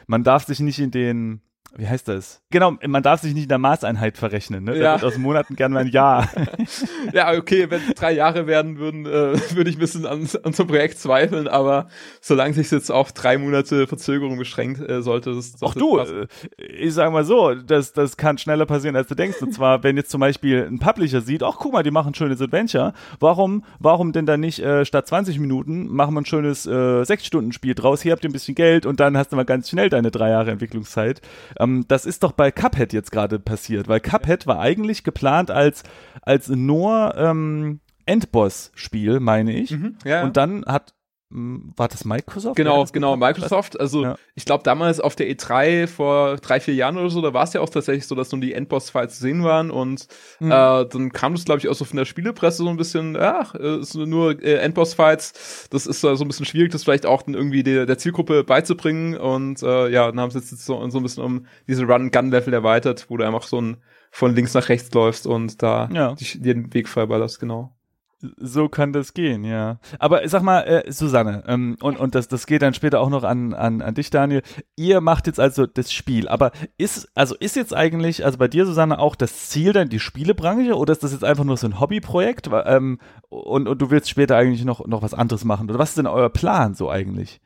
man 0.07 0.23
darf 0.23 0.45
sich 0.45 0.61
nicht 0.61 0.79
in 0.79 0.91
den 0.91 1.41
wie 1.77 1.87
heißt 1.87 2.07
das? 2.07 2.41
Genau, 2.51 2.77
man 2.85 3.03
darf 3.03 3.21
sich 3.21 3.33
nicht 3.33 3.43
in 3.43 3.49
der 3.49 3.57
Maßeinheit 3.57 4.17
verrechnen, 4.17 4.63
ne? 4.63 4.77
Ja. 4.77 4.95
Aus 4.95 5.17
Monaten 5.17 5.55
gern 5.55 5.73
mal 5.73 5.81
ein 5.81 5.87
Jahr. 5.87 6.29
ja, 7.13 7.33
okay, 7.33 7.69
wenn 7.69 7.81
es 7.81 7.95
drei 7.95 8.13
Jahre 8.13 8.47
werden 8.47 8.77
würden, 8.77 9.05
äh, 9.05 9.37
würde 9.55 9.69
ich 9.69 9.75
ein 9.75 9.79
bisschen 9.79 10.05
an, 10.05 10.21
an 10.43 10.53
so 10.53 10.63
einem 10.63 10.67
Projekt 10.67 10.99
zweifeln, 10.99 11.47
aber 11.47 11.87
solange 12.21 12.53
sich 12.53 12.71
jetzt 12.71 12.91
auf 12.91 13.11
drei 13.11 13.37
Monate 13.37 13.87
Verzögerung 13.87 14.37
beschränkt, 14.37 14.79
äh, 14.89 15.01
sollte 15.01 15.31
es. 15.31 15.61
Auch 15.61 15.73
du, 15.73 15.99
äh, 15.99 16.27
ich 16.57 16.93
sag 16.93 17.11
mal 17.11 17.25
so, 17.25 17.53
das, 17.55 17.91
das 17.91 18.15
kann 18.15 18.37
schneller 18.37 18.65
passieren, 18.65 18.95
als 18.95 19.07
du 19.07 19.15
denkst. 19.15 19.41
Und 19.41 19.53
zwar, 19.53 19.83
wenn 19.83 19.97
jetzt 19.97 20.09
zum 20.09 20.21
Beispiel 20.21 20.65
ein 20.65 20.79
Publisher 20.79 21.21
sieht, 21.21 21.43
ach 21.43 21.57
guck 21.57 21.73
mal, 21.73 21.83
die 21.83 21.91
machen 21.91 22.11
ein 22.11 22.15
schönes 22.15 22.41
Adventure, 22.41 22.93
warum, 23.19 23.65
warum 23.79 24.13
denn 24.13 24.25
dann 24.25 24.39
nicht 24.39 24.59
äh, 24.59 24.85
statt 24.85 25.07
20 25.07 25.39
Minuten 25.39 25.87
machen 25.87 26.13
wir 26.13 26.21
ein 26.21 26.25
schönes 26.25 26.65
äh, 26.65 26.69
6-Stunden-Spiel 26.69 27.75
draus, 27.75 28.01
hier 28.01 28.13
habt 28.13 28.23
ihr 28.23 28.29
ein 28.29 28.33
bisschen 28.33 28.55
Geld 28.55 28.85
und 28.85 28.99
dann 28.99 29.17
hast 29.17 29.33
du 29.33 29.35
mal 29.35 29.43
ganz 29.43 29.69
schnell 29.69 29.89
deine 29.89 30.11
drei 30.11 30.29
Jahre 30.29 30.51
Entwicklungszeit. 30.51 31.21
Ähm, 31.59 31.64
das 31.87 32.05
ist 32.05 32.23
doch 32.23 32.31
bei 32.31 32.51
Cuphead 32.51 32.93
jetzt 32.93 33.11
gerade 33.11 33.39
passiert, 33.39 33.87
weil 33.87 33.99
Cuphead 33.99 34.47
war 34.47 34.59
eigentlich 34.59 35.03
geplant 35.03 35.51
als, 35.51 35.83
als 36.21 36.47
nur 36.49 37.13
ähm, 37.17 37.79
Endboss-Spiel, 38.05 39.19
meine 39.19 39.53
ich. 39.53 39.71
Mhm, 39.71 39.97
ja. 40.03 40.23
Und 40.23 40.37
dann 40.37 40.65
hat 40.65 40.94
war 41.35 41.89
das 41.89 42.05
Microsoft? 42.05 42.55
Genau, 42.55 42.81
das 42.81 42.93
genau, 42.93 43.17
Microsoft. 43.17 43.79
Also 43.79 44.03
ja. 44.03 44.15
ich 44.35 44.45
glaube 44.45 44.63
damals 44.63 45.01
auf 45.01 45.15
der 45.15 45.27
E3 45.27 45.87
vor 45.87 46.37
drei, 46.37 46.59
vier 46.59 46.73
Jahren 46.73 46.97
oder 46.97 47.09
so, 47.09 47.21
da 47.21 47.33
war 47.33 47.43
es 47.43 47.53
ja 47.53 47.61
auch 47.61 47.69
tatsächlich 47.69 48.07
so, 48.07 48.15
dass 48.15 48.31
nur 48.31 48.39
die 48.39 48.53
Endboss-Files 48.53 49.15
zu 49.15 49.21
sehen 49.21 49.43
waren 49.43 49.69
und 49.69 50.07
mhm. 50.39 50.51
äh, 50.51 50.85
dann 50.85 51.11
kam 51.11 51.33
das, 51.35 51.43
glaube 51.43 51.59
ich, 51.59 51.67
auch 51.67 51.73
so 51.73 51.83
von 51.83 51.97
der 51.97 52.05
Spielepresse 52.05 52.63
so 52.63 52.69
ein 52.69 52.77
bisschen, 52.77 53.15
ja, 53.15 53.41
ist 53.51 53.95
nur 53.95 54.41
äh, 54.41 54.55
Endboss-Files. 54.55 55.67
Das 55.71 55.85
ist 55.85 56.03
äh, 56.03 56.15
so 56.15 56.23
ein 56.23 56.27
bisschen 56.27 56.45
schwierig, 56.45 56.71
das 56.71 56.83
vielleicht 56.83 57.05
auch 57.05 57.23
dann 57.23 57.33
irgendwie 57.33 57.63
der, 57.63 57.85
der 57.85 57.97
Zielgruppe 57.97 58.43
beizubringen 58.43 59.17
und 59.17 59.61
äh, 59.61 59.89
ja, 59.89 60.07
dann 60.07 60.19
haben 60.19 60.31
sie 60.31 60.39
jetzt 60.39 60.65
so, 60.65 60.89
so 60.89 60.97
ein 60.97 61.03
bisschen 61.03 61.23
um 61.23 61.45
diese 61.67 61.85
Run-Gun-Level 61.85 62.53
erweitert, 62.53 63.07
wo 63.09 63.17
du 63.17 63.25
einfach 63.25 63.43
so 63.43 63.59
ein 63.59 63.77
von 64.11 64.33
links 64.33 64.53
nach 64.53 64.69
rechts 64.69 64.93
läufst 64.93 65.27
und 65.27 65.61
da 65.61 65.89
ja. 65.91 66.15
die, 66.15 66.41
den 66.41 66.73
Weg 66.73 66.87
freiballerst, 66.87 67.37
genau. 67.41 67.75
So 68.19 68.69
kann 68.69 68.93
das 68.93 69.13
gehen, 69.13 69.43
ja. 69.43 69.77
Aber 69.99 70.27
sag 70.27 70.41
mal, 70.41 70.61
äh, 70.61 70.91
Susanne, 70.91 71.43
ähm, 71.47 71.75
und, 71.81 71.99
und 71.99 72.15
das, 72.15 72.27
das 72.27 72.47
geht 72.47 72.61
dann 72.61 72.73
später 72.73 73.01
auch 73.01 73.09
noch 73.09 73.23
an, 73.23 73.53
an, 73.53 73.81
an 73.81 73.93
dich, 73.93 74.09
Daniel. 74.09 74.41
Ihr 74.77 75.01
macht 75.01 75.27
jetzt 75.27 75.39
also 75.39 75.65
das 75.65 75.91
Spiel, 75.91 76.27
aber 76.29 76.51
ist, 76.77 77.09
also 77.13 77.35
ist 77.35 77.55
jetzt 77.55 77.73
eigentlich, 77.73 78.23
also 78.23 78.37
bei 78.37 78.47
dir, 78.47 78.65
Susanne, 78.65 78.99
auch 78.99 79.15
das 79.15 79.49
Ziel 79.49 79.73
dann 79.73 79.89
die 79.89 79.99
Spielebranche 79.99 80.75
oder 80.75 80.93
ist 80.93 81.03
das 81.03 81.11
jetzt 81.11 81.25
einfach 81.25 81.43
nur 81.43 81.57
so 81.57 81.67
ein 81.67 81.79
Hobbyprojekt? 81.79 82.49
Ähm, 82.65 82.99
und, 83.29 83.67
und 83.67 83.81
du 83.81 83.91
willst 83.91 84.09
später 84.09 84.37
eigentlich 84.37 84.63
noch, 84.63 84.87
noch 84.87 85.01
was 85.01 85.13
anderes 85.13 85.43
machen? 85.43 85.69
Oder 85.69 85.79
was 85.79 85.89
ist 85.89 85.97
denn 85.97 86.07
euer 86.07 86.29
Plan 86.29 86.73
so 86.73 86.89
eigentlich? 86.89 87.41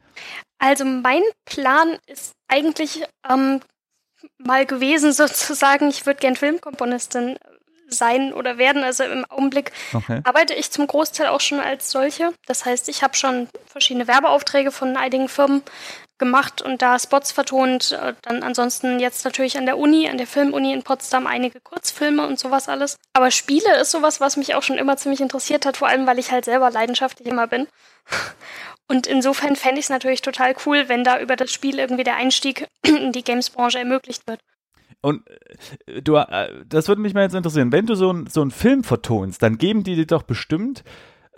Also 0.60 0.86
mein 0.86 1.24
Plan 1.46 1.98
ist 2.06 2.34
eigentlich 2.48 3.04
ähm, 3.28 3.62
mal 4.38 4.66
gewesen, 4.66 5.14
sozusagen, 5.14 5.90
ich 5.90 6.06
würde 6.06 6.20
gern 6.20 6.36
Filmkomponistin 6.36 7.38
sein 7.90 8.34
oder 8.34 8.58
werden. 8.58 8.84
Also 8.84 9.04
im 9.04 9.26
Augenblick 9.30 9.72
okay. 9.94 10.22
arbeite 10.24 10.54
ich 10.54 10.72
zum 10.72 10.88
Großteil 10.88 11.28
auch 11.28 11.42
schon 11.42 11.60
als 11.60 11.92
solche. 11.92 12.34
Das 12.46 12.66
heißt, 12.66 12.90
ich 12.90 13.04
habe 13.04 13.16
schon 13.16 13.50
verschiedene 13.68 14.08
Werbeaufträge 14.08 14.72
von 14.72 14.98
einigen 14.98 15.30
Firmen 15.30 15.64
gemacht 16.20 16.62
und 16.62 16.82
da 16.82 17.00
Spots 17.00 17.32
vertont. 17.32 17.94
Äh, 17.94 18.14
dann 18.22 18.44
ansonsten 18.44 19.00
jetzt 19.00 19.26
natürlich 19.26 19.58
an 19.58 19.66
der 19.66 19.78
Uni, 19.78 20.08
an 20.08 20.18
der 20.18 20.28
Filmuni 20.28 20.74
in 20.74 20.84
Potsdam 20.84 21.26
einige 21.26 21.60
Kurzfilme 21.62 22.28
und 22.28 22.38
sowas 22.38 22.70
alles. 22.70 22.98
Aber 23.14 23.32
Spiele 23.32 23.80
ist 23.80 23.92
sowas, 23.92 24.22
was 24.22 24.38
mich 24.38 24.54
auch 24.54 24.64
schon 24.64 24.78
immer 24.78 24.98
ziemlich 24.98 25.22
interessiert 25.22 25.66
hat, 25.66 25.78
vor 25.78 25.88
allem 25.88 26.06
weil 26.06 26.20
ich 26.20 26.32
halt 26.32 26.46
selber 26.46 26.70
leidenschaftlich 26.70 27.28
immer 27.28 27.48
bin. 27.48 27.68
Und 28.92 29.06
insofern 29.06 29.56
fände 29.56 29.80
ich 29.80 29.86
es 29.86 29.92
natürlich 29.92 30.24
total 30.24 30.56
cool, 30.66 30.90
wenn 30.90 31.04
da 31.04 31.20
über 31.20 31.36
das 31.36 31.52
Spiel 31.52 31.78
irgendwie 31.78 32.04
der 32.04 32.16
Einstieg 32.16 32.66
in 32.82 33.12
die 33.12 33.24
Games-Branche 33.24 33.78
ermöglicht 33.78 34.24
wird. 34.26 34.40
Und 35.02 35.24
äh, 35.88 36.02
du, 36.02 36.16
äh, 36.16 36.64
das 36.68 36.88
würde 36.88 37.02
mich 37.02 37.14
mal 37.14 37.24
jetzt 37.24 37.36
interessieren, 37.36 37.72
wenn 37.72 37.86
du 37.86 37.96
so, 37.96 38.14
so 38.28 38.42
einen 38.42 38.52
Film 38.52 38.84
vertonst, 38.84 39.42
dann 39.42 39.58
geben 39.58 39.84
die 39.84 39.96
dir 39.96 40.08
doch 40.08 40.24
bestimmt 40.24 40.84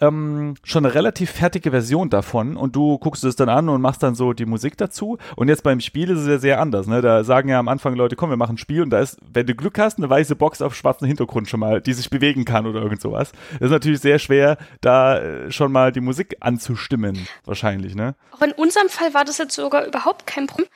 ähm, 0.02 0.56
schon 0.64 0.84
eine 0.84 0.96
relativ 0.96 1.32
fertige 1.32 1.72
Version 1.72 2.10
davon 2.10 2.58
und 2.58 2.76
du 2.76 2.98
guckst 2.98 3.24
es 3.24 3.36
dann 3.36 3.50
an 3.50 3.70
und 3.70 3.82
machst 3.82 4.02
dann 4.04 4.16
so 4.16 4.34
die 4.34 4.46
Musik 4.46 4.76
dazu. 4.78 5.18
Und 5.36 5.48
jetzt 5.48 5.64
beim 5.64 5.80
Spiel 5.80 6.10
ist 6.10 6.20
es 6.20 6.28
ja 6.28 6.40
sehr 6.40 6.60
anders. 6.60 6.88
Ne? 6.88 7.02
Da 7.02 7.24
sagen 7.24 7.50
ja 7.50 7.60
am 7.60 7.68
Anfang 7.68 7.96
Leute, 7.96 8.16
komm, 8.16 8.32
wir 8.32 8.38
machen 8.38 8.56
ein 8.56 8.58
Spiel 8.58 8.82
und 8.82 8.90
da 8.90 9.00
ist, 9.00 9.20
wenn 9.32 9.46
du 9.46 9.54
Glück 9.54 9.78
hast, 9.78 10.00
eine 10.00 10.10
weiße 10.10 10.36
Box 10.36 10.62
auf 10.62 10.76
schwarzem 10.76 11.08
Hintergrund 11.08 11.48
schon 11.48 11.60
mal, 11.60 11.82
die 11.82 11.94
sich 11.94 12.10
bewegen 12.10 12.46
kann 12.46 12.66
oder 12.66 12.82
irgend 12.82 13.02
sowas. 13.02 13.32
Das 13.54 13.68
ist 13.68 13.72
natürlich 13.72 14.00
sehr 14.00 14.18
schwer, 14.18 14.58
da 14.82 15.20
äh, 15.20 15.52
schon 15.52 15.72
mal 15.72 15.92
die 15.92 16.02
Musik 16.02 16.36
anzustimmen, 16.40 17.28
wahrscheinlich. 17.46 17.96
Ne? 17.96 18.16
Auch 18.32 18.42
in 18.42 18.54
unserem 18.54 18.90
Fall 18.90 19.14
war 19.14 19.24
das 19.24 19.38
jetzt 19.38 19.56
sogar 19.56 19.86
überhaupt 19.86 20.26
kein 20.26 20.48
Problem. 20.48 20.68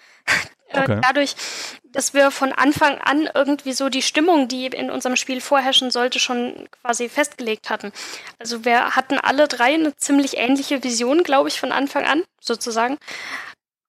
Äh, 0.75 0.81
okay. 0.81 1.01
Dadurch, 1.01 1.35
dass 1.83 2.13
wir 2.13 2.31
von 2.31 2.51
Anfang 2.51 2.97
an 2.99 3.29
irgendwie 3.33 3.73
so 3.73 3.89
die 3.89 4.01
Stimmung, 4.01 4.47
die 4.47 4.67
in 4.67 4.91
unserem 4.91 5.15
Spiel 5.15 5.41
vorherrschen 5.41 5.91
sollte, 5.91 6.19
schon 6.19 6.67
quasi 6.81 7.09
festgelegt 7.09 7.69
hatten. 7.69 7.91
Also 8.39 8.65
wir 8.65 8.95
hatten 8.95 9.17
alle 9.17 9.47
drei 9.47 9.73
eine 9.73 9.95
ziemlich 9.95 10.37
ähnliche 10.37 10.83
Vision, 10.83 11.23
glaube 11.23 11.49
ich, 11.49 11.59
von 11.59 11.71
Anfang 11.71 12.05
an, 12.05 12.23
sozusagen. 12.41 12.97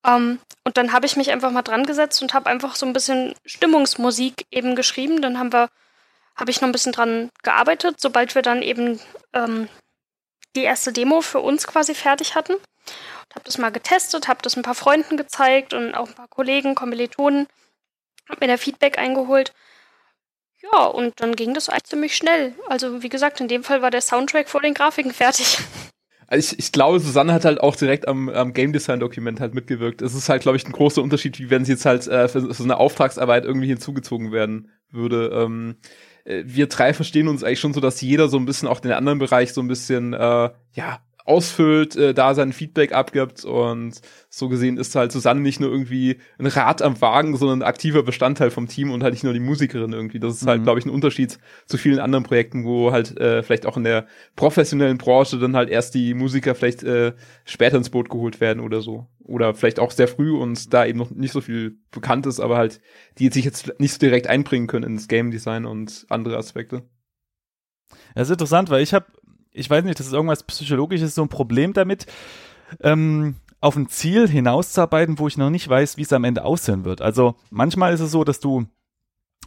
Um, 0.07 0.13
ähm, 0.13 0.39
und 0.65 0.77
dann 0.77 0.93
habe 0.93 1.07
ich 1.07 1.17
mich 1.17 1.31
einfach 1.31 1.51
mal 1.53 1.63
dran 1.63 1.85
gesetzt 1.85 2.23
und 2.23 2.35
habe 2.35 2.51
einfach 2.51 2.75
so 2.75 2.87
ein 2.87 2.93
bisschen 2.93 3.35
Stimmungsmusik 3.45 4.47
eben 4.51 4.75
geschrieben. 4.75 5.23
Dann 5.23 5.39
haben 5.39 5.53
wir, 5.53 5.69
habe 6.35 6.51
ich 6.51 6.61
noch 6.61 6.69
ein 6.69 6.73
bisschen 6.73 6.93
dran 6.93 7.31
gearbeitet, 7.43 8.01
sobald 8.01 8.35
wir 8.35 8.43
dann 8.43 8.63
eben 8.63 9.01
ähm, 9.33 9.69
die 10.57 10.63
erste 10.63 10.93
Demo 10.93 11.21
für 11.21 11.41
uns 11.41 11.67
quasi 11.67 11.95
fertig 11.95 12.35
hatten 12.35 12.55
habe 13.37 13.45
das 13.45 13.59
mal 13.59 13.71
getestet, 13.71 14.29
habe 14.29 14.43
das 14.43 14.57
ein 14.57 14.63
paar 14.63 14.75
Freunden 14.75 15.17
gezeigt 15.17 15.75
und 15.75 15.95
auch 15.95 16.09
ein 16.09 16.15
paar 16.15 16.29
Kollegen, 16.29 16.75
Kommilitonen, 16.75 17.47
habe 18.29 18.39
mir 18.41 18.53
da 18.53 18.57
Feedback 18.57 18.99
eingeholt. 18.99 19.53
Ja, 20.63 20.87
und 20.87 21.21
dann 21.21 21.37
ging 21.37 21.55
das 21.55 21.69
eigentlich 21.69 21.85
ziemlich 21.85 22.17
schnell. 22.17 22.55
Also 22.69 23.03
wie 23.03 23.09
gesagt, 23.09 23.41
in 23.41 23.47
dem 23.47 23.63
Fall 23.63 23.83
war 23.83 23.91
der 23.91 24.01
Soundtrack 24.01 24.49
vor 24.49 24.63
den 24.63 24.75
Grafiken 24.75 25.13
fertig. 25.13 25.59
Also 26.29 26.55
ich, 26.55 26.59
ich 26.59 26.73
glaube, 26.73 26.99
Susanne 26.99 27.33
hat 27.33 27.45
halt 27.45 27.61
auch 27.61 27.77
direkt 27.77 28.09
am, 28.09 28.29
am 28.29 28.53
Game 28.53 28.73
Design 28.73 28.99
Dokument 28.99 29.39
halt 29.39 29.55
mitgewirkt. 29.55 30.03
Es 30.03 30.13
ist 30.13 30.29
halt, 30.29 30.43
glaube 30.43 30.57
ich, 30.57 30.67
ein 30.67 30.73
großer 30.73 31.01
Unterschied, 31.01 31.39
wie 31.39 31.51
wenn 31.51 31.65
sie 31.65 31.73
jetzt 31.73 31.87
halt 31.87 32.09
äh, 32.09 32.27
für 32.27 32.53
so 32.53 32.65
eine 32.65 32.79
Auftragsarbeit 32.79 33.45
irgendwie 33.45 33.69
hinzugezogen 33.69 34.33
werden 34.33 34.73
würde. 34.91 35.31
Ähm, 35.33 35.77
äh, 36.25 36.43
wir 36.45 36.67
drei 36.67 36.95
verstehen 36.95 37.29
uns 37.29 37.45
eigentlich 37.45 37.61
schon 37.61 37.75
so, 37.75 37.81
dass 37.81 38.01
jeder 38.01 38.29
so 38.29 38.39
ein 38.39 38.45
bisschen 38.45 38.67
auch 38.67 38.81
den 38.81 38.93
anderen 38.93 39.21
Bereich 39.21 39.53
so 39.53 39.61
ein 39.61 39.69
bisschen, 39.69 40.15
äh, 40.15 40.51
ja, 40.73 41.01
ausfüllt, 41.27 41.97
äh, 41.97 42.15
da 42.15 42.35
sein 42.35 42.53
Feedback 42.53 42.93
abgibt 42.93 43.45
und 43.45 44.01
so 44.29 44.49
gesehen 44.49 44.79
ist 44.79 44.95
halt 44.95 45.11
Susanne 45.13 45.41
nicht 45.41 45.61
nur 45.61 45.71
irgendwie 45.71 46.19
ein 46.39 46.47
Rad 46.47 46.83
am 46.83 47.01
Wagen, 47.01 47.37
sondern 47.37 47.61
ein 47.61 47.69
aktiver 47.69 48.03
Bestandteil 48.03 48.51
vom 48.51 48.69
Team 48.69 48.91
und 48.93 49.03
halt 49.03 49.13
nicht 49.13 49.25
nur 49.25 49.33
die 49.33 49.41
Musikerin 49.41 49.93
irgendwie. 49.93 50.21
Das 50.21 50.35
ist 50.35 50.41
halt, 50.43 50.47
mhm. 50.47 50.51
halt, 50.51 50.63
glaube 50.65 50.79
ich, 50.79 50.87
ein 50.87 50.91
Unterschied 50.91 51.39
zu 51.67 51.79
vielen 51.79 51.99
anderen 51.99 52.25
Projekten, 52.25 52.65
wo 52.65 52.93
halt 52.93 53.19
äh, 53.19 53.43
vielleicht 53.43 53.67
auch 53.67 53.77
in 53.77 53.85
der 53.85 54.07
professionellen 54.37 54.99
Branche 54.99 55.39
dann 55.39 55.57
halt 55.57 55.69
erst 55.69 55.95
die 55.95 56.15
Musiker 56.15 56.55
vielleicht 56.55 56.85
äh, 56.85 57.13
später 57.45 57.77
ins 57.77 57.91
Boot 57.91 58.09
geholt 58.09 58.41
werden 58.41 58.61
oder 58.61 58.81
so. 58.81 59.07
Oder 59.25 59.55
vielleicht 59.55 59.81
auch 59.81 59.91
sehr 59.91 60.07
früh 60.07 60.31
und 60.31 60.73
da 60.73 60.87
eben 60.87 60.99
noch 60.99 61.11
nicht 61.11 61.33
so 61.33 61.41
viel 61.41 61.79
bekannt 61.91 62.27
ist, 62.27 62.39
aber 62.39 62.57
halt, 62.57 62.81
die 63.19 63.29
sich 63.31 63.45
jetzt 63.45 63.81
nicht 63.81 63.93
so 63.93 63.99
direkt 63.99 64.29
einbringen 64.29 64.69
können 64.69 64.85
ins 64.85 65.09
Game 65.09 65.33
Design 65.33 65.67
und 65.67 66.07
andere 66.09 66.37
Aspekte. 66.37 66.85
Das 68.15 68.29
ist 68.29 68.33
interessant, 68.33 68.71
weil 68.71 68.83
ich 68.83 68.95
habe 68.95 69.07
ich 69.57 69.71
weiß 69.71 69.85
nicht, 69.85 69.99
das 69.99 70.07
ist 70.07 70.13
irgendwas 70.13 70.43
Psychologisches, 70.45 71.15
so 71.15 71.23
ein 71.23 71.29
Problem 71.29 71.73
damit, 71.73 72.07
ähm, 72.81 73.37
auf 73.61 73.77
ein 73.77 73.89
Ziel 73.89 74.29
hinauszuarbeiten, 74.29 75.19
wo 75.19 75.29
ich 75.29 75.39
noch 75.39 75.51
nicht 75.51 75.69
weiß, 75.69 75.97
wie 75.97 76.03
es 76.03 76.13
am 76.13 76.25
Ende 76.25 76.45
aussehen 76.45 76.85
wird. 76.85 77.01
Also 77.01 77.37
manchmal 77.51 77.93
ist 77.93 78.01
es 78.01 78.11
so, 78.11 78.23
dass 78.23 78.39
du 78.39 78.67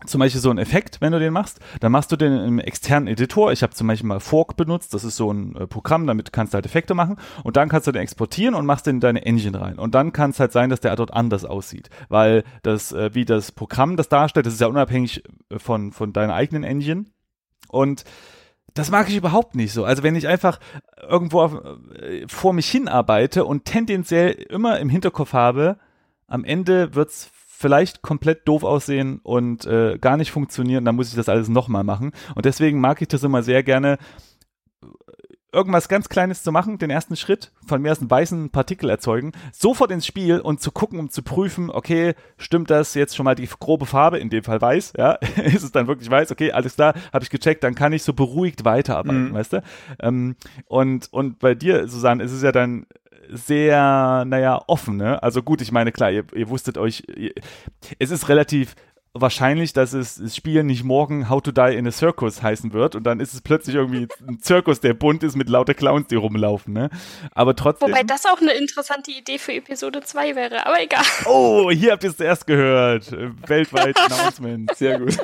zum 0.06 0.20
Beispiel 0.20 0.40
so 0.40 0.50
einen 0.50 0.60
Effekt, 0.60 1.02
wenn 1.02 1.12
du 1.12 1.20
den 1.20 1.34
machst, 1.34 1.60
dann 1.82 1.92
machst 1.92 2.12
du 2.12 2.16
den 2.16 2.34
im 2.34 2.60
externen 2.60 3.08
Editor. 3.08 3.52
Ich 3.52 3.64
habe 3.64 3.74
zum 3.74 3.88
Beispiel 3.88 4.08
mal 4.08 4.22
Fork 4.22 4.56
benutzt, 4.56 4.94
das 4.94 5.04
ist 5.04 5.18
so 5.18 5.32
ein 5.32 5.56
äh, 5.56 5.68
Programm, 5.68 6.08
damit 6.08 6.32
kannst 6.32 6.54
du 6.54 6.56
halt 6.56 6.66
Effekte 6.66 6.94
machen 6.94 7.18
und 7.44 7.58
dann 7.58 7.68
kannst 7.68 7.88
du 7.88 7.92
den 7.92 8.02
exportieren 8.02 8.56
und 8.56 8.66
machst 8.66 8.88
den 8.88 8.96
in 8.96 9.02
deine 9.02 9.26
Engine 9.26 9.60
rein. 9.60 9.78
Und 9.78 9.96
dann 9.96 10.14
kann 10.14 10.32
es 10.32 10.40
halt 10.40 10.54
sein, 10.54 10.70
dass 10.70 10.80
der 10.80 10.96
dort 10.96 11.14
anders 11.14 11.44
aussieht, 11.44 11.90
weil 12.08 12.44
das, 12.64 12.94
äh, 12.94 13.14
wie 13.14 13.26
das 13.26 13.52
Programm 13.52 13.98
das 13.98 14.08
darstellt, 14.08 14.46
das 14.46 14.54
ist 14.54 14.62
ja 14.62 14.68
unabhängig 14.68 15.24
äh, 15.50 15.60
von, 15.60 15.92
von 15.92 16.14
deiner 16.14 16.34
eigenen 16.34 16.64
Engine 16.64 17.06
und 17.68 18.06
das 18.74 18.92
mag 18.92 19.10
ich 19.10 19.16
überhaupt 19.16 19.56
nicht 19.56 19.74
so. 19.74 19.86
Also 19.86 20.04
wenn 20.04 20.16
ich 20.16 20.28
einfach 20.28 20.60
irgendwo 21.08 21.42
auf, 21.42 21.54
äh, 21.96 22.28
vor 22.28 22.54
mich 22.54 22.70
hinarbeite 22.70 23.46
und 23.46 23.66
tendenziell 23.66 24.32
immer 24.32 24.80
im 24.80 24.90
Hinterkopf 24.90 25.34
habe, 25.34 25.78
am 26.28 26.44
Ende 26.44 26.96
wird's 26.96 27.32
vielleicht 27.34 28.02
komplett 28.02 28.48
doof 28.48 28.64
aussehen 28.64 29.20
und 29.22 29.66
äh, 29.66 29.98
gar 30.00 30.16
nicht 30.16 30.32
funktionieren, 30.32 30.86
dann 30.86 30.96
muss 30.96 31.10
ich 31.10 31.16
das 31.16 31.28
alles 31.28 31.50
nochmal 31.50 31.84
machen. 31.84 32.14
Und 32.36 32.46
deswegen 32.46 32.80
mag 32.80 33.02
ich 33.02 33.10
das 33.10 33.24
immer 33.24 33.44
sehr 33.44 33.64
gerne, 33.64 33.98
irgendwas 35.52 35.90
ganz 35.90 36.10
Kleines 36.10 36.44
zu 36.44 36.52
machen, 36.52 36.78
den 36.78 36.90
ersten 36.90 37.16
Schritt, 37.16 37.52
von 37.66 37.82
mir 37.82 37.92
aus 37.92 38.00
einen 38.00 38.12
weißen 38.12 38.50
Partikel 38.50 38.90
erzeugen, 38.90 39.32
sofort 39.52 39.92
ins 39.92 40.06
Spiel 40.06 40.40
und 40.40 40.62
zu 40.62 40.72
gucken, 40.72 41.00
um 41.00 41.10
zu 41.10 41.24
prüfen, 41.24 41.70
okay, 41.70 42.14
stimmt 42.38 42.70
das 42.70 42.94
jetzt 42.94 43.16
schon 43.16 43.24
mal 43.24 43.36
die 43.36 43.48
grobe 43.48 43.86
Farbe, 43.86 44.20
in 44.20 44.30
dem 44.30 44.44
Fall 44.44 44.62
weiß, 44.62 44.94
ja, 44.98 45.14
ist 45.44 45.64
es 45.64 45.72
dann 45.72 45.88
wirklich 45.88 46.10
weiß, 46.10 46.32
okay, 46.32 46.52
alles 46.52 46.76
klar, 46.76 46.94
habe 47.14 47.24
ich 47.24 47.30
gecheckt, 47.30 47.64
dann 47.64 47.76
kann 47.76 47.94
ich 47.94 48.04
so 48.04 48.14
beruhigt 48.14 48.66
weiterarbeiten, 48.66 49.30
mhm. 49.30 49.34
weißt 49.34 49.54
du? 49.54 49.64
Ähm, 50.00 50.36
und, 50.68 51.12
und 51.12 51.40
bei 51.40 51.56
dir, 51.56 51.88
Susanne, 51.88 52.24
ist 52.24 52.32
es 52.32 52.44
ja 52.44 52.52
dann 52.52 52.86
sehr, 53.32 54.26
naja, 54.26 54.62
offen, 54.68 54.98
ne? 54.98 55.22
Also 55.22 55.44
gut, 55.44 55.62
ich 55.62 55.72
meine, 55.72 55.92
klar, 55.92 56.12
ihr, 56.12 56.26
ihr 56.34 56.50
wusstet 56.50 56.78
euch, 56.78 57.04
ihr, 57.16 57.34
es 58.00 58.12
ist 58.12 58.28
relativ 58.28 58.76
wahrscheinlich, 59.14 59.74
dass 59.74 59.94
es 59.94 60.16
das 60.16 60.36
Spiel 60.36 60.64
nicht 60.64 60.84
morgen 60.84 61.30
How 61.30 61.42
to 61.42 61.52
Die 61.52 61.76
in 61.76 61.88
a 61.88 61.92
Circus 61.92 62.44
heißen 62.44 62.74
wird 62.74 62.96
und 62.96 63.04
dann 63.04 63.20
ist 63.20 63.34
es 63.34 63.42
plötzlich 63.42 63.76
irgendwie 63.76 64.08
ein 64.28 64.40
Zirkus, 64.40 64.80
der 64.80 64.94
bunt 64.94 65.24
ist 65.24 65.36
mit 65.36 65.50
lauter 65.50 65.74
Clowns, 65.74 66.08
die 66.08 66.16
rumlaufen, 66.16 66.74
ne? 66.74 66.90
Aber 67.32 67.56
trotzdem. 67.56 67.90
Wobei 67.90 68.04
das 68.04 68.26
auch 68.26 68.40
eine 68.40 68.54
interessante 68.54 69.12
Idee 69.12 69.38
für 69.38 69.54
Episode 69.54 70.02
2 70.02 70.36
wäre, 70.36 70.66
aber 70.66 70.82
egal. 70.82 71.04
Oh, 71.26 71.72
hier 71.72 71.92
habt 71.94 72.04
ihr 72.04 72.12
es 72.12 72.18
zuerst 72.18 72.48
gehört. 72.48 73.12
Weltweit 73.48 73.98
Announcement. 74.00 74.76
Sehr 74.76 75.00
gut. 75.00 75.18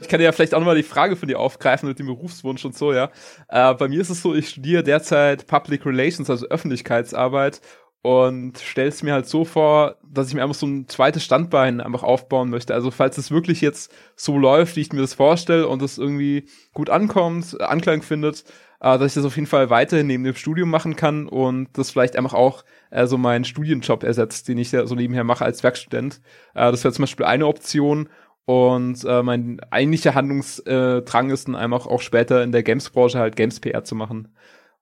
Ich 0.00 0.08
kann 0.08 0.18
dir 0.18 0.24
ja 0.24 0.32
vielleicht 0.32 0.54
auch 0.54 0.60
nochmal 0.60 0.76
die 0.76 0.82
Frage 0.82 1.16
von 1.16 1.28
dir 1.28 1.38
aufgreifen 1.38 1.88
mit 1.88 1.98
dem 1.98 2.06
Berufswunsch 2.06 2.64
und 2.64 2.76
so, 2.76 2.92
ja. 2.92 3.10
Äh, 3.48 3.74
bei 3.74 3.88
mir 3.88 4.00
ist 4.00 4.10
es 4.10 4.22
so, 4.22 4.34
ich 4.34 4.48
studiere 4.48 4.82
derzeit 4.82 5.46
Public 5.46 5.84
Relations, 5.84 6.30
also 6.30 6.46
Öffentlichkeitsarbeit 6.46 7.60
und 8.02 8.58
stell's 8.58 9.02
mir 9.02 9.12
halt 9.12 9.26
so 9.26 9.44
vor, 9.44 9.96
dass 10.02 10.28
ich 10.28 10.34
mir 10.34 10.42
einfach 10.42 10.54
so 10.54 10.66
ein 10.66 10.88
zweites 10.88 11.22
Standbein 11.22 11.80
einfach 11.80 12.02
aufbauen 12.02 12.48
möchte. 12.48 12.72
Also 12.72 12.90
falls 12.90 13.18
es 13.18 13.30
wirklich 13.30 13.60
jetzt 13.60 13.92
so 14.16 14.38
läuft, 14.38 14.76
wie 14.76 14.80
ich 14.80 14.92
mir 14.92 15.02
das 15.02 15.14
vorstelle 15.14 15.68
und 15.68 15.82
es 15.82 15.98
irgendwie 15.98 16.48
gut 16.72 16.88
ankommt, 16.88 17.60
Anklang 17.60 18.00
findet, 18.00 18.44
äh, 18.80 18.98
dass 18.98 19.08
ich 19.08 19.14
das 19.14 19.26
auf 19.26 19.36
jeden 19.36 19.46
Fall 19.46 19.68
weiterhin 19.68 20.06
neben 20.06 20.24
dem 20.24 20.34
Studium 20.34 20.70
machen 20.70 20.96
kann 20.96 21.28
und 21.28 21.68
das 21.74 21.90
vielleicht 21.90 22.16
einfach 22.16 22.32
auch 22.32 22.64
äh, 22.90 23.06
so 23.06 23.18
meinen 23.18 23.44
Studienjob 23.44 24.02
ersetzt, 24.02 24.48
den 24.48 24.56
ich 24.56 24.72
ja 24.72 24.86
so 24.86 24.94
nebenher 24.94 25.24
mache 25.24 25.44
als 25.44 25.62
Werkstudent. 25.62 26.22
Äh, 26.54 26.70
das 26.70 26.82
wäre 26.84 26.94
zum 26.94 27.02
Beispiel 27.02 27.26
eine 27.26 27.46
Option. 27.46 28.08
Und 28.46 29.04
äh, 29.04 29.22
mein 29.22 29.60
eigentlicher 29.70 30.14
Handlungsdrang 30.14 31.30
ist 31.30 31.46
dann 31.46 31.54
einfach 31.54 31.86
auch 31.86 32.00
später 32.00 32.42
in 32.42 32.50
der 32.50 32.64
Games-Branche 32.64 33.18
halt 33.18 33.36
Games-PR 33.36 33.84
zu 33.84 33.94
machen 33.94 34.28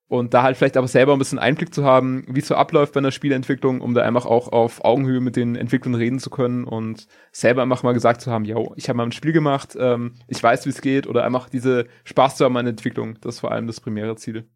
und 0.08 0.32
da 0.34 0.42
halt 0.42 0.56
vielleicht 0.56 0.76
aber 0.76 0.88
selber 0.88 1.12
ein 1.12 1.18
bisschen 1.18 1.38
Einblick 1.38 1.74
zu 1.74 1.84
haben, 1.84 2.24
wie 2.28 2.40
es 2.40 2.48
so 2.48 2.54
abläuft 2.54 2.94
bei 2.94 2.98
einer 2.98 3.10
Spielentwicklung, 3.10 3.80
um 3.80 3.94
da 3.94 4.02
einfach 4.02 4.26
auch 4.26 4.48
auf 4.48 4.84
Augenhöhe 4.84 5.20
mit 5.20 5.36
den 5.36 5.54
Entwicklern 5.54 5.94
reden 5.94 6.18
zu 6.18 6.30
können 6.30 6.64
und 6.64 7.06
selber 7.30 7.62
einfach 7.62 7.82
mal 7.82 7.92
gesagt 7.92 8.22
zu 8.22 8.30
haben, 8.30 8.44
yo, 8.44 8.72
ich 8.76 8.88
habe 8.88 8.96
mal 8.96 9.04
ein 9.04 9.12
Spiel 9.12 9.32
gemacht, 9.32 9.76
ähm, 9.78 10.14
ich 10.26 10.42
weiß, 10.42 10.64
wie 10.66 10.70
es 10.70 10.80
geht 10.80 11.06
oder 11.06 11.24
einfach 11.24 11.48
diese 11.50 11.86
Spaß 12.04 12.36
zu 12.36 12.44
haben 12.44 12.56
an 12.56 12.66
Entwicklung, 12.66 13.18
das 13.20 13.36
ist 13.36 13.40
vor 13.40 13.52
allem 13.52 13.66
das 13.66 13.80
primäre 13.80 14.16
Ziel. 14.16 14.48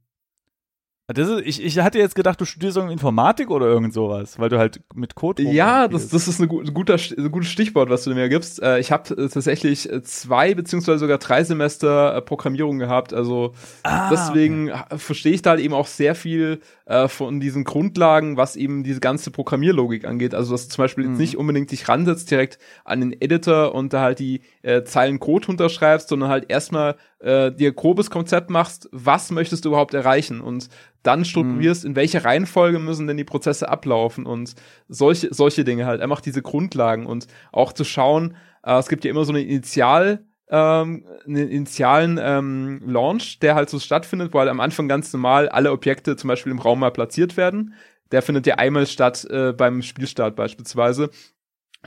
Das 1.15 1.29
ist, 1.29 1.43
ich, 1.45 1.65
ich 1.65 1.79
hatte 1.79 1.99
jetzt 1.99 2.15
gedacht, 2.15 2.41
du 2.41 2.45
studierst 2.45 2.77
irgendwie 2.77 2.93
Informatik 2.93 3.51
oder 3.51 3.67
irgend 3.67 3.93
sowas, 3.93 4.39
weil 4.39 4.49
du 4.49 4.59
halt 4.59 4.81
mit 4.95 5.15
Code. 5.15 5.43
Ja, 5.43 5.89
das, 5.89 6.09
das 6.09 6.29
ist 6.29 6.41
ein, 6.41 6.49
guter, 6.49 6.95
ein 6.95 7.31
gutes 7.31 7.51
Stichwort, 7.51 7.91
was 7.91 8.05
du 8.05 8.15
mir 8.15 8.29
gibst. 8.29 8.63
Äh, 8.63 8.79
ich 8.79 8.93
habe 8.93 9.15
äh, 9.15 9.29
tatsächlich 9.29 9.91
äh, 9.91 10.03
zwei 10.03 10.55
beziehungsweise 10.55 10.99
sogar 10.99 11.19
drei 11.19 11.45
Semester 11.45 12.21
Programmierung 12.23 12.79
gehabt. 12.79 13.13
Also 13.13 13.55
ah, 13.83 14.11
deswegen 14.11 14.71
okay. 14.71 14.99
verstehe 14.99 15.33
ich 15.33 15.43
da 15.43 15.51
halt 15.51 15.61
eben 15.61 15.75
auch 15.75 15.87
sehr 15.87 16.15
viel 16.15 16.61
von 17.07 17.41
diesen 17.41 17.65
Grundlagen, 17.65 18.37
was 18.37 18.55
eben 18.57 18.83
diese 18.83 19.01
ganze 19.01 19.31
Programmierlogik 19.31 20.05
angeht. 20.05 20.35
Also 20.35 20.53
dass 20.53 20.67
du 20.67 20.75
zum 20.75 20.83
Beispiel 20.83 21.05
mhm. 21.05 21.11
jetzt 21.11 21.21
nicht 21.21 21.37
unbedingt 21.39 21.71
dich 21.71 21.89
ransetzt 21.89 22.31
direkt 22.31 22.59
an 22.85 23.01
den 23.01 23.13
Editor 23.13 23.75
und 23.75 23.93
da 23.93 24.03
halt 24.03 24.19
die 24.19 24.43
äh, 24.63 24.85
Zeilen 24.85 25.21
Code 25.21 25.49
unterschreibst, 25.49 26.09
sondern 26.09 26.31
halt 26.31 26.51
erstmal 26.51 26.97
äh, 27.21 27.53
dir 27.53 27.73
grobes 27.73 28.11
Konzept 28.11 28.51
machst, 28.51 28.89
was 28.93 29.31
möchtest 29.31 29.65
du 29.65 29.71
überhaupt 29.71 29.95
erreichen 29.95 30.41
und 30.41 30.69
dann 31.03 31.25
strukturierst, 31.25 31.85
mhm. 31.85 31.91
in 31.91 31.97
welcher 31.97 32.25
Reihenfolge 32.25 32.79
müssen 32.79 33.07
denn 33.07 33.17
die 33.17 33.25
Prozesse 33.25 33.69
ablaufen 33.69 34.25
und 34.25 34.55
solche, 34.89 35.35
solche 35.35 35.65
Dinge 35.65 35.87
halt, 35.87 36.01
einfach 36.01 36.21
diese 36.21 36.43
Grundlagen 36.43 37.07
und 37.07 37.27
auch 37.51 37.73
zu 37.73 37.85
schauen, 37.85 38.37
äh, 38.65 38.79
es 38.79 38.89
gibt 38.89 39.05
ja 39.05 39.11
immer 39.11 39.25
so 39.25 39.33
eine 39.33 39.43
Initial- 39.43 40.25
ähm, 40.53 41.07
einen 41.27 41.49
initialen 41.49 42.21
ähm, 42.23 42.83
Launch, 42.85 43.39
der 43.39 43.55
halt 43.55 43.71
so 43.71 43.79
stattfindet, 43.79 44.35
wo 44.35 44.39
halt 44.39 44.51
am 44.51 44.61
Anfang 44.61 44.87
ganz 44.87 45.11
normal 45.13 45.49
alle 45.49 45.73
Objekte 45.73 46.15
zum 46.15 46.29
Beispiel 46.29 46.53
im 46.53 46.59
Raum 46.59 46.81
mal 46.81 46.91
platziert 46.91 47.39
werden. 47.39 47.73
Der 48.11 48.21
findet 48.21 48.47
ja 48.47 48.57
einmal 48.57 48.87
statt 48.87 49.27
äh, 49.31 49.55
beim 49.55 49.81
Spielstart 49.81 50.37
beispielsweise. 50.37 51.09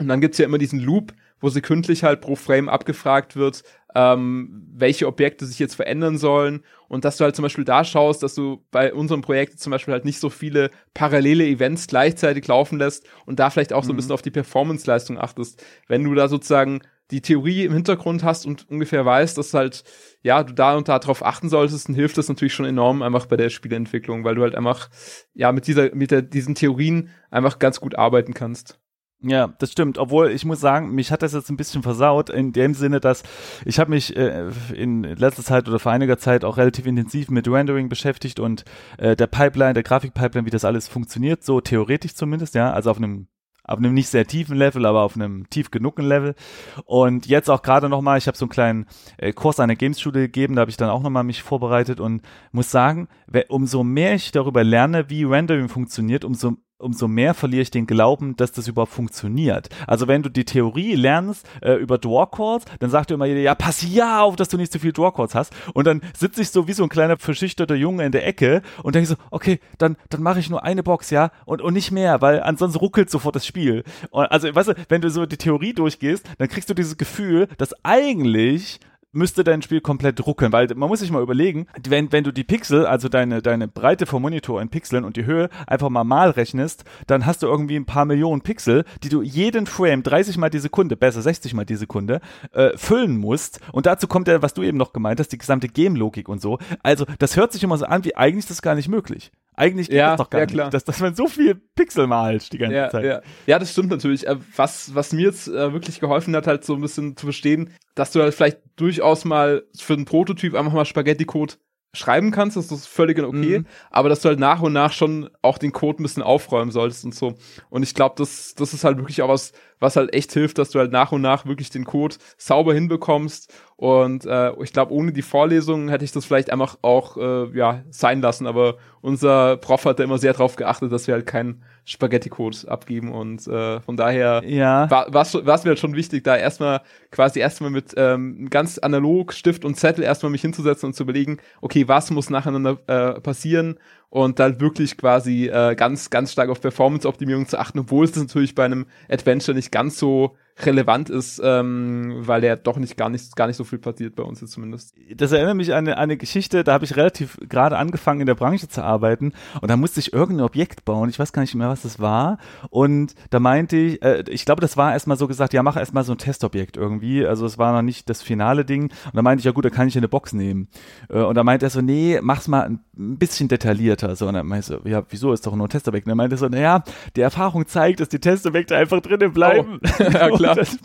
Und 0.00 0.08
dann 0.08 0.20
gibt's 0.20 0.38
ja 0.38 0.44
immer 0.44 0.58
diesen 0.58 0.80
Loop, 0.80 1.12
wo 1.40 1.48
sekündlich 1.48 2.02
halt 2.02 2.20
pro 2.20 2.36
Frame 2.36 2.68
abgefragt 2.68 3.36
wird, 3.36 3.62
ähm, 3.94 4.62
welche 4.74 5.06
Objekte 5.06 5.46
sich 5.46 5.58
jetzt 5.58 5.74
verändern 5.74 6.18
sollen 6.18 6.62
und 6.88 7.04
dass 7.04 7.16
du 7.16 7.24
halt 7.24 7.34
zum 7.34 7.44
Beispiel 7.44 7.64
da 7.64 7.82
schaust, 7.82 8.22
dass 8.22 8.34
du 8.34 8.62
bei 8.70 8.92
unserem 8.92 9.22
Projekt 9.22 9.58
zum 9.58 9.70
Beispiel 9.70 9.92
halt 9.92 10.04
nicht 10.04 10.20
so 10.20 10.28
viele 10.28 10.70
parallele 10.92 11.46
Events 11.46 11.86
gleichzeitig 11.86 12.46
laufen 12.46 12.78
lässt 12.78 13.06
und 13.24 13.38
da 13.38 13.48
vielleicht 13.48 13.72
auch 13.72 13.84
so 13.84 13.90
ein 13.90 13.92
mhm. 13.94 13.96
bisschen 13.96 14.12
auf 14.12 14.22
die 14.22 14.30
Performance-Leistung 14.30 15.18
achtest. 15.18 15.64
Wenn 15.88 16.04
du 16.04 16.14
da 16.14 16.28
sozusagen 16.28 16.82
die 17.10 17.22
Theorie 17.22 17.64
im 17.64 17.72
Hintergrund 17.72 18.24
hast 18.24 18.46
und 18.46 18.68
ungefähr 18.68 19.06
weißt, 19.06 19.38
dass 19.38 19.54
halt, 19.54 19.84
ja, 20.22 20.42
du 20.42 20.52
da 20.52 20.76
und 20.76 20.88
da 20.88 20.98
drauf 20.98 21.24
achten 21.24 21.48
solltest, 21.48 21.88
dann 21.88 21.94
hilft 21.94 22.18
das 22.18 22.28
natürlich 22.28 22.54
schon 22.54 22.66
enorm 22.66 23.00
einfach 23.02 23.26
bei 23.26 23.36
der 23.36 23.48
Spieleentwicklung, 23.48 24.24
weil 24.24 24.34
du 24.34 24.42
halt 24.42 24.56
einfach, 24.56 24.90
ja, 25.32 25.52
mit 25.52 25.66
dieser, 25.68 25.94
mit 25.94 26.10
der, 26.10 26.22
diesen 26.22 26.54
Theorien 26.54 27.10
einfach 27.30 27.58
ganz 27.58 27.80
gut 27.80 27.94
arbeiten 27.94 28.34
kannst. 28.34 28.78
Ja, 29.22 29.48
das 29.58 29.72
stimmt. 29.72 29.96
Obwohl 29.98 30.30
ich 30.30 30.44
muss 30.44 30.60
sagen, 30.60 30.94
mich 30.94 31.10
hat 31.10 31.22
das 31.22 31.32
jetzt 31.32 31.48
ein 31.48 31.56
bisschen 31.56 31.82
versaut 31.82 32.28
in 32.28 32.52
dem 32.52 32.74
Sinne, 32.74 33.00
dass 33.00 33.22
ich 33.64 33.78
habe 33.78 33.90
mich 33.90 34.14
äh, 34.14 34.50
in 34.74 35.04
letzter 35.04 35.42
Zeit 35.42 35.68
oder 35.68 35.78
vor 35.78 35.92
einiger 35.92 36.18
Zeit 36.18 36.44
auch 36.44 36.58
relativ 36.58 36.86
intensiv 36.86 37.30
mit 37.30 37.48
Rendering 37.48 37.88
beschäftigt 37.88 38.40
und 38.40 38.64
äh, 38.98 39.16
der 39.16 39.26
Pipeline, 39.26 39.72
der 39.72 39.82
Grafikpipeline, 39.82 40.46
wie 40.46 40.50
das 40.50 40.66
alles 40.66 40.86
funktioniert, 40.86 41.44
so 41.44 41.60
theoretisch 41.60 42.14
zumindest, 42.14 42.54
ja, 42.54 42.72
also 42.72 42.90
auf 42.90 42.98
einem 42.98 43.28
auf 43.66 43.78
einem 43.78 43.94
nicht 43.94 44.08
sehr 44.08 44.26
tiefen 44.26 44.56
Level, 44.56 44.86
aber 44.86 45.02
auf 45.02 45.16
einem 45.16 45.50
tief 45.50 45.72
genugen 45.72 46.04
Level. 46.04 46.36
Und 46.84 47.26
jetzt 47.26 47.50
auch 47.50 47.62
gerade 47.62 47.88
nochmal, 47.88 48.16
ich 48.16 48.28
habe 48.28 48.36
so 48.36 48.44
einen 48.44 48.50
kleinen 48.50 48.86
äh, 49.18 49.32
Kurs 49.32 49.58
an 49.58 49.68
der 49.68 49.76
Games-Schule 49.76 50.20
gegeben, 50.20 50.54
da 50.54 50.60
habe 50.60 50.70
ich 50.70 50.76
dann 50.76 50.88
auch 50.88 51.02
nochmal 51.02 51.24
mich 51.24 51.42
vorbereitet 51.42 51.98
und 51.98 52.22
muss 52.52 52.70
sagen, 52.70 53.08
umso 53.48 53.82
mehr 53.82 54.14
ich 54.14 54.30
darüber 54.30 54.62
lerne, 54.62 55.10
wie 55.10 55.24
Rendering 55.24 55.68
funktioniert, 55.68 56.24
umso 56.24 56.58
umso 56.78 57.08
mehr 57.08 57.34
verliere 57.34 57.62
ich 57.62 57.70
den 57.70 57.86
Glauben, 57.86 58.36
dass 58.36 58.52
das 58.52 58.68
überhaupt 58.68 58.92
funktioniert. 58.92 59.68
Also 59.86 60.08
wenn 60.08 60.22
du 60.22 60.28
die 60.28 60.44
Theorie 60.44 60.94
lernst 60.94 61.48
äh, 61.62 61.74
über 61.74 61.98
Drawchords, 61.98 62.66
dann 62.80 62.90
sagt 62.90 63.10
dir 63.10 63.14
immer 63.14 63.26
jeder, 63.26 63.40
ja, 63.40 63.54
pass 63.54 63.82
ja 63.82 64.22
auf, 64.22 64.36
dass 64.36 64.48
du 64.48 64.56
nicht 64.56 64.72
so 64.72 64.78
viel 64.78 64.92
Drawchords 64.92 65.34
hast. 65.34 65.54
Und 65.72 65.86
dann 65.86 66.02
sitze 66.16 66.42
ich 66.42 66.50
so 66.50 66.68
wie 66.68 66.72
so 66.72 66.82
ein 66.82 66.88
kleiner 66.88 67.16
verschüchterter 67.16 67.74
Junge 67.74 68.04
in 68.04 68.12
der 68.12 68.26
Ecke 68.26 68.62
und 68.82 68.94
denke 68.94 69.08
so, 69.08 69.16
okay, 69.30 69.58
dann, 69.78 69.96
dann 70.10 70.22
mache 70.22 70.40
ich 70.40 70.50
nur 70.50 70.64
eine 70.64 70.82
Box, 70.82 71.10
ja, 71.10 71.30
und, 71.46 71.62
und 71.62 71.74
nicht 71.74 71.90
mehr, 71.90 72.20
weil 72.20 72.42
ansonsten 72.42 72.78
ruckelt 72.78 73.10
sofort 73.10 73.36
das 73.36 73.46
Spiel. 73.46 73.82
Und 74.10 74.26
also, 74.26 74.54
weißt 74.54 74.68
du, 74.68 74.74
wenn 74.88 75.00
du 75.00 75.10
so 75.10 75.26
die 75.26 75.38
Theorie 75.38 75.72
durchgehst, 75.72 76.26
dann 76.38 76.48
kriegst 76.48 76.68
du 76.68 76.74
dieses 76.74 76.96
Gefühl, 76.96 77.48
dass 77.58 77.74
eigentlich 77.84 78.80
müsste 79.16 79.44
dein 79.44 79.62
Spiel 79.62 79.80
komplett 79.80 80.24
ruckeln, 80.26 80.52
weil 80.52 80.68
man 80.74 80.88
muss 80.88 81.00
sich 81.00 81.10
mal 81.10 81.22
überlegen, 81.22 81.66
wenn, 81.88 82.12
wenn 82.12 82.24
du 82.24 82.32
die 82.32 82.44
Pixel, 82.44 82.86
also 82.86 83.08
deine, 83.08 83.42
deine 83.42 83.68
Breite 83.68 84.06
vom 84.06 84.22
Monitor 84.22 84.60
in 84.60 84.68
Pixeln 84.68 85.04
und 85.04 85.16
die 85.16 85.26
Höhe 85.26 85.48
einfach 85.66 85.88
mal 85.88 86.04
mal 86.04 86.30
rechnest, 86.30 86.84
dann 87.06 87.26
hast 87.26 87.42
du 87.42 87.46
irgendwie 87.46 87.76
ein 87.76 87.86
paar 87.86 88.04
Millionen 88.04 88.42
Pixel, 88.42 88.84
die 89.02 89.08
du 89.08 89.22
jeden 89.22 89.66
Frame 89.66 90.02
30 90.02 90.38
mal 90.38 90.50
die 90.50 90.58
Sekunde, 90.58 90.96
besser 90.96 91.22
60 91.22 91.54
mal 91.54 91.64
die 91.64 91.76
Sekunde, 91.76 92.20
äh, 92.52 92.76
füllen 92.76 93.16
musst. 93.16 93.60
Und 93.72 93.86
dazu 93.86 94.06
kommt 94.06 94.28
ja, 94.28 94.42
was 94.42 94.54
du 94.54 94.62
eben 94.62 94.78
noch 94.78 94.92
gemeint 94.92 95.20
hast, 95.20 95.28
die 95.28 95.38
gesamte 95.38 95.68
Game-Logik 95.68 96.28
und 96.28 96.40
so. 96.40 96.58
Also, 96.82 97.06
das 97.18 97.36
hört 97.36 97.52
sich 97.52 97.62
immer 97.62 97.78
so 97.78 97.86
an, 97.86 98.04
wie 98.04 98.16
eigentlich 98.16 98.44
ist 98.44 98.50
das 98.50 98.62
gar 98.62 98.74
nicht 98.74 98.88
möglich. 98.88 99.32
Eigentlich 99.56 99.88
geht 99.88 99.96
ja, 99.96 100.10
das 100.10 100.18
doch 100.18 100.30
gar 100.30 100.42
ja, 100.42 100.46
nicht, 100.46 100.74
dass, 100.74 100.84
dass 100.84 101.00
man 101.00 101.14
so 101.14 101.28
viel 101.28 101.54
Pixel 101.54 102.06
malt 102.06 102.52
die 102.52 102.58
ganze 102.58 102.76
ja, 102.76 102.90
Zeit. 102.90 103.04
Ja. 103.04 103.22
ja, 103.46 103.58
das 103.58 103.72
stimmt 103.72 103.90
natürlich. 103.90 104.26
Äh, 104.26 104.36
was, 104.54 104.94
was 104.94 105.12
mir 105.12 105.22
jetzt 105.22 105.48
äh, 105.48 105.72
wirklich 105.72 105.98
geholfen 105.98 106.36
hat, 106.36 106.46
halt 106.46 106.64
so 106.64 106.74
ein 106.74 106.82
bisschen 106.82 107.16
zu 107.16 107.26
verstehen, 107.26 107.72
dass 107.94 108.12
du 108.12 108.20
halt 108.20 108.34
vielleicht 108.34 108.58
durchaus 108.76 109.24
mal 109.24 109.64
für 109.74 109.94
einen 109.94 110.04
Prototyp 110.04 110.54
einfach 110.54 110.74
mal 110.74 110.84
Spaghetti-Code 110.84 111.54
schreiben 111.94 112.30
kannst, 112.30 112.58
das 112.58 112.70
ist 112.70 112.86
völlig 112.86 113.18
okay, 113.18 113.60
mhm. 113.60 113.66
aber 113.90 114.10
dass 114.10 114.20
du 114.20 114.28
halt 114.28 114.38
nach 114.38 114.60
und 114.60 114.74
nach 114.74 114.92
schon 114.92 115.30
auch 115.40 115.56
den 115.56 115.72
Code 115.72 116.02
ein 116.02 116.04
bisschen 116.04 116.22
aufräumen 116.22 116.70
solltest 116.70 117.06
und 117.06 117.14
so. 117.14 117.34
Und 117.70 117.82
ich 117.82 117.94
glaube, 117.94 118.14
das, 118.18 118.54
das 118.54 118.74
ist 118.74 118.84
halt 118.84 118.98
wirklich 118.98 119.22
auch 119.22 119.28
was, 119.28 119.52
was 119.78 119.96
halt 119.96 120.14
echt 120.14 120.32
hilft, 120.32 120.58
dass 120.58 120.70
du 120.70 120.78
halt 120.78 120.92
nach 120.92 121.12
und 121.12 121.20
nach 121.20 121.46
wirklich 121.46 121.70
den 121.70 121.84
Code 121.84 122.16
sauber 122.38 122.72
hinbekommst. 122.74 123.52
Und 123.76 124.24
äh, 124.24 124.52
ich 124.62 124.72
glaube, 124.72 124.92
ohne 124.92 125.12
die 125.12 125.22
Vorlesungen 125.22 125.90
hätte 125.90 126.04
ich 126.04 126.12
das 126.12 126.24
vielleicht 126.24 126.50
einfach 126.50 126.78
auch 126.80 127.18
äh, 127.18 127.56
ja 127.56 127.82
sein 127.90 128.22
lassen. 128.22 128.46
Aber 128.46 128.76
unser 129.02 129.58
Prof 129.58 129.84
hat 129.84 129.98
da 129.98 130.04
immer 130.04 130.16
sehr 130.16 130.32
drauf 130.32 130.56
geachtet, 130.56 130.92
dass 130.92 131.06
wir 131.06 131.14
halt 131.14 131.26
keinen 131.26 131.62
Spaghetti-Code 131.84 132.68
abgeben. 132.68 133.12
Und 133.12 133.46
äh, 133.46 133.80
von 133.80 133.98
daher 133.98 134.42
ja. 134.46 134.90
war 134.90 135.22
es 135.22 135.34
mir 135.34 135.44
halt 135.44 135.78
schon 135.78 135.94
wichtig, 135.94 136.24
da 136.24 136.36
erstmal 136.36 136.80
quasi 137.10 137.38
erstmal 137.38 137.70
mit 137.70 137.92
ähm, 137.98 138.48
ganz 138.48 138.78
analog 138.78 139.34
Stift 139.34 139.64
und 139.66 139.76
Zettel 139.76 140.04
erstmal 140.04 140.32
mich 140.32 140.40
hinzusetzen 140.40 140.86
und 140.86 140.94
zu 140.94 141.02
überlegen, 141.02 141.38
okay, 141.60 141.86
was 141.86 142.10
muss 142.10 142.30
nacheinander 142.30 142.78
äh, 142.86 143.20
passieren 143.20 143.78
und 144.08 144.38
dann 144.38 144.60
wirklich 144.60 144.96
quasi 144.96 145.46
äh, 145.46 145.74
ganz, 145.74 146.10
ganz 146.10 146.32
stark 146.32 146.48
auf 146.50 146.60
Performance-Optimierung 146.60 147.48
zu 147.48 147.58
achten, 147.58 147.80
obwohl 147.80 148.04
es 148.04 148.16
natürlich 148.16 148.54
bei 148.54 148.64
einem 148.64 148.86
Adventure 149.08 149.54
nicht 149.54 149.72
ganz 149.72 149.98
so 149.98 150.36
relevant 150.64 151.10
ist, 151.10 151.40
ähm, 151.44 152.14
weil 152.20 152.40
der 152.40 152.56
doch 152.56 152.78
nicht 152.78 152.96
gar 152.96 153.10
nicht 153.10 153.36
gar 153.36 153.46
nicht 153.46 153.56
so 153.56 153.64
viel 153.64 153.78
passiert 153.78 154.16
bei 154.16 154.22
uns 154.22 154.40
jetzt 154.40 154.52
zumindest. 154.52 154.94
Das 155.14 155.30
erinnert 155.32 155.56
mich 155.56 155.74
an 155.74 155.86
eine, 155.86 155.98
eine 155.98 156.16
Geschichte, 156.16 156.64
da 156.64 156.72
habe 156.72 156.86
ich 156.86 156.96
relativ 156.96 157.36
gerade 157.46 157.76
angefangen 157.76 158.20
in 158.20 158.26
der 158.26 158.36
Branche 158.36 158.66
zu 158.66 158.82
arbeiten 158.82 159.32
und 159.60 159.70
da 159.70 159.76
musste 159.76 160.00
ich 160.00 160.14
irgendein 160.14 160.46
Objekt 160.46 160.86
bauen, 160.86 161.10
ich 161.10 161.18
weiß 161.18 161.34
gar 161.34 161.42
nicht 161.42 161.54
mehr, 161.54 161.68
was 161.68 161.82
das 161.82 162.00
war 162.00 162.38
und 162.70 163.14
da 163.28 163.38
meinte 163.38 163.76
ich, 163.76 164.02
äh, 164.02 164.24
ich 164.28 164.46
glaube, 164.46 164.62
das 164.62 164.78
war 164.78 164.94
erstmal 164.94 165.18
so 165.18 165.28
gesagt, 165.28 165.52
ja, 165.52 165.62
mach 165.62 165.76
erstmal 165.76 166.04
so 166.04 166.12
ein 166.12 166.18
Testobjekt 166.18 166.78
irgendwie, 166.78 167.26
also 167.26 167.44
es 167.44 167.58
war 167.58 167.74
noch 167.74 167.82
nicht 167.82 168.08
das 168.08 168.22
finale 168.22 168.64
Ding 168.64 168.84
und 168.84 169.14
da 169.14 169.20
meinte 169.20 169.40
ich, 169.40 169.44
ja 169.44 169.52
gut, 169.52 169.66
da 169.66 169.70
kann 169.70 169.88
ich 169.88 169.96
eine 169.98 170.08
Box 170.08 170.32
nehmen 170.32 170.68
äh, 171.10 171.20
und 171.20 171.34
da 171.34 171.44
meinte 171.44 171.66
er 171.66 171.70
so, 171.70 171.82
nee, 171.82 172.18
mach's 172.22 172.48
mal 172.48 172.66
ein 172.70 173.18
bisschen 173.18 173.48
detaillierter, 173.48 174.16
so 174.16 174.26
und 174.26 174.34
dann 174.34 174.46
meinte 174.46 174.74
ich 174.74 174.80
so, 174.82 174.88
ja, 174.88 175.02
wieso, 175.10 175.34
ist 175.34 175.46
doch 175.46 175.54
nur 175.54 175.66
ein 175.66 175.70
Testobjekt 175.70 176.06
und 176.06 176.12
er 176.12 176.16
meinte 176.16 176.38
so, 176.38 176.48
naja, 176.48 176.82
die 177.14 177.20
Erfahrung 177.20 177.66
zeigt, 177.66 178.00
dass 178.00 178.08
die 178.08 178.20
Testobjekte 178.20 178.74
einfach 178.74 179.00
drinnen 179.02 179.34
bleiben. 179.34 179.80
Oh. 179.82 180.02
ja, 180.02 180.30
klar. 180.30 180.45
das 180.54 180.78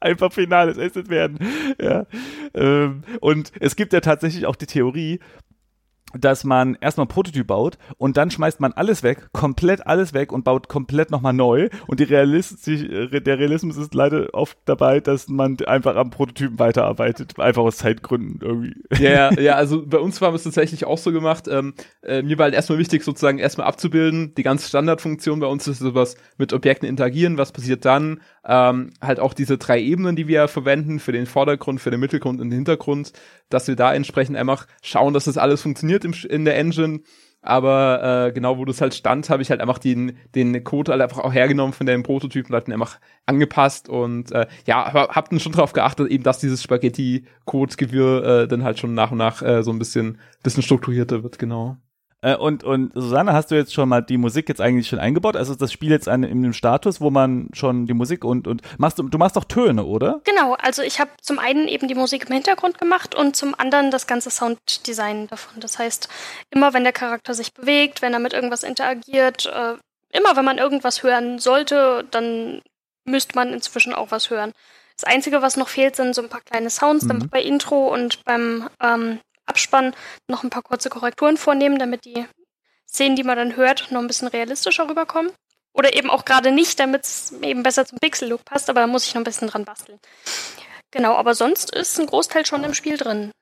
einfach 0.00 0.32
finales 0.32 0.78
Asset 0.78 1.08
werden. 1.08 1.38
Ja. 1.80 2.06
Ähm, 2.54 3.02
und 3.20 3.52
es 3.60 3.76
gibt 3.76 3.92
ja 3.92 4.00
tatsächlich 4.00 4.46
auch 4.46 4.56
die 4.56 4.66
Theorie, 4.66 5.20
dass 6.18 6.44
man 6.44 6.76
erstmal 6.80 7.06
ein 7.06 7.08
Prototyp 7.08 7.46
baut 7.46 7.78
und 7.96 8.16
dann 8.16 8.30
schmeißt 8.30 8.60
man 8.60 8.72
alles 8.72 9.02
weg, 9.02 9.28
komplett 9.32 9.86
alles 9.86 10.12
weg 10.12 10.32
und 10.32 10.44
baut 10.44 10.68
komplett 10.68 11.10
nochmal 11.10 11.32
neu. 11.32 11.68
Und 11.86 12.00
die 12.00 12.04
Realist, 12.04 12.66
der 12.66 13.38
Realismus 13.38 13.76
ist 13.76 13.94
leider 13.94 14.28
oft 14.32 14.58
dabei, 14.64 15.00
dass 15.00 15.28
man 15.28 15.56
einfach 15.66 15.96
am 15.96 16.10
Prototypen 16.10 16.58
weiterarbeitet, 16.58 17.38
einfach 17.38 17.62
aus 17.62 17.78
Zeitgründen 17.78 18.40
irgendwie. 18.42 18.74
Ja, 18.98 19.32
ja, 19.40 19.54
also 19.56 19.84
bei 19.86 19.98
uns 19.98 20.20
war 20.20 20.34
es 20.34 20.44
tatsächlich 20.44 20.84
auch 20.84 20.98
so 20.98 21.12
gemacht. 21.12 21.48
Ähm, 21.48 21.74
äh, 22.02 22.22
mir 22.22 22.38
war 22.38 22.44
halt 22.44 22.54
erstmal 22.54 22.78
wichtig, 22.78 23.02
sozusagen 23.04 23.38
erstmal 23.38 23.66
abzubilden. 23.66 24.34
Die 24.34 24.42
ganze 24.42 24.68
Standardfunktion 24.68 25.40
bei 25.40 25.46
uns 25.46 25.66
ist 25.66 25.78
sowas 25.78 26.16
mit 26.36 26.52
Objekten 26.52 26.88
interagieren, 26.88 27.38
was 27.38 27.52
passiert 27.52 27.84
dann, 27.84 28.20
ähm, 28.44 28.92
halt 29.00 29.20
auch 29.20 29.34
diese 29.34 29.58
drei 29.58 29.80
Ebenen, 29.80 30.16
die 30.16 30.28
wir 30.28 30.48
verwenden 30.48 30.98
für 30.98 31.12
den 31.12 31.26
Vordergrund, 31.26 31.80
für 31.80 31.90
den 31.90 32.00
Mittelgrund 32.00 32.40
und 32.40 32.50
den 32.50 32.56
Hintergrund, 32.56 33.12
dass 33.48 33.68
wir 33.68 33.76
da 33.76 33.94
entsprechend 33.94 34.36
einfach 34.36 34.66
schauen, 34.82 35.14
dass 35.14 35.24
das 35.24 35.38
alles 35.38 35.62
funktioniert 35.62 36.04
im, 36.04 36.14
in 36.28 36.44
der 36.44 36.58
Engine. 36.58 37.00
Aber 37.44 38.28
äh, 38.28 38.32
genau, 38.32 38.56
wo 38.56 38.64
das 38.64 38.80
halt 38.80 38.94
stand, 38.94 39.28
habe 39.28 39.42
ich 39.42 39.50
halt 39.50 39.60
einfach 39.60 39.78
den, 39.78 40.16
den 40.36 40.62
Code 40.62 40.92
halt 40.92 41.02
einfach 41.02 41.18
auch 41.18 41.32
hergenommen 41.32 41.72
von 41.72 41.86
dem 41.86 42.04
Prototypen, 42.04 42.54
halt 42.54 42.70
einfach 42.70 43.00
angepasst 43.26 43.88
und 43.88 44.30
äh, 44.30 44.46
ja, 44.64 44.92
hab 44.92 45.28
dann 45.28 45.40
schon 45.40 45.50
drauf 45.50 45.72
geachtet, 45.72 46.08
eben, 46.08 46.22
dass 46.22 46.38
dieses 46.38 46.62
Spaghetti-Code-Gewirr 46.62 48.24
äh, 48.24 48.48
dann 48.48 48.62
halt 48.62 48.78
schon 48.78 48.94
nach 48.94 49.10
und 49.10 49.18
nach 49.18 49.42
äh, 49.42 49.64
so 49.64 49.72
ein 49.72 49.80
bisschen, 49.80 50.20
bisschen 50.44 50.62
strukturierter 50.62 51.24
wird, 51.24 51.40
genau. 51.40 51.78
Äh, 52.22 52.36
und, 52.36 52.64
und 52.64 52.92
Susanne, 52.94 53.32
hast 53.32 53.50
du 53.50 53.56
jetzt 53.56 53.74
schon 53.74 53.88
mal 53.88 54.00
die 54.00 54.16
Musik 54.16 54.48
jetzt 54.48 54.60
eigentlich 54.60 54.88
schon 54.88 55.00
eingebaut? 55.00 55.36
Also 55.36 55.52
ist 55.52 55.60
das 55.60 55.72
Spiel 55.72 55.90
jetzt 55.90 56.06
in 56.06 56.24
einem 56.24 56.52
Status, 56.52 57.00
wo 57.00 57.10
man 57.10 57.48
schon 57.52 57.86
die 57.86 57.94
Musik 57.94 58.24
und, 58.24 58.46
und 58.46 58.62
machst 58.78 58.98
du, 58.98 59.02
du 59.02 59.18
machst 59.18 59.36
doch 59.36 59.44
Töne, 59.44 59.84
oder? 59.84 60.20
Genau, 60.24 60.54
also 60.54 60.82
ich 60.82 61.00
habe 61.00 61.10
zum 61.20 61.38
einen 61.38 61.66
eben 61.66 61.88
die 61.88 61.94
Musik 61.94 62.26
im 62.28 62.34
Hintergrund 62.34 62.78
gemacht 62.78 63.14
und 63.14 63.36
zum 63.36 63.54
anderen 63.58 63.90
das 63.90 64.06
ganze 64.06 64.30
Sounddesign 64.30 65.26
davon. 65.26 65.60
Das 65.60 65.78
heißt, 65.78 66.08
immer 66.50 66.72
wenn 66.72 66.84
der 66.84 66.92
Charakter 66.92 67.34
sich 67.34 67.52
bewegt, 67.52 68.02
wenn 68.02 68.12
er 68.12 68.20
mit 68.20 68.32
irgendwas 68.32 68.62
interagiert, 68.62 69.46
äh, 69.46 69.74
immer 70.16 70.36
wenn 70.36 70.44
man 70.44 70.58
irgendwas 70.58 71.02
hören 71.02 71.40
sollte, 71.40 72.06
dann 72.12 72.62
müsste 73.04 73.34
man 73.34 73.52
inzwischen 73.52 73.94
auch 73.94 74.12
was 74.12 74.30
hören. 74.30 74.52
Das 74.96 75.04
Einzige, 75.04 75.42
was 75.42 75.56
noch 75.56 75.68
fehlt, 75.68 75.96
sind 75.96 76.14
so 76.14 76.22
ein 76.22 76.28
paar 76.28 76.42
kleine 76.42 76.70
Sounds, 76.70 77.04
mhm. 77.04 77.08
damit 77.08 77.30
bei 77.30 77.42
Intro 77.42 77.92
und 77.92 78.24
beim 78.24 78.68
ähm, 78.80 79.18
Abspann 79.46 79.94
noch 80.28 80.42
ein 80.42 80.50
paar 80.50 80.62
kurze 80.62 80.88
Korrekturen 80.88 81.36
vornehmen, 81.36 81.78
damit 81.78 82.04
die 82.04 82.26
Szenen, 82.88 83.16
die 83.16 83.24
man 83.24 83.36
dann 83.36 83.56
hört, 83.56 83.90
noch 83.90 84.00
ein 84.00 84.06
bisschen 84.06 84.28
realistischer 84.28 84.88
rüberkommen. 84.88 85.32
Oder 85.74 85.94
eben 85.94 86.10
auch 86.10 86.24
gerade 86.24 86.52
nicht, 86.52 86.78
damit 86.78 87.04
es 87.04 87.32
eben 87.40 87.62
besser 87.62 87.86
zum 87.86 87.98
Pixel-Look 87.98 88.44
passt, 88.44 88.68
aber 88.68 88.80
da 88.80 88.86
muss 88.86 89.06
ich 89.06 89.14
noch 89.14 89.22
ein 89.22 89.24
bisschen 89.24 89.48
dran 89.48 89.64
basteln. 89.64 89.98
Genau, 90.90 91.14
aber 91.14 91.34
sonst 91.34 91.74
ist 91.74 91.98
ein 91.98 92.06
Großteil 92.06 92.44
schon 92.44 92.64
im 92.64 92.74
Spiel 92.74 92.98
drin. 92.98 93.32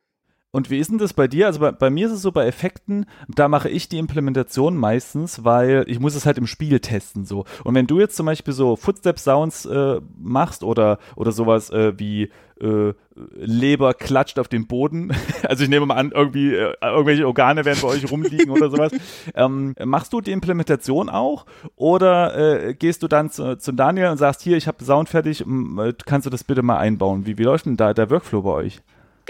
Und 0.52 0.68
wie 0.68 0.78
ist 0.78 0.90
denn 0.90 0.98
das 0.98 1.14
bei 1.14 1.28
dir? 1.28 1.46
Also 1.46 1.60
bei, 1.60 1.70
bei, 1.70 1.90
mir 1.90 2.06
ist 2.06 2.12
es 2.12 2.22
so, 2.22 2.32
bei 2.32 2.46
Effekten, 2.46 3.06
da 3.28 3.46
mache 3.46 3.68
ich 3.68 3.88
die 3.88 3.98
Implementation 3.98 4.76
meistens, 4.76 5.44
weil 5.44 5.84
ich 5.86 6.00
muss 6.00 6.16
es 6.16 6.26
halt 6.26 6.38
im 6.38 6.48
Spiel 6.48 6.80
testen 6.80 7.24
so. 7.24 7.44
Und 7.62 7.76
wenn 7.76 7.86
du 7.86 8.00
jetzt 8.00 8.16
zum 8.16 8.26
Beispiel 8.26 8.52
so 8.52 8.74
Footstep-Sounds 8.74 9.66
äh, 9.66 10.00
machst 10.18 10.64
oder, 10.64 10.98
oder 11.14 11.30
sowas 11.30 11.70
äh, 11.70 11.96
wie 11.98 12.30
äh, 12.60 12.92
Leber 13.36 13.94
klatscht 13.94 14.40
auf 14.40 14.48
den 14.48 14.66
Boden, 14.66 15.12
also 15.44 15.62
ich 15.62 15.70
nehme 15.70 15.86
mal 15.86 15.94
an, 15.94 16.10
irgendwie 16.10 16.52
äh, 16.52 16.74
irgendwelche 16.82 17.28
Organe 17.28 17.64
werden 17.64 17.78
bei 17.80 17.88
euch 17.88 18.10
rumliegen 18.10 18.50
oder 18.50 18.70
sowas, 18.70 18.92
ähm, 19.36 19.76
machst 19.84 20.12
du 20.12 20.20
die 20.20 20.32
Implementation 20.32 21.08
auch 21.08 21.46
oder 21.76 22.66
äh, 22.66 22.74
gehst 22.74 23.04
du 23.04 23.08
dann 23.08 23.30
zu, 23.30 23.56
zum 23.56 23.76
Daniel 23.76 24.08
und 24.08 24.16
sagst, 24.16 24.42
hier, 24.42 24.56
ich 24.56 24.66
habe 24.66 24.84
Sound 24.84 25.08
fertig, 25.08 25.42
äh, 25.42 25.92
kannst 26.04 26.26
du 26.26 26.30
das 26.30 26.42
bitte 26.42 26.62
mal 26.62 26.78
einbauen? 26.78 27.24
Wie, 27.24 27.38
wie 27.38 27.44
läuft 27.44 27.66
denn 27.66 27.76
da 27.76 27.94
der 27.94 28.10
Workflow 28.10 28.42
bei 28.42 28.50
euch? 28.50 28.80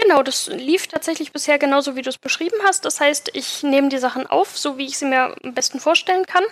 Genau, 0.01 0.23
das 0.23 0.47
lief 0.47 0.87
tatsächlich 0.87 1.31
bisher 1.31 1.59
genauso, 1.59 1.95
wie 1.95 2.01
du 2.01 2.09
es 2.09 2.17
beschrieben 2.17 2.57
hast. 2.65 2.85
Das 2.85 2.99
heißt, 2.99 3.31
ich 3.33 3.61
nehme 3.61 3.89
die 3.89 3.99
Sachen 3.99 4.25
auf, 4.25 4.57
so 4.57 4.77
wie 4.77 4.85
ich 4.85 4.97
sie 4.97 5.05
mir 5.05 5.35
am 5.43 5.53
besten 5.53 5.79
vorstellen 5.79 6.25
kann, 6.25 6.43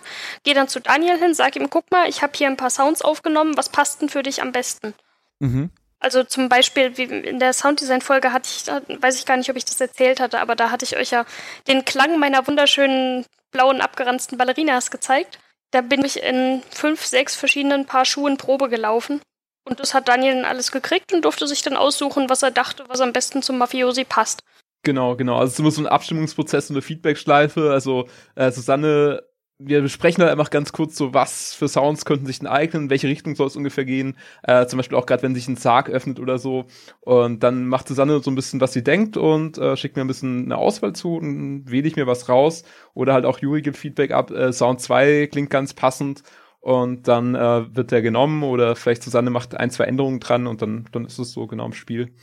gehe 0.43 0.53
dann 0.53 0.67
zu 0.67 0.79
Daniel 0.79 1.17
hin, 1.17 1.33
sage 1.33 1.59
ihm, 1.59 1.69
guck 1.69 1.89
mal, 1.89 2.07
ich 2.07 2.21
habe 2.21 2.33
hier 2.35 2.47
ein 2.47 2.57
paar 2.57 2.69
Sounds 2.69 3.01
aufgenommen, 3.01 3.57
was 3.57 3.69
passt 3.69 4.01
denn 4.01 4.09
für 4.09 4.21
dich 4.21 4.43
am 4.43 4.51
besten? 4.51 4.93
Mhm. 5.39 5.71
Also 5.99 6.23
zum 6.23 6.47
Beispiel, 6.47 6.95
wie 6.97 7.03
in 7.03 7.39
der 7.39 7.53
Sounddesign-Folge 7.53 8.31
hatte 8.31 8.47
ich, 8.47 9.01
weiß 9.01 9.15
ich 9.17 9.25
gar 9.25 9.35
nicht, 9.35 9.49
ob 9.49 9.55
ich 9.55 9.65
das 9.65 9.81
erzählt 9.81 10.19
hatte, 10.19 10.39
aber 10.39 10.55
da 10.55 10.69
hatte 10.69 10.85
ich 10.85 10.95
euch 10.95 11.09
ja 11.09 11.25
den 11.67 11.85
Klang 11.85 12.19
meiner 12.19 12.45
wunderschönen 12.45 13.25
blauen 13.51 13.81
abgeranzten 13.81 14.37
Ballerinas 14.37 14.91
gezeigt. 14.91 15.39
Da 15.71 15.81
bin 15.81 16.05
ich 16.05 16.21
in 16.21 16.61
fünf, 16.69 17.03
sechs 17.03 17.35
verschiedenen 17.35 17.85
Paar 17.85 18.05
Schuhen 18.05 18.37
Probe 18.37 18.69
gelaufen 18.69 19.21
und 19.65 19.79
das 19.79 19.93
hat 19.93 20.07
Daniel 20.07 20.35
dann 20.35 20.45
alles 20.45 20.71
gekriegt 20.71 21.13
und 21.13 21.25
durfte 21.25 21.47
sich 21.47 21.61
dann 21.61 21.75
aussuchen, 21.75 22.29
was 22.29 22.43
er 22.43 22.51
dachte, 22.51 22.83
was 22.87 23.01
am 23.01 23.13
besten 23.13 23.41
zum 23.41 23.57
Mafiosi 23.57 24.03
passt. 24.03 24.41
Genau, 24.83 25.15
genau. 25.15 25.35
Also 25.37 25.47
es 25.47 25.53
ist 25.53 25.59
immer 25.59 25.71
so 25.71 25.81
ein 25.81 25.87
Abstimmungsprozess 25.87 26.69
und 26.69 26.77
eine 26.77 26.81
Feedbackschleife. 26.81 27.71
Also 27.71 28.07
äh, 28.35 28.49
Susanne, 28.49 29.23
wir 29.61 29.81
besprechen 29.81 30.23
halt 30.23 30.31
einfach 30.31 30.51
ganz 30.51 30.71
kurz 30.71 30.95
so, 30.95 31.13
was 31.13 31.53
für 31.53 31.67
Sounds 31.67 32.05
könnten 32.05 32.25
sich 32.25 32.39
denn 32.39 32.47
eignen, 32.47 32.83
in 32.83 32.89
welche 32.89 33.09
Richtung 33.09 33.35
soll 33.35 33.47
es 33.47 33.57
ungefähr 33.57 33.83
gehen. 33.83 34.17
Äh, 34.43 34.67
zum 34.67 34.77
Beispiel 34.77 34.97
auch 34.97 35.05
gerade, 35.05 35.21
wenn 35.21 35.35
sich 35.35 35.49
ein 35.49 35.57
Sarg 35.57 35.89
öffnet 35.89 36.19
oder 36.19 36.39
so. 36.39 36.65
Und 37.01 37.43
dann 37.43 37.67
macht 37.67 37.89
Susanne 37.89 38.21
so 38.21 38.31
ein 38.31 38.35
bisschen, 38.35 38.61
was 38.61 38.71
sie 38.71 38.83
denkt 38.83 39.17
und 39.17 39.57
äh, 39.57 39.75
schickt 39.75 39.97
mir 39.97 40.01
ein 40.01 40.07
bisschen 40.07 40.45
eine 40.45 40.57
Auswahl 40.57 40.93
zu 40.93 41.17
und 41.17 41.69
wähle 41.69 41.87
ich 41.87 41.97
mir 41.97 42.07
was 42.07 42.29
raus. 42.29 42.63
Oder 42.93 43.13
halt 43.13 43.25
auch 43.25 43.39
Juri 43.39 43.61
gibt 43.61 43.75
Feedback 43.75 44.11
ab. 44.11 44.31
Äh, 44.31 44.53
Sound 44.53 44.79
2 44.79 45.27
klingt 45.27 45.49
ganz 45.49 45.73
passend 45.73 46.23
und 46.59 47.07
dann 47.07 47.35
äh, 47.35 47.75
wird 47.75 47.91
der 47.91 48.01
genommen 48.01 48.43
oder 48.43 48.75
vielleicht 48.75 49.03
Susanne 49.03 49.29
macht 49.29 49.55
ein, 49.55 49.71
zwei 49.71 49.85
Änderungen 49.85 50.19
dran 50.19 50.47
und 50.47 50.61
dann, 50.61 50.85
dann 50.91 51.05
ist 51.05 51.19
es 51.19 51.31
so 51.31 51.47
genau 51.47 51.65
im 51.65 51.73
Spiel. 51.73 52.13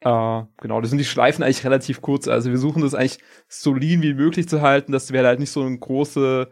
Äh, 0.00 0.42
genau, 0.58 0.80
das 0.80 0.90
sind 0.90 0.98
die 0.98 1.04
Schleifen 1.04 1.42
eigentlich 1.42 1.64
relativ 1.64 2.00
kurz. 2.02 2.28
Also 2.28 2.50
wir 2.50 2.58
suchen 2.58 2.82
das 2.82 2.94
eigentlich 2.94 3.18
so 3.48 3.74
lean 3.74 4.02
wie 4.02 4.14
möglich 4.14 4.48
zu 4.48 4.60
halten, 4.62 4.92
dass 4.92 5.12
wir 5.12 5.24
halt 5.24 5.40
nicht 5.40 5.50
so 5.50 5.62
einen 5.62 5.80
große, 5.80 6.48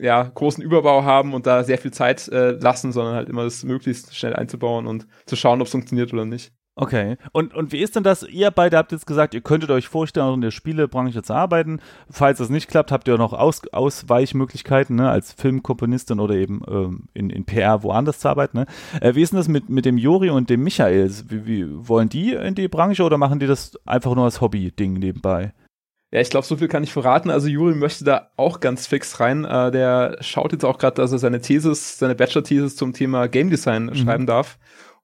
ja, 0.00 0.22
großen 0.24 0.62
Überbau 0.62 1.04
haben 1.04 1.34
und 1.34 1.46
da 1.46 1.64
sehr 1.64 1.78
viel 1.78 1.92
Zeit 1.92 2.28
äh, 2.28 2.52
lassen, 2.52 2.92
sondern 2.92 3.14
halt 3.14 3.28
immer 3.28 3.44
das 3.44 3.64
möglichst 3.64 4.16
schnell 4.16 4.34
einzubauen 4.34 4.86
und 4.86 5.06
zu 5.26 5.36
schauen, 5.36 5.60
ob 5.60 5.66
es 5.66 5.72
funktioniert 5.72 6.12
oder 6.12 6.24
nicht. 6.24 6.52
Okay. 6.80 7.16
Und, 7.32 7.54
und 7.54 7.72
wie 7.72 7.82
ist 7.82 7.96
denn 7.96 8.04
das? 8.04 8.22
Ihr 8.22 8.52
beide 8.52 8.76
habt 8.76 8.92
jetzt 8.92 9.08
gesagt, 9.08 9.34
ihr 9.34 9.40
könntet 9.40 9.70
euch 9.72 9.88
vorstellen, 9.88 10.26
auch 10.26 10.34
in 10.34 10.40
der 10.40 10.52
Spielebranche 10.52 11.22
zu 11.24 11.34
arbeiten. 11.34 11.80
Falls 12.08 12.38
das 12.38 12.50
nicht 12.50 12.68
klappt, 12.68 12.92
habt 12.92 13.08
ihr 13.08 13.18
noch 13.18 13.32
Aus, 13.32 13.62
Ausweichmöglichkeiten, 13.72 14.94
ne, 14.94 15.10
als 15.10 15.32
Filmkomponistin 15.32 16.20
oder 16.20 16.36
eben 16.36 16.62
ähm, 16.68 17.08
in, 17.14 17.30
in 17.30 17.44
PR 17.44 17.82
woanders 17.82 18.20
zu 18.20 18.28
arbeiten. 18.28 18.58
Ne? 18.58 18.66
Äh, 19.00 19.16
wie 19.16 19.22
ist 19.22 19.32
denn 19.32 19.38
das 19.38 19.48
mit, 19.48 19.68
mit 19.68 19.86
dem 19.86 19.98
Juri 19.98 20.30
und 20.30 20.50
dem 20.50 20.62
Michael? 20.62 21.10
Wie, 21.26 21.46
wie, 21.46 21.66
wollen 21.68 22.10
die 22.10 22.34
in 22.34 22.54
die 22.54 22.68
Branche 22.68 23.02
oder 23.02 23.18
machen 23.18 23.40
die 23.40 23.48
das 23.48 23.76
einfach 23.84 24.14
nur 24.14 24.26
als 24.26 24.40
Hobby-Ding 24.40 24.92
nebenbei? 24.92 25.54
Ja, 26.12 26.20
ich 26.20 26.30
glaube, 26.30 26.46
so 26.46 26.56
viel 26.56 26.68
kann 26.68 26.84
ich 26.84 26.92
verraten. 26.92 27.28
Also 27.28 27.48
Juri 27.48 27.74
möchte 27.74 28.04
da 28.04 28.30
auch 28.36 28.60
ganz 28.60 28.86
fix 28.86 29.18
rein. 29.18 29.44
Äh, 29.44 29.72
der 29.72 30.16
schaut 30.20 30.52
jetzt 30.52 30.64
auch 30.64 30.78
gerade, 30.78 30.94
dass 30.94 31.10
er 31.10 31.18
seine 31.18 31.40
Thesis, 31.40 31.98
seine 31.98 32.14
Bachelor-Thesis 32.14 32.76
zum 32.76 32.92
Thema 32.92 33.26
Game 33.26 33.50
Design 33.50 33.86
mhm. 33.86 33.94
schreiben 33.96 34.26
darf. 34.26 34.58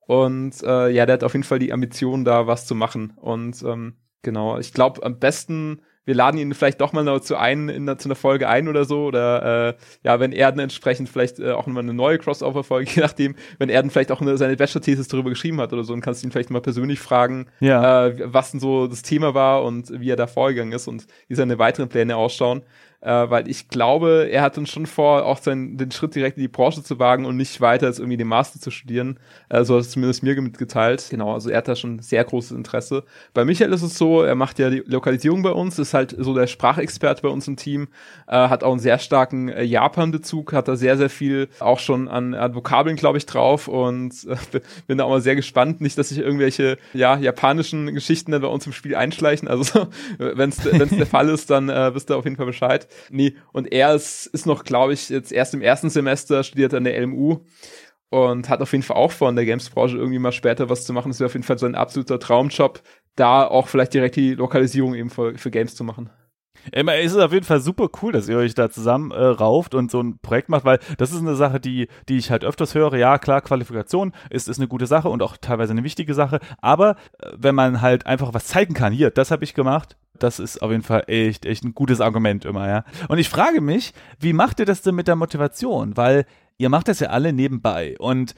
Und 0.06 0.62
äh, 0.62 0.90
ja, 0.90 1.06
der 1.06 1.14
hat 1.14 1.24
auf 1.24 1.32
jeden 1.32 1.44
Fall 1.44 1.58
die 1.58 1.72
Ambition, 1.72 2.24
da 2.24 2.46
was 2.46 2.66
zu 2.66 2.74
machen. 2.74 3.14
Und 3.16 3.62
ähm, 3.62 3.94
genau, 4.22 4.58
ich 4.58 4.72
glaube, 4.72 5.02
am 5.02 5.18
besten, 5.18 5.80
wir 6.04 6.14
laden 6.14 6.38
ihn 6.38 6.52
vielleicht 6.52 6.82
doch 6.82 6.92
mal 6.92 7.22
zu 7.22 7.36
ein, 7.36 7.70
in, 7.70 7.86
zu 7.98 8.08
einer 8.08 8.14
Folge 8.14 8.48
ein 8.48 8.68
oder 8.68 8.84
so. 8.84 9.06
Oder 9.06 9.68
äh, 9.68 9.74
ja, 10.02 10.20
wenn 10.20 10.32
er 10.32 10.50
dann 10.50 10.60
entsprechend 10.60 11.08
vielleicht 11.08 11.38
äh, 11.38 11.52
auch 11.52 11.66
nochmal 11.66 11.84
eine 11.84 11.94
neue 11.94 12.18
Crossover-Folge, 12.18 12.90
je 12.94 13.02
nachdem, 13.02 13.34
wenn 13.58 13.70
er 13.70 13.80
dann 13.80 13.90
vielleicht 13.90 14.12
auch 14.12 14.20
eine, 14.20 14.36
seine 14.36 14.56
Bachelor-Thesis 14.56 15.08
darüber 15.08 15.30
geschrieben 15.30 15.60
hat 15.60 15.72
oder 15.72 15.84
so, 15.84 15.94
dann 15.94 16.02
kannst 16.02 16.22
du 16.22 16.26
ihn 16.26 16.32
vielleicht 16.32 16.50
mal 16.50 16.60
persönlich 16.60 17.00
fragen, 17.00 17.46
ja. 17.60 18.06
äh, 18.06 18.32
was 18.32 18.50
denn 18.50 18.60
so 18.60 18.86
das 18.86 19.02
Thema 19.02 19.34
war 19.34 19.64
und 19.64 19.90
wie 20.00 20.10
er 20.10 20.16
da 20.16 20.26
vorgegangen 20.26 20.72
ist 20.72 20.86
und 20.86 21.06
wie 21.28 21.34
seine 21.34 21.58
weiteren 21.58 21.88
Pläne 21.88 22.16
ausschauen 22.16 22.62
äh, 23.04 23.30
weil 23.30 23.48
ich 23.48 23.68
glaube, 23.68 24.28
er 24.30 24.42
hat 24.42 24.56
dann 24.56 24.66
schon 24.66 24.86
vor, 24.86 25.26
auch 25.26 25.38
seinen, 25.38 25.76
den 25.76 25.90
Schritt 25.90 26.14
direkt 26.14 26.38
in 26.38 26.42
die 26.42 26.48
Branche 26.48 26.82
zu 26.82 26.98
wagen 26.98 27.26
und 27.26 27.36
nicht 27.36 27.60
weiter 27.60 27.86
als 27.86 27.98
irgendwie 27.98 28.16
den 28.16 28.28
Master 28.28 28.58
zu 28.58 28.70
studieren. 28.70 29.18
Äh, 29.50 29.64
so 29.64 29.74
hat 29.74 29.82
es 29.82 29.90
zumindest 29.90 30.22
mir 30.22 30.40
mitgeteilt. 30.40 31.06
Genau, 31.10 31.34
also 31.34 31.50
er 31.50 31.58
hat 31.58 31.68
da 31.68 31.76
schon 31.76 31.98
sehr 31.98 32.24
großes 32.24 32.52
Interesse. 32.56 33.04
Bei 33.34 33.44
Michael 33.44 33.72
ist 33.72 33.82
es 33.82 33.98
so, 33.98 34.22
er 34.22 34.34
macht 34.34 34.58
ja 34.58 34.70
die 34.70 34.82
Lokalisierung 34.86 35.42
bei 35.42 35.50
uns, 35.50 35.78
ist 35.78 35.92
halt 35.92 36.16
so 36.18 36.34
der 36.34 36.46
Sprachexperte 36.46 37.22
bei 37.22 37.28
uns 37.28 37.46
im 37.46 37.56
Team, 37.56 37.88
äh, 38.26 38.32
hat 38.32 38.64
auch 38.64 38.72
einen 38.72 38.80
sehr 38.80 38.98
starken 38.98 39.48
äh, 39.48 39.62
Japan-Bezug, 39.62 40.54
hat 40.54 40.68
da 40.68 40.76
sehr, 40.76 40.96
sehr 40.96 41.10
viel 41.10 41.48
auch 41.60 41.80
schon 41.80 42.08
an, 42.08 42.32
an 42.34 42.54
Vokabeln, 42.54 42.96
glaube 42.96 43.18
ich, 43.18 43.26
drauf 43.26 43.68
und 43.68 44.12
äh, 44.28 44.60
bin 44.86 44.96
da 44.96 45.04
auch 45.04 45.10
mal 45.10 45.20
sehr 45.20 45.36
gespannt. 45.36 45.82
Nicht, 45.82 45.98
dass 45.98 46.08
sich 46.08 46.18
irgendwelche, 46.18 46.78
ja, 46.94 47.18
japanischen 47.18 47.92
Geschichten 47.94 48.32
dann 48.32 48.40
bei 48.40 48.48
uns 48.48 48.66
im 48.66 48.72
Spiel 48.72 48.96
einschleichen. 48.96 49.46
Also, 49.46 49.88
wenn 50.18 50.48
es 50.48 50.56
der 50.56 51.06
Fall 51.06 51.28
ist, 51.28 51.50
dann 51.50 51.68
äh, 51.68 51.94
wisst 51.94 52.10
ihr 52.10 52.16
auf 52.16 52.24
jeden 52.24 52.36
Fall 52.36 52.46
Bescheid. 52.46 52.88
Nee, 53.10 53.36
und 53.52 53.72
er 53.72 53.94
ist, 53.94 54.26
ist 54.26 54.46
noch, 54.46 54.64
glaube 54.64 54.92
ich, 54.92 55.08
jetzt 55.08 55.32
erst 55.32 55.54
im 55.54 55.62
ersten 55.62 55.90
Semester, 55.90 56.42
studiert 56.42 56.74
an 56.74 56.84
der 56.84 57.00
LMU 57.00 57.40
und 58.10 58.48
hat 58.48 58.60
auf 58.60 58.72
jeden 58.72 58.84
Fall 58.84 58.96
auch 58.96 59.12
vor, 59.12 59.28
in 59.28 59.36
der 59.36 59.44
Games-Branche 59.44 59.96
irgendwie 59.96 60.18
mal 60.18 60.32
später 60.32 60.68
was 60.70 60.84
zu 60.84 60.92
machen. 60.92 61.10
Das 61.10 61.20
wäre 61.20 61.26
auf 61.26 61.34
jeden 61.34 61.44
Fall 61.44 61.58
so 61.58 61.66
ein 61.66 61.74
absoluter 61.74 62.18
Traumjob, 62.18 62.80
da 63.16 63.46
auch 63.46 63.68
vielleicht 63.68 63.94
direkt 63.94 64.16
die 64.16 64.34
Lokalisierung 64.34 64.94
eben 64.94 65.10
für, 65.10 65.36
für 65.36 65.50
Games 65.50 65.74
zu 65.74 65.84
machen. 65.84 66.10
Es 66.72 67.12
ist 67.12 67.18
auf 67.18 67.32
jeden 67.32 67.44
Fall 67.44 67.60
super 67.60 67.88
cool, 68.00 68.12
dass 68.12 68.28
ihr 68.28 68.38
euch 68.38 68.54
da 68.54 68.70
zusammen 68.70 69.10
äh, 69.10 69.22
rauft 69.22 69.74
und 69.74 69.90
so 69.90 70.00
ein 70.00 70.18
Projekt 70.18 70.48
macht, 70.48 70.64
weil 70.64 70.78
das 70.96 71.12
ist 71.12 71.18
eine 71.18 71.34
Sache, 71.34 71.60
die, 71.60 71.88
die 72.08 72.16
ich 72.16 72.30
halt 72.30 72.44
öfters 72.44 72.74
höre. 72.74 72.94
Ja, 72.96 73.18
klar, 73.18 73.42
Qualifikation 73.42 74.12
ist, 74.30 74.48
ist 74.48 74.58
eine 74.58 74.68
gute 74.68 74.86
Sache 74.86 75.08
und 75.08 75.22
auch 75.22 75.36
teilweise 75.36 75.72
eine 75.72 75.84
wichtige 75.84 76.14
Sache. 76.14 76.40
Aber 76.62 76.96
äh, 77.18 77.32
wenn 77.36 77.54
man 77.54 77.82
halt 77.82 78.06
einfach 78.06 78.32
was 78.32 78.46
zeigen 78.46 78.74
kann, 78.74 78.92
hier, 78.92 79.10
das 79.10 79.30
habe 79.30 79.44
ich 79.44 79.54
gemacht, 79.54 79.96
das 80.18 80.38
ist 80.38 80.62
auf 80.62 80.70
jeden 80.70 80.82
Fall 80.82 81.04
echt, 81.06 81.46
echt 81.46 81.64
ein 81.64 81.74
gutes 81.74 82.00
Argument 82.00 82.44
immer, 82.44 82.68
ja. 82.68 82.84
Und 83.08 83.18
ich 83.18 83.28
frage 83.28 83.60
mich, 83.60 83.92
wie 84.20 84.32
macht 84.32 84.60
ihr 84.60 84.66
das 84.66 84.82
denn 84.82 84.94
mit 84.94 85.08
der 85.08 85.16
Motivation? 85.16 85.96
Weil 85.96 86.24
ihr 86.56 86.68
macht 86.68 86.88
das 86.88 87.00
ja 87.00 87.08
alle 87.08 87.32
nebenbei. 87.32 87.96
Und 87.98 88.34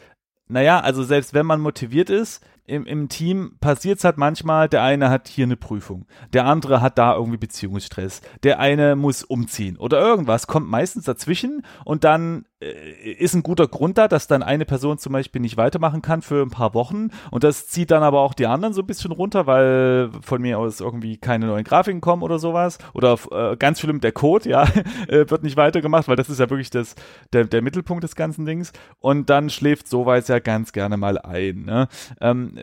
naja, 0.49 0.81
also 0.81 1.03
selbst 1.03 1.35
wenn 1.35 1.47
man 1.47 1.61
motiviert 1.61 2.09
ist, 2.09 2.45
im, 2.67 2.85
im 2.85 3.09
Team 3.09 3.57
passiert 3.61 3.99
es 3.99 4.05
halt 4.05 4.17
manchmal, 4.17 4.69
der 4.69 4.83
eine 4.83 5.09
hat 5.09 5.29
hier 5.29 5.45
eine 5.45 5.57
Prüfung, 5.57 6.07
der 6.33 6.47
andere 6.47 6.81
hat 6.81 6.99
da 6.99 7.15
irgendwie 7.15 7.39
Beziehungsstress, 7.39 8.23
der 8.43 8.59
eine 8.59 8.97
muss 8.97 9.23
umziehen 9.23 9.77
oder 9.77 10.01
irgendwas, 10.01 10.47
kommt 10.47 10.69
meistens 10.69 11.05
dazwischen 11.05 11.63
und 11.85 12.05
dann 12.05 12.47
ist 12.59 13.35
ein 13.35 13.43
guter 13.43 13.69
Grund 13.69 13.99
da, 13.99 14.09
dass 14.09 14.29
dann 14.29 14.43
eine 14.43 14.65
Person 14.65 14.97
zum 14.97 15.13
Beispiel 15.13 15.43
nicht 15.43 15.59
weitermachen 15.59 16.01
kann 16.01 16.23
für 16.23 16.41
ein 16.41 16.49
paar 16.49 16.73
Wochen 16.73 17.11
und 17.31 17.45
das 17.45 17.67
zieht 17.67 17.91
dann 17.91 18.03
aber 18.03 18.21
auch 18.21 18.33
die 18.33 18.47
anderen 18.47 18.73
so 18.73 18.81
ein 18.81 18.87
bisschen 18.87 19.13
runter, 19.13 19.47
weil 19.47 20.11
von 20.23 20.41
mir 20.41 20.59
aus 20.59 20.81
irgendwie 20.81 21.19
keine 21.19 21.47
neuen 21.47 21.65
Grafiken 21.65 22.01
kommen 22.01 22.23
oder 22.23 22.39
sowas 22.39 22.79
oder 22.95 23.19
äh, 23.31 23.57
ganz 23.57 23.81
schlimm 23.81 24.01
der 24.01 24.13
Code, 24.13 24.49
ja, 24.49 24.63
äh, 25.09 25.29
wird 25.29 25.43
nicht 25.43 25.59
weitergemacht, 25.59 26.09
weil 26.09 26.17
das 26.17 26.31
ist 26.31 26.41
ja 26.41 26.49
wirklich 26.49 26.71
das, 26.71 26.95
der, 27.35 27.45
der 27.45 27.61
Mittelpunkt 27.61 28.05
des 28.05 28.17
ganzen 28.17 28.47
Dings 28.47 28.73
und 29.01 29.29
dann 29.29 29.51
schläft 29.51 29.87
sowas 29.87 30.29
ja 30.29 30.39
ganz 30.39 30.73
gerne 30.73 30.97
mal 30.97 31.19
ein. 31.19 31.65
Ne? 31.65 31.89
Ähm, 32.23 32.57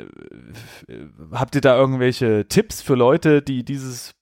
äh, 0.88 0.96
habt 1.34 1.54
ihr 1.54 1.62
da 1.62 1.78
irgendwelche 1.78 2.48
Tipps 2.48 2.82
für 2.82 2.96
Leute, 2.96 3.44
die 3.44 3.64
dieses 3.64 4.16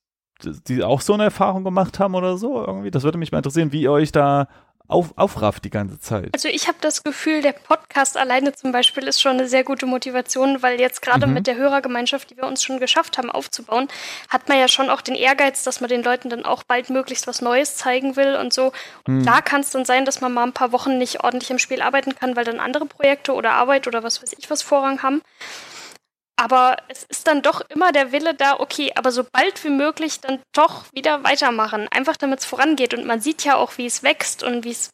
die 0.67 0.83
auch 0.83 1.01
so 1.01 1.13
eine 1.13 1.25
Erfahrung 1.25 1.63
gemacht 1.63 1.99
haben 1.99 2.15
oder 2.15 2.35
so 2.35 2.65
irgendwie? 2.65 2.89
Das 2.89 3.03
würde 3.03 3.19
mich 3.19 3.31
mal 3.31 3.37
interessieren, 3.37 3.71
wie 3.71 3.83
ihr 3.83 3.91
euch 3.91 4.11
da 4.11 4.47
auf, 4.91 5.13
aufrafft 5.15 5.63
die 5.63 5.69
ganze 5.69 5.99
Zeit. 5.99 6.29
Also 6.33 6.49
ich 6.49 6.67
habe 6.67 6.77
das 6.81 7.03
Gefühl, 7.03 7.41
der 7.41 7.53
Podcast 7.53 8.17
alleine 8.17 8.53
zum 8.53 8.71
Beispiel 8.71 9.07
ist 9.07 9.21
schon 9.21 9.33
eine 9.33 9.47
sehr 9.47 9.63
gute 9.63 9.85
Motivation, 9.85 10.61
weil 10.61 10.79
jetzt 10.79 11.01
gerade 11.01 11.27
mhm. 11.27 11.33
mit 11.33 11.47
der 11.47 11.55
Hörergemeinschaft, 11.55 12.29
die 12.29 12.37
wir 12.37 12.45
uns 12.45 12.63
schon 12.63 12.79
geschafft 12.79 13.17
haben 13.17 13.31
aufzubauen, 13.31 13.87
hat 14.29 14.49
man 14.49 14.59
ja 14.59 14.67
schon 14.67 14.89
auch 14.89 15.01
den 15.01 15.15
Ehrgeiz, 15.15 15.63
dass 15.63 15.81
man 15.81 15.89
den 15.89 16.03
Leuten 16.03 16.29
dann 16.29 16.45
auch 16.45 16.63
bald 16.63 16.89
möglichst 16.89 17.27
was 17.27 17.41
Neues 17.41 17.75
zeigen 17.75 18.15
will 18.15 18.35
und 18.35 18.53
so. 18.53 18.73
Und 19.07 19.19
mhm. 19.19 19.25
da 19.25 19.41
kann 19.41 19.61
es 19.61 19.71
dann 19.71 19.85
sein, 19.85 20.05
dass 20.05 20.21
man 20.21 20.33
mal 20.33 20.43
ein 20.43 20.53
paar 20.53 20.71
Wochen 20.71 20.97
nicht 20.97 21.23
ordentlich 21.23 21.49
im 21.51 21.59
Spiel 21.59 21.81
arbeiten 21.81 22.15
kann, 22.15 22.35
weil 22.35 22.45
dann 22.45 22.59
andere 22.59 22.85
Projekte 22.85 23.33
oder 23.33 23.53
Arbeit 23.53 23.87
oder 23.87 24.03
was 24.03 24.21
weiß 24.21 24.35
ich 24.37 24.49
was 24.49 24.61
Vorrang 24.61 25.01
haben. 25.03 25.21
Aber 26.41 26.77
es 26.87 27.03
ist 27.03 27.27
dann 27.27 27.43
doch 27.43 27.61
immer 27.69 27.91
der 27.91 28.11
Wille 28.11 28.33
da, 28.33 28.59
okay, 28.59 28.91
aber 28.95 29.11
so 29.11 29.23
bald 29.31 29.63
wie 29.63 29.69
möglich 29.69 30.21
dann 30.21 30.39
doch 30.53 30.85
wieder 30.91 31.23
weitermachen. 31.23 31.87
Einfach 31.91 32.17
damit 32.17 32.39
es 32.39 32.45
vorangeht. 32.45 32.95
Und 32.95 33.05
man 33.05 33.21
sieht 33.21 33.43
ja 33.43 33.57
auch, 33.57 33.77
wie 33.77 33.85
es 33.85 34.01
wächst 34.01 34.41
und 34.41 34.65
wie 34.65 34.71
es, 34.71 34.89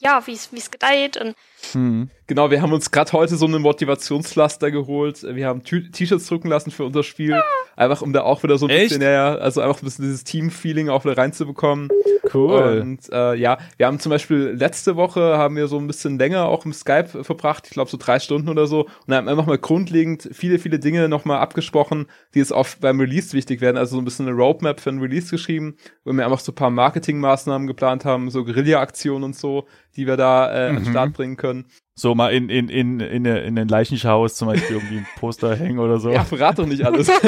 ja, 0.00 0.26
wie 0.26 0.32
es, 0.32 0.52
wie 0.52 0.58
es 0.58 0.70
gedeiht. 0.70 1.16
Und 1.16 1.34
Hm. 1.72 2.08
Genau, 2.26 2.50
wir 2.50 2.60
haben 2.60 2.72
uns 2.72 2.90
gerade 2.90 3.10
heute 3.12 3.36
so 3.36 3.46
einen 3.46 3.62
Motivationslaster 3.62 4.70
geholt. 4.70 5.22
Wir 5.22 5.46
haben 5.46 5.62
T-Shirts 5.64 6.26
drucken 6.26 6.48
lassen 6.48 6.70
für 6.70 6.84
unser 6.84 7.02
Spiel. 7.02 7.30
Ja. 7.30 7.42
Einfach 7.74 8.02
um 8.02 8.12
da 8.12 8.22
auch 8.22 8.42
wieder 8.42 8.58
so 8.58 8.66
ein 8.66 8.70
Echt? 8.70 8.90
bisschen, 8.90 9.02
ja, 9.02 9.34
also 9.36 9.62
einfach 9.62 9.80
ein 9.80 9.84
bisschen 9.84 10.04
dieses 10.04 10.24
Team-Feeling 10.24 10.90
auch 10.90 11.04
wieder 11.04 11.16
reinzubekommen. 11.16 11.88
Cool. 12.32 12.80
Und 12.82 13.10
äh, 13.10 13.34
ja, 13.34 13.56
wir 13.78 13.86
haben 13.86 13.98
zum 13.98 14.10
Beispiel 14.10 14.54
letzte 14.58 14.96
Woche 14.96 15.38
haben 15.38 15.56
wir 15.56 15.68
so 15.68 15.78
ein 15.78 15.86
bisschen 15.86 16.18
länger 16.18 16.46
auch 16.46 16.66
im 16.66 16.74
Skype 16.74 17.24
verbracht, 17.24 17.64
ich 17.66 17.72
glaube 17.72 17.90
so 17.90 17.96
drei 17.96 18.18
Stunden 18.18 18.50
oder 18.50 18.66
so, 18.66 18.88
und 19.06 19.14
haben 19.14 19.28
einfach 19.28 19.46
mal 19.46 19.56
grundlegend 19.56 20.28
viele, 20.32 20.58
viele 20.58 20.78
Dinge 20.78 21.08
nochmal 21.08 21.38
abgesprochen, 21.38 22.06
die 22.34 22.40
jetzt 22.40 22.52
auch 22.52 22.68
beim 22.80 23.00
Release 23.00 23.32
wichtig 23.32 23.62
werden. 23.62 23.78
Also 23.78 23.96
so 23.96 24.02
ein 24.02 24.04
bisschen 24.04 24.28
eine 24.28 24.36
Roadmap 24.36 24.80
für 24.80 24.90
ein 24.90 24.98
Release 24.98 25.30
geschrieben, 25.30 25.76
wo 26.04 26.12
wir 26.12 26.24
einfach 26.24 26.40
so 26.40 26.52
ein 26.52 26.56
paar 26.56 26.70
Marketingmaßnahmen 26.70 27.66
geplant 27.66 28.04
haben, 28.04 28.30
so 28.30 28.44
Guerilla-Aktionen 28.44 29.24
und 29.24 29.36
so, 29.36 29.66
die 29.98 30.06
wir 30.06 30.16
da 30.16 30.50
äh, 30.50 30.70
mhm. 30.70 30.78
an 30.78 30.84
den 30.84 30.92
Start 30.92 31.12
bringen 31.12 31.36
können. 31.36 31.66
So 31.96 32.14
mal 32.14 32.32
in, 32.32 32.48
in, 32.48 32.68
in, 32.68 33.00
in, 33.00 33.24
in 33.24 33.56
den 33.56 33.66
Leichenschaus 33.66 34.36
zum 34.36 34.46
Beispiel 34.46 34.76
irgendwie 34.76 34.98
ein 34.98 35.06
Poster 35.18 35.56
hängen 35.56 35.80
oder 35.80 35.98
so. 35.98 36.12
Ja, 36.12 36.24
verrat 36.24 36.60
doch 36.60 36.66
nicht 36.66 36.86
alles. 36.86 37.08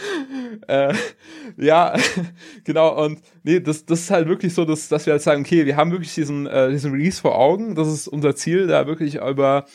äh, 0.66 0.92
ja, 1.56 1.94
genau. 2.64 3.04
Und 3.04 3.20
nee, 3.44 3.60
das, 3.60 3.86
das 3.86 4.00
ist 4.00 4.10
halt 4.10 4.26
wirklich 4.26 4.52
so, 4.52 4.64
dass, 4.64 4.88
dass 4.88 5.06
wir 5.06 5.12
halt 5.12 5.22
sagen, 5.22 5.42
okay, 5.42 5.66
wir 5.66 5.76
haben 5.76 5.92
wirklich 5.92 6.12
diesen, 6.12 6.48
äh, 6.48 6.70
diesen 6.70 6.90
Release 6.90 7.20
vor 7.20 7.38
Augen. 7.38 7.76
Das 7.76 7.86
ist 7.86 8.08
unser 8.08 8.34
Ziel, 8.34 8.66
da 8.66 8.88
wirklich 8.88 9.14
über 9.14 9.66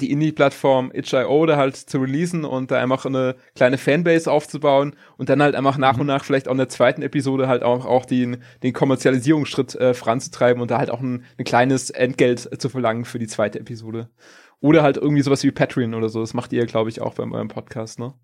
die 0.00 0.10
Indie-Plattform 0.10 0.90
itch.io 0.92 1.46
da 1.46 1.56
halt 1.56 1.76
zu 1.76 1.98
releasen 1.98 2.44
und 2.44 2.70
da 2.70 2.80
einfach 2.80 3.04
eine 3.04 3.36
kleine 3.54 3.78
Fanbase 3.78 4.30
aufzubauen 4.30 4.96
und 5.16 5.28
dann 5.28 5.42
halt 5.42 5.54
einfach 5.54 5.78
nach 5.78 5.94
mhm. 5.94 6.02
und 6.02 6.06
nach 6.08 6.24
vielleicht 6.24 6.48
auch 6.48 6.52
in 6.52 6.58
der 6.58 6.68
zweiten 6.68 7.02
Episode 7.02 7.48
halt 7.48 7.62
auch, 7.62 7.84
auch 7.84 8.06
den, 8.06 8.38
den 8.62 8.72
Kommerzialisierungsschritt 8.72 9.74
äh, 9.74 9.94
voranzutreiben 9.94 10.62
und 10.62 10.70
da 10.70 10.78
halt 10.78 10.90
auch 10.90 11.00
ein, 11.00 11.24
ein 11.38 11.44
kleines 11.44 11.90
Entgelt 11.90 12.60
zu 12.60 12.68
verlangen 12.68 13.04
für 13.04 13.18
die 13.18 13.26
zweite 13.26 13.60
Episode. 13.60 14.08
Oder 14.60 14.82
halt 14.82 14.96
irgendwie 14.96 15.22
sowas 15.22 15.42
wie 15.42 15.50
Patreon 15.50 15.94
oder 15.94 16.08
so. 16.08 16.20
Das 16.20 16.34
macht 16.34 16.52
ihr, 16.52 16.66
glaube 16.66 16.88
ich, 16.88 17.00
auch 17.00 17.14
bei 17.14 17.24
eurem 17.24 17.48
Podcast, 17.48 17.98
ne? 17.98 18.14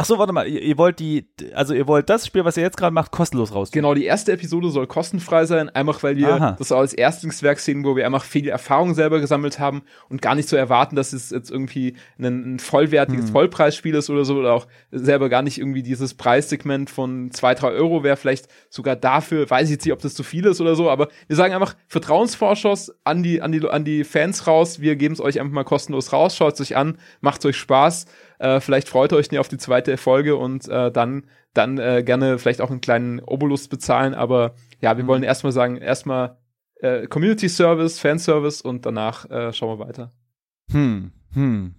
Ach 0.00 0.04
so, 0.04 0.16
warte 0.16 0.32
mal, 0.32 0.46
ihr, 0.46 0.62
ihr, 0.62 0.78
wollt 0.78 1.00
die, 1.00 1.26
also 1.54 1.74
ihr 1.74 1.88
wollt 1.88 2.08
das 2.08 2.24
Spiel, 2.24 2.44
was 2.44 2.56
ihr 2.56 2.62
jetzt 2.62 2.76
gerade 2.76 2.94
macht, 2.94 3.10
kostenlos 3.10 3.52
raus. 3.52 3.72
Genau, 3.72 3.94
die 3.94 4.04
erste 4.04 4.30
Episode 4.30 4.70
soll 4.70 4.86
kostenfrei 4.86 5.44
sein, 5.44 5.70
einfach 5.70 6.04
weil 6.04 6.16
wir 6.16 6.34
Aha. 6.34 6.56
das 6.56 6.70
als 6.70 6.94
Erstlingswerk 6.94 7.58
sehen, 7.58 7.84
wo 7.84 7.96
wir 7.96 8.06
einfach 8.06 8.22
viel 8.22 8.48
Erfahrung 8.48 8.94
selber 8.94 9.18
gesammelt 9.18 9.58
haben 9.58 9.82
und 10.08 10.22
gar 10.22 10.36
nicht 10.36 10.48
so 10.48 10.54
erwarten, 10.54 10.94
dass 10.94 11.12
es 11.12 11.30
jetzt 11.30 11.50
irgendwie 11.50 11.96
ein, 12.16 12.54
ein 12.54 12.58
vollwertiges 12.60 13.26
hm. 13.26 13.32
Vollpreisspiel 13.32 13.96
ist 13.96 14.08
oder 14.08 14.24
so 14.24 14.36
oder 14.36 14.52
auch 14.52 14.68
selber 14.92 15.28
gar 15.28 15.42
nicht 15.42 15.58
irgendwie 15.58 15.82
dieses 15.82 16.14
Preissegment 16.14 16.90
von 16.90 17.32
zwei, 17.32 17.56
drei 17.56 17.70
Euro 17.72 18.04
wäre 18.04 18.16
vielleicht 18.16 18.46
sogar 18.70 18.94
dafür, 18.94 19.50
weiß 19.50 19.64
ich 19.64 19.72
jetzt 19.72 19.84
nicht, 19.84 19.94
ob 19.94 20.00
das 20.00 20.14
zu 20.14 20.22
viel 20.22 20.46
ist 20.46 20.60
oder 20.60 20.76
so, 20.76 20.88
aber 20.88 21.08
wir 21.26 21.34
sagen 21.34 21.54
einfach 21.54 21.74
Vertrauensvorschuss 21.88 22.94
an 23.02 23.24
die, 23.24 23.42
an 23.42 23.50
die, 23.50 23.68
an 23.68 23.84
die 23.84 24.04
Fans 24.04 24.46
raus, 24.46 24.78
wir 24.78 24.94
geben 24.94 25.14
es 25.14 25.20
euch 25.20 25.40
einfach 25.40 25.52
mal 25.52 25.64
kostenlos 25.64 26.12
raus, 26.12 26.36
schaut 26.36 26.54
es 26.54 26.60
euch 26.60 26.76
an, 26.76 26.98
macht 27.20 27.44
euch 27.44 27.56
Spaß 27.56 28.06
äh, 28.38 28.60
vielleicht 28.60 28.88
freut 28.88 29.12
ihr 29.12 29.16
euch 29.16 29.30
nicht 29.30 29.40
auf 29.40 29.48
die 29.48 29.58
zweite 29.58 29.96
Folge 29.96 30.36
und 30.36 30.68
äh, 30.68 30.90
dann, 30.90 31.24
dann 31.54 31.78
äh, 31.78 32.02
gerne 32.04 32.38
vielleicht 32.38 32.60
auch 32.60 32.70
einen 32.70 32.80
kleinen 32.80 33.20
Obolus 33.20 33.68
bezahlen. 33.68 34.14
Aber 34.14 34.54
ja, 34.80 34.96
wir 34.96 35.04
mhm. 35.04 35.08
wollen 35.08 35.22
erstmal 35.22 35.52
sagen, 35.52 35.76
erstmal 35.76 36.38
äh, 36.80 37.06
Community 37.06 37.48
Service, 37.48 37.98
Fanservice 37.98 38.62
und 38.62 38.86
danach 38.86 39.28
äh, 39.30 39.52
schauen 39.52 39.78
wir 39.78 39.86
weiter. 39.86 40.12
Hm, 40.70 41.12
hm. 41.32 41.74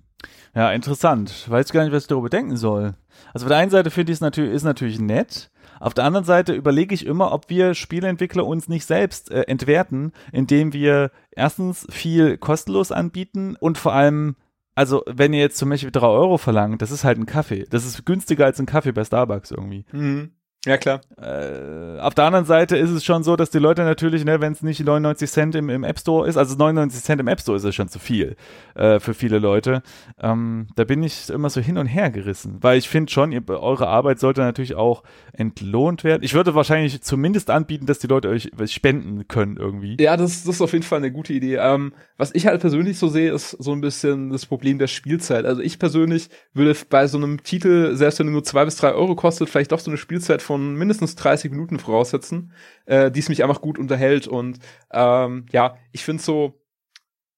Ja, 0.55 0.71
interessant. 0.71 1.29
Ich 1.29 1.49
weiß 1.49 1.71
gar 1.71 1.83
nicht, 1.83 1.93
was 1.93 2.03
ich 2.03 2.07
darüber 2.07 2.29
denken 2.29 2.57
soll. 2.57 2.95
Also 3.33 3.45
auf 3.45 3.49
der 3.49 3.57
einen 3.57 3.71
Seite 3.71 3.91
finde 3.91 4.11
ich 4.11 4.17
es 4.17 4.21
natürlich, 4.21 4.53
ist 4.53 4.63
natürlich 4.63 4.99
nett. 4.99 5.51
Auf 5.79 5.93
der 5.93 6.03
anderen 6.03 6.25
Seite 6.25 6.53
überlege 6.53 6.93
ich 6.93 7.05
immer, 7.05 7.31
ob 7.31 7.49
wir 7.49 7.73
Spieleentwickler 7.73 8.45
uns 8.45 8.67
nicht 8.67 8.85
selbst 8.85 9.31
äh, 9.31 9.43
entwerten, 9.43 10.11
indem 10.33 10.73
wir 10.73 11.11
erstens 11.31 11.87
viel 11.89 12.37
kostenlos 12.37 12.91
anbieten 12.91 13.55
und 13.57 13.77
vor 13.77 13.93
allem 13.93 14.35
also 14.79 15.03
wenn 15.07 15.33
ihr 15.33 15.41
jetzt 15.41 15.57
zum 15.57 15.67
Beispiel 15.69 15.91
drei 15.91 16.07
Euro 16.07 16.37
verlangt, 16.37 16.81
das 16.81 16.89
ist 16.89 17.03
halt 17.03 17.17
ein 17.19 17.25
Kaffee. 17.25 17.65
Das 17.69 17.85
ist 17.85 18.05
günstiger 18.05 18.45
als 18.45 18.61
ein 18.61 18.65
Kaffee 18.65 18.93
bei 18.93 19.03
Starbucks 19.03 19.51
irgendwie. 19.51 19.83
Mhm. 19.91 20.31
Ja, 20.65 20.77
klar. 20.77 20.99
Äh, 21.17 22.01
auf 22.01 22.15
der 22.15 22.25
anderen 22.25 22.43
Seite 22.43 22.75
ist 22.75 22.89
es 22.89 23.05
schon 23.05 23.23
so, 23.23 23.37
dass 23.37 23.49
die 23.49 23.59
Leute 23.59 23.83
natürlich, 23.83 24.25
ne, 24.25 24.41
wenn 24.41 24.51
es 24.51 24.61
nicht 24.61 24.83
99 24.83 25.31
Cent 25.31 25.55
im, 25.55 25.69
im 25.69 25.85
App 25.85 25.97
Store 25.97 26.27
ist, 26.27 26.35
also 26.35 26.57
99 26.57 27.01
Cent 27.01 27.21
im 27.21 27.29
App 27.29 27.39
Store 27.39 27.55
ist 27.55 27.63
es 27.63 27.73
schon 27.73 27.87
zu 27.87 27.97
viel 27.97 28.35
äh, 28.75 28.99
für 28.99 29.13
viele 29.13 29.39
Leute. 29.39 29.81
Ähm, 30.19 30.67
da 30.75 30.83
bin 30.83 31.01
ich 31.01 31.29
immer 31.29 31.49
so 31.49 31.61
hin 31.61 31.77
und 31.77 31.85
her 31.85 32.09
gerissen, 32.09 32.57
weil 32.59 32.77
ich 32.77 32.89
finde 32.89 33.09
schon, 33.09 33.31
ihr, 33.31 33.47
eure 33.47 33.87
Arbeit 33.87 34.19
sollte 34.19 34.41
natürlich 34.41 34.75
auch 34.75 35.03
entlohnt 35.31 36.03
werden. 36.03 36.23
Ich 36.23 36.33
würde 36.33 36.53
wahrscheinlich 36.55 37.01
zumindest 37.03 37.49
anbieten, 37.51 37.85
dass 37.85 37.99
die 37.99 38.07
Leute 38.07 38.27
euch 38.27 38.51
spenden 38.65 39.29
können 39.29 39.55
irgendwie. 39.55 39.95
Ja, 39.97 40.17
das, 40.17 40.43
das 40.43 40.55
ist 40.55 40.61
auf 40.61 40.73
jeden 40.73 40.83
Fall 40.83 40.97
eine 40.97 41.13
gute 41.13 41.31
Idee. 41.31 41.55
Ähm, 41.55 41.93
was 42.17 42.35
ich 42.35 42.47
halt 42.47 42.59
persönlich 42.59 42.99
so 42.99 43.07
sehe, 43.07 43.31
ist 43.31 43.51
so 43.51 43.71
ein 43.71 43.79
bisschen 43.79 44.29
das 44.29 44.45
Problem 44.45 44.77
der 44.77 44.87
Spielzeit. 44.87 45.45
Also 45.45 45.61
ich 45.61 45.79
persönlich 45.79 46.27
würde 46.53 46.75
bei 46.89 47.07
so 47.07 47.17
einem 47.17 47.43
Titel, 47.43 47.95
selbst 47.95 48.19
wenn 48.19 48.27
er 48.27 48.31
nur 48.31 48.43
zwei 48.43 48.65
bis 48.65 48.75
drei 48.75 48.91
Euro 48.91 49.15
kostet, 49.15 49.47
vielleicht 49.47 49.71
doch 49.71 49.79
so 49.79 49.89
eine 49.89 49.97
Spielzeit 49.97 50.41
von 50.49 50.73
mindestens 50.73 51.13
30 51.13 51.51
Minuten 51.51 51.77
voraussetzen, 51.77 52.53
äh, 52.87 53.11
die 53.11 53.19
es 53.19 53.29
mich 53.29 53.43
einfach 53.43 53.61
gut 53.61 53.77
unterhält. 53.77 54.27
Und 54.27 54.57
ähm, 54.91 55.45
ja, 55.51 55.77
ich 55.91 56.03
finde 56.03 56.23
so 56.23 56.59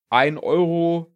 ein 0.09 0.37
Euro 0.37 1.13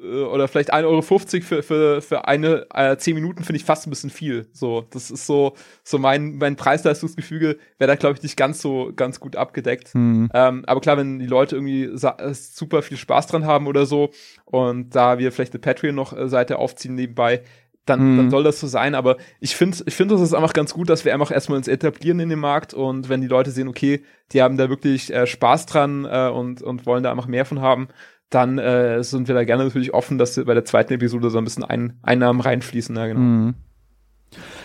äh, 0.00 0.24
oder 0.24 0.48
vielleicht 0.48 0.74
1,50 0.74 0.84
Euro 0.84 1.02
für, 1.02 1.62
für, 1.62 2.02
für 2.02 2.26
eine 2.26 2.66
äh, 2.74 2.96
10 2.96 3.14
Minuten 3.14 3.44
finde 3.44 3.58
ich 3.58 3.64
fast 3.64 3.86
ein 3.86 3.90
bisschen 3.90 4.10
viel. 4.10 4.48
So, 4.52 4.88
das 4.90 5.12
ist 5.12 5.24
so, 5.24 5.54
so 5.84 5.98
mein, 5.98 6.36
mein 6.38 6.56
Preis-Leistungsgefüge 6.56 7.58
wäre 7.78 7.88
da, 7.88 7.94
glaube 7.94 8.16
ich, 8.16 8.24
nicht 8.24 8.36
ganz 8.36 8.60
so 8.60 8.90
ganz 8.96 9.20
gut 9.20 9.36
abgedeckt. 9.36 9.94
Mhm. 9.94 10.28
Ähm, 10.34 10.64
aber 10.66 10.80
klar, 10.80 10.96
wenn 10.96 11.20
die 11.20 11.26
Leute 11.26 11.54
irgendwie 11.54 11.90
super 12.32 12.82
viel 12.82 12.96
Spaß 12.96 13.28
dran 13.28 13.44
haben 13.44 13.68
oder 13.68 13.86
so 13.86 14.10
und 14.46 14.96
da 14.96 15.18
wir 15.18 15.30
vielleicht 15.30 15.52
eine 15.52 15.60
Patreon 15.60 15.94
noch 15.94 16.12
äh, 16.12 16.28
Seite 16.28 16.58
aufziehen 16.58 16.96
nebenbei, 16.96 17.42
dann, 17.86 18.12
mhm. 18.12 18.16
dann 18.16 18.30
soll 18.30 18.44
das 18.44 18.60
so 18.60 18.66
sein. 18.66 18.94
Aber 18.94 19.16
ich 19.40 19.56
finde, 19.56 19.78
ich 19.86 19.94
finde, 19.94 20.14
das 20.14 20.22
ist 20.22 20.34
einfach 20.34 20.52
ganz 20.52 20.74
gut, 20.74 20.90
dass 20.90 21.04
wir 21.04 21.14
einfach 21.14 21.30
erstmal 21.30 21.56
uns 21.56 21.68
etablieren 21.68 22.20
in 22.20 22.28
dem 22.28 22.40
Markt 22.40 22.74
und 22.74 23.08
wenn 23.08 23.20
die 23.20 23.28
Leute 23.28 23.50
sehen, 23.50 23.68
okay, 23.68 24.02
die 24.32 24.42
haben 24.42 24.56
da 24.56 24.68
wirklich 24.68 25.12
äh, 25.14 25.26
Spaß 25.26 25.66
dran 25.66 26.04
äh, 26.04 26.28
und, 26.28 26.62
und 26.62 26.84
wollen 26.84 27.02
da 27.02 27.10
einfach 27.10 27.28
mehr 27.28 27.44
von 27.44 27.60
haben, 27.60 27.88
dann 28.28 28.58
äh, 28.58 29.02
sind 29.04 29.28
wir 29.28 29.34
da 29.34 29.44
gerne 29.44 29.64
natürlich 29.64 29.94
offen, 29.94 30.18
dass 30.18 30.34
bei 30.44 30.54
der 30.54 30.64
zweiten 30.64 30.92
Episode 30.92 31.30
so 31.30 31.38
ein 31.38 31.44
bisschen 31.44 31.64
ein 31.64 31.98
Einnahmen 32.02 32.40
reinfließen. 32.40 32.96
Ja, 32.96 33.06
genau. 33.06 33.20
Mhm. 33.20 33.54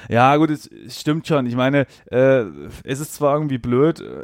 Ja, 0.09 0.35
gut, 0.37 0.49
es 0.49 0.69
stimmt 0.89 1.27
schon. 1.27 1.45
Ich 1.45 1.55
meine, 1.55 1.85
äh, 2.09 2.43
es 2.83 2.99
ist 2.99 3.13
zwar 3.13 3.35
irgendwie 3.35 3.59
blöd, 3.59 4.01
äh, 4.01 4.23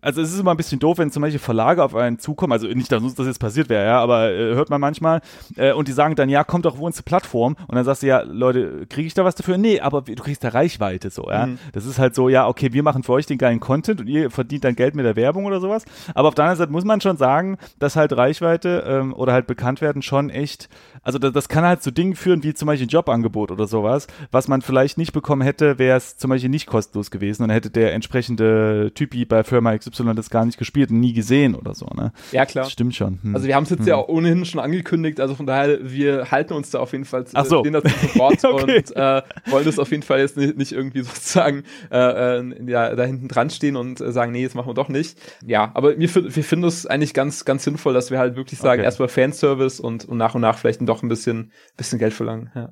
also 0.00 0.20
es 0.20 0.32
ist 0.32 0.40
immer 0.40 0.52
ein 0.52 0.56
bisschen 0.56 0.78
doof, 0.78 0.98
wenn 0.98 1.10
zum 1.10 1.22
Beispiel 1.22 1.38
Verlage 1.38 1.82
auf 1.82 1.94
einen 1.94 2.18
zukommen, 2.18 2.52
also 2.52 2.66
nicht, 2.66 2.90
dass 2.90 3.02
uns 3.02 3.14
das 3.14 3.26
jetzt 3.26 3.38
passiert 3.38 3.68
wäre, 3.68 3.84
ja, 3.84 4.00
aber 4.00 4.30
äh, 4.30 4.54
hört 4.54 4.70
man 4.70 4.80
manchmal, 4.80 5.20
äh, 5.56 5.72
und 5.72 5.88
die 5.88 5.92
sagen 5.92 6.14
dann, 6.14 6.28
ja, 6.28 6.44
kommt 6.44 6.64
doch 6.64 6.78
wo 6.78 6.86
unsere 6.86 7.02
Plattform, 7.02 7.56
und 7.66 7.74
dann 7.74 7.84
sagst 7.84 8.02
du, 8.02 8.06
ja, 8.06 8.22
Leute, 8.22 8.86
kriege 8.88 9.06
ich 9.06 9.14
da 9.14 9.24
was 9.24 9.34
dafür? 9.34 9.58
Nee, 9.58 9.80
aber 9.80 10.02
du 10.02 10.14
kriegst 10.14 10.44
da 10.44 10.48
Reichweite, 10.48 11.10
so, 11.10 11.30
ja. 11.30 11.46
Mhm. 11.46 11.58
Das 11.72 11.86
ist 11.86 11.98
halt 11.98 12.14
so, 12.14 12.28
ja, 12.28 12.46
okay, 12.46 12.72
wir 12.72 12.82
machen 12.82 13.02
für 13.02 13.12
euch 13.12 13.26
den 13.26 13.38
geilen 13.38 13.60
Content 13.60 14.00
und 14.00 14.06
ihr 14.06 14.30
verdient 14.30 14.64
dann 14.64 14.76
Geld 14.76 14.94
mit 14.94 15.04
der 15.04 15.16
Werbung 15.16 15.46
oder 15.46 15.60
sowas, 15.60 15.84
aber 16.14 16.28
auf 16.28 16.34
der 16.34 16.44
anderen 16.44 16.58
Seite 16.58 16.72
muss 16.72 16.84
man 16.84 17.00
schon 17.00 17.16
sagen, 17.16 17.56
dass 17.78 17.96
halt 17.96 18.16
Reichweite 18.16 18.84
ähm, 18.86 19.14
oder 19.14 19.32
halt 19.32 19.46
bekannt 19.46 19.80
werden 19.80 20.02
schon 20.02 20.30
echt, 20.30 20.68
also 21.02 21.18
das, 21.18 21.32
das 21.32 21.48
kann 21.48 21.64
halt 21.64 21.82
zu 21.82 21.90
Dingen 21.90 22.14
führen, 22.14 22.42
wie 22.42 22.54
zum 22.54 22.66
Beispiel 22.66 22.86
ein 22.86 22.90
Jobangebot 22.90 23.50
oder 23.50 23.66
sowas, 23.66 24.06
was 24.30 24.48
man 24.48 24.62
vielleicht 24.62 24.98
nicht 24.98 25.12
bekommen 25.12 25.42
hätte, 25.42 25.78
wäre 25.78 25.96
es 25.96 26.16
zum 26.16 26.30
Beispiel 26.30 26.50
nicht 26.50 26.66
kostenlos 26.66 27.10
gewesen 27.10 27.44
und 27.44 27.50
hätte 27.50 27.70
der 27.70 27.94
entsprechende 27.94 28.92
Typi 28.94 29.24
bei 29.24 29.42
Firma 29.44 29.69
XY 29.78 30.14
das 30.14 30.30
gar 30.30 30.44
nicht 30.44 30.58
gespielt 30.58 30.90
und 30.90 31.00
nie 31.00 31.12
gesehen 31.12 31.54
oder 31.54 31.74
so, 31.74 31.86
ne? 31.86 32.12
Ja, 32.32 32.44
klar. 32.46 32.64
Das 32.64 32.72
stimmt 32.72 32.94
schon. 32.94 33.20
Hm. 33.22 33.34
Also 33.34 33.46
wir 33.46 33.54
haben 33.54 33.64
es 33.64 33.70
jetzt 33.70 33.80
hm. 33.80 33.88
ja 33.88 33.98
ohnehin 33.98 34.44
schon 34.44 34.60
angekündigt, 34.60 35.20
also 35.20 35.34
von 35.34 35.46
daher, 35.46 35.78
wir 35.82 36.30
halten 36.30 36.54
uns 36.54 36.70
da 36.70 36.80
auf 36.80 36.92
jeden 36.92 37.04
Fall 37.04 37.24
Ach 37.32 37.46
so. 37.46 37.62
den 37.62 37.72
dazu 37.72 37.88
sofort 37.88 38.44
okay. 38.44 38.76
und 38.78 38.96
äh, 38.96 39.22
wollen 39.46 39.64
das 39.64 39.78
auf 39.78 39.90
jeden 39.90 40.02
Fall 40.02 40.20
jetzt 40.20 40.36
nicht, 40.36 40.56
nicht 40.56 40.72
irgendwie 40.72 41.02
sozusagen 41.02 41.64
äh, 41.90 42.38
äh, 42.38 42.70
ja, 42.70 42.94
da 42.94 43.04
hinten 43.04 43.28
dran 43.28 43.50
stehen 43.50 43.76
und 43.76 44.00
äh, 44.00 44.12
sagen, 44.12 44.32
nee, 44.32 44.42
jetzt 44.42 44.54
machen 44.54 44.68
wir 44.68 44.74
doch 44.74 44.88
nicht. 44.88 45.18
Ja, 45.46 45.70
aber 45.74 45.98
wir, 45.98 46.14
wir 46.14 46.44
finden 46.44 46.66
es 46.66 46.86
eigentlich 46.86 47.14
ganz, 47.14 47.44
ganz 47.44 47.64
sinnvoll, 47.64 47.94
dass 47.94 48.10
wir 48.10 48.18
halt 48.18 48.36
wirklich 48.36 48.58
sagen, 48.58 48.80
okay. 48.80 48.86
erstmal 48.86 49.08
Fanservice 49.08 49.80
und, 49.80 50.04
und 50.04 50.18
nach 50.18 50.34
und 50.34 50.40
nach 50.40 50.58
vielleicht 50.58 50.80
doch 50.88 51.02
ein 51.02 51.08
bisschen, 51.08 51.52
bisschen 51.76 51.98
Geld 51.98 52.14
verlangen. 52.14 52.50
Ja. 52.54 52.70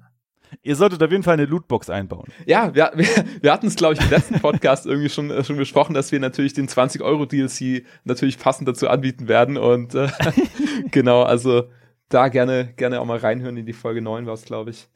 Ihr 0.63 0.77
solltet 0.77 1.03
auf 1.03 1.11
jeden 1.11 1.23
Fall 1.23 1.35
eine 1.35 1.47
Lootbox 1.47 1.91
einbauen. 1.91 2.27
Ja, 2.47 2.75
wir, 2.75 2.93
wir, 2.95 3.07
wir 3.41 3.53
hatten 3.53 3.67
es, 3.67 3.77
glaube 3.77 3.95
ich, 3.95 4.01
im 4.01 4.11
letzten 4.11 4.41
Podcast 4.41 4.87
irgendwie 4.87 5.09
schon, 5.09 5.31
äh, 5.31 5.45
schon 5.45 5.57
besprochen, 5.57 5.95
dass 5.95 6.13
wir 6.13 6.21
natürlich 6.21 6.53
den 6.53 6.69
20-Euro-DLC 6.69 7.85
natürlich 8.05 8.39
passend 8.39 8.69
dazu 8.69 8.89
anbieten 8.89 9.29
werden. 9.29 9.57
Und 9.57 9.95
äh, 9.95 10.09
genau, 10.91 11.23
also 11.23 11.65
da 12.09 12.29
gerne, 12.29 12.73
gerne 12.77 13.01
auch 13.01 13.07
mal 13.07 13.19
reinhören 13.19 13.57
in 13.57 13.67
die 13.67 13.73
Folge 13.73 14.03
9 14.03 14.27
war 14.27 14.35
es, 14.35 14.45
glaube 14.45 14.71
ich. 14.71 14.89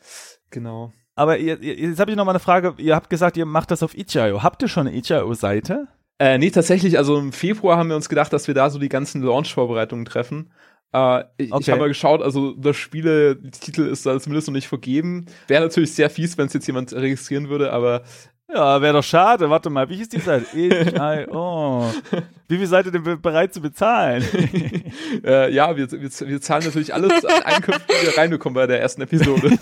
Genau. 0.51 0.93
Aber 1.15 1.39
ihr, 1.39 1.59
jetzt 1.63 2.01
habe 2.01 2.11
ich 2.11 2.17
noch 2.17 2.25
mal 2.25 2.33
eine 2.33 2.41
Frage. 2.41 2.75
Ihr 2.79 2.95
habt 2.95 3.11
gesagt, 3.11 3.37
ihr 3.37 3.47
macht 3.47 3.71
das 3.71 3.83
auf 3.83 3.97
itch.io. 3.97 4.43
Habt 4.43 4.63
ihr 4.63 4.69
schon 4.69 4.87
eine 4.87 4.97
itch.io-Seite? 4.97 5.89
Äh, 6.19 6.39
nee, 6.39 6.51
tatsächlich, 6.51 6.99
also 6.99 7.19
im 7.19 7.33
Februar 7.33 7.77
haben 7.77 7.89
wir 7.89 7.97
uns 7.97 8.09
gedacht, 8.09 8.33
dass 8.33 8.47
wir 8.47 8.55
da 8.55 8.71
so 8.71 8.79
die 8.79 8.89
ganzen 8.89 9.23
Launch-Vorbereitungen 9.23 10.05
treffen. 10.05 10.53
Äh, 10.93 11.25
ich 11.39 11.53
okay. 11.53 11.63
ich 11.63 11.71
habe 11.71 11.81
mal 11.81 11.89
geschaut, 11.89 12.23
also 12.23 12.53
das 12.53 12.77
Spiele-Titel 12.77 13.83
ist 13.83 14.05
da 14.05 14.19
zumindest 14.21 14.49
noch 14.49 14.55
nicht 14.55 14.69
vergeben. 14.69 15.27
Wäre 15.49 15.63
natürlich 15.63 15.95
sehr 15.95 16.11
fies, 16.11 16.37
wenn 16.37 16.47
es 16.47 16.53
jetzt 16.53 16.67
jemand 16.67 16.93
registrieren 16.93 17.49
würde, 17.49 17.73
aber 17.73 18.03
ja, 18.55 18.83
wäre 18.83 18.95
doch 18.95 19.05
schade. 19.05 19.49
Warte 19.49 19.71
mal, 19.71 19.89
wie 19.89 19.97
hieß 19.97 20.11
die 20.11 20.21
Seite? 20.21 20.47
itch.io. 20.55 21.91
Wie 22.49 22.59
viel 22.59 22.67
seid 22.67 22.87
ihr 22.87 22.93
denn 22.93 23.21
bereit 23.21 23.55
zu 23.55 23.61
bezahlen? 23.61 24.25
äh, 25.25 25.53
ja, 25.53 25.77
wir, 25.77 25.91
wir, 25.91 26.01
wir 26.01 26.41
zahlen 26.41 26.65
natürlich 26.65 26.93
alles 26.93 27.25
an 27.25 27.43
Einkünften, 27.45 27.87
die 27.89 28.07
wir 28.07 28.19
reinbekommen 28.19 28.55
bei 28.55 28.67
der 28.67 28.81
ersten 28.81 29.03
Episode. 29.03 29.59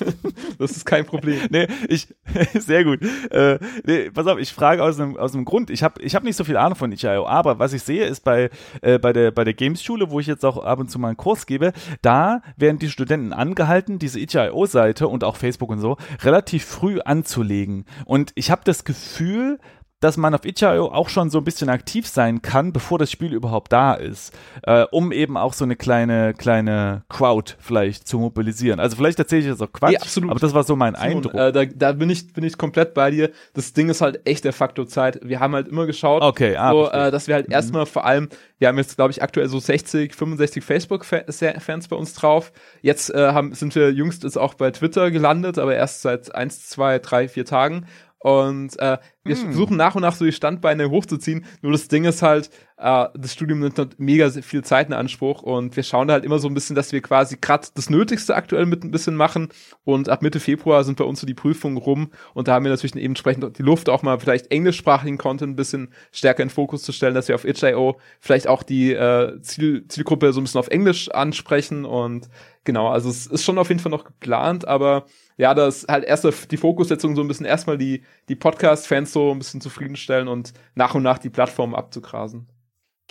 das 0.58 0.72
ist 0.72 0.84
kein 0.84 1.04
Problem. 1.04 1.40
Nee, 1.50 1.66
ich, 1.88 2.08
sehr 2.54 2.84
gut. 2.84 3.00
Äh, 3.30 3.58
nee, 3.84 4.10
pass 4.10 4.26
auf, 4.26 4.38
ich 4.38 4.52
frage 4.52 4.82
aus 4.82 4.98
einem, 4.98 5.16
aus 5.16 5.34
einem 5.34 5.44
Grund. 5.44 5.70
Ich 5.70 5.82
habe 5.82 6.00
ich 6.02 6.14
hab 6.14 6.24
nicht 6.24 6.36
so 6.36 6.44
viel 6.44 6.56
Ahnung 6.56 6.76
von 6.76 6.90
itch.io, 6.92 7.26
aber 7.26 7.58
was 7.58 7.72
ich 7.72 7.82
sehe, 7.82 8.04
ist 8.04 8.24
bei, 8.24 8.50
äh, 8.82 8.98
bei 8.98 9.12
der, 9.12 9.30
bei 9.30 9.44
der 9.44 9.54
Games-Schule, 9.54 10.10
wo 10.10 10.20
ich 10.20 10.26
jetzt 10.26 10.44
auch 10.44 10.64
ab 10.64 10.78
und 10.78 10.90
zu 10.90 10.98
mal 10.98 11.08
einen 11.08 11.16
Kurs 11.16 11.46
gebe, 11.46 11.72
da 12.02 12.42
werden 12.56 12.78
die 12.78 12.90
Studenten 12.90 13.32
angehalten, 13.32 13.98
diese 13.98 14.18
itch.io-Seite 14.18 15.08
und 15.08 15.24
auch 15.24 15.36
Facebook 15.36 15.70
und 15.70 15.80
so 15.80 15.96
relativ 16.22 16.64
früh 16.64 17.00
anzulegen. 17.00 17.84
Und 18.04 18.32
ich 18.34 18.50
habe 18.50 18.62
das 18.64 18.84
Gefühl, 18.84 19.58
dass 20.00 20.16
man 20.16 20.34
auf 20.34 20.44
itch.io 20.44 20.86
auch 20.86 21.10
schon 21.10 21.28
so 21.28 21.38
ein 21.38 21.44
bisschen 21.44 21.68
aktiv 21.68 22.06
sein 22.06 22.40
kann, 22.40 22.72
bevor 22.72 22.98
das 22.98 23.10
Spiel 23.10 23.34
überhaupt 23.34 23.70
da 23.72 23.92
ist, 23.94 24.32
äh, 24.62 24.86
um 24.90 25.12
eben 25.12 25.36
auch 25.36 25.52
so 25.52 25.64
eine 25.64 25.76
kleine 25.76 26.32
kleine 26.34 27.02
Crowd 27.08 27.54
vielleicht 27.58 28.08
zu 28.08 28.18
mobilisieren. 28.18 28.80
Also 28.80 28.96
vielleicht 28.96 29.18
erzähle 29.18 29.42
ich 29.42 29.46
jetzt 29.48 29.62
auch 29.62 29.72
Quatsch, 29.72 29.92
ja, 29.92 30.00
absolut. 30.00 30.30
aber 30.30 30.40
das 30.40 30.54
war 30.54 30.64
so 30.64 30.74
mein 30.74 30.94
Simon, 30.94 31.16
Eindruck. 31.16 31.34
Äh, 31.34 31.52
da, 31.52 31.64
da 31.66 31.92
bin 31.92 32.08
ich 32.08 32.32
bin 32.32 32.44
ich 32.44 32.56
komplett 32.56 32.94
bei 32.94 33.10
dir. 33.10 33.30
Das 33.52 33.74
Ding 33.74 33.90
ist 33.90 34.00
halt 34.00 34.26
echt 34.26 34.44
der 34.44 34.54
Faktor 34.54 34.86
Zeit. 34.86 35.20
Wir 35.22 35.38
haben 35.38 35.54
halt 35.54 35.68
immer 35.68 35.86
geschaut, 35.86 36.22
okay, 36.22 36.56
ah, 36.56 36.70
so, 36.70 36.90
äh, 36.90 37.10
dass 37.10 37.28
wir 37.28 37.34
halt 37.34 37.48
mhm. 37.48 37.54
erstmal 37.54 37.84
vor 37.84 38.06
allem, 38.06 38.30
wir 38.58 38.68
haben 38.68 38.78
jetzt 38.78 38.96
glaube 38.96 39.10
ich 39.10 39.22
aktuell 39.22 39.48
so 39.48 39.58
60, 39.58 40.14
65 40.14 40.64
Facebook-Fans 40.64 41.88
bei 41.88 41.96
uns 41.96 42.14
drauf. 42.14 42.52
Jetzt 42.80 43.14
äh, 43.14 43.32
haben, 43.32 43.52
sind 43.52 43.74
wir 43.74 43.92
jüngst 43.92 44.24
ist 44.24 44.38
auch 44.38 44.54
bei 44.54 44.70
Twitter 44.70 45.10
gelandet, 45.10 45.58
aber 45.58 45.74
erst 45.74 46.00
seit 46.00 46.34
eins, 46.34 46.68
zwei, 46.68 46.98
drei, 46.98 47.28
vier 47.28 47.44
Tagen. 47.44 47.86
Und 48.22 48.78
äh, 48.78 48.98
wir 49.24 49.34
hm. 49.34 49.44
versuchen 49.44 49.76
nach 49.78 49.94
und 49.94 50.02
nach 50.02 50.14
so 50.14 50.26
die 50.26 50.32
Standbeine 50.32 50.90
hochzuziehen. 50.90 51.46
Nur 51.62 51.72
das 51.72 51.88
Ding 51.88 52.04
ist 52.04 52.20
halt, 52.20 52.50
äh, 52.76 53.06
das 53.14 53.32
Studium 53.32 53.60
nimmt 53.60 53.78
halt 53.78 53.98
mega 53.98 54.30
viel 54.30 54.62
Zeit 54.62 54.88
in 54.88 54.92
Anspruch 54.92 55.42
und 55.42 55.74
wir 55.74 55.82
schauen 55.82 56.06
da 56.06 56.14
halt 56.14 56.24
immer 56.26 56.38
so 56.38 56.46
ein 56.46 56.52
bisschen, 56.52 56.76
dass 56.76 56.92
wir 56.92 57.00
quasi 57.00 57.38
gerade 57.40 57.68
das 57.74 57.88
Nötigste 57.88 58.34
aktuell 58.34 58.66
mit 58.66 58.84
ein 58.84 58.90
bisschen 58.90 59.16
machen. 59.16 59.48
Und 59.84 60.10
ab 60.10 60.20
Mitte 60.20 60.38
Februar 60.38 60.84
sind 60.84 60.98
bei 60.98 61.04
uns 61.04 61.20
so 61.20 61.26
die 61.26 61.34
Prüfungen 61.34 61.78
rum 61.78 62.10
und 62.34 62.46
da 62.46 62.52
haben 62.52 62.64
wir 62.64 62.70
natürlich 62.70 62.94
entsprechend 62.94 63.58
die 63.58 63.62
Luft, 63.62 63.88
auch 63.88 64.02
mal 64.02 64.20
vielleicht 64.20 64.50
englischsprachigen 64.50 65.16
Content 65.16 65.52
ein 65.52 65.56
bisschen 65.56 65.88
stärker 66.12 66.42
in 66.42 66.50
Fokus 66.50 66.82
zu 66.82 66.92
stellen, 66.92 67.14
dass 67.14 67.28
wir 67.28 67.34
auf 67.34 67.46
itch.io 67.46 67.98
vielleicht 68.20 68.48
auch 68.48 68.62
die 68.62 68.92
äh, 68.92 69.40
Ziel 69.40 69.86
Zielgruppe 69.88 70.34
so 70.34 70.40
ein 70.40 70.44
bisschen 70.44 70.60
auf 70.60 70.68
Englisch 70.68 71.10
ansprechen 71.10 71.86
und 71.86 72.28
genau, 72.64 72.88
also 72.88 73.08
es 73.08 73.26
ist 73.26 73.44
schon 73.44 73.56
auf 73.56 73.68
jeden 73.68 73.80
Fall 73.80 73.90
noch 73.90 74.04
geplant, 74.04 74.68
aber 74.68 75.06
ja, 75.40 75.54
das 75.54 75.86
halt 75.88 76.04
erst 76.04 76.50
die 76.50 76.58
Fokussetzung 76.58 77.16
so 77.16 77.22
ein 77.22 77.28
bisschen 77.28 77.46
erstmal 77.46 77.78
die, 77.78 78.02
die 78.28 78.36
Podcast-Fans 78.36 79.10
so 79.10 79.30
ein 79.30 79.38
bisschen 79.38 79.62
zufriedenstellen 79.62 80.28
und 80.28 80.52
nach 80.74 80.94
und 80.94 81.02
nach 81.02 81.16
die 81.16 81.30
Plattform 81.30 81.74
abzugrasen. 81.74 82.46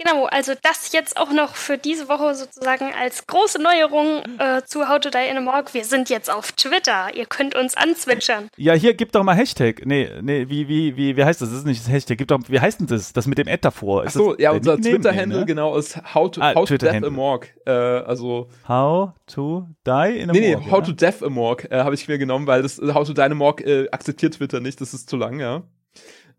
Genau, 0.01 0.25
also 0.27 0.53
das 0.61 0.93
jetzt 0.93 1.17
auch 1.17 1.33
noch 1.33 1.55
für 1.55 1.77
diese 1.77 2.07
Woche 2.07 2.33
sozusagen 2.33 2.93
als 2.97 3.27
große 3.27 3.61
Neuerung 3.61 4.23
äh, 4.39 4.61
zu 4.63 4.87
How 4.87 4.99
to 4.99 5.09
Die 5.09 5.29
in 5.29 5.35
a 5.35 5.41
Morgue. 5.41 5.73
Wir 5.73 5.83
sind 5.83 6.09
jetzt 6.09 6.31
auf 6.31 6.53
Twitter. 6.53 7.13
Ihr 7.13 7.25
könnt 7.25 7.53
uns 7.53 7.75
anzwitschern. 7.75 8.47
Ja, 8.55 8.73
hier 8.73 8.93
gibt 8.93 9.13
doch 9.15 9.23
mal 9.23 9.35
Hashtag. 9.35 9.85
Nee, 9.85 10.09
nee, 10.21 10.47
wie, 10.47 10.69
wie, 10.69 10.95
wie, 10.95 11.17
wie 11.17 11.23
heißt 11.25 11.41
das? 11.41 11.49
Das 11.49 11.59
ist 11.59 11.65
nicht 11.65 11.81
das 11.81 11.91
Hashtag. 11.91 12.17
Gibt 12.17 12.31
doch, 12.31 12.39
wie 12.47 12.61
heißt 12.61 12.79
denn 12.79 12.87
das? 12.87 13.11
Das 13.11 13.27
mit 13.27 13.39
dem 13.39 13.49
Ad 13.49 13.59
davor. 13.61 14.05
Ist 14.05 14.15
Ach 14.15 14.21
so, 14.21 14.37
ja, 14.37 14.51
unser 14.51 14.77
Twitter-Handle, 14.77 15.39
ne? 15.39 15.45
genau, 15.45 15.75
ist 15.75 15.97
How 16.13 16.31
to, 16.31 16.41
ah, 16.41 16.55
how 16.55 16.65
to 16.65 16.77
Death 16.77 17.03
a 17.03 17.09
Morgue. 17.09 17.49
Äh, 17.65 17.71
also. 17.71 18.47
How 18.67 19.11
to 19.27 19.67
Die 19.85 20.17
in 20.17 20.29
a 20.29 20.33
nee, 20.33 20.53
Morgue. 20.53 20.65
Nee, 20.65 20.71
How 20.71 20.79
ja? 20.79 20.85
to 20.85 20.91
Death 20.93 21.23
a 21.23 21.29
Morgue 21.29 21.69
äh, 21.71 21.83
habe 21.83 21.95
ich 21.95 22.07
mir 22.07 22.17
genommen, 22.17 22.47
weil 22.47 22.61
das 22.61 22.79
How 22.79 23.05
to 23.05 23.13
Die 23.13 23.21
in 23.21 23.33
a 23.33 23.35
Morgue 23.35 23.65
äh, 23.65 23.89
akzeptiert 23.91 24.35
Twitter 24.35 24.61
nicht. 24.61 24.79
Das 24.79 24.93
ist 24.93 25.09
zu 25.09 25.17
lang, 25.17 25.41
ja. 25.41 25.63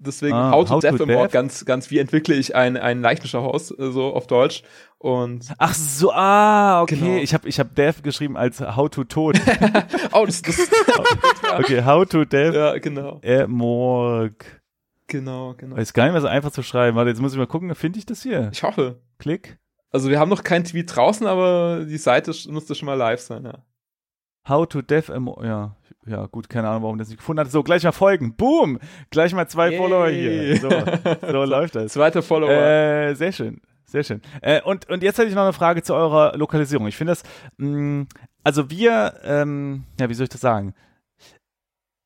Deswegen 0.03 0.35
ah, 0.35 0.53
How 0.53 0.67
to 0.67 0.75
How 0.75 0.81
Death 0.81 0.97
to 0.97 1.05
Award, 1.05 1.31
ganz, 1.31 1.67
ganz 1.67 1.91
wie 1.91 1.99
entwickle 1.99 2.35
ich 2.35 2.57
ein, 2.57 2.79
ein 2.79 3.03
Leichenschauhaus, 3.03 3.71
äh, 3.71 3.91
so 3.91 4.15
auf 4.15 4.27
Deutsch. 4.27 4.63
Und 4.97 5.53
Ach 5.59 5.75
so, 5.75 6.11
ah, 6.13 6.81
okay. 6.81 6.97
Genau. 6.97 7.17
Ich 7.19 7.35
habe 7.35 7.47
ich 7.47 7.61
hab 7.61 7.75
Death 7.75 8.03
geschrieben 8.03 8.39
als 8.39 8.61
How 8.61 8.89
to 8.89 9.05
Tod. 9.05 9.39
oh, 10.13 10.25
das, 10.25 10.41
das 10.41 10.57
Okay, 11.59 11.85
How 11.85 12.07
to 12.07 12.25
Death. 12.25 12.55
Ja, 12.55 12.79
genau. 12.79 13.21
Äh, 13.23 13.47
Morg. 13.47 14.63
Genau, 15.07 15.55
genau. 15.55 15.77
Weiß 15.77 15.93
gar 15.93 16.05
nicht, 16.05 16.15
was 16.15 16.25
einfach 16.25 16.51
zu 16.51 16.63
schreiben. 16.63 16.97
Warte, 16.97 17.11
jetzt 17.11 17.21
muss 17.21 17.33
ich 17.33 17.39
mal 17.39 17.47
gucken, 17.47 17.75
finde 17.75 17.99
ich 17.99 18.07
das 18.07 18.23
hier? 18.23 18.49
Ich 18.53 18.63
hoffe. 18.63 19.03
Klick. 19.19 19.59
Also 19.91 20.09
wir 20.09 20.19
haben 20.19 20.31
noch 20.31 20.45
kein 20.45 20.65
Tweet 20.65 20.97
draußen, 20.97 21.27
aber 21.27 21.85
die 21.85 21.99
Seite 21.99 22.33
müsste 22.49 22.75
schon 22.75 22.87
mal 22.87 22.95
live 22.95 23.21
sein, 23.21 23.45
ja. 23.45 23.65
How 24.49 24.67
to 24.67 24.81
Death, 24.81 25.09
ja, 25.43 25.77
ja, 26.07 26.27
gut, 26.27 26.49
keine 26.49 26.69
Ahnung, 26.69 26.83
warum 26.83 26.99
das 26.99 27.09
nicht 27.09 27.19
gefunden 27.19 27.41
hat. 27.41 27.51
So, 27.51 27.63
gleich 27.63 27.85
mal 27.85 27.93
folgen. 27.93 28.35
Boom! 28.35 28.79
Gleich 29.11 29.35
mal 29.35 29.47
zwei 29.49 29.71
Yay. 29.71 29.79
Follower 29.79 30.09
hier. 30.09 30.57
So, 30.57 30.71
so 31.31 31.45
läuft 31.45 31.75
das. 31.75 31.93
Zweiter 31.93 32.23
Follower. 32.23 32.51
Äh, 32.51 33.15
sehr 33.15 33.33
schön. 33.33 33.61
Sehr 33.85 34.05
schön. 34.05 34.23
Äh, 34.41 34.63
und, 34.63 34.89
und 34.89 35.03
jetzt 35.03 35.19
hätte 35.19 35.29
ich 35.29 35.35
noch 35.35 35.43
eine 35.43 35.53
Frage 35.53 35.83
zu 35.83 35.95
eurer 35.95 36.37
Lokalisierung. 36.37 36.87
Ich 36.87 36.97
finde 36.97 37.13
das, 37.13 37.23
mh, 37.59 37.79
mm, 37.79 38.07
also 38.45 38.71
wir, 38.71 39.15
ähm, 39.25 39.85
ja, 39.99 40.09
wie 40.09 40.15
soll 40.15 40.25
ich 40.25 40.31
das 40.31 40.41
sagen? 40.41 40.75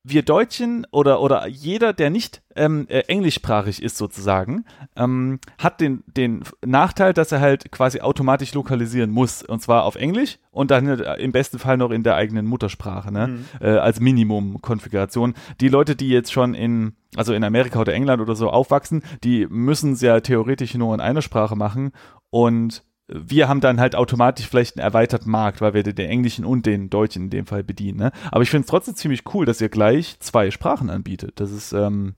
Wir 0.07 0.21
Deutschen 0.21 0.85
oder, 0.91 1.19
oder 1.19 1.47
jeder, 1.47 1.91
der 1.91 2.11
nicht 2.11 2.43
ähm, 2.55 2.85
äh, 2.89 2.99
englischsprachig 3.07 3.81
ist 3.81 3.97
sozusagen, 3.97 4.65
ähm, 4.95 5.39
hat 5.57 5.81
den, 5.81 6.03
den 6.05 6.43
Nachteil, 6.63 7.13
dass 7.13 7.31
er 7.31 7.41
halt 7.41 7.71
quasi 7.71 8.01
automatisch 8.01 8.53
lokalisieren 8.53 9.09
muss. 9.09 9.41
Und 9.41 9.63
zwar 9.63 9.83
auf 9.83 9.95
Englisch 9.95 10.37
und 10.51 10.69
dann 10.69 10.87
äh, 10.87 11.15
im 11.15 11.31
besten 11.31 11.57
Fall 11.57 11.77
noch 11.77 11.89
in 11.89 12.03
der 12.03 12.15
eigenen 12.15 12.45
Muttersprache, 12.45 13.11
ne? 13.11 13.27
Mhm. 13.27 13.45
Äh, 13.59 13.77
als 13.77 13.99
Minimum-Konfiguration. 13.99 15.33
Die 15.59 15.69
Leute, 15.69 15.95
die 15.95 16.09
jetzt 16.09 16.31
schon 16.31 16.53
in, 16.53 16.93
also 17.15 17.33
in 17.33 17.43
Amerika 17.43 17.79
oder 17.79 17.93
England 17.93 18.21
oder 18.21 18.35
so 18.35 18.51
aufwachsen, 18.51 19.01
die 19.23 19.47
müssen 19.47 19.93
es 19.93 20.01
ja 20.01 20.19
theoretisch 20.19 20.75
nur 20.75 20.93
in 20.93 21.01
einer 21.01 21.23
Sprache 21.23 21.55
machen 21.55 21.93
und 22.29 22.83
wir 23.07 23.47
haben 23.47 23.61
dann 23.61 23.79
halt 23.79 23.95
automatisch 23.95 24.47
vielleicht 24.47 24.77
einen 24.77 24.83
erweiterten 24.83 25.29
Markt, 25.29 25.61
weil 25.61 25.73
wir 25.73 25.83
den 25.83 26.09
englischen 26.09 26.45
und 26.45 26.65
den 26.65 26.89
deutschen 26.89 27.25
in 27.25 27.29
dem 27.29 27.45
Fall 27.45 27.63
bedienen. 27.63 27.99
Ne? 27.99 28.11
Aber 28.31 28.41
ich 28.41 28.49
finde 28.49 28.65
es 28.65 28.69
trotzdem 28.69 28.95
ziemlich 28.95 29.23
cool, 29.33 29.45
dass 29.45 29.61
ihr 29.61 29.69
gleich 29.69 30.19
zwei 30.19 30.49
Sprachen 30.49 30.89
anbietet. 30.89 31.39
Das 31.39 31.51
ist, 31.51 31.71
ähm, 31.73 32.15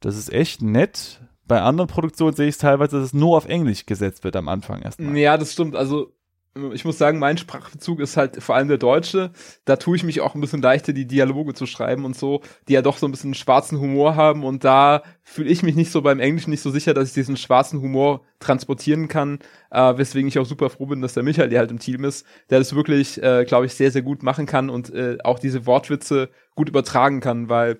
das 0.00 0.16
ist 0.16 0.32
echt 0.32 0.62
nett. 0.62 1.20
Bei 1.46 1.62
anderen 1.62 1.88
Produktionen 1.88 2.36
sehe 2.36 2.48
ich 2.48 2.56
es 2.56 2.58
teilweise, 2.58 2.96
dass 2.96 3.06
es 3.06 3.14
nur 3.14 3.36
auf 3.36 3.46
Englisch 3.46 3.86
gesetzt 3.86 4.22
wird 4.22 4.36
am 4.36 4.48
Anfang 4.48 4.82
erstmal. 4.82 5.16
Ja, 5.16 5.36
das 5.36 5.52
stimmt. 5.52 5.74
Also 5.74 6.12
ich 6.72 6.84
muss 6.84 6.98
sagen, 6.98 7.20
mein 7.20 7.38
Sprachbezug 7.38 8.00
ist 8.00 8.16
halt 8.16 8.42
vor 8.42 8.56
allem 8.56 8.66
der 8.66 8.78
deutsche. 8.78 9.30
Da 9.64 9.76
tue 9.76 9.96
ich 9.96 10.02
mich 10.02 10.20
auch 10.20 10.34
ein 10.34 10.40
bisschen 10.40 10.60
leichter, 10.60 10.92
die 10.92 11.06
Dialoge 11.06 11.54
zu 11.54 11.64
schreiben 11.64 12.04
und 12.04 12.16
so, 12.16 12.40
die 12.66 12.72
ja 12.72 12.82
doch 12.82 12.98
so 12.98 13.06
ein 13.06 13.12
bisschen 13.12 13.34
schwarzen 13.34 13.78
Humor 13.78 14.16
haben. 14.16 14.44
Und 14.44 14.64
da 14.64 15.02
fühle 15.22 15.48
ich 15.48 15.62
mich 15.62 15.76
nicht 15.76 15.92
so 15.92 16.02
beim 16.02 16.18
Englischen 16.18 16.50
nicht 16.50 16.62
so 16.62 16.70
sicher, 16.70 16.92
dass 16.92 17.08
ich 17.08 17.14
diesen 17.14 17.36
schwarzen 17.36 17.80
Humor 17.80 18.22
transportieren 18.40 19.06
kann. 19.06 19.38
Äh, 19.70 19.96
weswegen 19.96 20.26
ich 20.26 20.40
auch 20.40 20.46
super 20.46 20.70
froh 20.70 20.86
bin, 20.86 21.00
dass 21.02 21.14
der 21.14 21.22
Michael, 21.22 21.50
der 21.50 21.60
halt 21.60 21.70
im 21.70 21.78
Team 21.78 22.04
ist, 22.04 22.26
der 22.50 22.58
das 22.58 22.74
wirklich, 22.74 23.22
äh, 23.22 23.44
glaube 23.44 23.66
ich, 23.66 23.74
sehr, 23.74 23.92
sehr 23.92 24.02
gut 24.02 24.24
machen 24.24 24.46
kann 24.46 24.70
und 24.70 24.92
äh, 24.92 25.18
auch 25.22 25.38
diese 25.38 25.66
Wortwitze 25.66 26.30
gut 26.56 26.68
übertragen 26.68 27.20
kann, 27.20 27.48
weil 27.48 27.78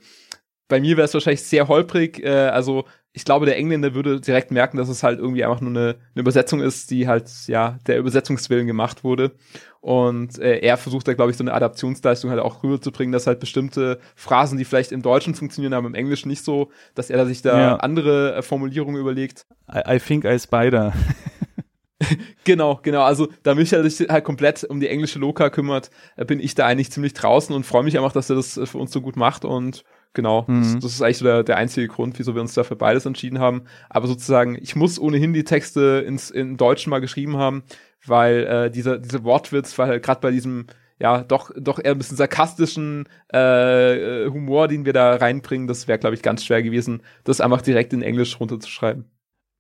bei 0.68 0.80
mir 0.80 0.96
wäre 0.96 1.04
es 1.06 1.14
wahrscheinlich 1.14 1.42
sehr 1.42 1.68
holprig. 1.68 2.22
Äh, 2.22 2.30
also 2.30 2.84
ich 3.12 3.24
glaube, 3.24 3.44
der 3.44 3.56
Engländer 3.56 3.94
würde 3.94 4.20
direkt 4.20 4.52
merken, 4.52 4.76
dass 4.76 4.88
es 4.88 5.02
halt 5.02 5.18
irgendwie 5.18 5.44
einfach 5.44 5.60
nur 5.60 5.70
eine, 5.70 5.96
eine 6.14 6.20
Übersetzung 6.20 6.60
ist, 6.60 6.90
die 6.90 7.08
halt, 7.08 7.28
ja, 7.46 7.78
der 7.86 7.98
Übersetzungswillen 7.98 8.68
gemacht 8.68 9.02
wurde. 9.02 9.32
Und 9.80 10.38
äh, 10.38 10.58
er 10.58 10.76
versucht 10.76 11.08
da, 11.08 11.14
glaube 11.14 11.30
ich, 11.30 11.36
so 11.36 11.42
eine 11.42 11.54
Adaptionsleistung 11.54 12.30
halt 12.30 12.40
auch 12.40 12.62
rüberzubringen, 12.62 13.12
dass 13.12 13.26
halt 13.26 13.40
bestimmte 13.40 13.98
Phrasen, 14.14 14.58
die 14.58 14.64
vielleicht 14.64 14.92
im 14.92 15.02
Deutschen 15.02 15.34
funktionieren, 15.34 15.72
aber 15.72 15.88
im 15.88 15.94
Englischen 15.94 16.28
nicht 16.28 16.44
so, 16.44 16.70
dass 16.94 17.10
er 17.10 17.16
da 17.16 17.26
sich 17.26 17.42
da 17.42 17.58
ja. 17.58 17.76
andere 17.76 18.36
äh, 18.36 18.42
Formulierungen 18.42 19.00
überlegt. 19.00 19.46
I, 19.72 19.96
I 19.96 19.98
think 19.98 20.24
I 20.24 20.38
spider. 20.38 20.92
genau, 22.44 22.78
genau. 22.82 23.02
Also 23.02 23.28
da 23.42 23.54
Michael 23.54 23.88
sich 23.90 24.08
halt 24.08 24.24
komplett 24.24 24.64
um 24.64 24.78
die 24.78 24.88
englische 24.88 25.18
Loka 25.18 25.50
kümmert, 25.50 25.90
äh, 26.16 26.24
bin 26.24 26.38
ich 26.38 26.54
da 26.54 26.66
eigentlich 26.66 26.92
ziemlich 26.92 27.14
draußen 27.14 27.54
und 27.54 27.64
freue 27.64 27.82
mich 27.82 27.96
einfach, 27.96 28.12
dass 28.12 28.30
er 28.30 28.36
das 28.36 28.56
äh, 28.56 28.66
für 28.66 28.78
uns 28.78 28.92
so 28.92 29.00
gut 29.00 29.16
macht 29.16 29.44
und 29.44 29.82
Genau, 30.12 30.44
mhm. 30.48 30.62
das, 30.62 30.82
das, 30.82 30.92
ist 30.94 31.02
eigentlich 31.02 31.18
so 31.18 31.24
der, 31.24 31.44
der 31.44 31.56
einzige 31.56 31.86
Grund, 31.86 32.18
wieso 32.18 32.34
wir 32.34 32.40
uns 32.40 32.54
da 32.54 32.64
für 32.64 32.74
beides 32.74 33.06
entschieden 33.06 33.38
haben. 33.38 33.62
Aber 33.88 34.08
sozusagen, 34.08 34.58
ich 34.60 34.74
muss 34.74 34.98
ohnehin 34.98 35.32
die 35.32 35.44
Texte 35.44 36.04
ins 36.04 36.30
in 36.30 36.56
Deutschen 36.56 36.90
mal 36.90 37.00
geschrieben 37.00 37.36
haben, 37.36 37.62
weil 38.04 38.44
äh, 38.44 38.70
dieser 38.70 38.98
diese 38.98 39.22
Wortwitz, 39.22 39.78
weil 39.78 39.88
halt 39.88 40.02
gerade 40.02 40.20
bei 40.20 40.32
diesem 40.32 40.66
ja 40.98 41.22
doch 41.22 41.52
doch 41.56 41.78
eher 41.78 41.92
ein 41.92 41.98
bisschen 41.98 42.16
sarkastischen 42.16 43.08
äh, 43.28 44.26
Humor, 44.26 44.66
den 44.66 44.84
wir 44.84 44.92
da 44.92 45.14
reinbringen, 45.14 45.68
das 45.68 45.86
wäre 45.86 45.98
glaube 46.00 46.16
ich 46.16 46.22
ganz 46.22 46.44
schwer 46.44 46.62
gewesen, 46.62 47.02
das 47.22 47.40
einfach 47.40 47.62
direkt 47.62 47.92
in 47.92 48.02
Englisch 48.02 48.40
runterzuschreiben. 48.40 49.04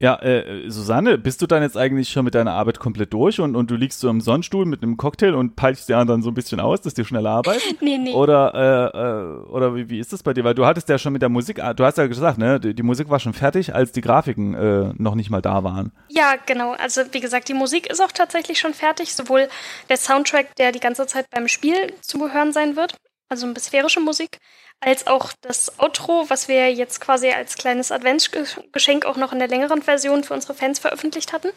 Ja, 0.02 0.14
äh, 0.22 0.70
Susanne, 0.70 1.18
bist 1.18 1.42
du 1.42 1.46
dann 1.46 1.62
jetzt 1.62 1.76
eigentlich 1.76 2.08
schon 2.08 2.24
mit 2.24 2.34
deiner 2.34 2.54
Arbeit 2.54 2.80
komplett 2.80 3.12
durch 3.12 3.38
und, 3.38 3.54
und 3.54 3.70
du 3.70 3.76
liegst 3.76 4.00
so 4.00 4.08
im 4.08 4.22
Sonnenstuhl 4.22 4.64
mit 4.64 4.82
einem 4.82 4.96
Cocktail 4.96 5.34
und 5.34 5.56
peilst 5.56 5.90
die 5.90 5.94
anderen 5.94 6.22
so 6.22 6.30
ein 6.30 6.34
bisschen 6.34 6.58
aus, 6.58 6.80
dass 6.80 6.94
die 6.94 7.04
schneller 7.04 7.28
arbeiten? 7.28 7.60
nee, 7.82 7.98
nee. 7.98 8.14
Oder, 8.14 8.54
äh, 8.54 8.98
äh, 8.98 9.50
oder 9.50 9.76
wie, 9.76 9.90
wie 9.90 9.98
ist 9.98 10.14
das 10.14 10.22
bei 10.22 10.32
dir? 10.32 10.42
Weil 10.42 10.54
du 10.54 10.64
hattest 10.64 10.88
ja 10.88 10.96
schon 10.96 11.12
mit 11.12 11.20
der 11.20 11.28
Musik, 11.28 11.60
du 11.76 11.84
hast 11.84 11.98
ja 11.98 12.06
gesagt, 12.06 12.38
ne, 12.38 12.58
die, 12.58 12.74
die 12.74 12.82
Musik 12.82 13.10
war 13.10 13.20
schon 13.20 13.34
fertig, 13.34 13.74
als 13.74 13.92
die 13.92 14.00
Grafiken 14.00 14.54
äh, 14.54 14.94
noch 14.96 15.14
nicht 15.14 15.28
mal 15.28 15.42
da 15.42 15.64
waren. 15.64 15.92
Ja, 16.08 16.36
genau. 16.46 16.72
Also 16.72 17.02
wie 17.12 17.20
gesagt, 17.20 17.50
die 17.50 17.54
Musik 17.54 17.90
ist 17.90 18.00
auch 18.00 18.12
tatsächlich 18.12 18.58
schon 18.58 18.72
fertig, 18.72 19.14
sowohl 19.14 19.48
der 19.90 19.98
Soundtrack, 19.98 20.56
der 20.56 20.72
die 20.72 20.80
ganze 20.80 21.06
Zeit 21.06 21.26
beim 21.30 21.46
Spiel 21.46 21.92
zu 22.00 22.32
hören 22.32 22.54
sein 22.54 22.74
wird, 22.74 22.96
also 23.28 23.46
ein 23.46 23.54
sphärische 23.56 24.00
Musik, 24.00 24.38
als 24.80 25.06
auch 25.06 25.32
das 25.42 25.78
Outro, 25.78 26.24
was 26.28 26.48
wir 26.48 26.72
jetzt 26.72 27.00
quasi 27.00 27.30
als 27.30 27.56
kleines 27.56 27.92
Adventsgeschenk 27.92 29.04
auch 29.04 29.16
noch 29.16 29.32
in 29.32 29.38
der 29.38 29.48
längeren 29.48 29.82
Version 29.82 30.24
für 30.24 30.34
unsere 30.34 30.54
Fans 30.54 30.78
veröffentlicht 30.78 31.32
hatten. 31.32 31.48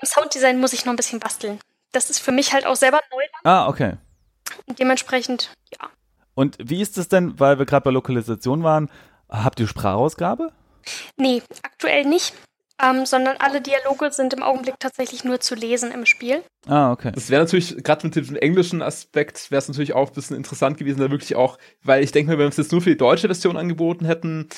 Im 0.00 0.08
Sounddesign 0.08 0.58
muss 0.58 0.72
ich 0.72 0.84
noch 0.84 0.92
ein 0.92 0.96
bisschen 0.96 1.20
basteln. 1.20 1.60
Das 1.92 2.10
ist 2.10 2.18
für 2.18 2.32
mich 2.32 2.52
halt 2.52 2.66
auch 2.66 2.76
selber 2.76 3.00
neu. 3.12 3.22
Ah, 3.44 3.68
okay. 3.68 3.96
Und 4.66 4.78
dementsprechend, 4.78 5.52
ja. 5.78 5.88
Und 6.34 6.56
wie 6.58 6.80
ist 6.80 6.98
es 6.98 7.08
denn, 7.08 7.38
weil 7.38 7.58
wir 7.58 7.66
gerade 7.66 7.84
bei 7.84 7.90
Lokalisation 7.90 8.64
waren, 8.64 8.90
habt 9.28 9.60
ihr 9.60 9.68
Sprachausgabe? 9.68 10.52
Nee, 11.16 11.42
aktuell 11.62 12.04
nicht. 12.04 12.34
Ähm, 12.82 13.06
sondern 13.06 13.36
alle 13.38 13.60
Dialoge 13.60 14.10
sind 14.10 14.34
im 14.34 14.42
Augenblick 14.42 14.74
tatsächlich 14.80 15.22
nur 15.22 15.38
zu 15.38 15.54
lesen 15.54 15.92
im 15.92 16.06
Spiel. 16.06 16.42
Ah, 16.66 16.90
okay. 16.90 17.12
Das 17.14 17.30
wäre 17.30 17.42
natürlich, 17.42 17.76
gerade 17.84 18.04
mit 18.06 18.16
dem 18.16 18.34
englischen 18.34 18.82
Aspekt, 18.82 19.50
wäre 19.52 19.60
es 19.60 19.68
natürlich 19.68 19.94
auch 19.94 20.08
ein 20.08 20.14
bisschen 20.14 20.36
interessant 20.36 20.76
gewesen, 20.76 20.98
da 20.98 21.10
wirklich 21.10 21.36
auch, 21.36 21.56
weil 21.84 22.02
ich 22.02 22.10
denke 22.10 22.32
mal, 22.32 22.38
wenn 22.38 22.46
wir 22.46 22.48
es 22.48 22.56
jetzt 22.56 22.72
nur 22.72 22.82
für 22.82 22.90
die 22.90 22.96
deutsche 22.96 23.28
Version 23.28 23.56
angeboten 23.56 24.06
hätten, 24.06 24.48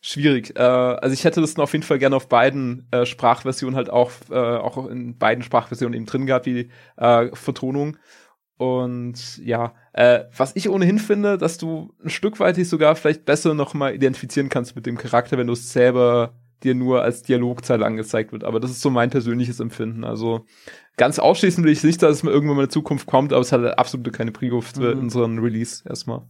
schwierig. 0.00 0.56
Äh, 0.56 0.62
also 0.62 1.12
ich 1.12 1.24
hätte 1.24 1.42
das 1.42 1.58
auf 1.58 1.72
jeden 1.72 1.84
Fall 1.84 1.98
gerne 1.98 2.16
auf 2.16 2.28
beiden 2.28 2.88
äh, 2.92 3.04
Sprachversionen 3.04 3.76
halt 3.76 3.90
auch, 3.90 4.10
äh, 4.30 4.34
auch 4.34 4.86
in 4.86 5.18
beiden 5.18 5.44
Sprachversionen 5.44 5.94
eben 5.94 6.06
drin 6.06 6.24
gehabt, 6.24 6.46
wie 6.46 6.70
äh, 6.96 7.28
Vertonung. 7.34 7.98
Und 8.56 9.36
ja, 9.44 9.74
äh, 9.92 10.24
was 10.34 10.56
ich 10.56 10.70
ohnehin 10.70 10.98
finde, 10.98 11.36
dass 11.36 11.58
du 11.58 11.92
ein 12.02 12.08
Stück 12.08 12.40
weit 12.40 12.56
dich 12.56 12.70
sogar 12.70 12.96
vielleicht 12.96 13.26
besser 13.26 13.52
nochmal 13.52 13.94
identifizieren 13.94 14.48
kannst 14.48 14.76
mit 14.76 14.86
dem 14.86 14.96
Charakter, 14.96 15.36
wenn 15.36 15.46
du 15.46 15.52
es 15.52 15.72
selber 15.74 16.32
dir 16.66 16.74
nur 16.74 17.02
als 17.02 17.22
Dialogzeile 17.22 17.86
angezeigt 17.86 18.32
wird. 18.32 18.44
Aber 18.44 18.60
das 18.60 18.70
ist 18.70 18.82
so 18.82 18.90
mein 18.90 19.10
persönliches 19.10 19.60
Empfinden. 19.60 20.04
Also 20.04 20.44
ganz 20.96 21.18
ausschließend 21.18 21.64
will 21.64 21.72
ich 21.72 21.82
nicht, 21.82 22.02
dass 22.02 22.16
es 22.16 22.22
mal 22.22 22.32
irgendwann 22.32 22.56
mal 22.56 22.64
in 22.64 22.70
Zukunft 22.70 23.06
kommt, 23.06 23.32
aber 23.32 23.40
es 23.40 23.52
hat 23.52 23.78
absolut 23.78 24.12
keine 24.12 24.32
Prio 24.32 24.60
für 24.60 24.94
mhm. 24.94 25.02
unseren 25.02 25.38
Release 25.38 25.82
erstmal. 25.88 26.22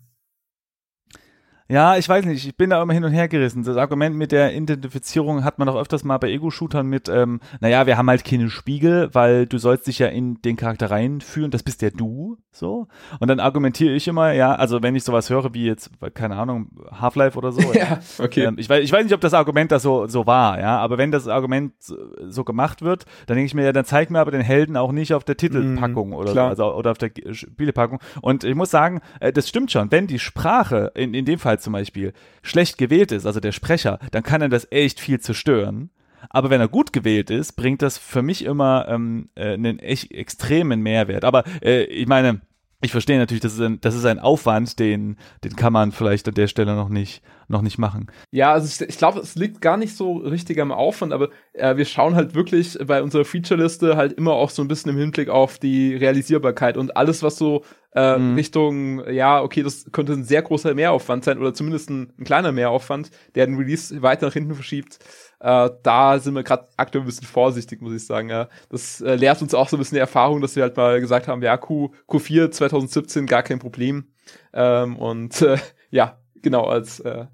Ja, 1.69 1.97
ich 1.97 2.09
weiß 2.09 2.25
nicht, 2.27 2.47
ich 2.47 2.57
bin 2.57 2.71
da 2.71 2.81
immer 2.81 2.93
hin 2.93 3.03
und 3.03 3.13
her 3.13 3.27
gerissen. 3.27 3.65
Das 3.65 3.77
Argument 3.77 4.15
mit 4.15 4.31
der 4.31 4.55
Identifizierung 4.55 5.43
hat 5.43 5.59
man 5.59 5.69
auch 5.69 5.77
öfters 5.77 6.05
mal 6.05 6.19
bei 6.19 6.31
Ego-Shootern 6.31 6.87
mit, 6.87 7.09
ähm, 7.09 7.41
naja, 7.61 7.87
wir 7.87 7.97
haben 7.97 8.09
halt 8.09 8.25
keine 8.25 8.51
Spiegel, 8.51 9.11
weil 9.13 9.47
du 9.47 9.59
sollst 9.59 9.89
dich 9.89 9.99
ja 9.99 10.07
in 10.07 10.41
den 10.43 10.57
Charakter 10.57 10.93
reinführen, 10.93 11.51
das 11.51 11.65
bist 11.65 11.83
ja 11.83 11.91
du, 11.91 12.39
so. 12.53 12.87
Und 13.19 13.29
dann 13.29 13.41
argumentiere 13.41 13.95
ich 13.95 14.07
immer, 14.07 14.33
ja, 14.33 14.55
also 14.55 14.81
wenn 14.83 14.95
ich 14.95 15.03
sowas 15.03 15.29
höre 15.29 15.55
wie 15.55 15.67
jetzt, 15.67 15.91
keine 16.15 16.37
Ahnung, 16.37 16.71
Half-Life 16.93 17.37
oder 17.37 17.51
so. 17.51 17.61
ja, 17.73 17.99
okay. 18.19 18.45
Ähm, 18.45 18.57
ich, 18.59 18.69
weiß, 18.69 18.85
ich 18.85 18.93
weiß 18.93 19.03
nicht, 19.03 19.15
ob 19.15 19.21
das 19.21 19.35
Argument 19.35 19.73
da 19.73 19.81
so, 19.81 20.07
so 20.07 20.25
war, 20.25 20.61
ja, 20.61 20.79
aber 20.79 20.99
wenn 20.99 21.11
das 21.11 21.27
Argument 21.27 21.73
so, 21.81 22.45
gemacht 22.45 22.83
wird, 22.83 23.07
dann 23.27 23.37
denke 23.37 23.47
ich 23.47 23.55
mir, 23.55 23.65
ja, 23.65 23.73
dann 23.73 23.85
zeig 23.85 24.09
mir 24.11 24.21
aber 24.21 24.31
den 24.31 24.41
Helden 24.41 24.77
auch 24.77 24.93
nicht 24.93 25.15
auf 25.15 25.25
der 25.25 25.37
Titelpackung 25.37 26.11
mm, 26.11 26.15
oder 26.15 26.33
so, 26.33 26.41
also 26.41 26.75
oder 26.75 26.93
auf 26.93 26.99
der 26.99 27.11
Spielepackung. 27.33 27.99
Und 28.21 28.45
ich 28.45 28.55
muss 28.55 28.71
sagen, 28.71 29.01
äh, 29.19 29.33
das 29.33 29.49
stimmt 29.49 29.73
schon, 29.73 29.91
wenn 29.91 30.07
die 30.07 30.21
Sprache, 30.21 30.93
in, 30.95 31.13
in 31.13 31.25
dem 31.25 31.41
Fall 31.41 31.56
Fall 31.57 31.61
zum 31.61 31.73
Beispiel 31.73 32.13
schlecht 32.43 32.79
gewählt 32.79 33.13
ist, 33.13 33.27
also 33.27 33.41
der 33.41 33.53
Sprecher, 33.53 33.99
dann 34.11 34.23
kann 34.23 34.43
er 34.43 34.49
das 34.49 34.71
echt 34.71 35.01
viel 35.01 35.21
zerstören. 35.21 35.91
Aber 36.31 36.51
wenn 36.51 36.61
er 36.61 36.69
gut 36.69 36.93
gewählt 36.93 37.31
ist, 37.31 37.53
bringt 37.53 37.83
das 37.83 37.99
für 37.99 38.23
mich 38.23 38.45
immer 38.45 38.87
ähm, 38.89 39.29
äh, 39.37 39.53
einen 39.53 39.79
echt 39.79 40.11
extremen 40.13 40.81
Mehrwert. 40.81 41.25
Aber 41.25 41.45
äh, 41.63 41.85
ich 41.85 42.09
meine, 42.09 42.41
ich 42.83 42.91
verstehe 42.91 43.19
natürlich, 43.19 43.43
das 43.43 43.55
ist 43.55 43.61
ein, 43.61 43.81
das 43.81 43.95
ist 43.95 44.05
ein 44.05 44.19
Aufwand, 44.19 44.79
den, 44.79 45.17
den 45.45 45.57
kann 45.57 45.73
man 45.73 45.93
vielleicht 45.93 46.27
an 46.29 46.35
der 46.35 46.47
Stelle 46.47 46.75
noch 46.75 46.89
nicht, 46.89 47.23
noch 47.49 47.63
nicht 47.63 47.79
machen. 47.79 48.09
Ja, 48.33 48.53
also 48.53 48.67
ich, 48.67 48.89
ich 48.89 48.99
glaube, 48.99 49.21
es 49.21 49.35
liegt 49.35 49.61
gar 49.61 49.77
nicht 49.77 49.97
so 49.97 50.17
richtig 50.17 50.61
am 50.61 50.73
Aufwand, 50.73 51.13
aber 51.13 51.29
äh, 51.53 51.77
wir 51.77 51.85
schauen 51.85 52.17
halt 52.17 52.35
wirklich 52.35 52.77
bei 52.87 53.03
unserer 53.03 53.25
Feature-Liste 53.25 53.97
halt 53.97 54.13
immer 54.15 54.33
auch 54.33 54.51
so 54.51 54.63
ein 54.63 54.69
bisschen 54.69 54.91
im 54.91 54.99
Hinblick 54.99 55.29
auf 55.29 55.59
die 55.59 55.95
Realisierbarkeit 55.95 56.77
und 56.77 56.97
alles, 56.97 57.23
was 57.23 57.37
so 57.37 57.63
äh, 57.97 58.19
mhm. 58.19 58.35
Richtung, 58.35 59.11
ja, 59.11 59.43
okay, 59.43 59.63
das 59.63 59.91
könnte 59.91 60.13
ein 60.13 60.25
sehr 60.25 60.43
großer 60.43 60.75
Mehraufwand 60.75 61.25
sein 61.25 61.39
oder 61.39 61.55
zumindest 61.55 61.89
ein, 61.89 62.13
ein 62.19 62.25
kleiner 62.25 62.53
Mehraufwand, 62.53 63.11
der 63.35 63.47
den 63.47 63.57
Release 63.57 64.03
weiter 64.03 64.27
nach 64.27 64.35
hinten 64.35 64.55
verschiebt. 64.55 64.99
Äh, 65.41 65.71
da 65.83 66.19
sind 66.19 66.35
wir 66.35 66.43
gerade 66.43 66.69
aktuell 66.77 67.05
ein 67.05 67.07
bisschen 67.07 67.27
vorsichtig, 67.27 67.81
muss 67.81 67.95
ich 67.95 68.05
sagen. 68.05 68.29
Ja. 68.29 68.51
Das 68.69 69.01
äh, 69.01 69.15
lehrt 69.15 69.41
uns 69.41 69.55
auch 69.55 69.71
so 69.71 69.77
ein 69.77 69.79
bisschen 69.79 69.97
die 69.97 70.01
Erfahrung, 70.01 70.43
dass 70.43 70.57
wir 70.57 70.63
halt 70.63 70.77
mal 70.77 71.01
gesagt 71.01 71.27
haben, 71.27 71.43
ja, 71.43 71.57
Q, 71.57 71.95
Q4 72.07 72.51
2017 72.51 73.27
gar 73.27 73.43
kein 73.43 73.61
Problem. 73.61 74.09
Ähm, 74.53 74.97
und 74.97 75.41
äh, 75.41 75.57
ja, 75.91 76.19
genau, 76.43 76.65
als 76.65 77.01
äh, 77.01 77.25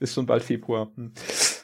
ist 0.00 0.12
schon 0.12 0.26
bald 0.26 0.42
Februar. 0.42 0.90
Hm. 0.96 1.12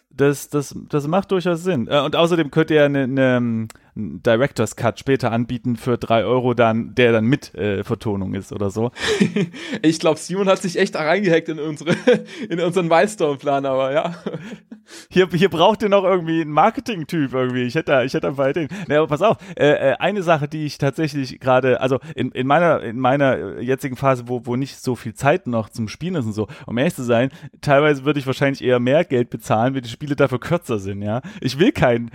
Das, 0.09 0.49
das, 0.49 0.75
das 0.89 1.07
macht 1.07 1.31
durchaus 1.31 1.63
Sinn. 1.63 1.89
Äh, 1.89 2.01
und 2.01 2.17
außerdem 2.17 2.51
könnt 2.51 2.71
ihr 2.71 2.85
eine, 2.85 3.03
eine 3.03 3.69
Director's 3.97 4.77
Cut 4.77 4.99
später 4.99 5.33
anbieten 5.33 5.77
für 5.77 5.97
drei 5.97 6.25
Euro 6.25 6.53
dann, 6.53 6.95
der 6.95 7.13
dann 7.13 7.25
mit 7.25 7.55
äh, 7.55 7.83
Vertonung 7.83 8.35
ist 8.35 8.53
oder 8.53 8.69
so. 8.69 8.91
ich 9.83 9.99
glaube, 9.99 10.19
Simon 10.21 10.49
hat 10.49 10.61
sich 10.61 10.79
echt 10.79 10.95
reingehackt 10.97 11.49
in 11.49 11.59
unsere, 11.59 11.97
in 12.51 12.61
unseren 12.61 12.89
Milestone-Plan, 12.89 13.65
aber 13.65 13.93
ja. 13.93 14.15
Hier, 15.11 15.29
hier 15.33 15.49
braucht 15.49 15.83
ihr 15.83 15.89
noch 15.89 16.05
irgendwie 16.05 16.43
einen 16.43 16.53
Marketing-Typ 16.53 17.35
irgendwie. 17.35 17.65
Ich 17.65 17.75
hätte, 17.75 18.05
ich 18.05 18.15
hätte 18.15 18.29
ein 18.29 18.37
paar 18.37 18.51
Ideen. 18.51 18.69
Nee, 18.87 18.95
aber 18.95 19.09
pass 19.09 19.21
auf, 19.21 19.37
äh, 19.57 19.71
äh, 19.71 19.97
eine 19.99 20.23
Sache, 20.23 20.47
die 20.47 20.65
ich 20.65 20.79
tatsächlich 20.79 21.41
gerade, 21.41 21.81
also 21.81 21.99
in, 22.15 22.31
in 22.31 22.47
meiner, 22.47 22.83
in 22.83 23.01
meiner 23.01 23.61
jetzigen 23.61 23.97
Phase, 23.97 24.29
wo, 24.29 24.47
wo 24.47 24.55
nicht 24.55 24.81
so 24.81 24.95
viel 24.95 25.15
Zeit 25.15 25.49
noch 25.49 25.71
zum 25.71 25.89
Spielen 25.89 26.15
ist 26.15 26.27
und 26.27 26.35
so, 26.35 26.47
um 26.67 26.79
ehrlich 26.79 26.95
zu 26.95 27.03
sein, 27.03 27.31
teilweise 27.63 28.05
würde 28.05 28.21
ich 28.21 28.29
wahrscheinlich 28.29 28.63
eher 28.63 28.79
mehr 28.79 29.05
Geld 29.05 29.29
bezahlen, 29.29 29.75
wenn 29.75 29.83
die 29.83 29.89
Spiele 29.89 30.15
dafür 30.15 30.39
kürzer 30.39 30.79
sind, 30.79 31.03
ja. 31.03 31.21
Ich 31.41 31.59
will 31.59 31.73
kein, 31.73 32.13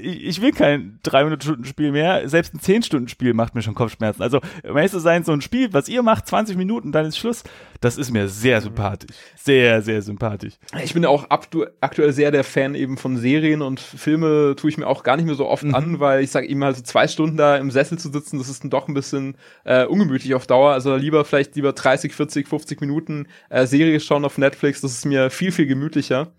ich, 0.00 0.24
ich 0.24 0.40
will 0.40 0.52
kein 0.52 1.00
drei 1.02 1.23
300-Stunden-Spiel 1.28 1.92
mehr. 1.92 2.28
Selbst 2.28 2.54
ein 2.54 2.60
10-Stunden-Spiel 2.60 3.34
macht 3.34 3.54
mir 3.54 3.62
schon 3.62 3.74
Kopfschmerzen. 3.74 4.22
Also, 4.22 4.40
um 4.62 4.76
ehrlich 4.76 4.92
zu 4.92 5.00
sein, 5.00 5.24
so 5.24 5.32
ein 5.32 5.40
Spiel, 5.40 5.72
was 5.72 5.88
ihr 5.88 6.02
macht, 6.02 6.26
20 6.26 6.56
Minuten, 6.56 6.92
dann 6.92 7.06
ist 7.06 7.18
Schluss, 7.18 7.44
das 7.80 7.98
ist 7.98 8.10
mir 8.10 8.28
sehr 8.28 8.60
sympathisch. 8.60 9.14
Sehr, 9.36 9.82
sehr 9.82 10.02
sympathisch. 10.02 10.54
Ich 10.82 10.94
bin 10.94 11.04
auch 11.04 11.26
aktuell 11.28 12.12
sehr 12.12 12.30
der 12.30 12.44
Fan 12.44 12.74
eben 12.74 12.96
von 12.96 13.16
Serien 13.16 13.62
und 13.62 13.80
Filme 13.80 14.54
tue 14.56 14.70
ich 14.70 14.78
mir 14.78 14.86
auch 14.86 15.02
gar 15.02 15.16
nicht 15.16 15.26
mehr 15.26 15.34
so 15.34 15.46
oft 15.46 15.64
mhm. 15.64 15.74
an, 15.74 16.00
weil 16.00 16.22
ich 16.22 16.30
sage 16.30 16.46
eben 16.46 16.64
halt 16.64 16.76
so 16.76 16.82
zwei 16.82 17.08
Stunden 17.08 17.36
da 17.36 17.56
im 17.56 17.70
Sessel 17.70 17.98
zu 17.98 18.10
sitzen, 18.10 18.38
das 18.38 18.48
ist 18.48 18.62
dann 18.62 18.70
doch 18.70 18.88
ein 18.88 18.94
bisschen 18.94 19.36
äh, 19.64 19.84
ungemütlich 19.84 20.34
auf 20.34 20.46
Dauer. 20.46 20.72
Also 20.72 20.96
lieber 20.96 21.24
vielleicht 21.24 21.56
lieber 21.56 21.72
30, 21.72 22.14
40, 22.14 22.48
50 22.48 22.80
Minuten 22.80 23.26
äh, 23.50 23.66
Serie 23.66 24.00
schauen 24.00 24.24
auf 24.24 24.38
Netflix, 24.38 24.80
das 24.80 24.92
ist 24.92 25.04
mir 25.04 25.30
viel, 25.30 25.52
viel 25.52 25.66
gemütlicher. 25.66 26.32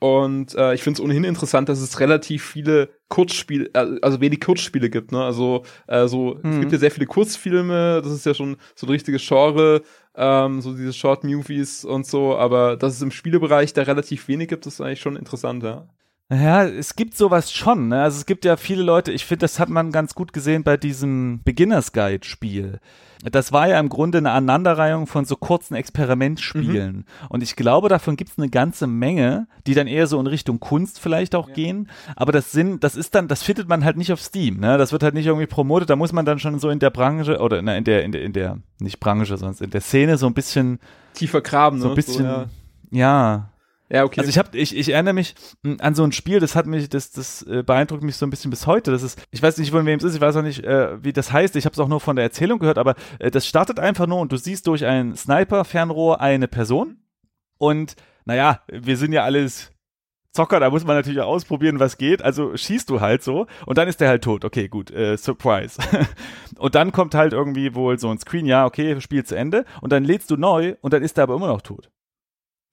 Und 0.00 0.54
äh, 0.54 0.74
ich 0.74 0.82
finde 0.82 0.98
es 0.98 1.04
ohnehin 1.04 1.24
interessant, 1.24 1.68
dass 1.68 1.80
es 1.80 1.98
relativ 1.98 2.44
viele 2.44 2.88
Kurzspiele, 3.08 3.70
äh, 3.74 3.98
also 4.00 4.20
wenig 4.20 4.40
Kurzspiele 4.40 4.90
gibt. 4.90 5.10
Ne? 5.10 5.22
Also 5.22 5.64
äh, 5.88 6.06
so, 6.06 6.38
mhm. 6.42 6.52
es 6.52 6.60
gibt 6.60 6.72
ja 6.72 6.78
sehr 6.78 6.90
viele 6.92 7.06
Kurzfilme, 7.06 8.00
das 8.02 8.12
ist 8.12 8.24
ja 8.24 8.34
schon 8.34 8.56
so 8.76 8.86
ein 8.86 8.90
richtiges 8.90 9.26
Genre, 9.26 9.82
ähm, 10.14 10.60
so 10.60 10.72
diese 10.72 10.92
Short 10.92 11.24
Movies 11.24 11.84
und 11.84 12.06
so, 12.06 12.36
aber 12.36 12.76
dass 12.76 12.94
es 12.94 13.02
im 13.02 13.10
Spielebereich 13.10 13.72
da 13.72 13.82
relativ 13.82 14.28
wenig 14.28 14.48
gibt, 14.48 14.66
ist 14.66 14.80
eigentlich 14.80 15.00
schon 15.00 15.16
interessant, 15.16 15.64
ja. 15.64 15.88
Ja, 16.30 16.64
es 16.64 16.94
gibt 16.94 17.16
sowas 17.16 17.50
schon. 17.50 17.88
Ne? 17.88 18.02
Also 18.02 18.18
es 18.18 18.26
gibt 18.26 18.44
ja 18.44 18.56
viele 18.58 18.82
Leute, 18.82 19.12
ich 19.12 19.24
finde, 19.24 19.40
das 19.40 19.58
hat 19.58 19.70
man 19.70 19.92
ganz 19.92 20.14
gut 20.14 20.34
gesehen 20.34 20.62
bei 20.62 20.76
diesem 20.76 21.40
Beginners 21.42 21.92
Guide 21.92 22.26
Spiel. 22.26 22.80
Das 23.24 23.50
war 23.50 23.66
ja 23.66 23.80
im 23.80 23.88
Grunde 23.88 24.18
eine 24.18 24.30
Aneinanderreihung 24.30 25.06
von 25.06 25.24
so 25.24 25.36
kurzen 25.36 25.74
Experimentspielen. 25.74 26.96
Mhm. 26.96 27.04
Und 27.30 27.42
ich 27.42 27.56
glaube, 27.56 27.88
davon 27.88 28.16
gibt 28.16 28.30
es 28.30 28.38
eine 28.38 28.48
ganze 28.48 28.86
Menge, 28.86 29.48
die 29.66 29.74
dann 29.74 29.86
eher 29.86 30.06
so 30.06 30.20
in 30.20 30.26
Richtung 30.28 30.60
Kunst 30.60 31.00
vielleicht 31.00 31.34
auch 31.34 31.48
ja. 31.48 31.54
gehen. 31.54 31.88
Aber 32.14 32.30
das 32.30 32.52
sind, 32.52 32.84
das 32.84 32.94
ist 32.94 33.14
dann, 33.14 33.26
das 33.26 33.42
findet 33.42 33.66
man 33.66 33.84
halt 33.84 33.96
nicht 33.96 34.12
auf 34.12 34.20
Steam. 34.20 34.60
Ne? 34.60 34.78
Das 34.78 34.92
wird 34.92 35.02
halt 35.02 35.14
nicht 35.14 35.26
irgendwie 35.26 35.46
promotet. 35.46 35.90
Da 35.90 35.96
muss 35.96 36.12
man 36.12 36.26
dann 36.26 36.38
schon 36.38 36.60
so 36.60 36.68
in 36.68 36.78
der 36.78 36.90
Branche 36.90 37.38
oder 37.38 37.58
in 37.58 37.66
der, 37.66 37.78
in 37.78 37.84
der, 38.12 38.22
in 38.22 38.32
der, 38.32 38.58
nicht 38.78 39.00
Branche, 39.00 39.36
sondern 39.36 39.64
in 39.64 39.70
der 39.70 39.80
Szene 39.80 40.16
so 40.16 40.26
ein 40.26 40.34
bisschen 40.34 40.78
tiefer 41.14 41.40
graben. 41.40 41.80
So 41.80 41.86
ein 41.86 41.90
ne? 41.90 41.96
bisschen, 41.96 42.14
so, 42.14 42.22
ja. 42.22 42.46
ja 42.90 43.48
ja, 43.90 44.04
okay. 44.04 44.20
Also 44.20 44.28
ich 44.28 44.38
habe, 44.38 44.56
ich, 44.56 44.76
ich 44.76 44.90
erinnere 44.90 45.14
mich 45.14 45.34
hm, 45.62 45.78
an 45.80 45.94
so 45.94 46.04
ein 46.04 46.12
Spiel, 46.12 46.40
das 46.40 46.54
hat 46.54 46.66
mich, 46.66 46.88
das, 46.88 47.10
das 47.10 47.42
äh, 47.42 47.62
beeindruckt 47.62 48.02
mich 48.02 48.16
so 48.16 48.26
ein 48.26 48.30
bisschen 48.30 48.50
bis 48.50 48.66
heute. 48.66 48.90
Das 48.90 49.02
ist, 49.02 49.20
ich 49.30 49.42
weiß 49.42 49.56
nicht, 49.58 49.70
von 49.70 49.86
wem 49.86 49.98
es 49.98 50.04
ist, 50.04 50.14
ich 50.14 50.20
weiß 50.20 50.36
auch 50.36 50.42
nicht, 50.42 50.64
äh, 50.64 51.02
wie 51.02 51.12
das 51.12 51.32
heißt. 51.32 51.56
Ich 51.56 51.64
habe 51.64 51.72
es 51.72 51.78
auch 51.78 51.88
nur 51.88 52.00
von 52.00 52.16
der 52.16 52.24
Erzählung 52.24 52.58
gehört, 52.58 52.78
aber 52.78 52.96
äh, 53.18 53.30
das 53.30 53.46
startet 53.46 53.78
einfach 53.78 54.06
nur 54.06 54.20
und 54.20 54.30
du 54.30 54.36
siehst 54.36 54.66
durch 54.66 54.84
ein 54.84 55.16
Sniper-Fernrohr 55.16 56.20
eine 56.20 56.48
Person. 56.48 56.98
Und 57.56 57.96
naja, 58.24 58.60
wir 58.68 58.96
sind 58.96 59.12
ja 59.12 59.24
alles 59.24 59.72
Zocker, 60.32 60.60
da 60.60 60.70
muss 60.70 60.84
man 60.84 60.94
natürlich 60.94 61.20
auch 61.20 61.28
ausprobieren, 61.28 61.80
was 61.80 61.96
geht. 61.96 62.22
Also 62.22 62.56
schießt 62.56 62.88
du 62.90 63.00
halt 63.00 63.22
so 63.22 63.46
und 63.66 63.78
dann 63.78 63.88
ist 63.88 64.00
der 64.00 64.08
halt 64.08 64.22
tot. 64.22 64.44
Okay, 64.44 64.68
gut, 64.68 64.90
äh, 64.90 65.16
Surprise. 65.16 65.80
und 66.58 66.74
dann 66.74 66.92
kommt 66.92 67.14
halt 67.14 67.32
irgendwie 67.32 67.74
wohl 67.74 67.98
so 67.98 68.10
ein 68.10 68.18
Screen, 68.18 68.46
ja, 68.46 68.66
okay, 68.66 69.00
Spiel 69.00 69.24
zu 69.24 69.34
Ende. 69.34 69.64
Und 69.80 69.92
dann 69.92 70.04
lädst 70.04 70.30
du 70.30 70.36
neu 70.36 70.76
und 70.82 70.92
dann 70.92 71.02
ist 71.02 71.16
der 71.16 71.24
aber 71.24 71.34
immer 71.34 71.48
noch 71.48 71.62
tot. 71.62 71.90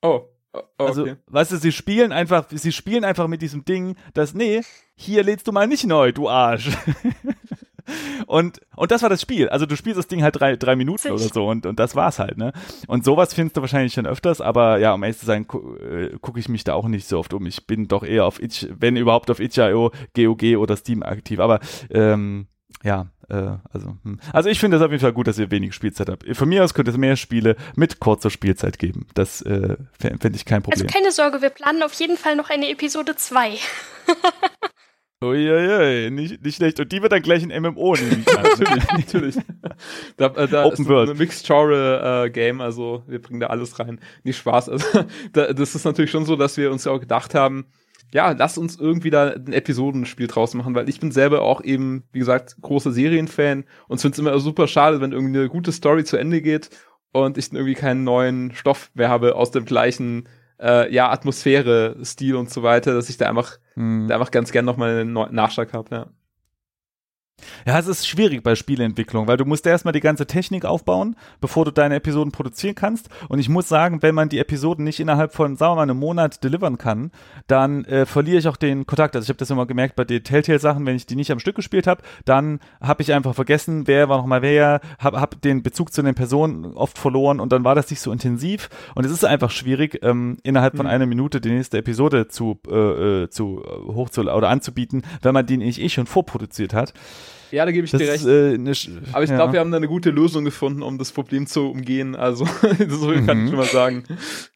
Oh. 0.01 0.34
Okay. 0.77 0.87
Also, 0.87 1.07
weißt 1.27 1.51
du, 1.53 1.57
sie 1.57 1.71
spielen 1.71 2.11
einfach, 2.11 2.45
sie 2.49 2.71
spielen 2.71 3.03
einfach 3.03 3.27
mit 3.27 3.41
diesem 3.41 3.65
Ding, 3.65 3.95
dass, 4.13 4.33
nee, 4.33 4.61
hier 4.95 5.23
lädst 5.23 5.47
du 5.47 5.51
mal 5.51 5.67
nicht 5.67 5.85
neu, 5.85 6.11
du 6.11 6.29
Arsch. 6.29 6.69
und, 8.27 8.59
und 8.75 8.91
das 8.91 9.01
war 9.01 9.09
das 9.09 9.21
Spiel. 9.21 9.49
Also 9.49 9.65
du 9.65 9.75
spielst 9.75 9.97
das 9.97 10.07
Ding 10.07 10.23
halt 10.23 10.39
drei, 10.39 10.55
drei 10.55 10.75
Minuten 10.75 11.11
oder 11.11 11.19
so 11.19 11.47
und, 11.47 11.65
und 11.65 11.79
das 11.79 11.95
war's 11.95 12.19
halt, 12.19 12.37
ne? 12.37 12.53
Und 12.87 13.03
sowas 13.03 13.33
findest 13.33 13.57
du 13.57 13.61
wahrscheinlich 13.61 13.93
schon 13.93 14.07
öfters, 14.07 14.41
aber 14.41 14.79
ja, 14.79 14.93
um 14.93 15.03
ehrlich 15.03 15.19
zu 15.19 15.25
sein, 15.25 15.47
gu 15.47 15.75
äh, 15.75 16.17
gucke 16.19 16.39
ich 16.39 16.49
mich 16.49 16.63
da 16.63 16.73
auch 16.73 16.87
nicht 16.87 17.07
so 17.07 17.19
oft 17.19 17.33
um. 17.33 17.45
Ich 17.45 17.67
bin 17.67 17.87
doch 17.87 18.03
eher 18.03 18.25
auf 18.25 18.41
itch, 18.41 18.67
wenn 18.77 18.95
überhaupt 18.95 19.29
auf 19.29 19.39
itch.io, 19.39 19.91
GOG 20.15 20.57
oder 20.57 20.75
Steam 20.75 21.03
aktiv. 21.03 21.39
Aber 21.39 21.59
ähm, 21.89 22.47
ja, 22.83 23.07
Äh, 23.29 23.57
also, 23.71 23.97
hm. 24.03 24.19
also 24.33 24.49
ich 24.49 24.59
finde 24.59 24.77
es 24.77 24.83
auf 24.83 24.91
jeden 24.91 25.01
Fall 25.01 25.13
gut, 25.13 25.27
dass 25.27 25.39
ihr 25.39 25.51
wenig 25.51 25.73
Spielzeit 25.73 26.09
habt. 26.09 26.25
Von 26.35 26.49
mir 26.49 26.63
aus 26.63 26.73
könnte 26.73 26.91
es 26.91 26.97
mehr 26.97 27.15
Spiele 27.15 27.55
mit 27.75 27.99
kurzer 27.99 28.29
Spielzeit 28.29 28.79
geben. 28.79 29.07
Das 29.13 29.41
äh, 29.41 29.77
fände 29.99 30.35
ich 30.35 30.45
kein 30.45 30.61
Problem. 30.61 30.85
Also 30.85 30.93
keine 30.93 31.11
Sorge, 31.11 31.41
wir 31.41 31.49
planen 31.49 31.83
auf 31.83 31.93
jeden 31.93 32.17
Fall 32.17 32.35
noch 32.35 32.49
eine 32.49 32.69
Episode 32.69 33.15
2. 33.15 33.57
Uiuiui, 35.23 36.11
nicht, 36.11 36.43
nicht 36.43 36.57
schlecht. 36.57 36.79
Und 36.79 36.91
die 36.91 37.01
wird 37.01 37.11
dann 37.11 37.21
gleich 37.21 37.41
ein 37.41 37.61
MMO 37.61 37.95
nehmen. 37.95 38.25
natürlich, 38.35 38.83
natürlich. 38.91 39.35
Da, 40.17 40.27
äh, 40.27 40.47
da 40.47 40.65
Open 40.65 40.83
ist 40.83 40.89
World. 40.89 41.09
ein 41.09 41.17
Mixed 41.17 41.45
Genre 41.45 42.25
äh, 42.25 42.29
Game, 42.29 42.61
also 42.61 43.03
wir 43.07 43.21
bringen 43.21 43.39
da 43.39 43.47
alles 43.47 43.79
rein. 43.79 43.99
Nicht 44.23 44.37
Spaß. 44.37 44.69
Also, 44.69 45.05
da, 45.33 45.53
das 45.53 45.73
ist 45.73 45.85
natürlich 45.85 46.11
schon 46.11 46.25
so, 46.25 46.35
dass 46.35 46.57
wir 46.57 46.71
uns 46.71 46.85
ja 46.85 46.91
auch 46.91 46.99
gedacht 46.99 47.33
haben, 47.33 47.65
ja, 48.15 48.31
lass 48.31 48.57
uns 48.57 48.77
irgendwie 48.77 49.09
da 49.09 49.31
ein 49.31 49.51
Episodenspiel 49.51 50.27
draus 50.27 50.53
machen, 50.53 50.73
weil 50.73 50.87
ich 50.87 51.01
bin 51.01 51.11
selber 51.11 51.41
auch 51.41 51.61
eben, 51.61 52.05
wie 52.13 52.19
gesagt, 52.19 52.55
großer 52.61 52.93
Serienfan 52.93 53.65
und 53.89 53.99
finde 53.99 54.15
es 54.15 54.19
immer 54.19 54.39
super 54.39 54.69
schade, 54.69 55.01
wenn 55.01 55.11
irgendwie 55.11 55.37
eine 55.37 55.49
gute 55.49 55.73
Story 55.73 56.05
zu 56.05 56.15
Ende 56.15 56.41
geht 56.41 56.69
und 57.11 57.37
ich 57.37 57.49
dann 57.49 57.57
irgendwie 57.57 57.73
keinen 57.73 58.05
neuen 58.05 58.53
Stoff 58.53 58.89
mehr 58.93 59.09
habe 59.09 59.35
aus 59.35 59.51
dem 59.51 59.65
gleichen 59.65 60.29
äh, 60.61 60.89
ja, 60.93 61.11
Atmosphäre, 61.11 61.97
Stil 62.05 62.37
und 62.37 62.49
so 62.49 62.63
weiter, 62.63 62.93
dass 62.93 63.09
ich 63.09 63.17
da 63.17 63.27
einfach, 63.27 63.57
hm. 63.73 64.07
da 64.07 64.15
einfach 64.15 64.31
ganz 64.31 64.53
gern 64.53 64.63
nochmal 64.63 65.01
einen 65.01 65.11
Nachschlag 65.11 65.73
habe, 65.73 65.93
ja. 65.93 66.07
Ja, 67.65 67.79
es 67.79 67.87
ist 67.87 68.07
schwierig 68.07 68.43
bei 68.43 68.55
Spieleentwicklung, 68.55 69.27
weil 69.27 69.37
du 69.37 69.45
musst 69.45 69.65
erstmal 69.65 69.93
die 69.93 69.99
ganze 69.99 70.25
Technik 70.25 70.65
aufbauen, 70.65 71.15
bevor 71.41 71.65
du 71.65 71.71
deine 71.71 71.95
Episoden 71.95 72.31
produzieren 72.31 72.75
kannst. 72.75 73.09
Und 73.29 73.39
ich 73.39 73.49
muss 73.49 73.67
sagen, 73.67 74.01
wenn 74.01 74.15
man 74.15 74.29
die 74.29 74.39
Episoden 74.39 74.83
nicht 74.83 74.99
innerhalb 74.99 75.33
von, 75.33 75.55
sagen 75.55 75.71
wir 75.71 75.75
mal, 75.77 75.81
einem 75.83 75.97
Monat 75.97 76.43
delivern 76.43 76.77
kann, 76.77 77.11
dann 77.47 77.85
äh, 77.85 78.05
verliere 78.05 78.37
ich 78.37 78.47
auch 78.47 78.57
den 78.57 78.85
Kontakt. 78.85 79.15
Also 79.15 79.25
ich 79.25 79.29
habe 79.29 79.39
das 79.39 79.49
immer 79.49 79.65
gemerkt 79.65 79.95
bei 79.95 80.03
den 80.03 80.23
Telltale-Sachen, 80.23 80.85
wenn 80.85 80.95
ich 80.95 81.05
die 81.05 81.15
nicht 81.15 81.31
am 81.31 81.39
Stück 81.39 81.55
gespielt 81.55 81.87
habe, 81.87 82.01
dann 82.25 82.59
habe 82.81 83.01
ich 83.01 83.13
einfach 83.13 83.35
vergessen, 83.35 83.87
wer 83.87 84.09
war 84.09 84.17
nochmal 84.17 84.41
wer, 84.41 84.81
habe 84.99 85.19
hab 85.19 85.41
den 85.41 85.63
Bezug 85.63 85.93
zu 85.93 86.01
den 86.01 86.15
Personen 86.15 86.65
oft 86.75 86.97
verloren 86.97 87.39
und 87.39 87.51
dann 87.51 87.63
war 87.63 87.75
das 87.75 87.89
nicht 87.89 87.99
so 87.99 88.11
intensiv. 88.11 88.69
Und 88.95 89.05
es 89.05 89.11
ist 89.11 89.25
einfach 89.25 89.51
schwierig, 89.51 89.99
ähm, 90.03 90.37
innerhalb 90.43 90.75
von 90.75 90.85
mhm. 90.85 90.91
einer 90.91 91.05
Minute 91.05 91.41
die 91.41 91.51
nächste 91.51 91.77
Episode 91.77 92.27
zu, 92.27 92.59
äh, 92.67 93.23
äh 93.23 93.29
zu 93.29 93.63
äh, 93.63 93.93
hoch 93.93 94.09
zu 94.09 94.21
oder 94.21 94.49
anzubieten, 94.49 95.03
wenn 95.21 95.33
man 95.33 95.45
die 95.45 95.57
nicht 95.57 95.81
eh 95.81 95.89
schon 95.89 96.05
vorproduziert 96.05 96.73
hat. 96.73 96.93
Ja, 97.51 97.65
da 97.65 97.71
gebe 97.71 97.85
ich 97.85 97.91
das 97.91 97.99
dir 97.99 98.09
recht. 98.09 98.25
Ist, 98.25 98.87
äh, 98.87 98.91
Aber 99.13 99.23
ich 99.23 99.29
ja. 99.29 99.35
glaube, 99.35 99.53
wir 99.53 99.59
haben 99.59 99.71
da 99.71 99.77
eine 99.77 99.87
gute 99.87 100.09
Lösung 100.09 100.45
gefunden, 100.45 100.83
um 100.83 100.97
das 100.97 101.11
Problem 101.11 101.47
zu 101.47 101.69
umgehen. 101.71 102.15
Also, 102.15 102.45
so 102.89 103.07
mhm. 103.07 103.25
kann 103.25 103.43
ich 103.43 103.49
schon 103.49 103.59
mal 103.59 103.65
sagen. 103.65 104.03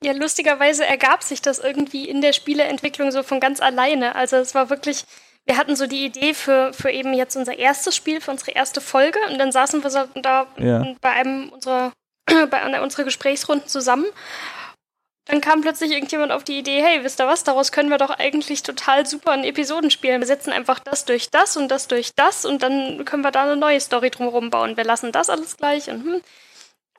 Ja, 0.04 0.14
lustigerweise 0.14 0.86
ergab 0.86 1.24
sich 1.24 1.42
das 1.42 1.60
irgendwie 1.60 2.10
in 2.10 2.22
der 2.22 2.34
Spieleentwicklung 2.34 3.12
so 3.12 3.24
von 3.24 3.40
ganz 3.40 3.62
alleine. 3.62 4.16
Also, 4.16 4.38
es 4.38 4.56
war 4.56 4.70
wirklich, 4.70 5.06
wir 5.46 5.58
hatten 5.58 5.76
so 5.76 5.88
die 5.88 6.06
Idee 6.06 6.34
für, 6.34 6.74
für 6.74 6.90
eben 6.90 7.14
jetzt 7.14 7.36
unser 7.36 7.58
erstes 7.58 7.96
Spiel, 7.96 8.22
für 8.22 8.32
unsere 8.32 8.52
erste 8.52 8.82
Folge. 8.82 9.20
Und 9.32 9.40
dann 9.40 9.52
saßen 9.52 9.84
wir 9.84 9.90
so 9.90 10.00
da 10.22 10.48
ja. 10.58 10.86
bei 11.02 11.10
einem 11.10 11.50
unserer, 11.50 11.94
bei 12.26 12.62
einer 12.62 12.82
unserer 12.82 13.04
Gesprächsrunden 13.04 13.68
zusammen 13.68 14.06
dann 15.30 15.42
kam 15.42 15.62
plötzlich 15.62 15.92
irgendjemand 15.92 16.32
auf 16.32 16.44
die 16.44 16.58
Idee, 16.58 16.82
hey, 16.82 17.04
wisst 17.04 17.22
ihr 17.22 17.28
was, 17.28 17.44
daraus 17.44 17.72
können 17.72 17.90
wir 17.90 18.00
doch 18.00 18.10
eigentlich 18.10 18.64
total 18.64 19.06
super 19.06 19.32
ein 19.32 19.44
Episoden 19.44 19.92
spielen. 19.92 20.22
Wir 20.22 20.28
setzen 20.28 20.52
einfach 20.52 20.80
das 20.80 21.06
durch 21.06 21.30
das 21.30 21.56
und 21.56 21.70
das 21.70 21.88
durch 21.88 22.16
das 22.16 22.46
und 22.46 22.64
dann 22.64 23.06
können 23.06 23.22
wir 23.22 23.32
da 23.32 23.44
eine 23.44 23.56
neue 23.56 23.80
Story 23.80 24.10
drumherum 24.10 24.50
bauen. 24.50 24.76
Wir 24.76 24.84
lassen 24.84 25.12
das 25.12 25.30
alles 25.30 25.56
gleich 25.56 25.90
und 25.90 26.04
hm. 26.04 26.22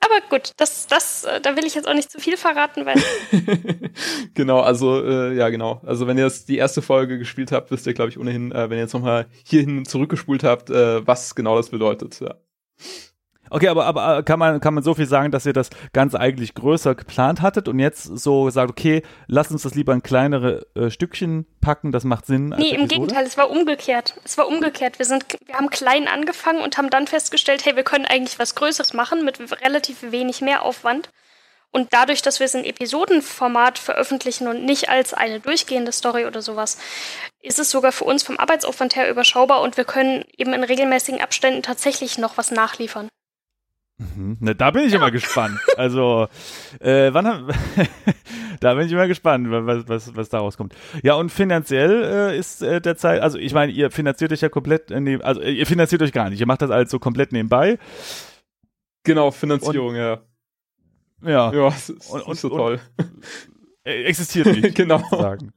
Aber 0.03 0.27
gut, 0.29 0.53
das, 0.57 0.87
das, 0.87 1.25
äh, 1.25 1.41
da 1.41 1.55
will 1.55 1.65
ich 1.65 1.75
jetzt 1.75 1.87
auch 1.87 1.93
nicht 1.93 2.09
zu 2.09 2.19
viel 2.19 2.35
verraten, 2.35 2.87
weil. 2.87 2.95
genau, 4.33 4.61
also 4.61 5.05
äh, 5.05 5.35
ja, 5.35 5.49
genau. 5.49 5.79
Also 5.85 6.07
wenn 6.07 6.17
ihr 6.17 6.23
jetzt 6.23 6.49
die 6.49 6.57
erste 6.57 6.81
Folge 6.81 7.19
gespielt 7.19 7.51
habt, 7.51 7.69
wisst 7.69 7.85
ihr, 7.85 7.93
glaube 7.93 8.09
ich, 8.09 8.17
ohnehin, 8.17 8.51
äh, 8.51 8.69
wenn 8.69 8.77
ihr 8.77 8.83
jetzt 8.83 8.93
nochmal 8.93 9.27
hierhin 9.45 9.85
zurückgespult 9.85 10.43
habt, 10.43 10.71
äh, 10.71 11.05
was 11.05 11.35
genau 11.35 11.55
das 11.55 11.69
bedeutet. 11.69 12.19
Ja. 12.19 12.35
Okay, 13.53 13.67
aber, 13.67 13.85
aber 13.85 14.19
äh, 14.19 14.23
kann 14.23 14.39
man, 14.39 14.61
kann 14.61 14.73
man 14.73 14.81
so 14.81 14.95
viel 14.95 15.05
sagen, 15.05 15.29
dass 15.29 15.45
ihr 15.45 15.51
das 15.51 15.69
Ganze 15.91 16.17
eigentlich 16.21 16.53
größer 16.53 16.95
geplant 16.95 17.41
hattet 17.41 17.67
und 17.67 17.79
jetzt 17.79 18.03
so 18.03 18.49
sagt, 18.49 18.71
okay, 18.71 19.03
lass 19.27 19.51
uns 19.51 19.63
das 19.63 19.75
lieber 19.75 19.93
in 19.93 20.01
kleinere 20.01 20.65
äh, 20.73 20.89
Stückchen 20.89 21.45
packen, 21.59 21.91
das 21.91 22.05
macht 22.05 22.25
Sinn. 22.25 22.55
Nee, 22.57 22.69
im 22.69 22.87
Gegenteil, 22.87 23.25
es 23.25 23.37
war 23.37 23.49
umgekehrt. 23.49 24.15
Es 24.23 24.37
war 24.37 24.47
umgekehrt. 24.47 24.99
Wir 24.99 25.05
sind, 25.05 25.25
wir 25.45 25.55
haben 25.55 25.69
klein 25.69 26.07
angefangen 26.07 26.61
und 26.61 26.77
haben 26.77 26.89
dann 26.89 27.07
festgestellt, 27.07 27.65
hey, 27.65 27.75
wir 27.75 27.83
können 27.83 28.05
eigentlich 28.05 28.39
was 28.39 28.55
Größeres 28.55 28.93
machen 28.93 29.25
mit 29.25 29.39
relativ 29.61 30.01
wenig 30.11 30.39
Mehraufwand. 30.39 31.09
Und 31.71 31.91
dadurch, 31.91 32.21
dass 32.21 32.39
wir 32.39 32.45
es 32.45 32.53
in 32.53 32.63
Episodenformat 32.63 33.79
veröffentlichen 33.79 34.47
und 34.47 34.63
nicht 34.63 34.87
als 34.89 35.13
eine 35.13 35.41
durchgehende 35.41 35.91
Story 35.91 36.25
oder 36.25 36.41
sowas, 36.41 36.77
ist 37.41 37.59
es 37.59 37.69
sogar 37.69 37.91
für 37.91 38.05
uns 38.05 38.23
vom 38.23 38.37
Arbeitsaufwand 38.37 38.95
her 38.95 39.09
überschaubar 39.09 39.61
und 39.61 39.75
wir 39.75 39.85
können 39.85 40.23
eben 40.37 40.53
in 40.53 40.63
regelmäßigen 40.63 41.19
Abständen 41.19 41.63
tatsächlich 41.63 42.17
noch 42.17 42.37
was 42.37 42.51
nachliefern. 42.51 43.09
Mhm. 44.15 44.37
Na, 44.39 44.53
da 44.53 44.71
bin 44.71 44.83
ich 44.83 44.93
immer 44.93 45.11
gespannt. 45.11 45.59
Also, 45.77 46.27
äh, 46.79 47.13
wann 47.13 47.27
haben, 47.27 47.47
da 48.59 48.73
bin 48.73 48.87
ich 48.87 48.91
immer 48.91 49.07
gespannt, 49.07 49.47
was, 49.49 49.87
was, 49.87 50.15
was 50.15 50.29
daraus 50.29 50.57
kommt. 50.57 50.75
Ja, 51.03 51.15
und 51.15 51.29
finanziell 51.31 52.03
äh, 52.03 52.37
ist 52.37 52.63
äh, 52.63 52.81
derzeit, 52.81 53.21
also 53.21 53.37
ich 53.37 53.53
meine, 53.53 53.71
ihr 53.71 53.91
finanziert 53.91 54.31
euch 54.31 54.41
ja 54.41 54.49
komplett, 54.49 54.89
neben, 54.89 55.21
also 55.21 55.41
ihr 55.41 55.67
finanziert 55.67 56.01
euch 56.01 56.11
gar 56.11 56.29
nicht, 56.29 56.39
ihr 56.39 56.47
macht 56.47 56.61
das 56.61 56.71
alles 56.71 56.89
so 56.89 56.99
komplett 56.99 57.31
nebenbei. 57.31 57.77
Genau, 59.03 59.31
Finanzierung, 59.31 59.89
und, 59.89 59.95
ja. 59.95 60.21
Ja. 61.23 61.53
Ja, 61.53 61.67
ist, 61.67 61.89
ist 61.89 62.09
und, 62.09 62.37
so 62.37 62.49
toll. 62.49 62.79
Äh, 63.83 64.03
existiert 64.03 64.47
nicht. 64.47 64.75
genau. 64.75 65.03
Sagen. 65.11 65.53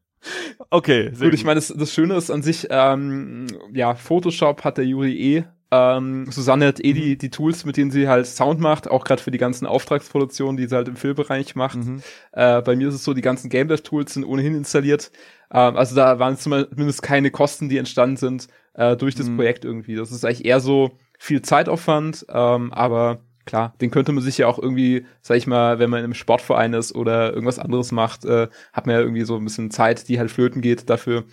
Okay, 0.70 1.04
sehr 1.04 1.10
gut. 1.12 1.20
gut. 1.20 1.34
Ich 1.34 1.44
meine, 1.44 1.56
das, 1.56 1.68
das 1.68 1.92
Schöne 1.92 2.16
ist 2.16 2.30
an 2.30 2.42
sich, 2.42 2.66
ähm, 2.70 3.46
ja, 3.72 3.94
Photoshop 3.94 4.64
hat 4.64 4.78
der 4.78 4.86
Juri 4.86 5.36
eh 5.36 5.44
ähm, 5.70 6.26
Susanne 6.30 6.66
hat 6.66 6.84
eh 6.84 6.92
die, 6.92 7.14
mhm. 7.14 7.18
die 7.18 7.30
Tools, 7.30 7.64
mit 7.64 7.76
denen 7.76 7.90
sie 7.90 8.08
halt 8.08 8.26
Sound 8.26 8.60
macht, 8.60 8.88
auch 8.88 9.04
gerade 9.04 9.22
für 9.22 9.30
die 9.30 9.38
ganzen 9.38 9.66
Auftragsproduktionen, 9.66 10.56
die 10.56 10.66
sie 10.66 10.76
halt 10.76 10.88
im 10.88 10.96
Filmbereich 10.96 11.54
macht. 11.56 11.76
Mhm. 11.76 12.02
Äh, 12.32 12.62
bei 12.62 12.76
mir 12.76 12.88
ist 12.88 12.94
es 12.94 13.04
so, 13.04 13.14
die 13.14 13.22
ganzen 13.22 13.50
Game 13.50 13.68
Dev 13.68 13.82
Tools 13.82 14.14
sind 14.14 14.24
ohnehin 14.24 14.54
installiert. 14.54 15.10
Ähm, 15.50 15.76
also 15.76 15.94
da 15.96 16.18
waren 16.18 16.36
zumindest 16.36 17.02
keine 17.02 17.30
Kosten, 17.30 17.68
die 17.68 17.78
entstanden 17.78 18.16
sind 18.16 18.48
äh, 18.74 18.96
durch 18.96 19.14
das 19.14 19.28
mhm. 19.28 19.36
Projekt 19.36 19.64
irgendwie. 19.64 19.96
Das 19.96 20.12
ist 20.12 20.24
eigentlich 20.24 20.44
eher 20.44 20.60
so 20.60 20.98
viel 21.18 21.42
Zeitaufwand, 21.42 22.26
ähm, 22.28 22.72
aber 22.72 23.20
klar, 23.46 23.74
den 23.80 23.90
könnte 23.90 24.12
man 24.12 24.22
sich 24.22 24.38
ja 24.38 24.46
auch 24.46 24.58
irgendwie, 24.58 25.06
sag 25.22 25.36
ich 25.36 25.46
mal, 25.46 25.78
wenn 25.78 25.90
man 25.90 26.02
einem 26.02 26.14
Sportverein 26.14 26.72
ist 26.72 26.94
oder 26.94 27.32
irgendwas 27.32 27.58
anderes 27.58 27.92
macht, 27.92 28.24
äh, 28.24 28.48
hat 28.72 28.86
man 28.86 28.94
ja 28.94 29.00
irgendwie 29.00 29.24
so 29.24 29.36
ein 29.36 29.44
bisschen 29.44 29.70
Zeit, 29.70 30.08
die 30.08 30.18
halt 30.18 30.30
flöten 30.30 30.62
geht 30.62 30.88
dafür. 30.88 31.24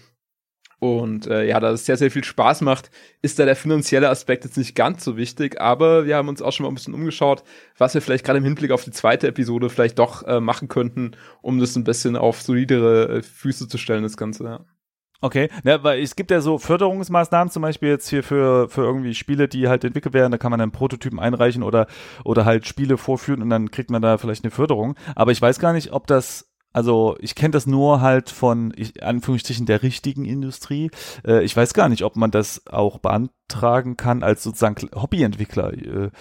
Und 0.84 1.27
äh, 1.27 1.45
ja, 1.47 1.59
da 1.59 1.69
es 1.69 1.86
sehr, 1.86 1.95
sehr 1.95 2.09
viel 2.09 2.23
Spaß 2.23 2.61
macht, 2.61 2.89
ist 3.21 3.38
da 3.38 3.45
der 3.45 3.55
finanzielle 3.55 4.09
Aspekt 4.09 4.45
jetzt 4.45 4.57
nicht 4.57 4.73
ganz 4.73 5.03
so 5.03 5.15
wichtig, 5.15 5.61
aber 5.61 6.07
wir 6.07 6.15
haben 6.15 6.27
uns 6.27 6.41
auch 6.41 6.51
schon 6.51 6.63
mal 6.63 6.71
ein 6.71 6.73
bisschen 6.73 6.95
umgeschaut, 6.95 7.43
was 7.77 7.93
wir 7.93 8.01
vielleicht 8.01 8.25
gerade 8.25 8.39
im 8.39 8.45
Hinblick 8.45 8.71
auf 8.71 8.84
die 8.84 8.89
zweite 8.89 9.27
Episode 9.27 9.69
vielleicht 9.69 9.99
doch 9.99 10.23
äh, 10.23 10.39
machen 10.39 10.69
könnten, 10.69 11.11
um 11.43 11.59
das 11.59 11.75
ein 11.75 11.84
bisschen 11.84 12.15
auf 12.15 12.41
solidere 12.41 13.17
äh, 13.19 13.21
Füße 13.21 13.67
zu 13.67 13.77
stellen, 13.77 14.01
das 14.01 14.17
Ganze, 14.17 14.43
ja. 14.43 14.65
Okay, 15.23 15.49
ja, 15.63 15.84
weil 15.84 16.01
es 16.01 16.15
gibt 16.15 16.32
ja 16.32 16.41
so 16.41 16.57
Förderungsmaßnahmen 16.57 17.51
zum 17.51 17.61
Beispiel 17.61 17.89
jetzt 17.89 18.09
hier 18.09 18.23
für, 18.23 18.67
für 18.67 18.82
irgendwie 18.82 19.13
Spiele, 19.13 19.47
die 19.47 19.67
halt 19.67 19.84
entwickelt 19.84 20.15
werden, 20.15 20.32
da 20.32 20.39
kann 20.39 20.49
man 20.49 20.59
dann 20.59 20.71
Prototypen 20.71 21.19
einreichen 21.19 21.61
oder, 21.61 21.86
oder 22.25 22.45
halt 22.45 22.65
Spiele 22.65 22.97
vorführen 22.97 23.43
und 23.43 23.51
dann 23.51 23.69
kriegt 23.69 23.91
man 23.91 24.01
da 24.01 24.17
vielleicht 24.17 24.43
eine 24.43 24.49
Förderung. 24.49 24.95
Aber 25.13 25.32
ich 25.32 25.39
weiß 25.39 25.59
gar 25.59 25.73
nicht, 25.73 25.93
ob 25.93 26.07
das 26.07 26.50
also 26.74 27.17
ich 27.19 27.36
kenne 27.36 27.51
das 27.51 27.67
nur 27.67 28.01
halt 28.01 28.30
von, 28.30 28.74
ich, 28.76 29.03
Anführungsstrichen, 29.03 29.65
der 29.65 29.84
richtigen 29.84 30.26
Industrie. 30.26 30.89
Äh, 31.26 31.43
ich 31.43 31.55
weiß 31.55 31.74
gar 31.74 31.89
nicht, 31.89 32.03
ob 32.03 32.15
man 32.15 32.32
das 32.32 32.65
auch 32.67 32.99
beantragen 32.99 33.97
kann 33.97 34.24
als 34.24 34.43
sozusagen 34.43 34.89
Hobbyentwickler. 34.95 35.74
Äh, 35.74 36.11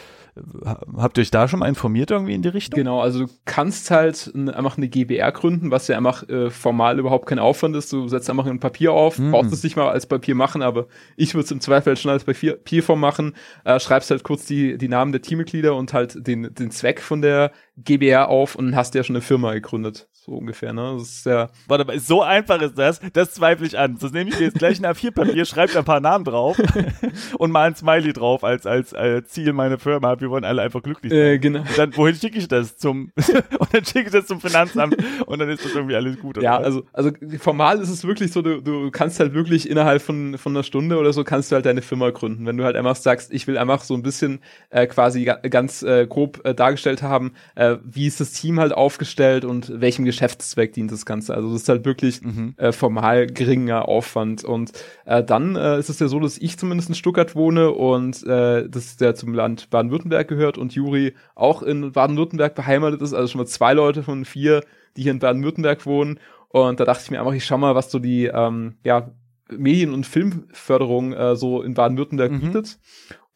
habt 0.97 1.19
ihr 1.19 1.23
euch 1.23 1.31
da 1.31 1.49
schon 1.49 1.61
mal 1.61 1.69
informiert 1.69 2.11
irgendwie 2.11 2.35
in 2.35 2.43
die 2.43 2.49
Richtung? 2.49 2.77
Genau, 2.77 3.01
also 3.01 3.27
du 3.27 3.33
kannst 3.45 3.91
halt 3.91 4.33
einfach 4.35 4.77
eine 4.77 4.89
GBR 4.89 5.33
gründen, 5.33 5.71
was 5.71 5.89
ja 5.89 5.97
einfach 5.97 6.29
äh, 6.29 6.51
formal 6.51 6.99
überhaupt 6.99 7.27
kein 7.27 7.39
Aufwand 7.39 7.77
ist. 7.77 7.93
Du 7.93 8.09
setzt 8.09 8.31
einfach 8.31 8.47
ein 8.47 8.61
Papier 8.61 8.93
auf, 8.93 9.19
mhm. 9.19 9.33
brauchst 9.33 9.53
es 9.53 9.63
nicht 9.63 9.77
mal 9.77 9.91
als 9.91 10.07
Papier 10.07 10.35
machen, 10.35 10.63
aber 10.63 10.87
ich 11.17 11.35
würde 11.35 11.45
es 11.45 11.51
im 11.51 11.61
Zweifel 11.61 11.97
schon 11.97 12.11
als 12.11 12.25
Papierform 12.25 13.01
machen. 13.01 13.35
Äh, 13.65 13.79
schreibst 13.81 14.11
halt 14.11 14.23
kurz 14.25 14.47
die, 14.47 14.79
die 14.79 14.89
Namen 14.89 15.13
der 15.13 15.23
Teammitglieder 15.23 15.75
und 15.77 15.93
halt 15.93 16.27
den, 16.27 16.55
den 16.55 16.71
Zweck 16.71 17.01
von 17.01 17.23
der 17.23 17.53
GBR 17.77 18.29
auf 18.29 18.55
und 18.57 18.75
hast 18.75 18.95
ja 18.95 19.05
schon 19.05 19.17
eine 19.17 19.23
Firma 19.23 19.53
gegründet. 19.53 20.09
So 20.31 20.37
ungefähr, 20.37 20.73
ne? 20.73 20.95
Das 20.97 21.09
ist 21.09 21.27
ja. 21.27 21.49
Warte 21.67 21.85
mal, 21.85 21.99
so 21.99 22.23
einfach 22.23 22.63
ist 22.63 22.79
das. 22.79 23.01
Das 23.15 23.35
zweifle 23.35 23.67
ich 23.67 23.77
an. 23.77 23.99
Das 24.01 24.13
nehme 24.13 24.31
ich 24.31 24.37
dir 24.37 24.45
jetzt 24.45 24.59
gleich 24.59 24.79
ein 24.79 24.87
A4-Papier, 24.87 25.45
schreibe 25.45 25.77
ein 25.77 25.85
paar 25.85 25.99
Namen 25.99 26.25
drauf 26.25 26.57
und 27.39 27.51
mal 27.51 27.67
ein 27.67 27.75
Smiley 27.75 28.13
drauf 28.13 28.45
als, 28.45 28.65
als, 28.65 28.95
als 28.95 29.31
Ziel 29.31 29.53
meiner 29.53 29.81
Firma. 29.81 30.21
Wir 30.21 30.31
wollen 30.31 30.45
alle 30.45 30.63
einfach 30.63 30.85
glücklich 30.85 31.11
sein. 31.11 31.21
Äh, 31.21 31.39
genau. 31.41 31.63
Und 31.63 31.77
dann, 31.77 31.97
wohin 31.97 32.15
schicke 32.15 32.39
ich 32.39 32.47
das? 32.47 32.77
Zum, 32.77 33.11
und 33.59 33.75
dann 33.75 33.85
schicke 33.85 34.05
ich 34.05 34.13
das 34.13 34.27
zum 34.27 34.41
Finanzamt 34.41 34.99
und 35.27 35.39
dann 35.41 35.49
ist 35.49 35.65
das 35.65 35.75
irgendwie 35.75 35.97
alles 35.97 36.17
gut. 36.21 36.41
Ja, 36.41 36.59
also, 36.59 36.85
also 36.93 37.11
formal 37.41 37.81
ist 37.81 37.89
es 37.89 38.05
wirklich 38.05 38.31
so, 38.31 38.41
du, 38.41 38.61
du 38.61 38.93
kannst 38.93 39.19
halt 39.19 39.35
wirklich 39.35 39.69
innerhalb 39.69 40.01
von, 40.01 40.39
von 40.39 40.53
einer 40.53 40.63
Stunde 40.63 40.97
oder 40.97 41.13
so 41.13 41.25
kannst 41.25 41.51
du 41.51 41.57
halt 41.57 41.67
deine 41.67 41.83
Firma 41.83 42.11
gründen. 42.11 42.47
Wenn 42.47 42.57
du 42.57 42.63
halt 42.63 42.77
einfach 42.77 42.95
sagst, 42.95 43.33
ich 43.33 43.49
will 43.49 43.59
einfach 43.59 43.83
so 43.83 43.95
ein 43.95 44.05
bisschen 44.05 44.39
äh, 44.69 44.87
quasi 44.87 45.25
ganz 45.25 45.83
äh, 45.83 46.07
grob 46.07 46.41
äh, 46.45 46.55
dargestellt 46.55 47.03
haben, 47.03 47.33
äh, 47.57 47.79
wie 47.83 48.07
ist 48.07 48.21
das 48.21 48.31
Team 48.31 48.61
halt 48.61 48.73
aufgestellt 48.73 49.45
und 49.45 49.81
welchem 49.81 50.05
Geschäftszweck 50.21 50.75
dient 50.75 50.93
das 50.93 51.07
Ganze. 51.07 51.33
Also 51.35 51.51
das 51.51 51.63
ist 51.63 51.69
halt 51.71 51.87
wirklich 51.87 52.21
mhm. 52.21 52.53
äh, 52.59 52.73
formal 52.73 53.27
geringer 53.27 53.89
Aufwand. 53.89 54.45
Und 54.45 54.73
äh, 55.07 55.25
dann 55.25 55.57
äh, 55.57 55.79
ist 55.79 55.89
es 55.89 55.99
ja 55.99 56.09
so, 56.09 56.21
dass 56.21 56.37
ich 56.37 56.59
zumindest 56.59 56.91
in 56.91 56.95
Stuttgart 56.95 57.35
wohne 57.35 57.71
und 57.71 58.23
äh, 58.27 58.69
das 58.69 58.99
ja 59.01 59.15
zum 59.15 59.33
Land 59.33 59.71
Baden-Württemberg 59.71 60.29
gehört 60.29 60.59
und 60.59 60.75
Juri 60.75 61.15
auch 61.35 61.63
in 61.63 61.93
Baden-Württemberg 61.93 62.55
beheimatet 62.55 63.01
ist. 63.01 63.15
Also 63.15 63.29
schon 63.29 63.39
mal 63.39 63.47
zwei 63.47 63.73
Leute 63.73 64.03
von 64.03 64.27
vier, 64.27 64.63
die 64.99 65.03
hier 65.05 65.13
in 65.13 65.21
Baden-Württemberg 65.21 65.87
wohnen. 65.87 66.21
Und 66.49 66.81
da 66.81 66.85
dachte 66.85 67.03
ich 67.05 67.11
mir 67.11 67.21
einfach, 67.21 67.33
ich 67.33 67.47
schau 67.47 67.57
mal, 67.57 67.75
was 67.75 67.91
so 67.91 67.99
die 67.99 68.27
ähm, 68.27 68.75
ja, 68.85 69.11
Medien- 69.51 69.95
und 69.95 70.05
Filmförderung 70.05 71.15
äh, 71.15 71.35
so 71.35 71.63
in 71.63 71.73
Baden-Württemberg 71.73 72.33
mhm. 72.33 72.41
bietet. 72.41 72.79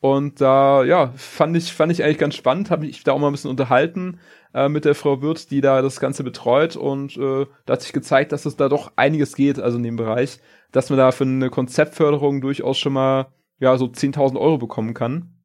Und 0.04 0.42
da, 0.42 0.82
äh, 0.82 0.88
ja, 0.88 1.14
fand 1.16 1.56
ich, 1.56 1.72
fand 1.72 1.90
ich 1.90 2.04
eigentlich 2.04 2.18
ganz 2.18 2.34
spannend, 2.34 2.70
habe 2.70 2.84
mich 2.84 3.04
da 3.04 3.12
auch 3.12 3.18
mal 3.18 3.28
ein 3.28 3.32
bisschen 3.32 3.48
unterhalten 3.48 4.20
äh, 4.52 4.68
mit 4.68 4.84
der 4.84 4.94
Frau 4.94 5.22
Wirth, 5.22 5.50
die 5.50 5.62
da 5.62 5.80
das 5.80 5.98
Ganze 5.98 6.22
betreut. 6.24 6.76
Und 6.76 7.16
äh, 7.16 7.46
da 7.64 7.72
hat 7.72 7.80
sich 7.80 7.94
gezeigt, 7.94 8.30
dass 8.30 8.44
es 8.44 8.54
da 8.54 8.68
doch 8.68 8.92
einiges 8.96 9.34
geht, 9.34 9.58
also 9.58 9.78
in 9.78 9.82
dem 9.82 9.96
Bereich, 9.96 10.40
dass 10.72 10.90
man 10.90 10.98
da 10.98 11.10
für 11.10 11.24
eine 11.24 11.48
Konzeptförderung 11.48 12.42
durchaus 12.42 12.76
schon 12.76 12.92
mal 12.92 13.32
ja 13.60 13.78
so 13.78 13.86
10.000 13.86 14.38
Euro 14.38 14.58
bekommen 14.58 14.92
kann. 14.92 15.38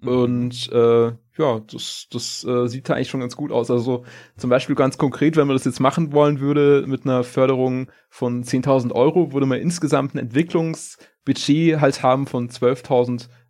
Mhm. 0.00 0.08
Und 0.08 0.70
äh, 0.70 1.12
ja, 1.38 1.60
das, 1.60 2.08
das 2.10 2.44
äh, 2.44 2.66
sieht 2.68 2.90
da 2.90 2.94
eigentlich 2.94 3.08
schon 3.08 3.20
ganz 3.20 3.34
gut 3.34 3.50
aus. 3.50 3.70
Also 3.70 4.04
zum 4.36 4.50
Beispiel 4.50 4.76
ganz 4.76 4.98
konkret, 4.98 5.36
wenn 5.36 5.46
man 5.46 5.56
das 5.56 5.64
jetzt 5.64 5.80
machen 5.80 6.12
wollen 6.12 6.38
würde 6.38 6.84
mit 6.86 7.06
einer 7.06 7.24
Förderung 7.24 7.90
von 8.10 8.44
10.000 8.44 8.92
Euro, 8.92 9.32
würde 9.32 9.46
man 9.46 9.58
insgesamt 9.58 10.14
ein 10.14 10.18
Entwicklungsbudget 10.18 11.80
halt 11.80 12.02
haben 12.02 12.26
von 12.26 12.50
12.500 12.50 12.90
Euro 12.90 13.43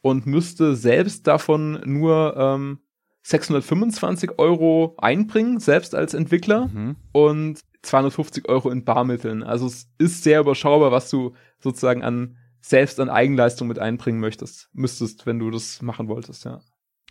und 0.00 0.26
müsste 0.26 0.74
selbst 0.74 1.26
davon 1.26 1.80
nur 1.84 2.36
ähm, 2.36 2.78
625 3.22 4.38
Euro 4.38 4.96
einbringen, 4.98 5.60
selbst 5.60 5.94
als 5.94 6.14
Entwickler 6.14 6.68
mhm. 6.68 6.96
und 7.12 7.60
250 7.82 8.48
Euro 8.48 8.70
in 8.70 8.84
Barmitteln. 8.84 9.42
Also 9.42 9.66
es 9.66 9.88
ist 9.98 10.24
sehr 10.24 10.40
überschaubar, 10.40 10.92
was 10.92 11.08
du 11.10 11.34
sozusagen 11.60 12.02
an 12.02 12.36
selbst 12.60 13.00
an 13.00 13.10
Eigenleistung 13.10 13.66
mit 13.68 13.78
einbringen 13.78 14.20
möchtest, 14.20 14.68
müsstest, 14.72 15.26
wenn 15.26 15.40
du 15.40 15.50
das 15.50 15.82
machen 15.82 16.08
wolltest, 16.08 16.44
ja. 16.44 16.60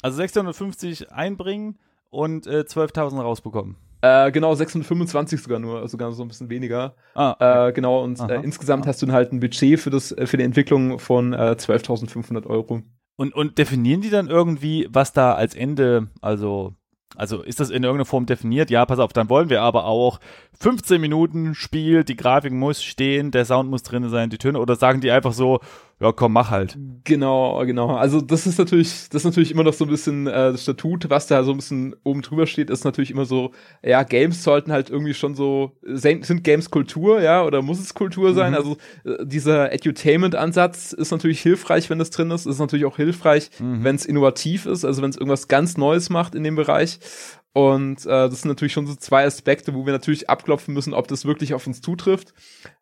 Also 0.02 0.18
650 0.18 1.12
einbringen 1.12 1.78
und 2.10 2.48
äh, 2.48 2.62
12.000 2.62 3.22
rausbekommen. 3.22 3.76
Äh, 4.02 4.32
genau, 4.32 4.54
625 4.56 5.42
sogar 5.42 5.60
nur, 5.60 5.78
also 5.78 5.88
sogar 5.88 6.12
so 6.12 6.24
ein 6.24 6.28
bisschen 6.28 6.50
weniger. 6.50 6.96
Ah, 7.14 7.32
okay. 7.32 7.70
äh, 7.70 7.74
genau, 7.74 8.04
und 8.04 8.20
äh, 8.20 8.42
insgesamt 8.42 8.88
hast 8.88 9.02
du 9.02 9.06
dann 9.06 9.16
halt 9.16 9.32
ein 9.32 9.40
Budget 9.40 9.80
für, 9.80 9.90
das, 9.90 10.12
äh, 10.12 10.26
für 10.26 10.38
die 10.38 10.44
Entwicklung 10.44 11.00
von 11.00 11.34
äh, 11.34 11.56
12.500 11.58 12.48
Euro. 12.48 12.82
Und, 13.16 13.36
und 13.36 13.58
definieren 13.58 14.02
die 14.02 14.10
dann 14.10 14.28
irgendwie, 14.28 14.88
was 14.92 15.14
da 15.14 15.34
als 15.34 15.54
Ende, 15.54 16.08
also 16.22 16.76
also 17.16 17.42
ist 17.42 17.60
das 17.60 17.70
in 17.70 17.84
irgendeiner 17.84 18.06
Form 18.06 18.26
definiert? 18.26 18.70
Ja, 18.70 18.86
pass 18.86 19.00
auf, 19.00 19.12
dann 19.14 19.30
wollen 19.30 19.50
wir 19.50 19.62
aber 19.62 19.86
auch 19.86 20.20
15 20.60 21.02
Minuten 21.02 21.56
Spiel, 21.56 22.04
die 22.04 22.16
Grafik 22.16 22.54
muss 22.54 22.82
stehen, 22.82 23.32
der 23.32 23.46
Sound 23.46 23.70
muss 23.70 23.84
drin 23.84 24.08
sein, 24.10 24.30
die 24.30 24.38
Töne, 24.38 24.60
oder 24.60 24.76
sagen 24.76 25.02
die 25.02 25.12
einfach 25.12 25.34
so, 25.34 25.60
ja 26.02 26.12
komm, 26.12 26.34
mach 26.34 26.50
halt. 26.50 26.78
Genau, 27.04 27.64
genau. 27.66 27.96
Also 27.96 28.22
das 28.22 28.48
ist 28.48 28.58
natürlich, 28.58 29.10
das 29.10 29.22
ist 29.22 29.26
natürlich 29.26 29.52
immer 29.52 29.64
noch 29.64 29.74
so 29.74 29.86
ein 29.86 29.90
bisschen 29.90 30.26
äh, 30.26 30.52
das 30.52 30.64
Statut, 30.64 31.10
was 31.10 31.28
da 31.28 31.44
so 31.44 31.52
ein 31.52 31.58
bisschen 31.58 31.96
oben 32.04 32.24
drüber 32.24 32.48
steht, 32.48 32.72
ist 32.72 32.84
natürlich 32.84 33.12
immer 33.12 33.26
so, 33.26 33.52
ja, 33.84 34.02
Games 34.02 34.44
sollten 34.44 34.72
halt 34.72 34.90
irgendwie 34.90 35.14
schon 35.14 35.36
so, 35.36 35.78
sind 35.84 36.44
Games 36.44 36.72
Kultur, 36.72 37.22
ja, 37.22 37.44
oder 37.46 37.62
muss 37.62 37.80
es 37.80 37.94
Kultur 37.94 38.34
sein? 38.34 38.52
Mhm. 38.52 38.58
Also 38.58 38.78
äh, 39.06 39.26
dieser 39.26 39.72
Edutainment-Ansatz 39.72 40.92
ist 40.94 41.12
natürlich 41.12 41.42
hilfreich, 41.42 41.90
wenn 41.92 42.00
das 42.00 42.10
drin 42.10 42.32
ist, 42.32 42.48
ist 42.48 42.60
natürlich 42.60 42.86
auch 42.86 42.98
hilfreich, 42.98 43.52
mhm. 43.60 43.84
wenn 43.84 43.96
es 43.96 44.06
innovativ 44.06 44.66
ist, 44.66 44.84
also 44.84 45.04
wenn 45.04 45.12
es 45.12 45.18
irgendwas 45.18 45.48
ganz 45.48 45.78
Neues 45.78 46.10
macht 46.10 46.34
in 46.34 46.44
dem 46.44 46.56
Bereich. 46.56 47.00
Und 47.54 48.06
äh, 48.06 48.30
das 48.30 48.42
sind 48.42 48.50
natürlich 48.50 48.72
schon 48.72 48.88
so 48.88 48.96
zwei 48.96 49.26
Aspekte, 49.26 49.74
wo 49.74 49.86
wir 49.86 49.92
natürlich 49.92 50.30
abklopfen 50.30 50.74
müssen, 50.74 50.94
ob 50.94 51.08
das 51.08 51.26
wirklich 51.26 51.54
auf 51.54 51.68
uns 51.68 51.82
zutrifft. 51.82 52.34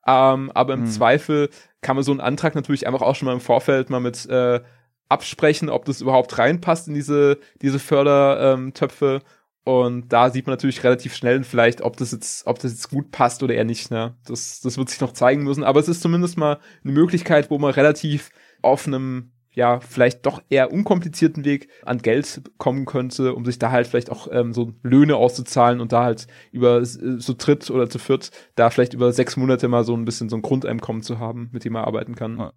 Ähm, 0.06 0.52
aber 0.54 0.74
im 0.76 0.82
mhm. 0.82 0.88
Zweifel 0.88 1.50
kann 1.82 1.96
man 1.96 2.04
so 2.04 2.12
einen 2.12 2.20
Antrag 2.22 2.54
natürlich 2.54 2.86
einfach 2.86 3.02
auch 3.02 3.16
schon 3.16 3.26
mal 3.26 3.34
im 3.34 3.40
Vorfeld 3.40 3.90
mal 3.90 4.00
mit 4.00 4.28
äh, 4.28 4.62
absprechen, 5.10 5.70
ob 5.70 5.86
das 5.86 6.02
überhaupt 6.02 6.38
reinpasst 6.38 6.88
in 6.88 6.94
diese, 6.94 7.40
diese 7.62 7.80
Fördertöpfe. 7.80 9.22
Ähm, 9.24 9.30
und 9.64 10.10
da 10.10 10.30
sieht 10.30 10.48
man 10.48 10.54
natürlich 10.54 10.84
relativ 10.84 11.16
schnell 11.16 11.44
vielleicht, 11.44 11.82
ob 11.82 11.98
das 11.98 12.12
jetzt, 12.12 12.46
ob 12.48 12.60
das 12.60 12.72
jetzt 12.72 12.90
gut 12.90 13.12
passt 13.12 13.44
oder 13.44 13.56
eher 13.56 13.66
nicht. 13.66 13.92
Ne? 13.92 14.16
Das, 14.26 14.62
das 14.62 14.78
wird 14.78 14.90
sich 14.90 15.02
noch 15.02 15.14
zeigen 15.14 15.44
müssen. 15.44 15.64
Aber 15.64 15.80
es 15.80 15.88
ist 15.88 16.02
zumindest 16.02 16.38
mal 16.38 16.60
eine 16.84 16.94
Möglichkeit, 16.94 17.50
wo 17.50 17.58
man 17.58 17.72
relativ 17.72 18.30
auf 18.62 18.88
einem 18.88 19.32
ja, 19.52 19.80
vielleicht 19.80 20.26
doch 20.26 20.42
eher 20.50 20.72
unkomplizierten 20.72 21.44
Weg 21.44 21.70
an 21.84 22.00
Geld 22.00 22.42
kommen 22.58 22.86
könnte, 22.86 23.34
um 23.34 23.46
sich 23.46 23.60
da 23.60 23.72
halt 23.72 23.88
vielleicht 23.88 24.12
auch 24.12 24.28
ähm, 24.32 24.54
so 24.54 24.74
Löhne 24.84 25.16
auszuzahlen 25.16 25.82
und 25.82 25.92
da 25.92 26.04
halt 26.04 26.28
über 26.52 26.86
so 26.86 27.34
dritt 27.38 27.70
oder 27.70 27.90
zu 27.90 28.00
viert 28.00 28.32
da 28.56 28.70
vielleicht 28.70 28.94
über 28.94 29.12
sechs 29.12 29.38
Monate 29.38 29.68
mal 29.68 29.84
so 29.84 29.96
ein 29.96 30.06
bisschen 30.06 30.30
so 30.30 30.36
ein 30.36 30.42
Grundeinkommen 30.42 31.02
zu 31.02 31.20
haben, 31.20 31.50
mit 31.52 31.66
dem 31.66 31.74
man 31.74 31.86
arbeiten 31.86 32.16
kann. 32.16 32.52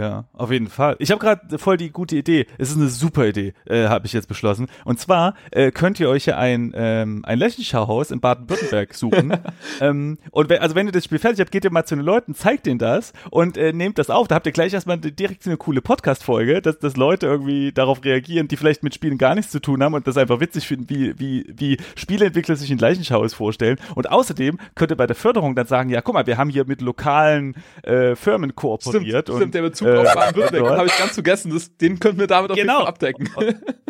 Ja, 0.00 0.24
auf 0.32 0.50
jeden 0.50 0.68
Fall. 0.68 0.96
Ich 0.98 1.10
habe 1.10 1.20
gerade 1.20 1.58
voll 1.58 1.76
die 1.76 1.90
gute 1.90 2.16
Idee. 2.16 2.46
Es 2.56 2.70
ist 2.70 2.76
eine 2.76 2.88
super 2.88 3.26
Idee, 3.26 3.52
äh, 3.66 3.88
habe 3.88 4.06
ich 4.06 4.12
jetzt 4.12 4.28
beschlossen. 4.28 4.66
Und 4.84 4.98
zwar 4.98 5.34
äh, 5.50 5.70
könnt 5.70 6.00
ihr 6.00 6.08
euch 6.08 6.26
ja 6.26 6.38
ein 6.38 6.72
ähm, 6.74 7.22
ein 7.26 7.38
Lächelschauhaus 7.38 8.10
in 8.10 8.20
Baden-Württemberg 8.20 8.94
suchen. 8.94 9.36
ähm, 9.80 10.18
und 10.30 10.48
wenn, 10.48 10.60
also 10.60 10.74
wenn 10.74 10.86
ihr 10.86 10.92
das 10.92 11.04
Spiel 11.04 11.18
fertig 11.18 11.40
habt, 11.40 11.50
geht 11.50 11.64
ihr 11.64 11.70
mal 11.70 11.84
zu 11.84 11.96
den 11.96 12.04
Leuten, 12.04 12.34
zeigt 12.34 12.66
denen 12.66 12.78
das 12.78 13.12
und 13.30 13.56
äh, 13.56 13.72
nehmt 13.72 13.98
das 13.98 14.10
auf. 14.10 14.26
Da 14.26 14.36
habt 14.36 14.46
ihr 14.46 14.52
gleich 14.52 14.72
erstmal 14.72 14.98
direkt 14.98 15.46
eine 15.46 15.56
coole 15.56 15.82
Podcast-Folge, 15.82 16.62
dass, 16.62 16.78
dass 16.78 16.96
Leute 16.96 17.26
irgendwie 17.26 17.72
darauf 17.72 18.02
reagieren, 18.02 18.48
die 18.48 18.56
vielleicht 18.56 18.82
mit 18.82 18.94
Spielen 18.94 19.18
gar 19.18 19.34
nichts 19.34 19.52
zu 19.52 19.60
tun 19.60 19.82
haben 19.82 19.94
und 19.94 20.06
das 20.06 20.16
einfach 20.16 20.40
witzig 20.40 20.66
finden, 20.66 20.88
wie 20.88 21.18
wie 21.18 21.46
wie 21.54 21.76
Spieleentwickler 21.96 22.56
sich 22.56 22.70
ein 22.70 22.78
Leichenschauhaus 22.78 23.34
vorstellen. 23.34 23.76
Und 23.94 24.10
außerdem 24.10 24.58
könnt 24.74 24.92
ihr 24.92 24.96
bei 24.96 25.06
der 25.06 25.16
Förderung 25.16 25.54
dann 25.54 25.66
sagen, 25.66 25.90
ja, 25.90 26.00
guck 26.00 26.14
mal, 26.14 26.26
wir 26.26 26.38
haben 26.38 26.48
hier 26.48 26.64
mit 26.66 26.80
lokalen 26.80 27.54
äh, 27.82 28.16
Firmen 28.16 28.54
kooperiert 28.54 29.26
stimmt, 29.26 29.30
und 29.30 29.36
stimmt, 29.36 29.70
Bezug 29.70 29.88
äh, 29.96 29.98
auf 29.98 30.14
Baden-Württemberg, 30.14 30.78
habe 30.78 30.86
ich 30.86 30.98
ganz 30.98 31.12
vergessen. 31.12 31.52
Das, 31.52 31.76
den 31.76 31.98
könnten 31.98 32.20
wir 32.20 32.26
damit 32.26 32.50
auf 32.50 32.56
genau. 32.56 32.72
jeden 32.72 32.84
Fall 32.84 32.88
abdecken. 32.88 33.30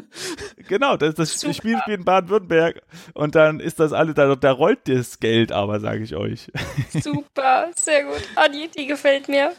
genau, 0.68 0.96
das, 0.96 1.14
das 1.14 1.34
Spiel 1.34 1.55
spielt 1.55 1.86
in 1.88 2.05
Baden-Württemberg 2.05 2.82
und 3.14 3.34
dann 3.34 3.61
ist 3.61 3.80
das 3.80 3.92
alle, 3.92 4.14
da, 4.14 4.34
da 4.36 4.53
rollt 4.53 4.88
das 4.88 5.20
Geld 5.20 5.53
aber, 5.53 5.80
sage 5.80 6.03
ich 6.03 6.16
euch. 6.16 6.51
Super, 6.90 7.70
sehr 7.76 8.05
gut. 8.05 8.22
Adi, 8.36 8.68
die 8.76 8.86
gefällt 8.86 9.28
mir 9.28 9.53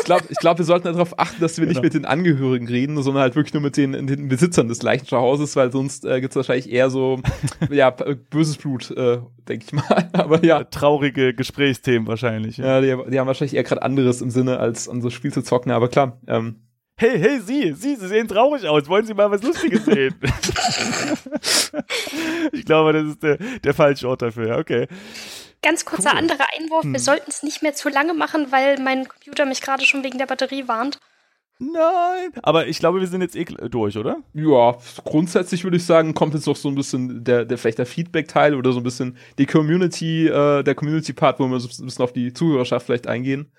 ich 0.00 0.04
glaube, 0.04 0.24
ich 0.28 0.38
glaub, 0.38 0.58
wir 0.58 0.64
sollten 0.64 0.84
darauf 0.84 1.18
achten, 1.18 1.40
dass 1.40 1.56
wir 1.58 1.66
genau. 1.66 1.80
nicht 1.80 1.82
mit 1.82 1.94
den 1.94 2.04
Angehörigen 2.04 2.68
reden, 2.68 3.00
sondern 3.02 3.22
halt 3.22 3.36
wirklich 3.36 3.54
nur 3.54 3.62
mit 3.62 3.76
den, 3.76 4.06
den 4.06 4.28
Besitzern 4.28 4.68
des 4.68 4.82
Leichenschauhauses, 4.82 5.56
weil 5.56 5.72
sonst 5.72 6.04
äh, 6.04 6.20
gibt 6.20 6.32
es 6.32 6.36
wahrscheinlich 6.36 6.70
eher 6.70 6.90
so 6.90 7.20
ja 7.70 7.90
böses 7.90 8.56
Blut, 8.56 8.90
äh, 8.90 9.18
denke 9.48 9.66
ich 9.66 9.72
mal. 9.72 10.08
Aber 10.12 10.44
ja. 10.44 10.64
Traurige 10.64 11.34
Gesprächsthemen 11.34 12.06
wahrscheinlich. 12.06 12.58
Ja, 12.58 12.80
ja 12.80 12.96
die, 12.96 13.10
die 13.10 13.18
haben 13.18 13.26
wahrscheinlich 13.26 13.54
eher 13.54 13.64
gerade 13.64 13.82
anderes 13.82 14.20
im 14.20 14.30
Sinne, 14.30 14.58
als 14.58 14.88
an 14.88 15.00
so 15.00 15.10
Spiel 15.10 15.32
zu 15.32 15.42
zocken, 15.42 15.72
aber 15.72 15.88
klar. 15.88 16.18
Ähm, 16.26 16.56
Hey, 17.00 17.18
hey, 17.18 17.40
Sie, 17.40 17.72
Sie, 17.72 17.96
Sie 17.96 18.08
sehen 18.08 18.28
traurig 18.28 18.68
aus. 18.68 18.86
Wollen 18.86 19.06
Sie 19.06 19.14
mal 19.14 19.30
was 19.30 19.42
Lustiges 19.42 19.86
sehen? 19.86 20.14
ich 22.52 22.66
glaube, 22.66 22.92
das 22.92 23.04
ist 23.04 23.22
der, 23.22 23.38
der 23.64 23.72
falsche 23.72 24.06
Ort 24.06 24.20
dafür. 24.20 24.58
Okay. 24.58 24.86
Ganz 25.62 25.84
kurzer 25.84 26.12
cool. 26.12 26.18
anderer 26.18 26.46
Einwurf. 26.58 26.84
Hm. 26.84 26.92
Wir 26.92 27.00
sollten 27.00 27.30
es 27.30 27.42
nicht 27.42 27.62
mehr 27.62 27.74
zu 27.74 27.88
lange 27.88 28.14
machen, 28.14 28.50
weil 28.50 28.78
mein 28.80 29.06
Computer 29.08 29.44
mich 29.44 29.60
gerade 29.60 29.84
schon 29.84 30.02
wegen 30.02 30.18
der 30.18 30.26
Batterie 30.26 30.68
warnt. 30.68 30.98
Nein. 31.62 32.30
Aber 32.42 32.68
ich 32.68 32.78
glaube, 32.78 33.00
wir 33.00 33.06
sind 33.06 33.20
jetzt 33.20 33.36
eh 33.36 33.44
durch, 33.44 33.98
oder? 33.98 34.22
Ja, 34.32 34.78
grundsätzlich 35.04 35.62
würde 35.62 35.76
ich 35.76 35.84
sagen, 35.84 36.14
kommt 36.14 36.32
jetzt 36.32 36.46
noch 36.46 36.56
so 36.56 36.70
ein 36.70 36.74
bisschen 36.74 37.22
der, 37.22 37.44
der 37.44 37.58
vielleicht 37.58 37.76
der 37.76 37.84
Feedback-Teil 37.84 38.54
oder 38.54 38.72
so 38.72 38.80
ein 38.80 38.82
bisschen 38.82 39.18
die 39.38 39.44
Community, 39.44 40.26
äh, 40.26 40.62
der 40.62 40.74
Community-Part, 40.74 41.38
wo 41.38 41.46
wir 41.46 41.60
so 41.60 41.68
ein 41.68 41.84
bisschen 41.84 42.02
auf 42.02 42.14
die 42.14 42.32
Zuhörerschaft 42.32 42.86
vielleicht 42.86 43.06
eingehen. 43.06 43.52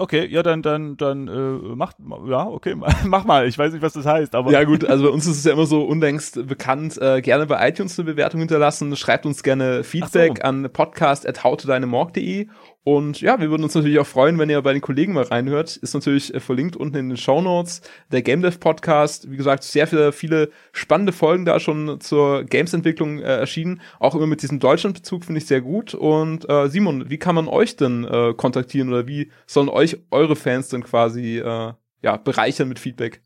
Okay, 0.00 0.26
ja, 0.26 0.44
dann, 0.44 0.62
dann, 0.62 0.96
dann, 0.96 1.26
äh, 1.26 1.74
macht, 1.74 1.96
ja, 2.28 2.46
okay, 2.46 2.76
mach 3.04 3.24
mal. 3.24 3.48
Ich 3.48 3.58
weiß 3.58 3.72
nicht, 3.72 3.82
was 3.82 3.94
das 3.94 4.06
heißt, 4.06 4.36
aber. 4.36 4.52
Ja, 4.52 4.62
gut, 4.62 4.84
also 4.84 5.04
bei 5.04 5.10
uns 5.10 5.26
ist 5.26 5.38
es 5.38 5.44
ja 5.44 5.52
immer 5.52 5.66
so 5.66 5.82
unlängst 5.82 6.46
bekannt. 6.46 6.96
Äh, 7.02 7.20
gerne 7.20 7.46
bei 7.46 7.68
iTunes 7.68 7.98
eine 7.98 8.06
Bewertung 8.06 8.38
hinterlassen. 8.38 8.94
Schreibt 8.96 9.26
uns 9.26 9.42
gerne 9.42 9.82
Feedback 9.82 10.38
so. 10.38 10.42
an 10.44 10.70
podcast.howtodeinemorg.de 10.72 12.46
und 12.88 13.20
ja, 13.20 13.38
wir 13.38 13.50
würden 13.50 13.64
uns 13.64 13.74
natürlich 13.74 13.98
auch 13.98 14.06
freuen, 14.06 14.38
wenn 14.38 14.48
ihr 14.48 14.62
bei 14.62 14.72
den 14.72 14.80
Kollegen 14.80 15.12
mal 15.12 15.24
reinhört. 15.24 15.76
Ist 15.76 15.92
natürlich 15.92 16.32
äh, 16.32 16.40
verlinkt 16.40 16.74
unten 16.74 16.96
in 16.96 17.08
den 17.10 17.18
Show 17.18 17.42
Notes. 17.42 17.82
Der 18.10 18.22
Game 18.22 18.40
Dev 18.40 18.56
Podcast, 18.60 19.30
wie 19.30 19.36
gesagt, 19.36 19.62
sehr 19.62 19.86
viele, 19.86 20.10
viele 20.10 20.48
spannende 20.72 21.12
Folgen 21.12 21.44
da 21.44 21.60
schon 21.60 22.00
zur 22.00 22.44
Games-Entwicklung 22.44 23.18
äh, 23.18 23.24
erschienen. 23.24 23.82
Auch 24.00 24.14
immer 24.14 24.26
mit 24.26 24.40
diesem 24.40 24.58
Deutschland-Bezug 24.58 25.26
finde 25.26 25.36
ich 25.36 25.46
sehr 25.46 25.60
gut. 25.60 25.92
Und 25.92 26.48
äh, 26.48 26.70
Simon, 26.70 27.10
wie 27.10 27.18
kann 27.18 27.34
man 27.34 27.46
euch 27.46 27.76
denn 27.76 28.04
äh, 28.04 28.32
kontaktieren 28.34 28.88
oder 28.88 29.06
wie 29.06 29.30
sollen 29.46 29.68
euch 29.68 29.98
eure 30.10 30.34
Fans 30.34 30.68
denn 30.68 30.82
quasi 30.82 31.40
äh, 31.40 31.74
ja, 32.00 32.16
bereichern 32.16 32.70
mit 32.70 32.78
Feedback? 32.78 33.20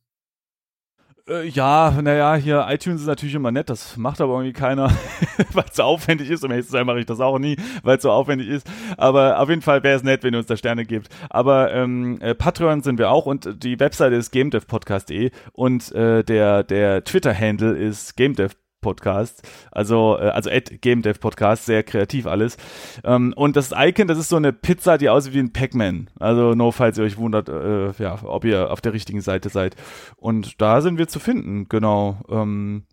Äh, 1.29 1.47
ja, 1.49 1.97
naja, 2.03 2.35
hier 2.35 2.67
iTunes 2.69 3.03
ist 3.03 3.07
natürlich 3.07 3.35
immer 3.35 3.53
nett, 3.53 3.71
das 3.71 3.97
macht 3.97 4.21
aber 4.21 4.35
irgendwie 4.35 4.53
keiner, 4.53 4.91
weil 5.53 5.65
es 5.69 5.77
so 5.77 5.85
aufwendig 5.85 6.31
ist. 6.31 6.45
Um 6.45 6.51
ehrlich 6.51 6.67
zu 6.67 6.73
sein, 6.73 6.87
mache 6.87 6.99
ich 7.01 7.07
das 7.07 7.21
auch 7.21 7.39
nie, 7.39 7.57
weil 7.83 7.97
es 7.97 8.03
so 8.03 8.11
aufwendig 8.11 8.49
ist. 8.49 8.67
Aber 8.97 9.39
auf 9.39 9.49
jeden 9.49 9.63
Fall 9.63 9.83
wäre 9.85 9.97
es 9.97 10.03
nett, 10.03 10.25
wenn 10.25 10.35
ihr 10.35 10.39
uns 10.39 10.49
da 10.49 10.57
Sterne 10.57 10.85
gibt. 10.85 11.09
Aber 11.31 11.73
ähm, 11.73 12.19
äh, 12.21 12.35
Patreon 12.35 12.83
sind 12.83 12.99
wir 12.99 13.11
auch 13.11 13.27
und 13.27 13.63
die 13.63 13.79
Webseite 13.79 14.17
ist 14.17 14.33
gamedevpodcast.de 14.33 15.31
und 15.53 15.93
äh, 15.93 16.25
der, 16.25 16.65
der 16.65 17.05
Twitter-Handle 17.05 17.77
ist 17.77 18.17
gamedev 18.17 18.57
Podcast, 18.83 19.43
also 19.71 20.19
äh, 20.21 20.29
also 20.29 20.51
at 20.51 20.83
Game 20.83 21.01
Dev 21.01 21.19
Podcast, 21.19 21.65
sehr 21.65 21.83
kreativ 21.83 22.27
alles. 22.27 22.59
Ähm, 23.03 23.33
und 23.35 23.57
das 23.57 23.73
Icon, 23.75 24.09
das 24.09 24.19
ist 24.19 24.29
so 24.29 24.37
eine 24.37 24.53
Pizza, 24.53 24.99
die 24.99 25.09
aussieht 25.09 25.33
wie 25.33 25.39
ein 25.39 25.55
Pac-Man. 25.55 26.11
Also 26.19 26.55
nur 26.55 26.75
falls 26.75 26.99
ihr 26.99 27.05
euch 27.05 27.17
wundert, 27.17 27.49
äh, 27.49 27.93
ja, 27.93 28.19
ob 28.23 28.45
ihr 28.45 28.71
auf 28.71 28.83
der 28.83 28.93
richtigen 28.93 29.23
Seite 29.23 29.49
seid. 29.49 29.77
Und 30.17 30.61
da 30.61 30.83
sind 30.83 30.99
wir 30.99 31.09
zu 31.09 31.19
finden, 31.19 31.69
genau. 31.71 32.19
Ähm, 32.29 32.85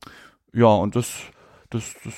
ja, 0.54 0.68
und 0.68 0.96
das 0.96 1.24
das, 1.72 1.96
das, 2.04 2.16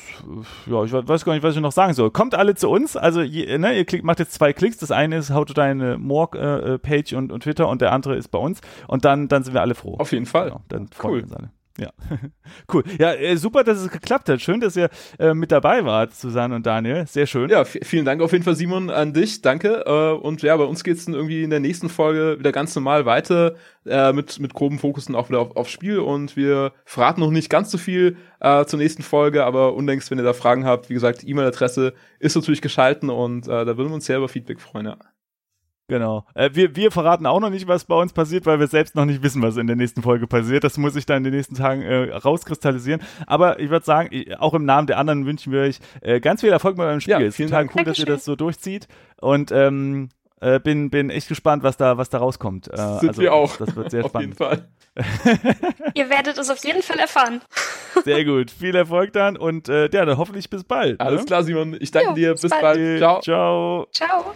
ja, 0.66 0.82
ich 0.86 0.94
weiß 0.94 1.26
gar 1.26 1.34
nicht, 1.34 1.44
was 1.44 1.56
ich 1.56 1.62
noch 1.62 1.74
sagen 1.74 1.94
soll. 1.94 2.10
Kommt 2.10 2.36
alle 2.36 2.56
zu 2.56 2.70
uns, 2.70 2.96
also 2.96 3.22
je, 3.22 3.58
ne, 3.58 3.78
ihr 3.78 3.84
klickt, 3.84 4.06
macht 4.06 4.20
jetzt 4.20 4.34
zwei 4.34 4.54
Klicks. 4.54 4.78
Das 4.78 4.92
eine 4.92 5.18
ist 5.18 5.28
to 5.28 5.44
Deine 5.44 5.98
Morg-Page 5.98 7.12
äh, 7.12 7.16
und, 7.18 7.34
und 7.34 7.44
Twitter 7.44 7.68
und 7.68 7.82
der 7.82 7.92
andere 7.92 8.16
ist 8.16 8.30
bei 8.30 8.40
uns. 8.40 8.62
Und 8.88 9.04
dann, 9.04 9.28
dann 9.28 9.44
sind 9.44 9.54
wir 9.54 9.60
alle 9.60 9.76
froh. 9.76 9.98
Auf 9.98 10.14
jeden 10.14 10.26
Fall. 10.26 10.50
Genau, 10.50 10.62
dann 10.70 10.88
freuen 10.88 11.14
cool. 11.14 11.20
wir 11.20 11.24
uns 11.24 11.34
alle. 11.34 11.52
Ja, 11.82 11.92
cool. 12.74 12.84
Ja, 13.00 13.14
äh, 13.14 13.36
super, 13.38 13.64
dass 13.64 13.80
es 13.80 13.90
geklappt 13.90 14.30
hat. 14.30 14.40
Schön, 14.40 14.60
dass 14.60 14.76
ihr 14.76 14.90
äh, 15.18 15.34
mit 15.34 15.52
dabei 15.52 15.84
wart, 15.84 16.14
Susanne 16.14 16.54
und 16.54 16.64
Daniel. 16.64 17.08
Sehr 17.08 17.26
schön. 17.26 17.50
Ja, 17.50 17.66
vielen 17.66 18.06
Dank 18.06 18.22
auf 18.22 18.34
jeden 18.34 18.44
Fall, 18.44 18.56
Simon, 18.56 18.92
an 18.92 19.14
dich. 19.14 19.42
Danke. 19.42 19.84
Äh, 19.88 20.12
und 20.12 20.44
ja, 20.44 20.56
bei 20.56 20.66
uns 20.66 20.84
geht's 20.84 21.06
dann 21.06 21.16
irgendwie 21.16 21.42
in 21.42 21.50
der 21.50 21.60
nächsten 21.60 21.90
Folge 21.90 22.38
wieder 22.38 22.52
ganz 22.52 22.76
normal 22.76 23.08
weiter 23.08 23.56
äh, 23.88 24.14
mit, 24.14 24.40
mit 24.40 24.54
groben 24.54 24.78
Fokussen 24.78 25.16
auch 25.16 25.30
wieder 25.30 25.40
auf, 25.40 25.56
aufs 25.56 25.72
Spiel. 25.72 25.98
Und 25.98 26.38
wir 26.38 26.72
verraten 26.86 27.20
noch 27.20 27.32
nicht 27.32 27.50
ganz 27.50 27.72
so 27.72 27.80
viel 27.80 28.16
äh, 28.42 28.64
zur 28.66 28.78
nächsten 28.78 29.02
Folge, 29.02 29.44
aber 29.44 29.74
unlängst, 29.74 30.12
wenn 30.12 30.20
ihr 30.20 30.24
da 30.24 30.34
Fragen 30.34 30.66
habt, 30.66 30.92
wie 30.92 30.94
gesagt, 30.94 31.24
E-Mail-Adresse 31.28 31.96
ist 32.20 32.36
natürlich 32.36 32.62
geschalten 32.62 33.10
und 33.10 33.48
äh, 33.48 33.66
da 33.66 33.78
würden 33.78 33.90
wir 33.90 33.96
uns 33.96 34.06
sehr 34.06 34.18
über 34.18 34.30
Feedback 34.30 34.62
freuen. 34.62 34.86
Ja. 34.86 34.98
Genau. 35.92 36.24
Äh, 36.36 36.52
wir, 36.54 36.74
wir 36.78 36.90
verraten 36.90 37.26
auch 37.26 37.42
noch 37.42 37.50
nicht, 37.50 37.68
was 37.68 37.84
bei 37.84 37.96
uns 37.96 38.14
passiert, 38.14 38.46
weil 38.46 38.62
wir 38.62 38.68
selbst 38.68 38.96
noch 38.96 39.04
nicht 39.04 39.22
wissen, 39.24 39.42
was 39.42 39.58
in 39.58 39.68
der 39.68 39.76
nächsten 39.76 40.02
Folge 40.02 40.26
passiert. 40.26 40.64
Das 40.64 40.78
muss 40.78 40.96
ich 40.96 41.06
dann 41.06 41.18
in 41.18 41.26
den 41.26 41.34
nächsten 41.34 41.56
Tagen 41.56 41.82
äh, 41.82 42.14
rauskristallisieren. 42.14 43.02
Aber 43.28 43.60
ich 43.60 43.70
würde 43.70 43.86
sagen, 43.86 44.10
auch 44.40 44.54
im 44.54 44.64
Namen 44.64 44.88
der 44.88 44.98
anderen 44.98 45.26
wünschen 45.26 45.52
wir 45.52 45.64
euch 45.64 45.80
äh, 46.00 46.22
ganz 46.22 46.40
viel 46.40 46.50
Erfolg 46.50 46.78
mit 46.78 46.86
eurem 46.86 47.02
Spiel. 47.02 47.12
Ja, 47.12 47.20
es 47.20 47.38
ist 47.38 47.46
total 47.50 47.66
Dank. 47.66 47.76
cool, 47.76 47.84
dass 47.84 48.00
ihr 48.00 48.06
das 48.06 48.24
so 48.24 48.38
durchzieht. 48.38 48.88
Und 49.20 49.52
ähm, 49.52 50.08
äh, 50.40 50.62
bin, 50.62 50.90
bin 50.90 51.10
echt 51.10 51.28
gespannt, 51.28 51.62
was 51.62 51.76
da, 51.76 51.98
was 51.98 52.10
da 52.10 52.20
rauskommt. 52.20 52.70
Äh, 52.72 52.78
Sind 53.00 53.10
also, 53.10 53.22
wir 53.22 53.34
auch. 53.34 53.58
Das 53.58 53.76
wird 53.76 53.92
sehr 53.92 54.08
spannend. 54.08 54.40
Auf 54.42 54.50
jeden 54.50 54.64
Fall. 54.64 54.70
Ihr 55.94 56.10
werdet 56.10 56.38
es 56.38 56.50
auf 56.50 56.64
jeden 56.66 56.82
Fall 56.82 57.00
erfahren. 57.00 57.42
Sehr 58.04 58.26
gut. 58.26 58.52
Viel 58.52 58.76
Erfolg 58.76 59.14
dann 59.14 59.38
und 59.38 59.70
äh, 59.70 59.84
ja, 59.84 60.06
dann 60.06 60.18
hoffentlich 60.18 60.50
bis 60.50 60.64
bald. 60.66 61.00
Alles 61.00 61.22
ne? 61.22 61.26
klar, 61.28 61.44
Simon. 61.44 61.78
Ich 61.80 61.92
danke 61.92 62.10
jo, 62.10 62.16
dir. 62.16 62.32
Bis, 62.34 62.42
bis 62.42 62.52
bald. 62.52 62.62
bald. 62.62 63.00
Ciao. 63.00 63.22
Ciao. 63.22 63.88
Ciao. 63.92 64.34